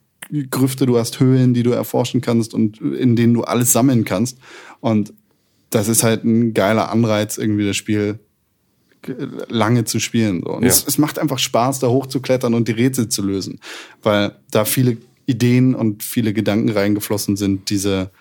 Grüfte, 0.49 0.85
du 0.85 0.97
hast 0.97 1.19
Höhlen, 1.19 1.53
die 1.53 1.63
du 1.63 1.71
erforschen 1.71 2.21
kannst 2.21 2.53
und 2.53 2.79
in 2.81 3.15
denen 3.15 3.33
du 3.33 3.43
alles 3.43 3.71
sammeln 3.71 4.03
kannst. 4.05 4.37
Und 4.79 5.13
das 5.69 5.87
ist 5.87 6.03
halt 6.03 6.23
ein 6.23 6.53
geiler 6.53 6.89
Anreiz, 6.91 7.37
irgendwie 7.37 7.65
das 7.65 7.75
Spiel 7.75 8.19
lange 9.49 9.83
zu 9.85 9.99
spielen. 9.99 10.41
So. 10.43 10.53
Und 10.53 10.63
Ja. 10.63 10.69
es, 10.69 10.85
es 10.87 10.97
macht 10.97 11.19
einfach 11.19 11.39
Spaß, 11.39 11.79
da 11.79 11.87
hochzuklettern 11.87 12.53
und 12.53 12.67
die 12.67 12.73
Rätsel 12.73 13.09
zu 13.09 13.21
lösen, 13.21 13.59
weil 14.01 14.35
da 14.51 14.65
viele 14.65 14.97
Ideen 15.25 15.75
und 15.75 16.03
viele 16.03 16.33
Gedanken 16.33 16.69
reingeflossen 16.69 17.35
sind, 17.35 17.69
diese, 17.69 18.11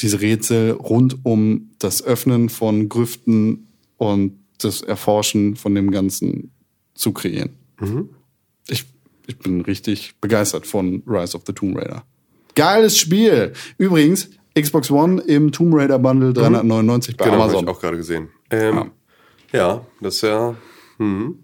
diese 0.00 0.20
Rätsel 0.20 0.72
rund 0.72 1.18
um 1.24 1.70
das 1.78 2.02
Öffnen 2.04 2.48
von 2.48 2.88
Grüften 2.88 3.68
und 3.96 4.38
das 4.58 4.82
Erforschen 4.82 5.56
von 5.56 5.74
dem 5.74 5.90
Ganzen 5.90 6.50
zu 6.94 7.12
kreieren. 7.12 7.50
Ich, 7.80 7.88
ich 9.28 9.38
bin 9.38 9.60
richtig 9.60 10.14
begeistert 10.20 10.66
von 10.66 11.02
Rise 11.06 11.36
of 11.36 11.44
the 11.46 11.52
Tomb 11.52 11.76
Raider. 11.76 12.02
Geiles 12.54 12.98
Spiel. 12.98 13.52
Übrigens, 13.76 14.30
Xbox 14.58 14.90
One 14.90 15.20
im 15.22 15.52
Tomb 15.52 15.74
Raider 15.74 15.98
Bundle 15.98 16.32
399 16.32 17.16
bei 17.16 17.26
Genau, 17.26 17.36
habe 17.36 17.44
Amazon. 17.44 17.64
ich 17.64 17.70
auch 17.70 17.80
gerade 17.80 17.96
gesehen. 17.96 18.28
Ähm, 18.50 18.90
ja. 19.52 19.86
das 20.00 20.16
ist 20.16 20.22
ja, 20.22 20.56
hm, 20.96 21.38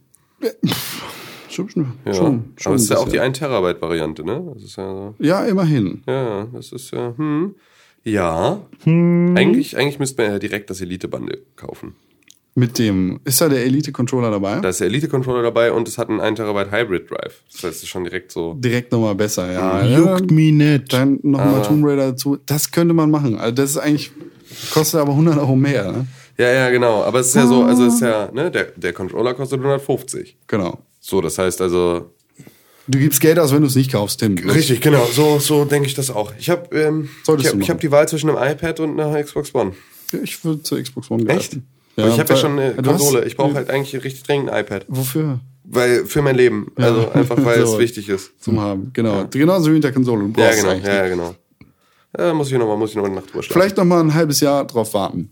Schon, 1.48 1.68
schon, 1.70 1.92
ja. 2.04 2.14
schon, 2.14 2.26
aber 2.26 2.42
schon 2.56 2.74
es 2.74 2.82
ist 2.82 2.90
ja 2.90 2.96
auch 2.96 3.04
die 3.04 3.10
bisschen. 3.12 3.20
1 3.26 3.38
Terabyte 3.38 3.80
Variante, 3.80 4.24
ne? 4.24 4.50
Das 4.54 4.64
ist 4.64 4.76
ja 4.76 4.92
so. 4.92 5.14
Ja, 5.20 5.44
immerhin. 5.44 6.02
Ja, 6.06 6.46
das 6.46 6.72
ist 6.72 6.90
ja, 6.90 7.14
hm. 7.16 7.54
Ja. 8.02 8.60
Eigentlich, 8.84 9.76
eigentlich 9.78 9.98
müsste 9.98 10.22
man 10.22 10.32
ja 10.32 10.38
direkt 10.38 10.68
das 10.68 10.80
Elite-Bundle 10.80 11.42
kaufen. 11.56 11.94
Mit 12.56 12.78
dem, 12.78 13.18
ist 13.24 13.40
da 13.40 13.48
der 13.48 13.64
Elite-Controller 13.64 14.30
dabei? 14.30 14.60
Da 14.60 14.68
ist 14.68 14.78
der 14.78 14.86
Elite-Controller 14.86 15.42
dabei 15.42 15.72
und 15.72 15.88
es 15.88 15.98
hat 15.98 16.08
einen 16.08 16.20
1 16.20 16.36
Terabyte 16.36 16.70
Hybrid 16.70 17.10
Drive. 17.10 17.42
Das 17.52 17.64
heißt, 17.64 17.76
es 17.76 17.82
ist 17.82 17.88
schon 17.88 18.04
direkt 18.04 18.30
so. 18.30 18.54
Direkt 18.54 18.92
nochmal 18.92 19.16
besser, 19.16 19.50
ja. 19.50 19.84
Juckt 19.84 20.30
ja 20.30 20.34
mich 20.36 20.52
nicht. 20.52 20.92
dann 20.92 21.18
nochmal 21.22 21.62
Tomb 21.62 21.84
Raider 21.84 22.12
dazu. 22.12 22.38
Das 22.46 22.70
könnte 22.70 22.94
man 22.94 23.10
machen. 23.10 23.36
Also 23.36 23.54
das 23.56 23.70
ist 23.70 23.78
eigentlich, 23.78 24.12
kostet 24.72 25.00
aber 25.00 25.10
100 25.10 25.36
Euro 25.38 25.56
mehr, 25.56 25.90
ne? 25.90 26.06
Ja, 26.38 26.52
ja, 26.52 26.70
genau. 26.70 27.02
Aber 27.02 27.20
es 27.20 27.28
ist 27.28 27.34
ja 27.34 27.46
so, 27.46 27.64
also 27.64 27.86
es 27.86 27.94
ist 27.94 28.02
ja, 28.02 28.30
ne, 28.32 28.50
der, 28.50 28.64
der 28.76 28.92
Controller 28.92 29.34
kostet 29.34 29.58
150. 29.58 30.36
Genau. 30.46 30.78
So, 31.00 31.20
das 31.20 31.38
heißt 31.38 31.60
also. 31.60 32.12
Du 32.86 32.98
gibst 32.98 33.20
Geld 33.20 33.38
aus, 33.38 33.52
wenn 33.52 33.62
du 33.62 33.66
es 33.66 33.74
nicht 33.74 33.90
kaufst, 33.90 34.20
Tim. 34.20 34.36
Richtig, 34.36 34.80
genau. 34.80 35.06
So, 35.06 35.38
so 35.38 35.64
denke 35.64 35.88
ich 35.88 35.94
das 35.94 36.10
auch. 36.10 36.32
Ich 36.38 36.50
habe 36.50 36.76
ähm, 36.76 37.08
ich 37.38 37.46
hab, 37.46 37.60
ich 37.60 37.70
hab 37.70 37.80
die 37.80 37.90
Wahl 37.90 38.06
zwischen 38.08 38.30
einem 38.30 38.52
iPad 38.52 38.80
und 38.80 39.00
einer 39.00 39.22
Xbox 39.22 39.54
One. 39.54 39.72
Ich 40.22 40.44
würde 40.44 40.62
zur 40.62 40.80
Xbox 40.80 41.10
One 41.10 41.28
Echt? 41.28 41.56
Weil 41.96 42.08
ich 42.10 42.18
habe 42.18 42.28
ja 42.32 42.36
schon 42.36 42.58
eine 42.58 42.74
hast- 42.76 42.84
Konsole. 42.84 43.24
Ich 43.24 43.36
brauche 43.36 43.54
halt 43.54 43.70
eigentlich 43.70 43.94
richtig 44.02 44.22
dringend 44.24 44.50
ein 44.50 44.64
iPad. 44.64 44.84
Wofür? 44.88 45.40
weil 45.66 46.04
für 46.04 46.20
mein 46.22 46.36
Leben. 46.36 46.70
Also 46.76 47.10
einfach, 47.10 47.42
weil 47.42 47.58
So. 47.66 47.74
es 47.74 47.78
wichtig 47.78 48.08
ist. 48.10 48.32
zum 48.40 48.60
Haben. 48.60 48.90
Genau. 48.92 49.24
Genauso 49.30 49.70
wie 49.70 49.74
mit 49.74 49.84
der 49.84 49.92
Konsole. 49.92 50.28
Du 50.28 50.40
Ja, 50.40 50.54
genau. 50.54 50.72
Ja, 50.72 50.94
ja, 50.94 51.08
genau. 51.08 51.34
Ja, 52.16 52.34
muss 52.34 52.52
ich 52.52 52.58
noch 52.58 52.66
mal, 52.66 52.76
muss 52.76 52.90
ich 52.90 52.96
noch 52.96 53.04
eine 53.04 53.14
Nacht 53.14 53.26
drüber 53.32 53.42
schlafen. 53.42 53.60
Vielleicht 53.60 53.76
noch 53.78 53.84
mal 53.84 54.00
ein 54.00 54.12
halbes 54.14 54.40
Jahr 54.40 54.64
drauf 54.66 54.92
warten. 54.94 55.30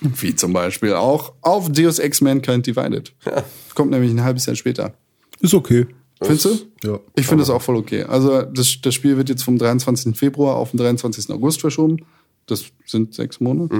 Wie 0.00 0.34
zum 0.34 0.52
Beispiel 0.52 0.94
auch 0.94 1.32
auf 1.42 1.70
Deus 1.70 1.98
Ex 1.98 2.20
Mankind 2.20 2.66
Divided. 2.66 3.12
Ja. 3.24 3.44
Kommt 3.74 3.90
nämlich 3.90 4.10
ein 4.10 4.22
halbes 4.24 4.46
Jahr 4.46 4.56
später. 4.56 4.94
Ist 5.40 5.54
okay. 5.54 5.86
Findest 6.22 6.44
du? 6.46 6.58
Ja. 6.88 7.00
Ich 7.16 7.26
finde 7.26 7.42
das 7.42 7.50
auch 7.50 7.62
voll 7.62 7.76
okay. 7.76 8.02
Also 8.04 8.42
das, 8.42 8.78
das 8.82 8.94
Spiel 8.94 9.16
wird 9.16 9.28
jetzt 9.28 9.42
vom 9.44 9.58
23. 9.58 10.16
Februar 10.16 10.56
auf 10.56 10.70
den 10.70 10.78
23. 10.78 11.30
August 11.30 11.60
verschoben. 11.60 11.98
Das 12.46 12.64
sind 12.86 13.14
sechs 13.14 13.40
Monate, 13.40 13.74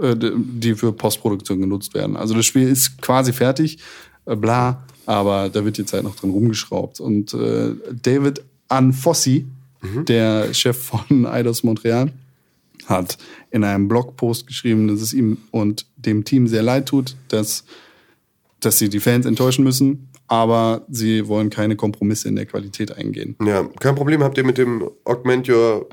äh, 0.00 0.16
die- 0.16 0.32
die 0.36 0.74
für 0.74 0.92
Postproduktion 0.92 1.60
genutzt 1.60 1.94
werden. 1.94 2.16
Also 2.16 2.34
das 2.34 2.46
Spiel 2.46 2.68
ist 2.68 3.00
quasi 3.02 3.32
fertig, 3.32 3.78
äh, 4.26 4.36
bla, 4.36 4.84
aber 5.06 5.48
da 5.48 5.64
wird 5.64 5.78
jetzt 5.78 5.92
halt 5.92 6.04
noch 6.04 6.14
dran 6.16 6.30
rumgeschraubt. 6.30 7.00
Und 7.00 7.34
äh, 7.34 7.72
David 8.02 8.42
Anfossi, 8.68 9.46
der 10.08 10.54
Chef 10.54 10.78
von 10.78 11.26
Eidos 11.26 11.62
Montreal, 11.62 12.10
hat 12.86 13.18
in 13.50 13.64
einem 13.64 13.86
Blogpost 13.88 14.46
geschrieben, 14.46 14.88
dass 14.88 15.00
es 15.02 15.12
ihm 15.12 15.36
und 15.50 15.86
dem 15.96 16.24
Team 16.24 16.46
sehr 16.48 16.62
leid 16.62 16.86
tut, 16.86 17.16
dass, 17.28 17.64
dass 18.60 18.78
sie 18.78 18.88
die 18.88 19.00
Fans 19.00 19.26
enttäuschen 19.26 19.62
müssen, 19.64 20.08
aber 20.26 20.86
sie 20.88 21.28
wollen 21.28 21.50
keine 21.50 21.76
Kompromisse 21.76 22.28
in 22.28 22.36
der 22.36 22.46
Qualität 22.46 22.92
eingehen. 22.96 23.36
Ja, 23.44 23.64
kein 23.80 23.94
Problem 23.94 24.22
habt 24.22 24.38
ihr 24.38 24.44
mit 24.44 24.56
dem 24.58 24.88
Augment 25.04 25.48
Your 25.48 25.86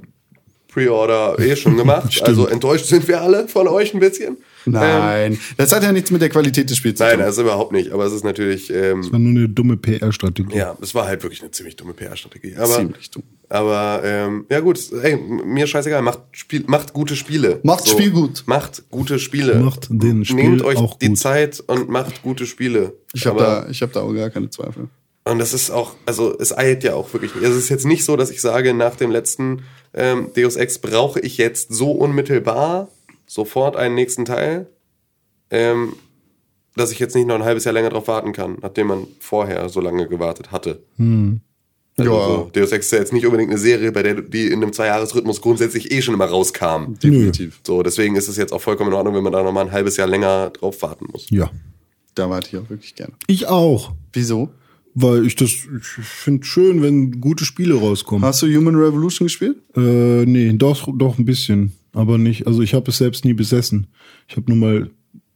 Pre-Order 0.71 1.37
eh 1.39 1.55
schon 1.55 1.77
gemacht. 1.77 2.21
also 2.25 2.47
enttäuscht 2.47 2.85
sind 2.85 3.07
wir 3.07 3.21
alle 3.21 3.47
von 3.47 3.67
euch 3.67 3.93
ein 3.93 3.99
bisschen. 3.99 4.37
Ähm, 4.65 4.73
Nein, 4.73 5.39
das 5.57 5.71
hat 5.73 5.83
ja 5.83 5.91
nichts 5.91 6.11
mit 6.11 6.21
der 6.21 6.29
Qualität 6.29 6.69
des 6.69 6.77
Spiels 6.77 6.97
zu 6.97 7.03
nein, 7.03 7.15
tun. 7.15 7.23
also 7.23 7.41
überhaupt 7.41 7.71
nicht. 7.71 7.91
Aber 7.91 8.05
es 8.05 8.13
ist 8.13 8.23
natürlich, 8.23 8.71
ähm, 8.71 9.11
War 9.11 9.19
nur 9.19 9.31
eine 9.31 9.49
dumme 9.49 9.77
PR-Strategie. 9.77 10.55
ja, 10.55 10.77
es 10.81 10.93
war 10.95 11.07
halt 11.07 11.23
wirklich 11.23 11.41
eine 11.41 11.51
ziemlich 11.51 11.75
dumme 11.75 11.93
PR-Strategie. 11.93 12.55
Aber, 12.55 12.75
Ziemlich 12.75 13.09
dumm. 13.11 13.23
aber 13.49 14.01
ähm, 14.03 14.45
ja 14.49 14.59
gut, 14.59 14.79
ey, 15.01 15.17
mir 15.17 15.67
scheißegal, 15.67 16.01
macht, 16.01 16.19
Spiel, 16.31 16.63
macht 16.67 16.93
gute 16.93 17.15
Spiele. 17.15 17.59
Macht 17.63 17.89
Spiel 17.89 18.11
gut. 18.11 18.43
Macht 18.45 18.83
gute 18.89 19.19
Spiele. 19.19 19.55
Macht 19.59 19.87
den 19.89 20.25
Spiel 20.25 20.35
Nehmt 20.49 20.63
euch 20.63 20.77
auch 20.77 20.97
die 20.97 21.09
gut. 21.09 21.17
Zeit 21.17 21.61
und 21.65 21.89
macht 21.89 22.21
gute 22.21 22.45
Spiele. 22.45 22.93
Ich 23.13 23.25
habe 23.25 23.39
da, 23.39 23.67
ich 23.69 23.81
hab 23.81 23.91
da 23.93 24.01
auch 24.01 24.13
gar 24.13 24.29
keine 24.29 24.49
Zweifel. 24.49 24.89
Und 25.23 25.37
das 25.37 25.53
ist 25.53 25.69
auch, 25.69 25.95
also 26.07 26.35
es 26.39 26.55
eilt 26.57 26.83
ja 26.83 26.95
auch 26.95 27.13
wirklich 27.13 27.35
nicht. 27.35 27.43
Es 27.43 27.55
ist 27.55 27.69
jetzt 27.69 27.85
nicht 27.85 28.05
so, 28.05 28.15
dass 28.15 28.31
ich 28.31 28.41
sage, 28.41 28.73
nach 28.73 28.95
dem 28.95 29.11
letzten 29.11 29.61
ähm, 29.93 30.29
Deus 30.35 30.55
Ex 30.55 30.79
brauche 30.79 31.19
ich 31.19 31.37
jetzt 31.37 31.73
so 31.73 31.91
unmittelbar 31.91 32.89
sofort 33.27 33.75
einen 33.75 33.95
nächsten 33.95 34.25
Teil, 34.25 34.67
ähm, 35.49 35.93
dass 36.75 36.91
ich 36.91 36.99
jetzt 36.99 37.15
nicht 37.15 37.27
noch 37.27 37.35
ein 37.35 37.43
halbes 37.43 37.65
Jahr 37.65 37.73
länger 37.73 37.89
drauf 37.89 38.07
warten 38.07 38.31
kann, 38.33 38.57
nachdem 38.61 38.87
man 38.87 39.07
vorher 39.19 39.67
so 39.69 39.81
lange 39.81 40.07
gewartet 40.07 40.51
hatte. 40.51 40.81
Also 41.97 42.11
Ja. 42.11 42.25
so, 42.25 42.49
Deus 42.53 42.71
Ex 42.71 42.85
ist 42.85 42.91
ja 42.93 42.99
jetzt 42.99 43.11
nicht 43.13 43.25
unbedingt 43.25 43.49
eine 43.51 43.59
Serie, 43.59 43.91
bei 43.91 44.01
der 44.03 44.21
die 44.21 44.47
in 44.47 44.63
einem 44.63 44.71
Zweijahresrhythmus 44.71 45.41
grundsätzlich 45.41 45.91
eh 45.91 46.01
schon 46.01 46.13
immer 46.13 46.25
rauskam. 46.25 46.93
Definitiv. 47.03 47.59
So, 47.65 47.83
deswegen 47.83 48.15
ist 48.15 48.29
es 48.29 48.37
jetzt 48.37 48.53
auch 48.53 48.61
vollkommen 48.61 48.91
in 48.91 48.95
Ordnung, 48.95 49.15
wenn 49.15 49.23
man 49.23 49.33
da 49.33 49.43
nochmal 49.43 49.65
ein 49.65 49.71
halbes 49.71 49.97
Jahr 49.97 50.07
länger 50.07 50.51
drauf 50.51 50.81
warten 50.81 51.07
muss. 51.11 51.29
Ja. 51.29 51.51
Da 52.15 52.29
warte 52.29 52.49
ich 52.49 52.57
auch 52.57 52.69
wirklich 52.69 52.95
gerne. 52.95 53.13
Ich 53.27 53.47
auch. 53.47 53.91
Wieso? 54.13 54.49
Weil 54.93 55.25
ich 55.25 55.35
das, 55.35 55.51
ich 55.51 55.85
finde 55.85 56.45
schön, 56.45 56.81
wenn 56.81 57.21
gute 57.21 57.45
Spiele 57.45 57.75
rauskommen. 57.75 58.25
Hast 58.25 58.41
du 58.41 58.47
Human 58.47 58.75
Revolution 58.75 59.27
gespielt? 59.27 59.57
Äh, 59.75 60.25
nee, 60.25 60.51
doch, 60.53 60.89
doch 60.93 61.17
ein 61.17 61.25
bisschen. 61.25 61.71
Aber 61.93 62.17
nicht, 62.17 62.47
also 62.47 62.61
ich 62.61 62.73
habe 62.73 62.89
es 62.91 62.97
selbst 62.97 63.25
nie 63.25 63.33
besessen. 63.33 63.87
Ich 64.27 64.37
habe 64.37 64.51
nur 64.51 64.57
mal 64.57 64.91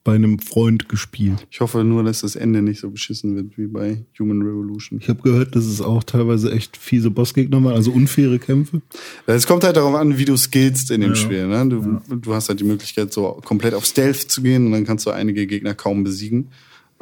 bei 0.05 0.13
einem 0.13 0.37
Freund 0.37 0.87
gespielt. 0.87 1.47
Ich 1.49 1.61
hoffe 1.61 1.83
nur, 1.83 2.03
dass 2.03 2.21
das 2.21 2.35
Ende 2.35 2.61
nicht 2.61 2.79
so 2.79 2.91
beschissen 2.91 3.35
wird 3.35 3.57
wie 3.57 3.65
bei 3.65 4.05
Human 4.19 4.43
Revolution. 4.43 4.99
Ich 5.01 5.09
habe 5.09 5.23
gehört, 5.23 5.55
dass 5.55 5.65
es 5.65 5.81
auch 5.81 6.03
teilweise 6.03 6.51
echt 6.51 6.77
fiese 6.77 7.09
Bossgegner 7.09 7.61
waren, 7.63 7.73
also 7.73 7.91
unfaire 7.91 8.37
Kämpfe. 8.37 8.83
Es 9.25 9.47
kommt 9.47 9.63
halt 9.63 9.77
darauf 9.77 9.95
an, 9.95 10.19
wie 10.19 10.25
du 10.25 10.37
skillst 10.37 10.91
in 10.91 11.01
dem 11.01 11.15
Spiel. 11.15 11.47
Ne? 11.47 11.67
Du, 11.67 12.15
du 12.15 12.33
hast 12.35 12.49
halt 12.49 12.59
die 12.59 12.65
Möglichkeit, 12.65 13.11
so 13.11 13.41
komplett 13.43 13.73
auf 13.73 13.83
Stealth 13.83 14.29
zu 14.29 14.43
gehen 14.43 14.67
und 14.67 14.73
dann 14.73 14.85
kannst 14.85 15.07
du 15.07 15.09
einige 15.09 15.47
Gegner 15.47 15.73
kaum 15.73 16.03
besiegen. 16.03 16.49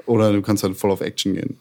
Oder 0.06 0.32
du 0.32 0.42
kannst 0.42 0.64
halt 0.64 0.78
voll 0.78 0.92
auf 0.92 1.02
Action 1.02 1.34
gehen. 1.34 1.58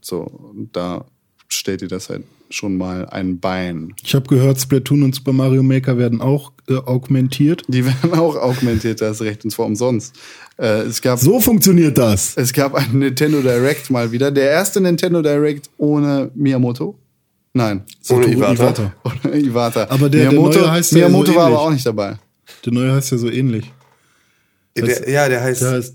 So, 0.00 0.20
und 0.20 0.70
da 0.74 1.04
stellt 1.48 1.80
dir 1.80 1.88
das 1.88 2.08
halt 2.10 2.22
schon 2.50 2.78
mal 2.78 3.06
ein 3.10 3.40
Bein. 3.40 3.92
Ich 4.02 4.14
habe 4.14 4.26
gehört, 4.26 4.58
Splatoon 4.60 5.02
und 5.02 5.14
Super 5.14 5.32
Mario 5.34 5.62
Maker 5.62 5.98
werden 5.98 6.20
auch 6.22 6.52
äh, 6.68 6.76
augmentiert. 6.76 7.62
Die 7.68 7.84
werden 7.86 8.14
auch 8.14 8.36
augmentiert, 8.36 9.00
das 9.02 9.20
Recht 9.20 9.44
und 9.44 9.50
zwar 9.50 9.66
umsonst. 9.66 10.14
Äh, 10.58 10.82
es 10.82 11.02
gab 11.02 11.18
So 11.18 11.40
funktioniert 11.40 11.98
das. 11.98 12.36
Es 12.36 12.52
gab 12.54 12.74
einen 12.74 13.00
Nintendo 13.00 13.40
Direct 13.42 13.90
mal 13.90 14.12
wieder. 14.12 14.30
Der 14.30 14.48
erste 14.50 14.80
Nintendo 14.80 15.20
Direct 15.20 15.68
ohne 15.76 16.30
Miyamoto. 16.34 16.96
Nein. 17.52 17.82
Ohne 18.08 18.26
Satoru 18.28 18.54
Iwata. 18.54 18.94
Ohne 19.04 19.36
Iwata. 19.40 19.86
Aber 19.90 20.08
der- 20.08 20.22
der 20.22 20.30
Miyamoto, 20.30 20.58
neue 20.60 20.70
heißt 20.70 20.92
ja 20.92 20.98
Miyamoto 21.08 21.32
so 21.32 21.36
war 21.36 21.42
aber 21.46 21.54
ähnlich. 21.56 21.66
auch 21.66 21.72
nicht 21.72 21.86
dabei. 21.86 22.16
Der 22.64 22.72
neue 22.72 22.92
heißt 22.94 23.10
ja 23.10 23.18
so 23.18 23.28
ähnlich. 23.28 23.70
Der, 24.76 25.10
ja, 25.10 25.28
der 25.28 25.42
heißt, 25.42 25.60
Der 25.62 25.70
heißt 25.72 25.94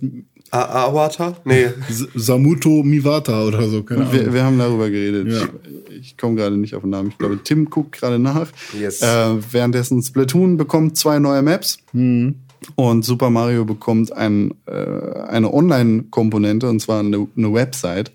Awata? 0.53 1.35
Nee. 1.45 1.67
Samuto 2.15 2.83
Miwata 2.83 3.43
oder 3.45 3.67
so, 3.69 3.83
keine 3.83 4.01
Ahnung. 4.01 4.13
Wir, 4.13 4.33
wir 4.33 4.43
haben 4.43 4.57
darüber 4.57 4.89
geredet. 4.89 5.27
Ja. 5.27 5.41
Ich, 5.89 5.99
ich 5.99 6.17
komme 6.17 6.35
gerade 6.35 6.57
nicht 6.57 6.75
auf 6.75 6.81
den 6.81 6.91
Namen. 6.91 7.09
Ich 7.09 7.17
glaube, 7.17 7.39
Tim 7.43 7.69
guckt 7.69 7.93
gerade 7.93 8.19
nach. 8.19 8.47
Yes. 8.79 9.01
Äh, 9.01 9.35
währenddessen 9.51 10.01
Splatoon 10.03 10.57
bekommt 10.57 10.97
zwei 10.97 11.19
neue 11.19 11.41
Maps. 11.41 11.77
Mhm. 11.93 12.35
Und 12.75 13.03
Super 13.03 13.29
Mario 13.29 13.65
bekommt 13.65 14.13
ein, 14.13 14.53
äh, 14.67 14.73
eine 15.27 15.53
Online-Komponente, 15.53 16.69
und 16.69 16.79
zwar 16.79 16.99
eine, 17.01 17.27
eine 17.35 17.53
Website, 17.53 18.11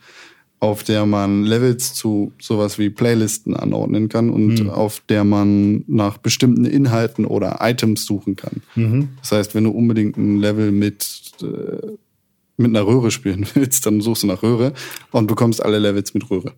auf 0.60 0.82
der 0.82 1.06
man 1.06 1.44
Levels 1.44 1.92
zu 1.94 2.32
sowas 2.40 2.78
wie 2.78 2.88
Playlisten 2.90 3.54
anordnen 3.54 4.08
kann 4.08 4.30
und 4.30 4.62
Mhm. 4.62 4.70
auf 4.70 5.02
der 5.08 5.22
man 5.24 5.84
nach 5.86 6.18
bestimmten 6.18 6.64
Inhalten 6.64 7.26
oder 7.26 7.58
Items 7.60 8.06
suchen 8.06 8.36
kann. 8.36 8.62
Mhm. 8.74 9.08
Das 9.20 9.32
heißt, 9.32 9.54
wenn 9.54 9.64
du 9.64 9.70
unbedingt 9.70 10.16
ein 10.16 10.38
Level 10.38 10.72
mit, 10.72 11.06
äh, 11.42 11.86
mit 12.58 12.68
einer 12.76 12.86
Röhre 12.86 13.10
spielen 13.10 13.46
willst, 13.54 13.86
dann 13.86 14.00
suchst 14.00 14.22
du 14.24 14.26
nach 14.26 14.42
Röhre 14.42 14.72
und 15.12 15.26
bekommst 15.26 15.62
alle 15.64 15.78
Levels 15.78 16.12
mit 16.14 16.28
Röhre. 16.30 16.52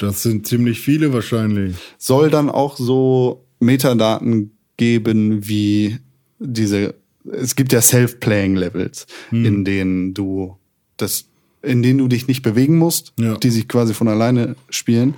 Das 0.00 0.22
sind 0.22 0.46
ziemlich 0.46 0.80
viele 0.80 1.12
wahrscheinlich. 1.12 1.76
Soll 1.98 2.30
dann 2.30 2.48
auch 2.48 2.76
so 2.78 3.44
Metadaten 3.60 4.52
geben 4.78 5.46
wie 5.48 5.98
diese, 6.38 6.94
es 7.30 7.56
gibt 7.56 7.72
ja 7.72 7.80
Self-Playing-Levels, 7.82 9.06
Hm. 9.30 9.44
in 9.44 9.64
denen 9.64 10.14
du 10.14 10.56
das, 10.96 11.26
in 11.62 11.82
denen 11.82 11.98
du 11.98 12.08
dich 12.08 12.26
nicht 12.28 12.42
bewegen 12.42 12.76
musst, 12.78 13.12
Ja. 13.18 13.36
die 13.36 13.50
sich 13.50 13.68
quasi 13.68 13.92
von 13.94 14.08
alleine 14.08 14.56
spielen. 14.70 15.14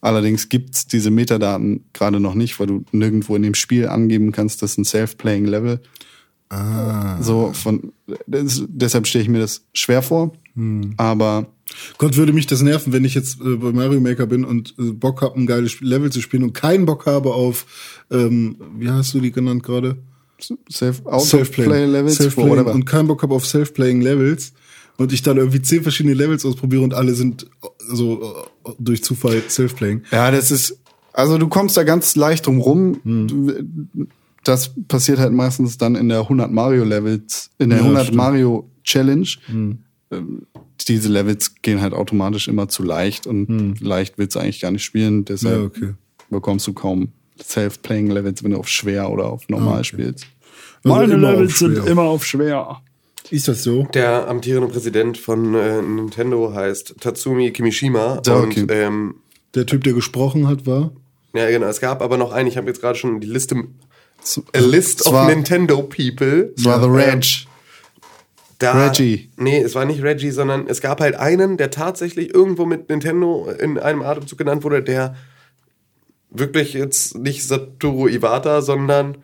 Allerdings 0.00 0.48
gibt's 0.48 0.86
diese 0.86 1.10
Metadaten 1.10 1.84
gerade 1.92 2.18
noch 2.20 2.34
nicht, 2.34 2.58
weil 2.58 2.66
du 2.66 2.84
nirgendwo 2.92 3.36
in 3.36 3.42
dem 3.42 3.54
Spiel 3.54 3.86
angeben 3.86 4.32
kannst, 4.32 4.60
das 4.62 4.72
ist 4.72 4.78
ein 4.78 4.84
Self-Playing-Level. 4.84 5.80
Ah. 6.52 7.16
So 7.22 7.52
von 7.54 7.92
das, 8.26 8.62
deshalb 8.68 9.06
stelle 9.06 9.22
ich 9.22 9.30
mir 9.30 9.38
das 9.40 9.62
schwer 9.72 10.02
vor. 10.02 10.32
Hm. 10.54 10.92
Aber 10.98 11.46
Gott 11.96 12.18
würde 12.18 12.34
mich 12.34 12.46
das 12.46 12.60
nerven, 12.60 12.92
wenn 12.92 13.06
ich 13.06 13.14
jetzt 13.14 13.40
äh, 13.40 13.56
bei 13.56 13.72
Mario 13.72 14.00
Maker 14.00 14.26
bin 14.26 14.44
und 14.44 14.74
äh, 14.78 14.92
Bock 14.92 15.22
habe, 15.22 15.40
ein 15.40 15.46
geiles 15.46 15.80
Level 15.80 16.12
zu 16.12 16.20
spielen 16.20 16.42
und 16.42 16.52
keinen 16.52 16.84
Bock 16.84 17.06
habe 17.06 17.32
auf, 17.32 18.04
ähm, 18.10 18.56
wie 18.78 18.90
hast 18.90 19.14
du 19.14 19.20
die 19.20 19.32
genannt 19.32 19.62
gerade? 19.62 19.96
Self 20.70 21.02
Self-Playing. 21.20 21.90
Levels 21.90 22.16
Self-Playing 22.16 22.50
whatever. 22.50 22.74
und 22.74 22.84
keinen 22.84 23.08
Bock 23.08 23.22
habe 23.22 23.34
auf 23.34 23.46
Self-Playing 23.46 24.02
Levels 24.02 24.52
und 24.98 25.12
ich 25.14 25.22
dann 25.22 25.38
irgendwie 25.38 25.62
zehn 25.62 25.82
verschiedene 25.82 26.14
Levels 26.14 26.44
ausprobiere 26.44 26.82
und 26.82 26.92
alle 26.92 27.14
sind 27.14 27.44
äh, 27.44 27.68
so 27.94 28.34
äh, 28.66 28.70
durch 28.78 29.02
Zufall 29.02 29.42
Self-Playing. 29.48 30.02
Ja, 30.10 30.30
das 30.30 30.50
ist, 30.50 30.78
also 31.14 31.38
du 31.38 31.48
kommst 31.48 31.78
da 31.78 31.84
ganz 31.84 32.14
leicht 32.14 32.46
drum 32.46 32.60
rum. 32.60 33.00
Hm. 33.04 33.28
Du- 33.28 34.06
Das 34.44 34.72
passiert 34.88 35.18
halt 35.18 35.32
meistens 35.32 35.78
dann 35.78 35.94
in 35.94 36.08
der 36.08 36.20
100 36.20 36.50
Mario 36.50 36.84
Levels, 36.84 37.50
in 37.58 37.70
der 37.70 37.78
Ja, 37.78 37.84
100 37.84 38.04
stimmt. 38.04 38.16
Mario 38.16 38.70
Challenge. 38.84 39.28
Ähm, 40.10 40.46
Diese 40.88 41.08
Levels 41.08 41.54
gehen 41.62 41.80
halt 41.80 41.92
automatisch 41.94 42.48
immer 42.48 42.68
zu 42.68 42.82
leicht 42.82 43.26
und 43.28 43.80
leicht 43.80 44.18
willst 44.18 44.34
du 44.36 44.40
eigentlich 44.40 44.60
gar 44.60 44.72
nicht 44.72 44.82
spielen. 44.84 45.24
Deshalb. 45.24 45.76
Ja, 45.76 45.84
okay. 45.84 45.94
bekommst 46.30 46.66
du 46.66 46.72
kaum 46.72 47.08
Self-Playing 47.42 48.10
Levels, 48.10 48.42
wenn 48.42 48.50
du 48.50 48.58
auf 48.58 48.68
schwer 48.68 49.10
oder 49.10 49.26
auf 49.26 49.48
normal 49.48 49.68
Ah, 49.68 49.78
okay. 49.78 49.84
spielst. 49.84 50.26
Also 50.84 50.96
Meine 50.96 51.12
immer 51.14 51.28
auf 51.28 51.34
Levels 51.34 51.58
sind 51.58 51.76
schwer. 51.76 51.86
immer 51.86 52.02
auf 52.02 52.24
schwer. 52.24 52.80
Ist 53.30 53.46
das 53.48 53.62
so? 53.62 53.84
Der 53.94 54.28
amtierende 54.28 54.68
Präsident 54.68 55.16
von 55.16 55.54
äh, 55.54 55.80
Nintendo 55.80 56.52
heißt 56.52 56.96
Tatsumi 57.00 57.50
Kimishima. 57.52 58.20
Ja, 58.26 58.34
und 58.34 58.46
okay. 58.48 58.66
ähm, 58.68 59.14
Der 59.54 59.64
Typ, 59.66 59.84
der 59.84 59.92
gesprochen 59.92 60.48
hat, 60.48 60.66
war? 60.66 60.90
ja, 61.34 61.48
genau, 61.48 61.66
es 61.66 61.80
gab 61.80 62.02
aber 62.02 62.18
noch 62.18 62.32
einen, 62.32 62.48
ich 62.48 62.56
habe 62.56 62.66
jetzt 62.66 62.80
gerade 62.80 62.98
schon 62.98 63.20
die 63.20 63.26
Liste. 63.28 63.56
A 64.54 64.58
List 64.58 65.06
of 65.06 65.26
Nintendo 65.26 65.82
People. 65.82 66.52
Es 66.56 66.64
war 66.64 66.80
The 66.80 66.86
Ähm, 66.86 66.94
Reg. 66.94 67.46
Da, 68.58 68.86
Reggie. 68.86 69.28
Nee, 69.36 69.60
es 69.60 69.74
war 69.74 69.84
nicht 69.84 70.02
Reggie, 70.02 70.30
sondern 70.30 70.68
es 70.68 70.80
gab 70.80 71.00
halt 71.00 71.16
einen, 71.16 71.56
der 71.56 71.72
tatsächlich 71.72 72.32
irgendwo 72.32 72.64
mit 72.64 72.88
Nintendo 72.88 73.50
in 73.58 73.76
einem 73.76 74.02
Atemzug 74.02 74.38
genannt 74.38 74.62
wurde, 74.62 74.82
der 74.82 75.16
wirklich 76.30 76.74
jetzt 76.74 77.18
nicht 77.18 77.44
Satoru 77.44 78.06
Iwata, 78.06 78.62
sondern 78.62 79.18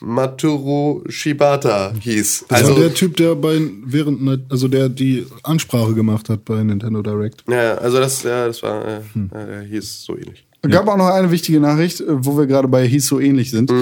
Maturo 0.00 1.04
Shibata 1.08 1.92
hieß. 2.00 2.46
Das 2.48 2.62
also 2.62 2.74
der 2.74 2.94
Typ, 2.94 3.16
der 3.16 3.34
bei 3.34 3.60
während 3.84 4.50
also 4.50 4.66
der 4.66 4.88
die 4.88 5.26
Ansprache 5.42 5.94
gemacht 5.94 6.28
hat 6.28 6.44
bei 6.44 6.62
Nintendo 6.62 7.02
Direct. 7.02 7.44
ja, 7.48 7.74
also 7.74 7.98
das, 8.00 8.22
ja, 8.22 8.46
das 8.46 8.62
war, 8.62 8.84
äh, 8.84 9.00
ja, 9.32 9.44
der 9.44 9.60
hieß 9.62 10.04
so 10.04 10.16
ähnlich. 10.16 10.46
Gab 10.70 10.86
auch 10.88 10.96
noch 10.96 11.08
eine 11.08 11.30
wichtige 11.30 11.60
Nachricht, 11.60 12.00
äh, 12.00 12.04
wo 12.24 12.36
wir 12.38 12.46
gerade 12.46 12.68
bei 12.68 12.86
Hieß 12.86 13.06
so 13.06 13.18
ähnlich 13.20 13.50
sind. 13.50 13.72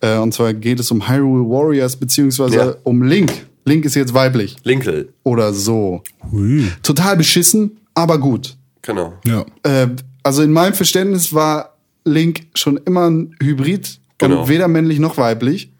Äh, 0.00 0.18
und 0.18 0.34
zwar 0.34 0.52
geht 0.52 0.80
es 0.80 0.90
um 0.90 1.08
Hyrule 1.08 1.44
Warriors 1.48 1.96
beziehungsweise 1.96 2.56
Ja. 2.56 2.74
um 2.82 3.02
Link. 3.02 3.32
Link 3.64 3.84
ist 3.84 3.94
jetzt 3.94 4.12
weiblich. 4.12 4.56
Linkel, 4.64 5.08
Oder 5.22 5.52
so. 5.54 6.02
Hui. 6.30 6.64
Total 6.82 7.16
beschissen, 7.16 7.78
aber 7.94 8.18
gut. 8.18 8.56
genau. 8.82 9.14
Ja. 9.24 9.46
Äh, 9.62 9.88
also 10.22 10.42
in 10.42 10.52
meinem 10.52 10.74
Verständnis 10.74 11.32
war 11.32 11.76
Link 12.04 12.46
schon 12.54 12.76
immer 12.84 13.08
ein 13.08 13.34
Hybrid 13.42 13.98
Genau. 14.18 14.42
und 14.42 14.48
weder 14.48 14.68
männlich 14.68 14.98
noch 14.98 15.16
weiblich. 15.16 15.70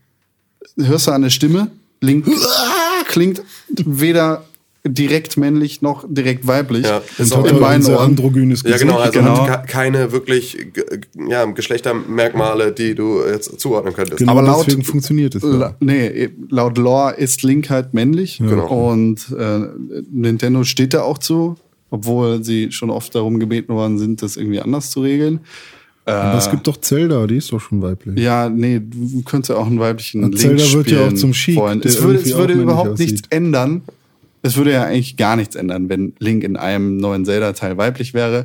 Hörst 0.76 1.06
du 1.06 1.10
an 1.12 1.22
der 1.22 1.30
Stimme? 1.30 1.70
Link 2.00 2.26
klingt 3.08 3.42
weder 3.68 4.44
direkt 4.86 5.36
männlich 5.38 5.80
noch 5.80 6.04
direkt 6.06 6.46
weiblich. 6.46 6.84
Ja, 6.86 7.00
ist 7.18 7.32
auch 7.32 7.46
in 7.46 7.58
meinen 7.58 7.84
Ohren. 7.86 8.10
androgynes 8.10 8.62
Ja, 8.62 8.72
Gesicht. 8.72 8.82
genau, 8.82 8.98
also 8.98 9.18
Genau. 9.18 9.48
keine 9.66 10.12
wirklich 10.12 10.58
ja, 11.28 11.44
Geschlechtermerkmale, 11.46 12.72
die 12.72 12.94
du 12.94 13.22
jetzt 13.26 13.58
zuordnen 13.60 13.94
könntest. 13.94 14.18
Genau 14.18 14.32
Aber 14.32 14.42
laut- 14.42 14.66
deswegen 14.66 14.84
funktioniert 14.84 15.34
es. 15.34 15.42
La 15.42 15.68
Ja. 15.68 15.76
nee, 15.80 16.28
laut 16.50 16.76
Lore 16.78 17.14
ist 17.14 17.42
Link 17.42 17.70
halt 17.70 17.94
männlich. 17.94 18.38
Genau. 18.38 18.90
Und 18.90 19.34
äh, 19.38 19.60
Nintendo 20.12 20.64
steht 20.64 20.92
da 20.94 21.02
auch 21.02 21.18
zu, 21.18 21.56
obwohl 21.90 22.44
sie 22.44 22.70
schon 22.70 22.90
oft 22.90 23.14
darum 23.14 23.40
gebeten 23.40 23.72
worden 23.74 23.98
sind, 23.98 24.20
das 24.22 24.36
irgendwie 24.36 24.60
anders 24.60 24.90
zu 24.90 25.00
regeln. 25.00 25.40
Aber 26.06 26.36
es 26.36 26.50
gibt 26.50 26.66
doch 26.66 26.76
Zelda, 26.76 27.26
die 27.26 27.36
ist 27.38 27.50
doch 27.50 27.60
schon 27.60 27.80
weiblich. 27.80 28.18
Ja, 28.22 28.50
nee, 28.50 28.78
du 28.84 29.22
könntest 29.22 29.48
ja 29.48 29.56
auch 29.56 29.66
einen 29.66 29.80
weiblichen 29.80 30.20
Na, 30.20 30.26
Link 30.26 30.38
Zelda 30.38 30.62
wird 30.62 30.72
ja 30.90 30.98
spielen 30.98 31.08
auch 31.08 31.14
zum 31.18 31.32
Sheik, 31.32 31.58
Es 31.84 32.02
würde, 32.02 32.18
es 32.18 32.36
würde 32.36 32.52
überhaupt 32.52 32.90
aussieht. 32.90 33.12
nichts 33.12 33.28
ändern. 33.30 33.80
Es 34.46 34.56
würde 34.56 34.72
ja 34.72 34.84
eigentlich 34.84 35.16
gar 35.16 35.36
nichts 35.36 35.56
ändern, 35.56 35.88
wenn 35.88 36.12
Link 36.18 36.44
in 36.44 36.56
einem 36.56 36.98
neuen 36.98 37.24
Zelda-Teil 37.24 37.76
weiblich 37.78 38.12
wäre, 38.12 38.44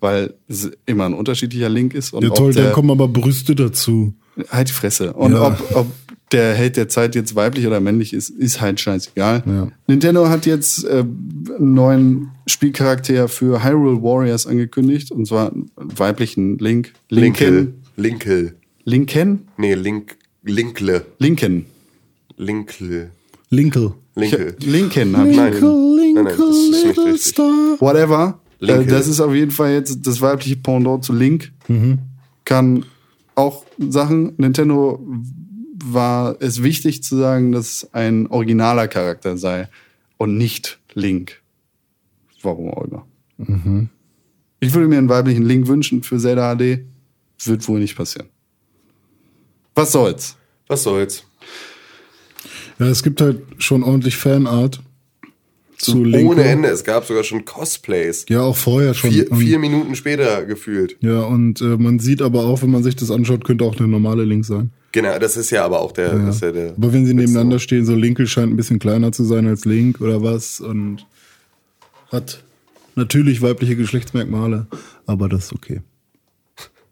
weil 0.00 0.34
es 0.48 0.70
immer 0.86 1.06
ein 1.06 1.14
unterschiedlicher 1.14 1.68
Link 1.68 1.94
ist. 1.94 2.12
Und 2.12 2.22
Hm. 2.22 2.26
Ja 2.26 2.30
ob 2.32 2.36
toll, 2.36 2.52
der, 2.52 2.64
dann 2.64 2.72
kommen 2.72 2.90
aber 2.90 3.06
Brüste 3.08 3.54
dazu. 3.54 4.12
halt 4.50 4.68
die 4.68 4.72
Fresse. 4.72 5.12
Und 5.12 5.32
Ja. 5.32 5.46
ob, 5.46 5.76
ob 5.76 5.86
der 6.32 6.54
Held 6.54 6.76
der 6.76 6.88
Zeit 6.88 7.14
jetzt 7.14 7.36
weiblich 7.36 7.64
oder 7.66 7.78
männlich 7.78 8.12
ist, 8.12 8.28
ist 8.30 8.60
halt 8.60 8.80
scheißegal. 8.80 9.44
Ja. 9.46 9.68
Nintendo 9.86 10.28
hat 10.28 10.44
jetzt 10.46 10.84
äh, 10.84 11.04
einen 11.04 11.74
neuen 11.74 12.28
Spielcharakter 12.48 13.28
für 13.28 13.62
Hyrule 13.62 14.02
Warriors 14.02 14.46
angekündigt, 14.48 15.12
und 15.12 15.26
zwar 15.26 15.52
einen 15.52 15.70
weiblichen 15.76 16.58
Link. 16.58 16.92
Linkel. 17.08 17.52
Linken. 17.54 17.74
Linkel. 17.96 18.54
Linken? 18.84 19.48
Nee, 19.56 19.74
Link, 19.74 20.16
Linkle. 20.42 21.06
Linken. 21.18 21.66
Linkel. 22.36 23.10
Linkel. 23.50 23.92
Linkel. 24.16 24.56
Linken 24.60 25.16
hab 25.16 25.26
ich. 25.26 25.36
Nein, 25.36 25.52
nein, 25.60 26.14
nein, 26.14 26.24
das 26.24 26.38
ist 26.38 26.70
nicht 26.70 26.84
little 26.86 27.04
richtig. 27.04 27.22
star. 27.22 27.76
Whatever. 27.78 28.40
Äh, 28.60 28.64
Linke. 28.66 28.86
das 28.86 29.06
ist 29.06 29.20
auf 29.20 29.34
jeden 29.34 29.50
Fall 29.50 29.72
jetzt 29.72 30.06
das 30.06 30.20
weibliche 30.20 30.56
Pendant 30.56 31.04
zu 31.04 31.12
Link. 31.12 31.52
Mhm. 31.68 31.98
Kann 32.44 32.86
auch 33.34 33.64
Sachen. 33.78 34.32
Nintendo 34.38 34.98
war 35.84 36.36
es 36.40 36.62
wichtig 36.62 37.02
zu 37.02 37.16
sagen, 37.16 37.52
dass 37.52 37.66
es 37.66 37.94
ein 37.94 38.26
originaler 38.28 38.88
Charakter 38.88 39.36
sei 39.36 39.68
und 40.16 40.38
nicht 40.38 40.78
Link. 40.94 41.42
Warum 42.42 42.70
auch 42.70 42.84
immer. 42.84 43.06
Mhm. 43.36 43.90
Ich 44.60 44.72
würde 44.72 44.88
mir 44.88 44.96
einen 44.96 45.10
weiblichen 45.10 45.42
Link 45.44 45.68
wünschen 45.68 46.02
für 46.02 46.18
Zelda 46.18 46.56
HD. 46.56 46.80
Wird 47.44 47.68
wohl 47.68 47.80
nicht 47.80 47.96
passieren. 47.96 48.28
Was 49.74 49.92
soll's? 49.92 50.36
Was 50.68 50.82
soll's? 50.82 51.25
Ja, 52.78 52.86
es 52.86 53.02
gibt 53.02 53.20
halt 53.20 53.40
schon 53.58 53.82
ordentlich 53.82 54.16
Fanart 54.16 54.80
zu 55.78 56.04
Link. 56.04 56.30
Ohne 56.30 56.44
Ende. 56.44 56.68
Es 56.68 56.84
gab 56.84 57.06
sogar 57.06 57.22
schon 57.24 57.44
Cosplays. 57.44 58.24
Ja, 58.28 58.40
auch 58.42 58.56
vorher 58.56 58.94
schon. 58.94 59.10
Vier, 59.10 59.30
Und- 59.30 59.38
vier 59.40 59.58
Minuten 59.58 59.94
später 59.94 60.44
gefühlt. 60.44 60.96
Ja, 61.00 61.20
und 61.22 61.60
äh, 61.60 61.76
man 61.76 61.98
sieht 61.98 62.22
aber 62.22 62.44
auch, 62.44 62.62
wenn 62.62 62.70
man 62.70 62.82
sich 62.82 62.96
das 62.96 63.10
anschaut, 63.10 63.44
könnte 63.44 63.64
auch 63.64 63.78
eine 63.78 63.88
normale 63.88 64.24
Link 64.24 64.44
sein. 64.44 64.70
Genau, 64.92 65.18
das 65.18 65.36
ist 65.36 65.50
ja 65.50 65.64
aber 65.64 65.80
auch 65.80 65.92
der. 65.92 66.28
Ist 66.28 66.40
ja 66.40 66.52
der 66.52 66.72
Aber 66.76 66.92
wenn 66.92 67.04
sie 67.04 67.12
nebeneinander 67.12 67.58
stehen, 67.58 67.84
so 67.84 67.94
Linkel 67.94 68.26
scheint 68.26 68.52
ein 68.52 68.56
bisschen 68.56 68.78
kleiner 68.78 69.12
zu 69.12 69.24
sein 69.24 69.46
als 69.46 69.66
Link 69.66 70.00
oder 70.00 70.22
was 70.22 70.60
und 70.60 71.06
hat 72.10 72.42
natürlich 72.94 73.42
weibliche 73.42 73.76
Geschlechtsmerkmale, 73.76 74.66
aber 75.04 75.28
das 75.28 75.46
ist 75.46 75.52
okay. 75.52 75.82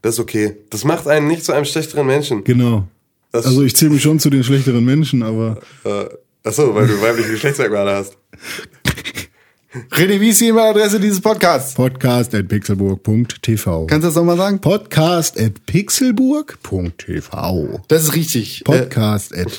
Das 0.03 0.15
ist 0.17 0.21
okay. 0.21 0.57
Das 0.69 0.85
macht 0.85 1.09
einen 1.09 1.29
nicht 1.29 1.45
zu 1.47 1.53
einem 1.53 1.65
schlechteren 1.65 2.07
Menschen. 2.07 2.45
Genau. 2.45 2.87
Das- 3.35 3.47
also 3.47 3.65
ich 3.65 3.75
zähle 3.75 3.91
mich 3.91 4.03
schon 4.03 4.21
zu 4.21 4.31
den 4.31 4.45
schlechteren 4.45 4.85
Menschen, 4.85 5.25
aber 5.25 5.59
Äh, 5.85 6.05
achso, 6.45 6.73
weil 6.73 6.87
du 6.87 7.03
weibliche 7.03 7.33
Geschlechtsmerkmale 7.33 7.97
hast. 7.97 8.17
René, 9.91 10.21
wie 10.21 10.29
ist 10.29 10.41
die 10.41 10.47
E-Mail-Adresse 10.47 11.01
dieses 11.01 11.21
Podcasts? 11.21 11.75
podcast 11.75 12.33
at 12.33 12.47
pixelburg.tv. 12.47 13.87
Kannst 13.89 14.05
du 14.05 14.09
das 14.09 14.15
nochmal 14.15 14.37
sagen? 14.37 14.61
Podcast 14.61 15.37
at 15.37 15.67
pixelburg.tv. 15.67 17.81
Das 17.89 18.05
ist 18.05 18.15
richtig. 18.15 18.61
Äh, 18.61 18.65
Podcast 18.65 19.37
at 19.37 19.49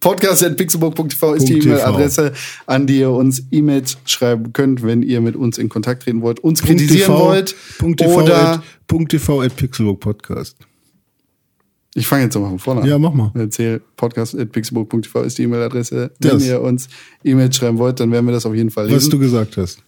Podcast.pixelburg.tv 0.00 1.32
ist 1.34 1.48
die 1.48 1.54
.tv. 1.60 1.68
E-Mail-Adresse, 1.70 2.32
an 2.66 2.86
die 2.86 2.98
ihr 2.98 3.10
uns 3.12 3.44
E-Mails 3.50 3.96
schreiben 4.04 4.52
könnt, 4.52 4.82
wenn 4.82 5.02
ihr 5.02 5.22
mit 5.22 5.36
uns 5.36 5.56
in 5.56 5.70
Kontakt 5.70 6.02
treten 6.02 6.20
wollt, 6.20 6.40
uns 6.40 6.60
kritisieren 6.62 7.14
wollt. 7.14 7.54
.tv 7.78 8.14
Oder 8.24 8.48
at, 8.54 8.60
.tv 9.08 9.40
at 9.40 9.56
pixelburg 9.56 10.00
podcast. 10.00 10.58
Ich 11.94 12.06
fange 12.06 12.24
jetzt 12.24 12.34
nochmal 12.34 12.50
von 12.50 12.58
vorne 12.58 12.80
an. 12.82 12.88
Ja, 12.88 12.98
mach 12.98 13.12
mal. 13.12 13.30
Erzähl, 13.34 13.80
podcast.pixelburg.tv 13.96 15.22
ist 15.22 15.38
die 15.38 15.42
E-Mail-Adresse. 15.42 16.10
Wenn 16.20 16.30
Das. 16.30 16.46
ihr 16.46 16.60
uns 16.60 16.88
E-Mails 17.24 17.56
schreiben 17.56 17.78
wollt, 17.78 18.00
dann 18.00 18.10
werden 18.10 18.26
wir 18.26 18.32
das 18.32 18.46
auf 18.46 18.54
jeden 18.54 18.70
Fall 18.70 18.90
Was 18.90 19.08
du 19.08 19.16
lesen. 19.16 19.20
gesagt 19.20 19.56
hast. 19.56 19.82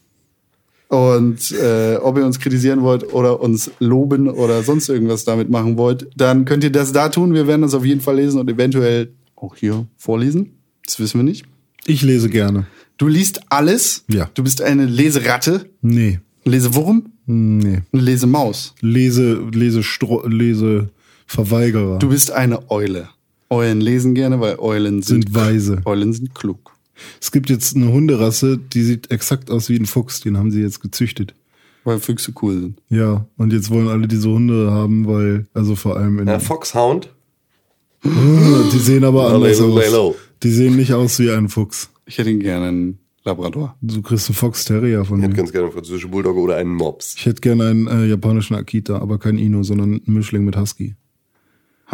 Und 0.89 1.51
äh, 1.53 1.97
ob 1.97 2.19
ihr 2.19 2.27
uns 2.27 2.39
kritisieren 2.39 2.83
wollt 2.83 3.13
oder 3.13 3.41
uns 3.41 3.71
loben 3.81 4.29
oder 4.29 4.63
sonst 4.63 4.89
irgendwas 4.89 5.25
damit 5.25 5.51
machen 5.51 5.77
wollt, 5.79 6.09
dann 6.17 6.45
könnt 6.45 6.63
ihr 6.63 6.71
das 6.71 6.93
da 6.93 7.09
tun. 7.09 7.33
Wir 7.35 7.47
werden 7.47 7.63
das 7.63 7.75
auf 7.75 7.85
jeden 7.85 8.01
Fall 8.01 8.17
lesen 8.17 8.39
und 8.39 8.49
eventuell 8.51 9.13
auch 9.35 9.57
hier 9.57 9.87
vorlesen. 9.97 10.51
Das 10.85 11.01
wissen 11.01 11.19
wir 11.19 11.25
nicht. 11.25 11.47
Ich 11.87 12.03
lese 12.03 12.29
gerne. 12.29 12.67
Du 12.99 13.09
liest 13.09 13.41
alles. 13.49 14.05
Ja. 14.09 14.31
Du 14.35 14.45
bist 14.45 14.63
eine 14.63 14.85
Leseratte, 14.87 15.67
Nee. 15.81 16.21
Lesewurm, 16.45 17.07
Nee. 17.27 17.81
Lesemaus. 17.91 18.75
Lese, 18.83 19.41
lese, 19.53 19.83
Stro 19.83 20.27
lese 20.29 20.91
Verweigerer. 21.27 21.99
Du 21.99 22.09
bist 22.09 22.31
eine 22.31 22.71
Eule. 22.71 23.09
Eulen 23.51 23.81
lesen 23.81 24.15
gerne, 24.15 24.41
weil 24.41 24.59
Eulen 24.59 25.03
sind, 25.03 25.25
sind 25.25 25.35
weise. 25.35 25.83
Eulen 25.85 26.13
sind 26.13 26.35
klug. 26.35 26.73
Es 27.21 27.33
gibt 27.33 27.51
jetzt 27.51 27.77
eine 27.77 27.93
Hunderasse, 27.93 28.59
die 28.59 28.83
sieht 28.83 29.11
exakt 29.11 29.51
aus 29.51 29.69
wie 29.69 29.77
ein 29.77 29.87
Fuchs. 29.87 30.21
Den 30.21 30.37
haben 30.39 30.51
sie 30.51 30.63
jetzt 30.63 30.81
gezüchtet. 30.81 31.35
Weil 31.85 31.99
Füchse 31.99 32.33
cool 32.41 32.61
sind. 32.61 32.83
Ja, 32.89 33.27
und 33.37 33.53
jetzt 33.53 33.71
wollen 33.71 33.89
alle 33.89 34.09
diese 34.09 34.31
Hunde 34.31 34.71
haben, 34.71 35.07
weil, 35.07 35.47
also 35.53 35.77
vor 35.77 35.97
allem 35.97 36.19
in. 36.19 36.29
Ja, 36.29 36.39
Foxhound. 36.39 37.11
die 38.05 38.79
sehen 38.79 39.05
aber 39.05 39.33
anders 39.33 39.61
aus. 39.61 40.15
Die 40.43 40.51
sehen 40.51 40.77
nicht 40.77 40.93
aus 40.93 41.19
wie 41.19 41.31
ein 41.31 41.49
Fuchs. 41.49 41.91
Ich 42.07 42.19
hätte 42.19 42.31
ihn 42.31 42.41
gerne 42.41 42.67
einen 42.67 42.99
Labrador. 43.25 43.77
Du 43.81 44.03
kriegst 44.03 44.29
einen 44.29 44.37
Fox 44.37 44.65
Terrier 44.65 45.05
von 45.05 45.19
Ich 45.19 45.25
hätte 45.25 45.33
mir. 45.33 45.37
ganz 45.39 45.53
gerne 45.53 45.67
einen 45.67 45.75
französischen 45.75 46.11
Bulldogge 46.11 46.41
oder 46.41 46.57
einen 46.57 46.75
Mops. 46.75 47.15
Ich 47.17 47.25
hätte 47.25 47.41
gerne 47.41 47.69
einen 47.69 47.87
äh, 47.87 48.05
japanischen 48.07 48.55
Akita, 48.55 48.99
aber 48.99 49.19
kein 49.19 49.39
Inu, 49.39 49.63
sondern 49.63 49.95
einen 49.95 50.15
Mischling 50.15 50.45
mit 50.45 50.57
Husky. 50.57 50.95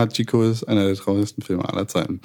Hachiko 0.01 0.43
ist 0.43 0.65
einer 0.65 0.87
der 0.87 0.95
traurigsten 0.97 1.43
Filme 1.43 1.69
aller 1.69 1.87
Zeiten. 1.89 2.21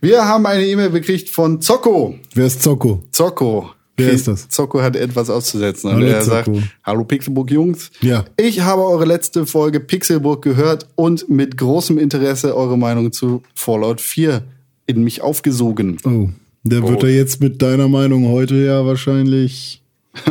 Wir 0.00 0.24
haben 0.24 0.46
eine 0.46 0.66
E-Mail 0.66 0.90
bekriegt 0.90 1.28
von 1.30 1.60
Zocco. 1.60 2.16
Wer 2.34 2.46
ist 2.46 2.62
Zocco? 2.62 3.02
Zocco. 3.10 3.70
Wer 3.96 4.10
ist 4.12 4.28
das? 4.28 4.48
Zocco 4.48 4.80
hat 4.80 4.94
etwas 4.94 5.28
auszusetzen. 5.28 5.90
Und 5.92 6.02
er 6.02 6.22
sagt, 6.22 6.48
hallo 6.84 7.04
Pixelburg 7.04 7.50
Jungs. 7.50 7.90
Ja. 8.00 8.24
Ich 8.36 8.60
habe 8.60 8.82
eure 8.84 9.04
letzte 9.04 9.44
Folge 9.44 9.80
Pixelburg 9.80 10.40
gehört 10.42 10.86
und 10.94 11.28
mit 11.28 11.56
großem 11.56 11.98
Interesse 11.98 12.56
eure 12.56 12.78
Meinung 12.78 13.10
zu 13.12 13.42
Fallout 13.54 14.00
4 14.00 14.42
in 14.86 15.02
mich 15.02 15.20
aufgesogen. 15.22 15.98
Oh, 16.04 16.28
der 16.62 16.82
wird 16.86 17.02
Oh. 17.02 17.06
er 17.06 17.14
jetzt 17.14 17.40
mit 17.40 17.60
deiner 17.60 17.88
Meinung 17.88 18.28
heute 18.28 18.54
ja 18.54 18.84
wahrscheinlich. 18.86 19.82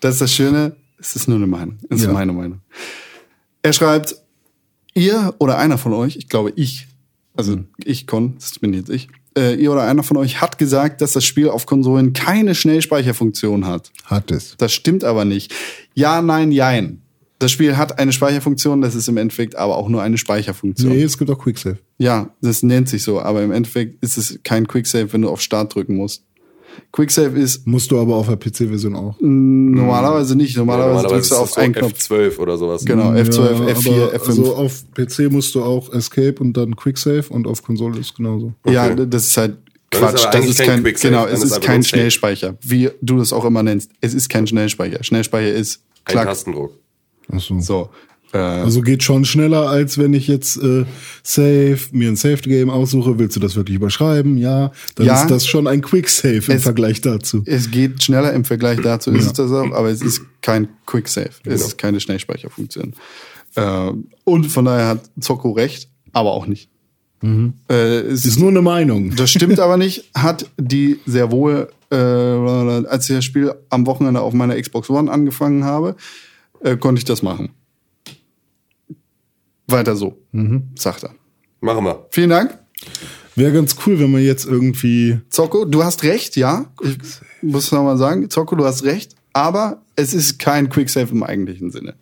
Das 0.00 0.14
ist 0.14 0.20
das 0.20 0.34
Schöne, 0.34 0.74
es 0.98 1.14
ist 1.14 1.28
nur 1.28 1.36
eine 1.36 1.46
Meinung. 1.46 1.78
Es 1.88 2.00
ist 2.00 2.06
Ja. 2.06 2.12
meine 2.12 2.32
Meinung. 2.32 2.58
Er 3.62 3.72
schreibt, 3.72 4.16
ihr 4.94 5.34
oder 5.38 5.58
einer 5.58 5.78
von 5.78 5.92
euch, 5.92 6.16
ich 6.16 6.28
glaube 6.28 6.52
ich, 6.56 6.88
also 7.34 7.58
ich 7.84 8.06
Con, 8.06 8.34
das 8.38 8.58
bin 8.58 8.74
jetzt 8.74 8.90
ich, 8.90 9.08
äh, 9.36 9.54
ihr 9.54 9.72
oder 9.72 9.82
einer 9.82 10.02
von 10.02 10.16
euch 10.16 10.40
hat 10.40 10.58
gesagt, 10.58 11.00
dass 11.00 11.12
das 11.12 11.24
Spiel 11.24 11.48
auf 11.48 11.66
Konsolen 11.66 12.12
keine 12.12 12.54
Schnellspeicherfunktion 12.54 13.66
hat. 13.66 13.90
Hat 14.04 14.30
es. 14.30 14.56
Das 14.58 14.72
stimmt 14.72 15.04
aber 15.04 15.24
nicht. 15.24 15.52
Ja, 15.94 16.22
nein, 16.22 16.52
jein. 16.52 17.00
Das 17.38 17.50
Spiel 17.50 17.76
hat 17.76 17.98
eine 17.98 18.12
Speicherfunktion, 18.12 18.82
das 18.82 18.94
ist 18.94 19.08
im 19.08 19.16
Endeffekt 19.16 19.56
aber 19.56 19.76
auch 19.76 19.88
nur 19.88 20.00
eine 20.00 20.16
Speicherfunktion. 20.16 20.92
Nee, 20.92 21.02
es 21.02 21.18
gibt 21.18 21.28
auch 21.28 21.38
Quicksave. 21.38 21.78
Ja, 21.98 22.30
das 22.40 22.62
nennt 22.62 22.88
sich 22.88 23.02
so, 23.02 23.20
aber 23.20 23.42
im 23.42 23.50
Endeffekt 23.50 24.02
ist 24.02 24.16
es 24.16 24.38
kein 24.44 24.68
Quicksave, 24.68 25.12
wenn 25.12 25.22
du 25.22 25.28
auf 25.28 25.40
Start 25.40 25.74
drücken 25.74 25.96
musst. 25.96 26.22
Quicksave 26.92 27.38
ist 27.38 27.66
Musst 27.66 27.90
du 27.90 27.98
aber 27.98 28.16
auf 28.16 28.28
der 28.28 28.36
PC-Version 28.36 28.94
auch. 28.96 29.16
normalerweise 29.20 30.36
nicht. 30.36 30.56
Normalerweise, 30.56 31.06
drückst 31.08 31.30
du 31.30 31.36
auf 31.36 31.56
einen 31.56 31.74
Knopf. 31.74 31.92
F12 31.92 32.38
oder 32.38 32.56
sowas. 32.58 32.84
Genau, 32.84 33.10
F12, 33.12 33.66
Ja, 33.66 33.74
F4, 33.74 33.92
aber 34.04 34.14
F5. 34.16 34.26
Also 34.28 34.56
auf 34.56 34.84
PC 34.94 35.30
musst 35.32 35.54
du 35.54 35.62
auch 35.62 35.92
Escape 35.92 36.34
und 36.40 36.54
dann 36.56 36.76
Quicksave 36.76 37.24
und 37.30 37.46
auf 37.46 37.62
Konsole 37.62 37.98
ist 37.98 38.14
genauso. 38.14 38.52
Ja, 38.66 38.86
Okay. 38.86 39.06
das 39.08 39.28
ist 39.28 39.36
halt 39.36 39.56
Quatsch. 39.90 40.14
ist 40.24 40.28
das 40.32 40.46
ist 40.46 40.58
kein 40.62 40.82
kein, 40.82 40.94
genau, 40.94 41.26
es 41.26 41.42
ist 41.42 41.52
ist 41.52 41.60
kein 41.62 41.76
ein. 41.76 41.84
Schnellspeicher, 41.84 42.56
wie 42.62 42.90
du 43.02 43.18
das 43.18 43.32
auch 43.32 43.44
immer 43.44 43.62
nennst. 43.62 43.90
Es 44.00 44.14
ist 44.14 44.28
kein 44.28 44.46
Schnellspeicher. 44.46 45.02
Schnellspeicher 45.04 45.52
ist 45.52 45.82
Ein 46.04 46.12
klack. 46.12 46.26
Tastendruck. 46.28 46.72
Ach 47.30 47.40
so. 47.40 47.58
So. 47.60 47.90
Äh, 48.32 48.38
Also 48.38 48.80
geht 48.80 49.02
schon 49.02 49.24
schneller, 49.24 49.68
als 49.68 49.98
wenn 49.98 50.14
ich 50.14 50.26
jetzt 50.26 50.56
äh, 50.56 50.84
Save, 51.22 51.78
mir 51.92 52.08
ein 52.08 52.16
Saved 52.16 52.44
Game 52.44 52.70
aussuche. 52.70 53.18
Willst 53.18 53.36
du 53.36 53.40
das 53.40 53.56
wirklich 53.56 53.76
überschreiben? 53.76 54.38
Ja. 54.38 54.72
Dann 54.94 55.06
Ja. 55.06 55.20
ist 55.20 55.30
das 55.30 55.46
schon 55.46 55.66
ein 55.66 55.82
Quick 55.82 56.08
Save 56.08 56.36
im 56.46 56.52
Es- 56.56 56.62
Vergleich 56.62 57.00
dazu. 57.02 57.42
es 57.46 57.70
geht 57.70 58.02
schneller 58.02 58.32
im 58.32 58.44
Vergleich 58.44 58.80
dazu, 58.80 59.10
ist 59.12 59.26
es 59.26 59.32
das 59.34 59.50
auch, 59.52 59.72
aber 59.72 59.90
es 59.90 60.00
ist 60.02 60.22
kein 60.40 60.68
Quick 60.86 61.08
Save. 61.08 61.28
Es 61.30 61.42
Genau. 61.42 61.54
ist 61.56 61.78
keine 61.78 62.00
Schnellspeicherfunktion. 62.00 62.94
Äh, 63.54 63.90
und 64.24 64.44
von 64.46 64.64
daher 64.64 64.88
hat 64.88 65.10
Zocco 65.20 65.50
recht, 65.50 65.88
aber 66.12 66.32
auch 66.32 66.46
nicht. 66.46 66.70
Äh, 67.68 67.74
es 67.74 68.24
Ist 68.26 68.40
nur 68.40 68.48
eine 68.48 68.62
Meinung. 68.62 69.14
Das 69.14 69.30
stimmt 69.30 69.60
aber 69.60 69.76
nicht. 69.76 70.10
Hat 70.14 70.50
die 70.58 70.98
sehr 71.06 71.30
wohl, 71.30 71.68
äh, 71.92 71.94
als 71.96 73.08
ich 73.08 73.14
das 73.16 73.24
Spiel 73.24 73.54
am 73.70 73.86
Wochenende 73.86 74.20
auf 74.20 74.32
meiner 74.32 74.60
Xbox 74.60 74.90
One 74.90 75.08
angefangen 75.12 75.62
habe, 75.64 75.94
äh, 76.64 76.76
konnte 76.76 76.98
ich 76.98 77.04
das 77.04 77.22
machen. 77.22 77.50
Weiter 79.66 79.96
so, 79.96 80.18
sagt 80.74 81.04
er. 81.04 81.14
Machen 81.60 81.84
wir. 81.84 82.06
Vielen 82.10 82.30
Dank. 82.30 82.58
Wäre 83.34 83.52
ganz 83.52 83.76
cool, 83.86 83.98
wenn 83.98 84.10
man 84.10 84.22
jetzt 84.22 84.44
irgendwie. 84.44 85.20
Zocco, 85.30 85.64
du 85.64 85.84
hast 85.84 86.02
recht, 86.02 86.36
ja. 86.36 86.66
Ich 86.82 86.98
muss 87.40 87.72
noch 87.72 87.82
mal 87.82 87.96
sagen, 87.96 88.28
Zocco, 88.28 88.56
du 88.56 88.64
hast 88.64 88.84
recht. 88.84 89.14
Aber 89.32 89.82
es 89.96 90.12
ist 90.12 90.38
kein 90.38 90.68
Quicksave 90.68 91.10
im 91.10 91.22
eigentlichen 91.22 91.70
Sinne. 91.70 91.94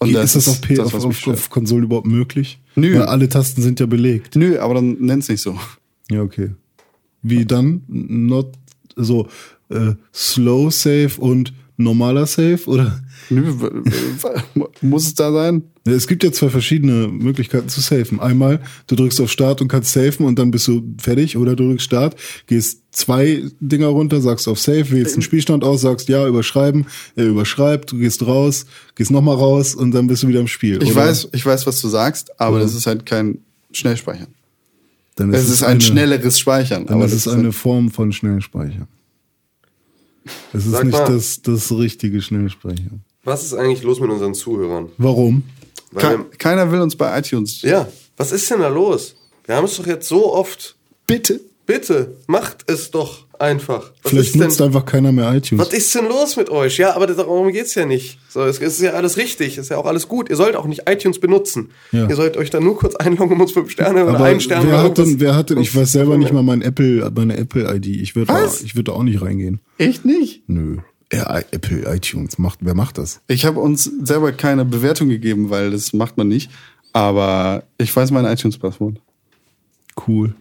Und 0.00 0.14
ist 0.14 0.36
das 0.36 0.48
auf, 0.48 0.60
P 0.60 0.74
das, 0.74 0.94
auf, 0.94 1.04
auf, 1.04 1.26
auf 1.26 1.50
Konsole 1.50 1.84
überhaupt 1.84 2.06
möglich? 2.06 2.60
Nö. 2.76 2.94
Weil 2.98 3.06
alle 3.06 3.28
Tasten 3.28 3.62
sind 3.62 3.80
ja 3.80 3.86
belegt. 3.86 4.36
Nö, 4.36 4.58
aber 4.58 4.74
dann 4.74 4.96
nenn's 5.00 5.28
nicht 5.28 5.40
so. 5.40 5.58
Ja, 6.10 6.22
okay. 6.22 6.50
Wie 7.22 7.44
dann? 7.44 7.82
Not 7.88 8.52
so 8.96 9.28
äh, 9.70 9.94
Slow 10.12 10.70
Save 10.70 11.12
und 11.18 11.52
normaler 11.76 12.26
Save? 12.26 12.60
Oder? 12.66 13.02
Nö, 13.30 13.52
muss 14.82 15.06
es 15.06 15.14
da 15.14 15.32
sein? 15.32 15.62
Es 15.86 16.06
gibt 16.06 16.24
ja 16.24 16.32
zwei 16.32 16.48
verschiedene 16.48 17.08
Möglichkeiten 17.08 17.68
zu 17.68 17.82
safen. 17.82 18.18
Einmal, 18.18 18.60
du 18.86 18.94
drückst 18.96 19.20
auf 19.20 19.30
Start 19.30 19.60
und 19.60 19.68
kannst 19.68 19.92
safen 19.92 20.24
und 20.24 20.38
dann 20.38 20.50
bist 20.50 20.66
du 20.66 20.82
fertig. 20.98 21.36
Oder 21.36 21.54
du 21.56 21.68
drückst 21.68 21.84
Start, 21.84 22.16
gehst 22.46 22.80
zwei 22.90 23.42
Dinger 23.60 23.88
runter, 23.88 24.22
sagst 24.22 24.48
auf 24.48 24.58
Save, 24.58 24.90
wählst 24.92 25.12
einen 25.14 25.22
Spielstand 25.22 25.62
aus, 25.62 25.82
sagst 25.82 26.08
ja, 26.08 26.26
überschreiben, 26.26 26.86
er 27.16 27.26
überschreibt, 27.26 27.92
du 27.92 27.98
gehst 27.98 28.26
raus, 28.26 28.64
gehst 28.94 29.10
nochmal 29.10 29.36
raus 29.36 29.74
und 29.74 29.90
dann 29.90 30.06
bist 30.06 30.22
du 30.22 30.28
wieder 30.28 30.40
im 30.40 30.48
Spiel. 30.48 30.82
Ich 30.82 30.92
oder? 30.92 31.02
weiß, 31.06 31.28
ich 31.32 31.44
weiß, 31.44 31.66
was 31.66 31.82
du 31.82 31.88
sagst, 31.88 32.40
aber 32.40 32.60
das 32.60 32.74
ist 32.74 32.86
halt 32.86 33.04
kein 33.04 33.38
Schnellspeichern. 33.72 34.28
Dann 35.16 35.34
Es 35.34 35.50
ist 35.50 35.62
ein 35.62 35.72
eine- 35.72 35.80
schnelleres 35.82 36.38
Speichern. 36.38 36.86
Dann 36.86 36.94
aber 36.96 37.04
ist 37.04 37.12
das 37.14 37.26
es 37.26 37.32
eine 37.34 37.52
Form 37.52 37.90
von 37.90 38.10
Schnellspeichern. 38.12 38.88
Es 40.54 40.64
ist 40.64 40.72
Sag 40.72 40.84
nicht 40.84 40.92
mal. 40.94 41.04
das, 41.06 41.42
das 41.42 41.70
richtige 41.72 42.22
Schnellspeichern. 42.22 43.02
Was 43.22 43.44
ist 43.44 43.52
eigentlich 43.54 43.82
los 43.82 44.00
mit 44.00 44.08
unseren 44.10 44.32
Zuhörern? 44.34 44.88
Warum? 44.96 45.42
Ke 45.96 46.24
keiner 46.38 46.70
will 46.70 46.80
uns 46.80 46.96
bei 46.96 47.18
iTunes. 47.18 47.62
ja, 47.62 47.88
was 48.16 48.32
ist 48.32 48.50
denn 48.50 48.60
da 48.60 48.68
los? 48.68 49.16
Wir 49.44 49.56
haben 49.56 49.64
es 49.64 49.76
doch 49.76 49.86
jetzt 49.86 50.08
so 50.08 50.32
oft. 50.32 50.76
Bitte. 51.06 51.40
Bitte, 51.66 52.16
macht 52.26 52.70
es 52.70 52.90
doch 52.90 53.24
einfach. 53.38 53.92
Was 54.02 54.10
Vielleicht 54.10 54.36
nutzt 54.36 54.60
denn, 54.60 54.66
einfach 54.66 54.84
keiner 54.84 55.12
mehr 55.12 55.32
iTunes. 55.34 55.64
was 55.64 55.72
ist 55.72 55.94
denn 55.94 56.06
los 56.08 56.36
mit 56.36 56.50
euch? 56.50 56.76
Ja, 56.76 56.94
aber 56.94 57.06
darum 57.06 57.50
geht's 57.52 57.74
ja 57.74 57.86
nicht. 57.86 58.18
So, 58.28 58.42
es 58.42 58.58
ist 58.58 58.82
ja 58.82 58.92
alles 58.92 59.16
richtig, 59.16 59.56
ist 59.56 59.70
ja 59.70 59.78
auch 59.78 59.86
alles 59.86 60.06
gut. 60.06 60.28
Ihr 60.28 60.36
sollt 60.36 60.56
auch 60.56 60.66
nicht 60.66 60.82
iTunes 60.86 61.20
benutzen. 61.20 61.70
Ja. 61.90 62.06
Ihr 62.06 62.16
sollt 62.16 62.36
euch 62.36 62.50
dann 62.50 62.64
nur 62.64 62.76
kurz 62.76 62.96
einloggen 62.96 63.36
und 63.36 63.40
uns 63.40 63.52
fünf 63.52 63.70
Sterne 63.70 64.04
oder 64.04 64.16
Aber 64.16 64.24
einen 64.24 64.40
Stern 64.40 64.66
wer 64.66 64.74
oder 64.74 64.82
hat 64.82 64.98
denn, 64.98 65.20
wer 65.20 65.34
hat 65.34 65.48
denn, 65.48 65.58
ich 65.58 65.74
weiß 65.74 65.92
selber 65.92 66.18
nicht 66.18 66.34
mal 66.34 66.42
mein 66.42 66.60
Apple, 66.60 67.10
meine 67.14 67.36
Apple-ID. 67.38 67.86
Ich 67.86 68.14
würde 68.14 68.32
da, 68.32 68.44
ich 68.44 68.74
würde 68.74 68.90
da 68.90 68.92
auch 68.92 69.02
nicht 69.02 69.22
reingehen. 69.22 69.60
Echt 69.78 70.04
nicht? 70.04 70.42
Nö. 70.46 70.78
Ja, 71.12 71.38
Apple 71.50 71.84
iTunes 71.94 72.38
macht, 72.38 72.60
wer 72.62 72.74
macht 72.74 72.98
das? 72.98 73.20
Ich 73.28 73.44
habe 73.44 73.60
uns 73.60 73.84
selber 73.84 74.32
keine 74.32 74.64
Bewertung 74.64 75.08
gegeben, 75.08 75.50
weil 75.50 75.70
das 75.70 75.92
macht 75.92 76.16
man 76.16 76.28
nicht. 76.28 76.50
Aber 76.92 77.64
ich 77.76 77.94
weiß 77.94 78.10
mein 78.12 78.24
iTunes-Passwort. 78.24 79.00
Cool. 80.06 80.34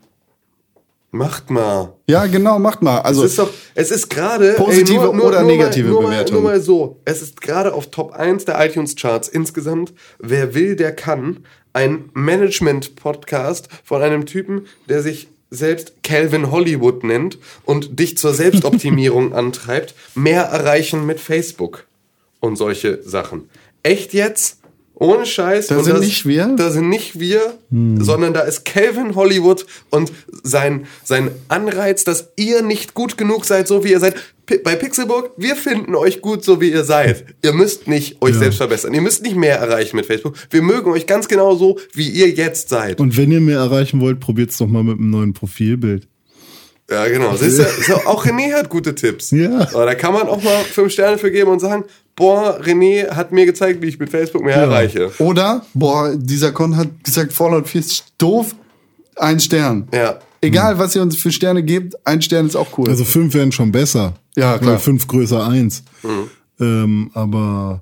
Macht 1.11 1.51
mal. 1.51 1.93
Ja, 2.07 2.25
genau, 2.25 2.57
macht 2.57 2.81
mal. 2.81 2.99
Also, 3.01 3.23
es 3.23 3.31
ist 3.31 3.39
doch, 3.39 3.51
es 3.75 3.91
ist 3.91 4.09
gerade 4.09 4.53
Positive 4.53 4.99
ey, 4.99 5.05
nur, 5.05 5.15
nur, 5.15 5.25
oder 5.25 5.41
nur 5.41 5.51
negative 5.51 5.89
mal, 5.89 5.91
nur 5.91 6.01
Bewertung? 6.09 6.37
Mal, 6.37 6.41
nur 6.41 6.51
mal 6.51 6.61
so, 6.61 7.01
es 7.05 7.21
ist 7.21 7.39
gerade 7.39 7.73
auf 7.73 7.91
Top 7.91 8.13
1 8.13 8.45
der 8.45 8.63
iTunes 8.65 8.95
Charts 8.95 9.27
insgesamt. 9.27 9.93
Wer 10.19 10.55
will, 10.55 10.75
der 10.75 10.95
kann. 10.95 11.45
Ein 11.71 12.09
Management 12.13 12.95
Podcast 12.95 13.67
von 13.83 14.01
einem 14.01 14.25
Typen, 14.25 14.67
der 14.89 15.01
sich 15.01 15.27
selbst 15.53 15.93
Calvin 16.03 16.51
Hollywood 16.51 17.03
nennt 17.03 17.37
und 17.65 17.99
dich 17.99 18.17
zur 18.17 18.33
Selbstoptimierung 18.33 19.33
antreibt, 19.35 19.93
mehr 20.15 20.43
erreichen 20.43 21.05
mit 21.05 21.19
Facebook 21.19 21.85
und 22.39 22.55
solche 22.57 23.01
Sachen. 23.03 23.49
Echt 23.83 24.13
jetzt? 24.13 24.57
Ohne 24.95 25.25
Scheiß. 25.25 25.67
Da 25.67 25.83
sind 25.83 25.95
das- 25.95 26.05
nicht 26.05 26.25
wir? 26.25 26.45
Hm. 26.45 26.55
Da 26.57 26.69
sind 26.69 26.87
nicht 26.89 27.19
wir, 27.19 27.55
sondern 27.71 28.33
da 28.33 28.41
ist 28.41 28.63
Calvin 28.63 29.15
Hollywood 29.15 29.65
und 29.89 30.11
sein, 30.43 30.85
sein 31.03 31.31
Anreiz, 31.47 32.03
dass 32.03 32.29
ihr 32.35 32.61
nicht 32.61 32.93
gut 32.93 33.17
genug 33.17 33.45
seid, 33.45 33.67
so 33.67 33.83
wie 33.83 33.91
ihr 33.91 33.99
seid. 33.99 34.15
Bei 34.63 34.75
Pixelburg, 34.75 35.31
wir 35.37 35.55
finden 35.55 35.95
euch 35.95 36.19
gut, 36.21 36.43
so 36.43 36.59
wie 36.59 36.69
ihr 36.71 36.83
seid. 36.83 37.25
Ihr 37.43 37.53
müsst 37.53 37.87
nicht 37.87 38.21
euch 38.21 38.33
Ja. 38.33 38.39
selbst 38.39 38.57
verbessern. 38.57 38.93
Ihr 38.93 39.01
müsst 39.01 39.23
nicht 39.23 39.37
mehr 39.37 39.57
erreichen 39.57 39.95
mit 39.95 40.05
Facebook. 40.05 40.35
Wir 40.49 40.61
mögen 40.61 40.91
euch 40.91 41.07
ganz 41.07 41.27
genau 41.29 41.55
so, 41.55 41.79
wie 41.93 42.09
ihr 42.09 42.29
jetzt 42.29 42.67
seid. 42.69 42.99
Und 42.99 43.15
wenn 43.15 43.31
ihr 43.31 43.39
mehr 43.39 43.59
erreichen 43.59 44.01
wollt, 44.01 44.19
probiert's 44.19 44.57
doch 44.57 44.67
mal 44.67 44.83
mit 44.83 44.99
einem 44.99 45.09
neuen 45.11 45.33
Profilbild. 45.33 46.07
Ja, 46.91 47.07
genau. 47.07 47.35
Siehst 47.37 47.59
du, 47.59 47.63
so, 47.87 47.93
auch 48.05 48.25
René 48.25 48.51
hat 48.53 48.67
gute 48.69 48.93
Tipps. 48.93 49.31
Ja. 49.31 49.61
Aber 49.73 49.85
da 49.85 49.95
kann 49.95 50.13
man 50.13 50.27
auch 50.27 50.43
mal 50.43 50.63
fünf 50.65 50.91
Sterne 50.91 51.17
für 51.17 51.31
geben 51.31 51.49
und 51.49 51.59
sagen, 51.59 51.85
boah, 52.17 52.59
René 52.61 53.09
hat 53.11 53.31
mir 53.31 53.45
gezeigt, 53.45 53.81
wie 53.81 53.87
ich 53.87 53.97
mit 53.97 54.09
Facebook 54.09 54.43
mehr 54.43 54.57
erreiche. 54.57 55.09
oder, 55.19 55.65
boah, 55.73 56.13
dieser 56.17 56.51
Con 56.51 56.75
hat 56.75 56.89
gesagt, 57.03 57.31
Fallout 57.31 57.69
4 57.69 57.79
ist 57.79 58.03
doof, 58.17 58.53
ein 59.15 59.39
Stern. 59.39 59.87
Ja. 59.93 60.19
Egal, 60.43 60.77
was 60.79 60.95
ihr 60.95 61.01
uns 61.01 61.15
für 61.17 61.31
Sterne 61.31 61.63
gebt, 61.63 61.95
ein 62.05 62.21
Stern 62.21 62.45
ist 62.47 62.55
auch 62.55 62.77
cool. 62.77 62.89
Also 62.89 63.03
fünf 63.05 63.33
wären 63.33 63.51
schon 63.51 63.71
besser. 63.71 64.13
Ja, 64.35 64.57
klar. 64.57 64.73
Weil 64.73 64.79
fünf 64.79 65.07
größer 65.07 65.45
eins. 65.45 65.83
Ähm, 66.59 67.09
aber 67.13 67.81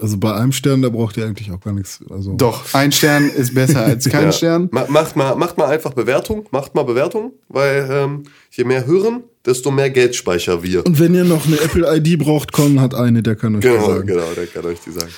also 0.00 0.16
bei 0.18 0.34
einem 0.34 0.52
Stern, 0.52 0.82
da 0.82 0.88
braucht 0.88 1.16
ihr 1.16 1.24
eigentlich 1.26 1.52
auch 1.52 1.60
gar 1.60 1.72
nichts. 1.74 2.00
Also 2.10 2.34
Doch, 2.34 2.74
ein 2.74 2.90
Stern 2.90 3.28
ist 3.28 3.54
besser 3.54 3.84
als 3.84 4.08
kein 4.08 4.24
Ja. 4.26 4.32
Stern. 4.32 4.68
Ma- 4.72 4.86
Macht 4.88 5.14
mal, 5.16 5.36
macht 5.36 5.56
mal 5.58 5.66
einfach 5.66 5.92
Bewertung, 5.92 6.46
macht 6.50 6.74
mal 6.74 6.82
Bewertung, 6.82 7.32
weil 7.48 7.86
ähm, 7.90 8.22
je 8.50 8.64
mehr 8.64 8.86
hören, 8.86 9.22
desto 9.46 9.70
mehr 9.70 9.90
Geldspeicher 9.90 10.62
wir. 10.62 10.84
Und 10.84 10.98
wenn 10.98 11.14
ihr 11.14 11.24
noch 11.24 11.46
eine 11.46 11.60
Apple-ID 11.60 12.18
braucht, 12.18 12.52
Con 12.52 12.80
hat 12.80 12.94
eine, 12.94 13.22
der 13.22 13.36
kann 13.36 13.54
euch 13.54 13.60
Genau, 13.62 13.86
sagen. 13.86 14.06
genau, 14.06 14.32
der 14.34 14.46
kann 14.46 14.64
euch 14.64 14.80
die 14.84 14.90
sagen. 14.90 15.10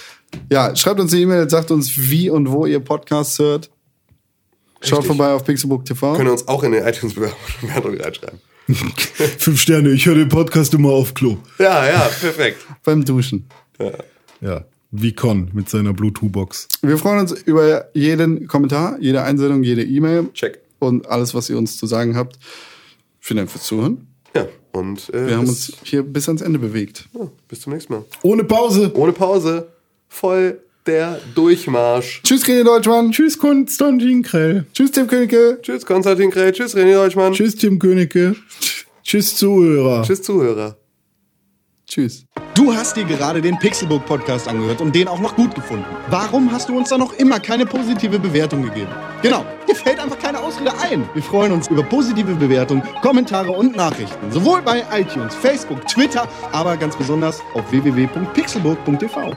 Ja, 0.51 0.75
schreibt 0.77 1.01
uns 1.01 1.13
eine 1.13 1.23
E-Mail, 1.23 1.49
sagt 1.49 1.71
uns, 1.71 1.93
wie 2.11 2.29
und 2.29 2.51
wo 2.51 2.67
ihr 2.67 2.81
Podcasts 2.81 3.39
hört. 3.39 3.71
Schaut 4.85 5.01
Richtig. 5.01 5.17
vorbei 5.17 5.33
auf 5.33 5.45
Pixelbook 5.45 5.85
TV. 5.85 6.15
Können 6.15 6.31
uns 6.31 6.47
auch 6.47 6.63
in 6.63 6.73
den 6.73 6.85
iTunes-Bewertungen 6.87 8.01
reinschreiben. 8.01 8.39
Fünf 9.39 9.61
Sterne, 9.61 9.91
ich 9.91 10.07
höre 10.07 10.15
den 10.15 10.29
Podcast 10.29 10.73
immer 10.75 10.91
auf 10.91 11.15
Klo. 11.15 11.37
Ja, 11.59 11.87
ja, 11.87 12.01
perfekt. 12.21 12.59
beim 12.85 13.05
Duschen. 13.05 13.47
Ja, 14.41 14.65
wie 14.91 15.13
Con 15.13 15.51
mit 15.53 15.69
seiner 15.69 15.93
Bluetooth-Box. 15.93 16.69
Wir 16.83 16.97
freuen 16.99 17.21
uns 17.21 17.33
über 17.33 17.87
jeden 17.95 18.47
Kommentar, 18.47 18.97
jede 19.01 19.23
Einsendung, 19.23 19.63
jede 19.63 19.83
E-Mail 19.85 20.29
Check. 20.33 20.61
und 20.79 21.07
alles, 21.09 21.35
was 21.35 21.51
ihr 21.51 21.59
uns 21.59 21.77
zu 21.77 21.87
sagen 21.87 22.17
habt. 22.17 22.39
Vielen 23.21 23.39
Dank 23.39 23.51
fürs 23.51 23.65
Zuhören. 23.65 24.07
Ja, 24.37 24.47
und 24.73 25.13
äh, 25.15 25.27
Wir 25.29 25.37
haben 25.37 25.49
uns 25.49 25.73
hier 25.83 26.03
bis 26.03 26.29
ans 26.29 26.43
Ende 26.43 26.59
bewegt. 26.59 27.09
ja, 27.15 27.29
bis 27.49 27.61
zum 27.63 27.73
nächsten 27.73 27.93
Mal. 27.93 28.05
Ohne 28.23 28.45
Pause. 28.45 28.93
Ohne 28.95 29.13
Pause, 29.13 29.69
voll 30.09 30.61
der 30.87 31.21
Durchmarsch. 31.35 32.21
Tschüss, 32.23 32.45
René 32.45 32.65
Deutschmann. 32.65 33.11
Tschüss, 33.11 33.39
Konstantin 33.39 34.23
Krell. 34.23 34.67
Tschüss, 34.73 34.91
Tim 34.91 35.07
Königke. 35.07 35.59
Tschüss, 35.63 35.87
Konstantin 35.87 36.31
Krell. 36.31 36.53
Tschüss, 36.53 36.77
René 36.77 36.95
Deutschmann. 36.95 37.33
Tschüss, 37.33 37.57
Tim 37.57 37.79
Königke. 37.79 38.37
Tschüss, 39.03 39.37
Zuhörer. 39.37 40.03
Tschüss, 40.03 40.23
Zuhörer. 40.23 40.77
Tschüss. 41.87 42.25
Du 42.55 42.75
hast 42.75 42.97
dir 42.97 43.05
gerade 43.05 43.43
den 43.43 43.59
Pixelbook 43.59 44.07
Podcast 44.07 44.49
angehört 44.49 44.81
und 44.81 44.95
den 44.95 45.07
auch 45.07 45.21
noch 45.21 45.37
gut 45.37 45.55
gefunden. 45.55 45.85
Warum 46.09 46.51
hast 46.51 46.69
du 46.69 46.77
uns 46.77 46.89
dann 46.89 47.01
noch 47.01 47.13
immer 47.19 47.39
keine 47.39 47.67
positive 47.67 48.19
Bewertung 48.19 48.63
gegeben? 48.63 48.91
Genau, 49.23 49.45
dir 49.69 49.75
fällt 49.75 50.01
einfach 50.01 50.19
keine 50.19 50.41
Ausrede 50.41 50.73
ein. 50.79 51.09
Wir 51.15 51.23
freuen 51.23 51.53
uns 51.53 51.69
über 51.69 51.83
positive 51.83 52.35
Bewertungen, 52.35 52.83
Kommentare 53.03 53.51
und 53.51 53.77
Nachrichten. 53.77 54.31
Sowohl 54.31 54.63
bei 54.63 54.83
iTunes, 54.93 55.35
Facebook, 55.35 55.87
Twitter, 55.87 56.29
aber 56.53 56.77
ganz 56.77 56.97
besonders 56.97 57.41
auf 57.55 57.71
www.pixelburg.tv. 57.71 59.37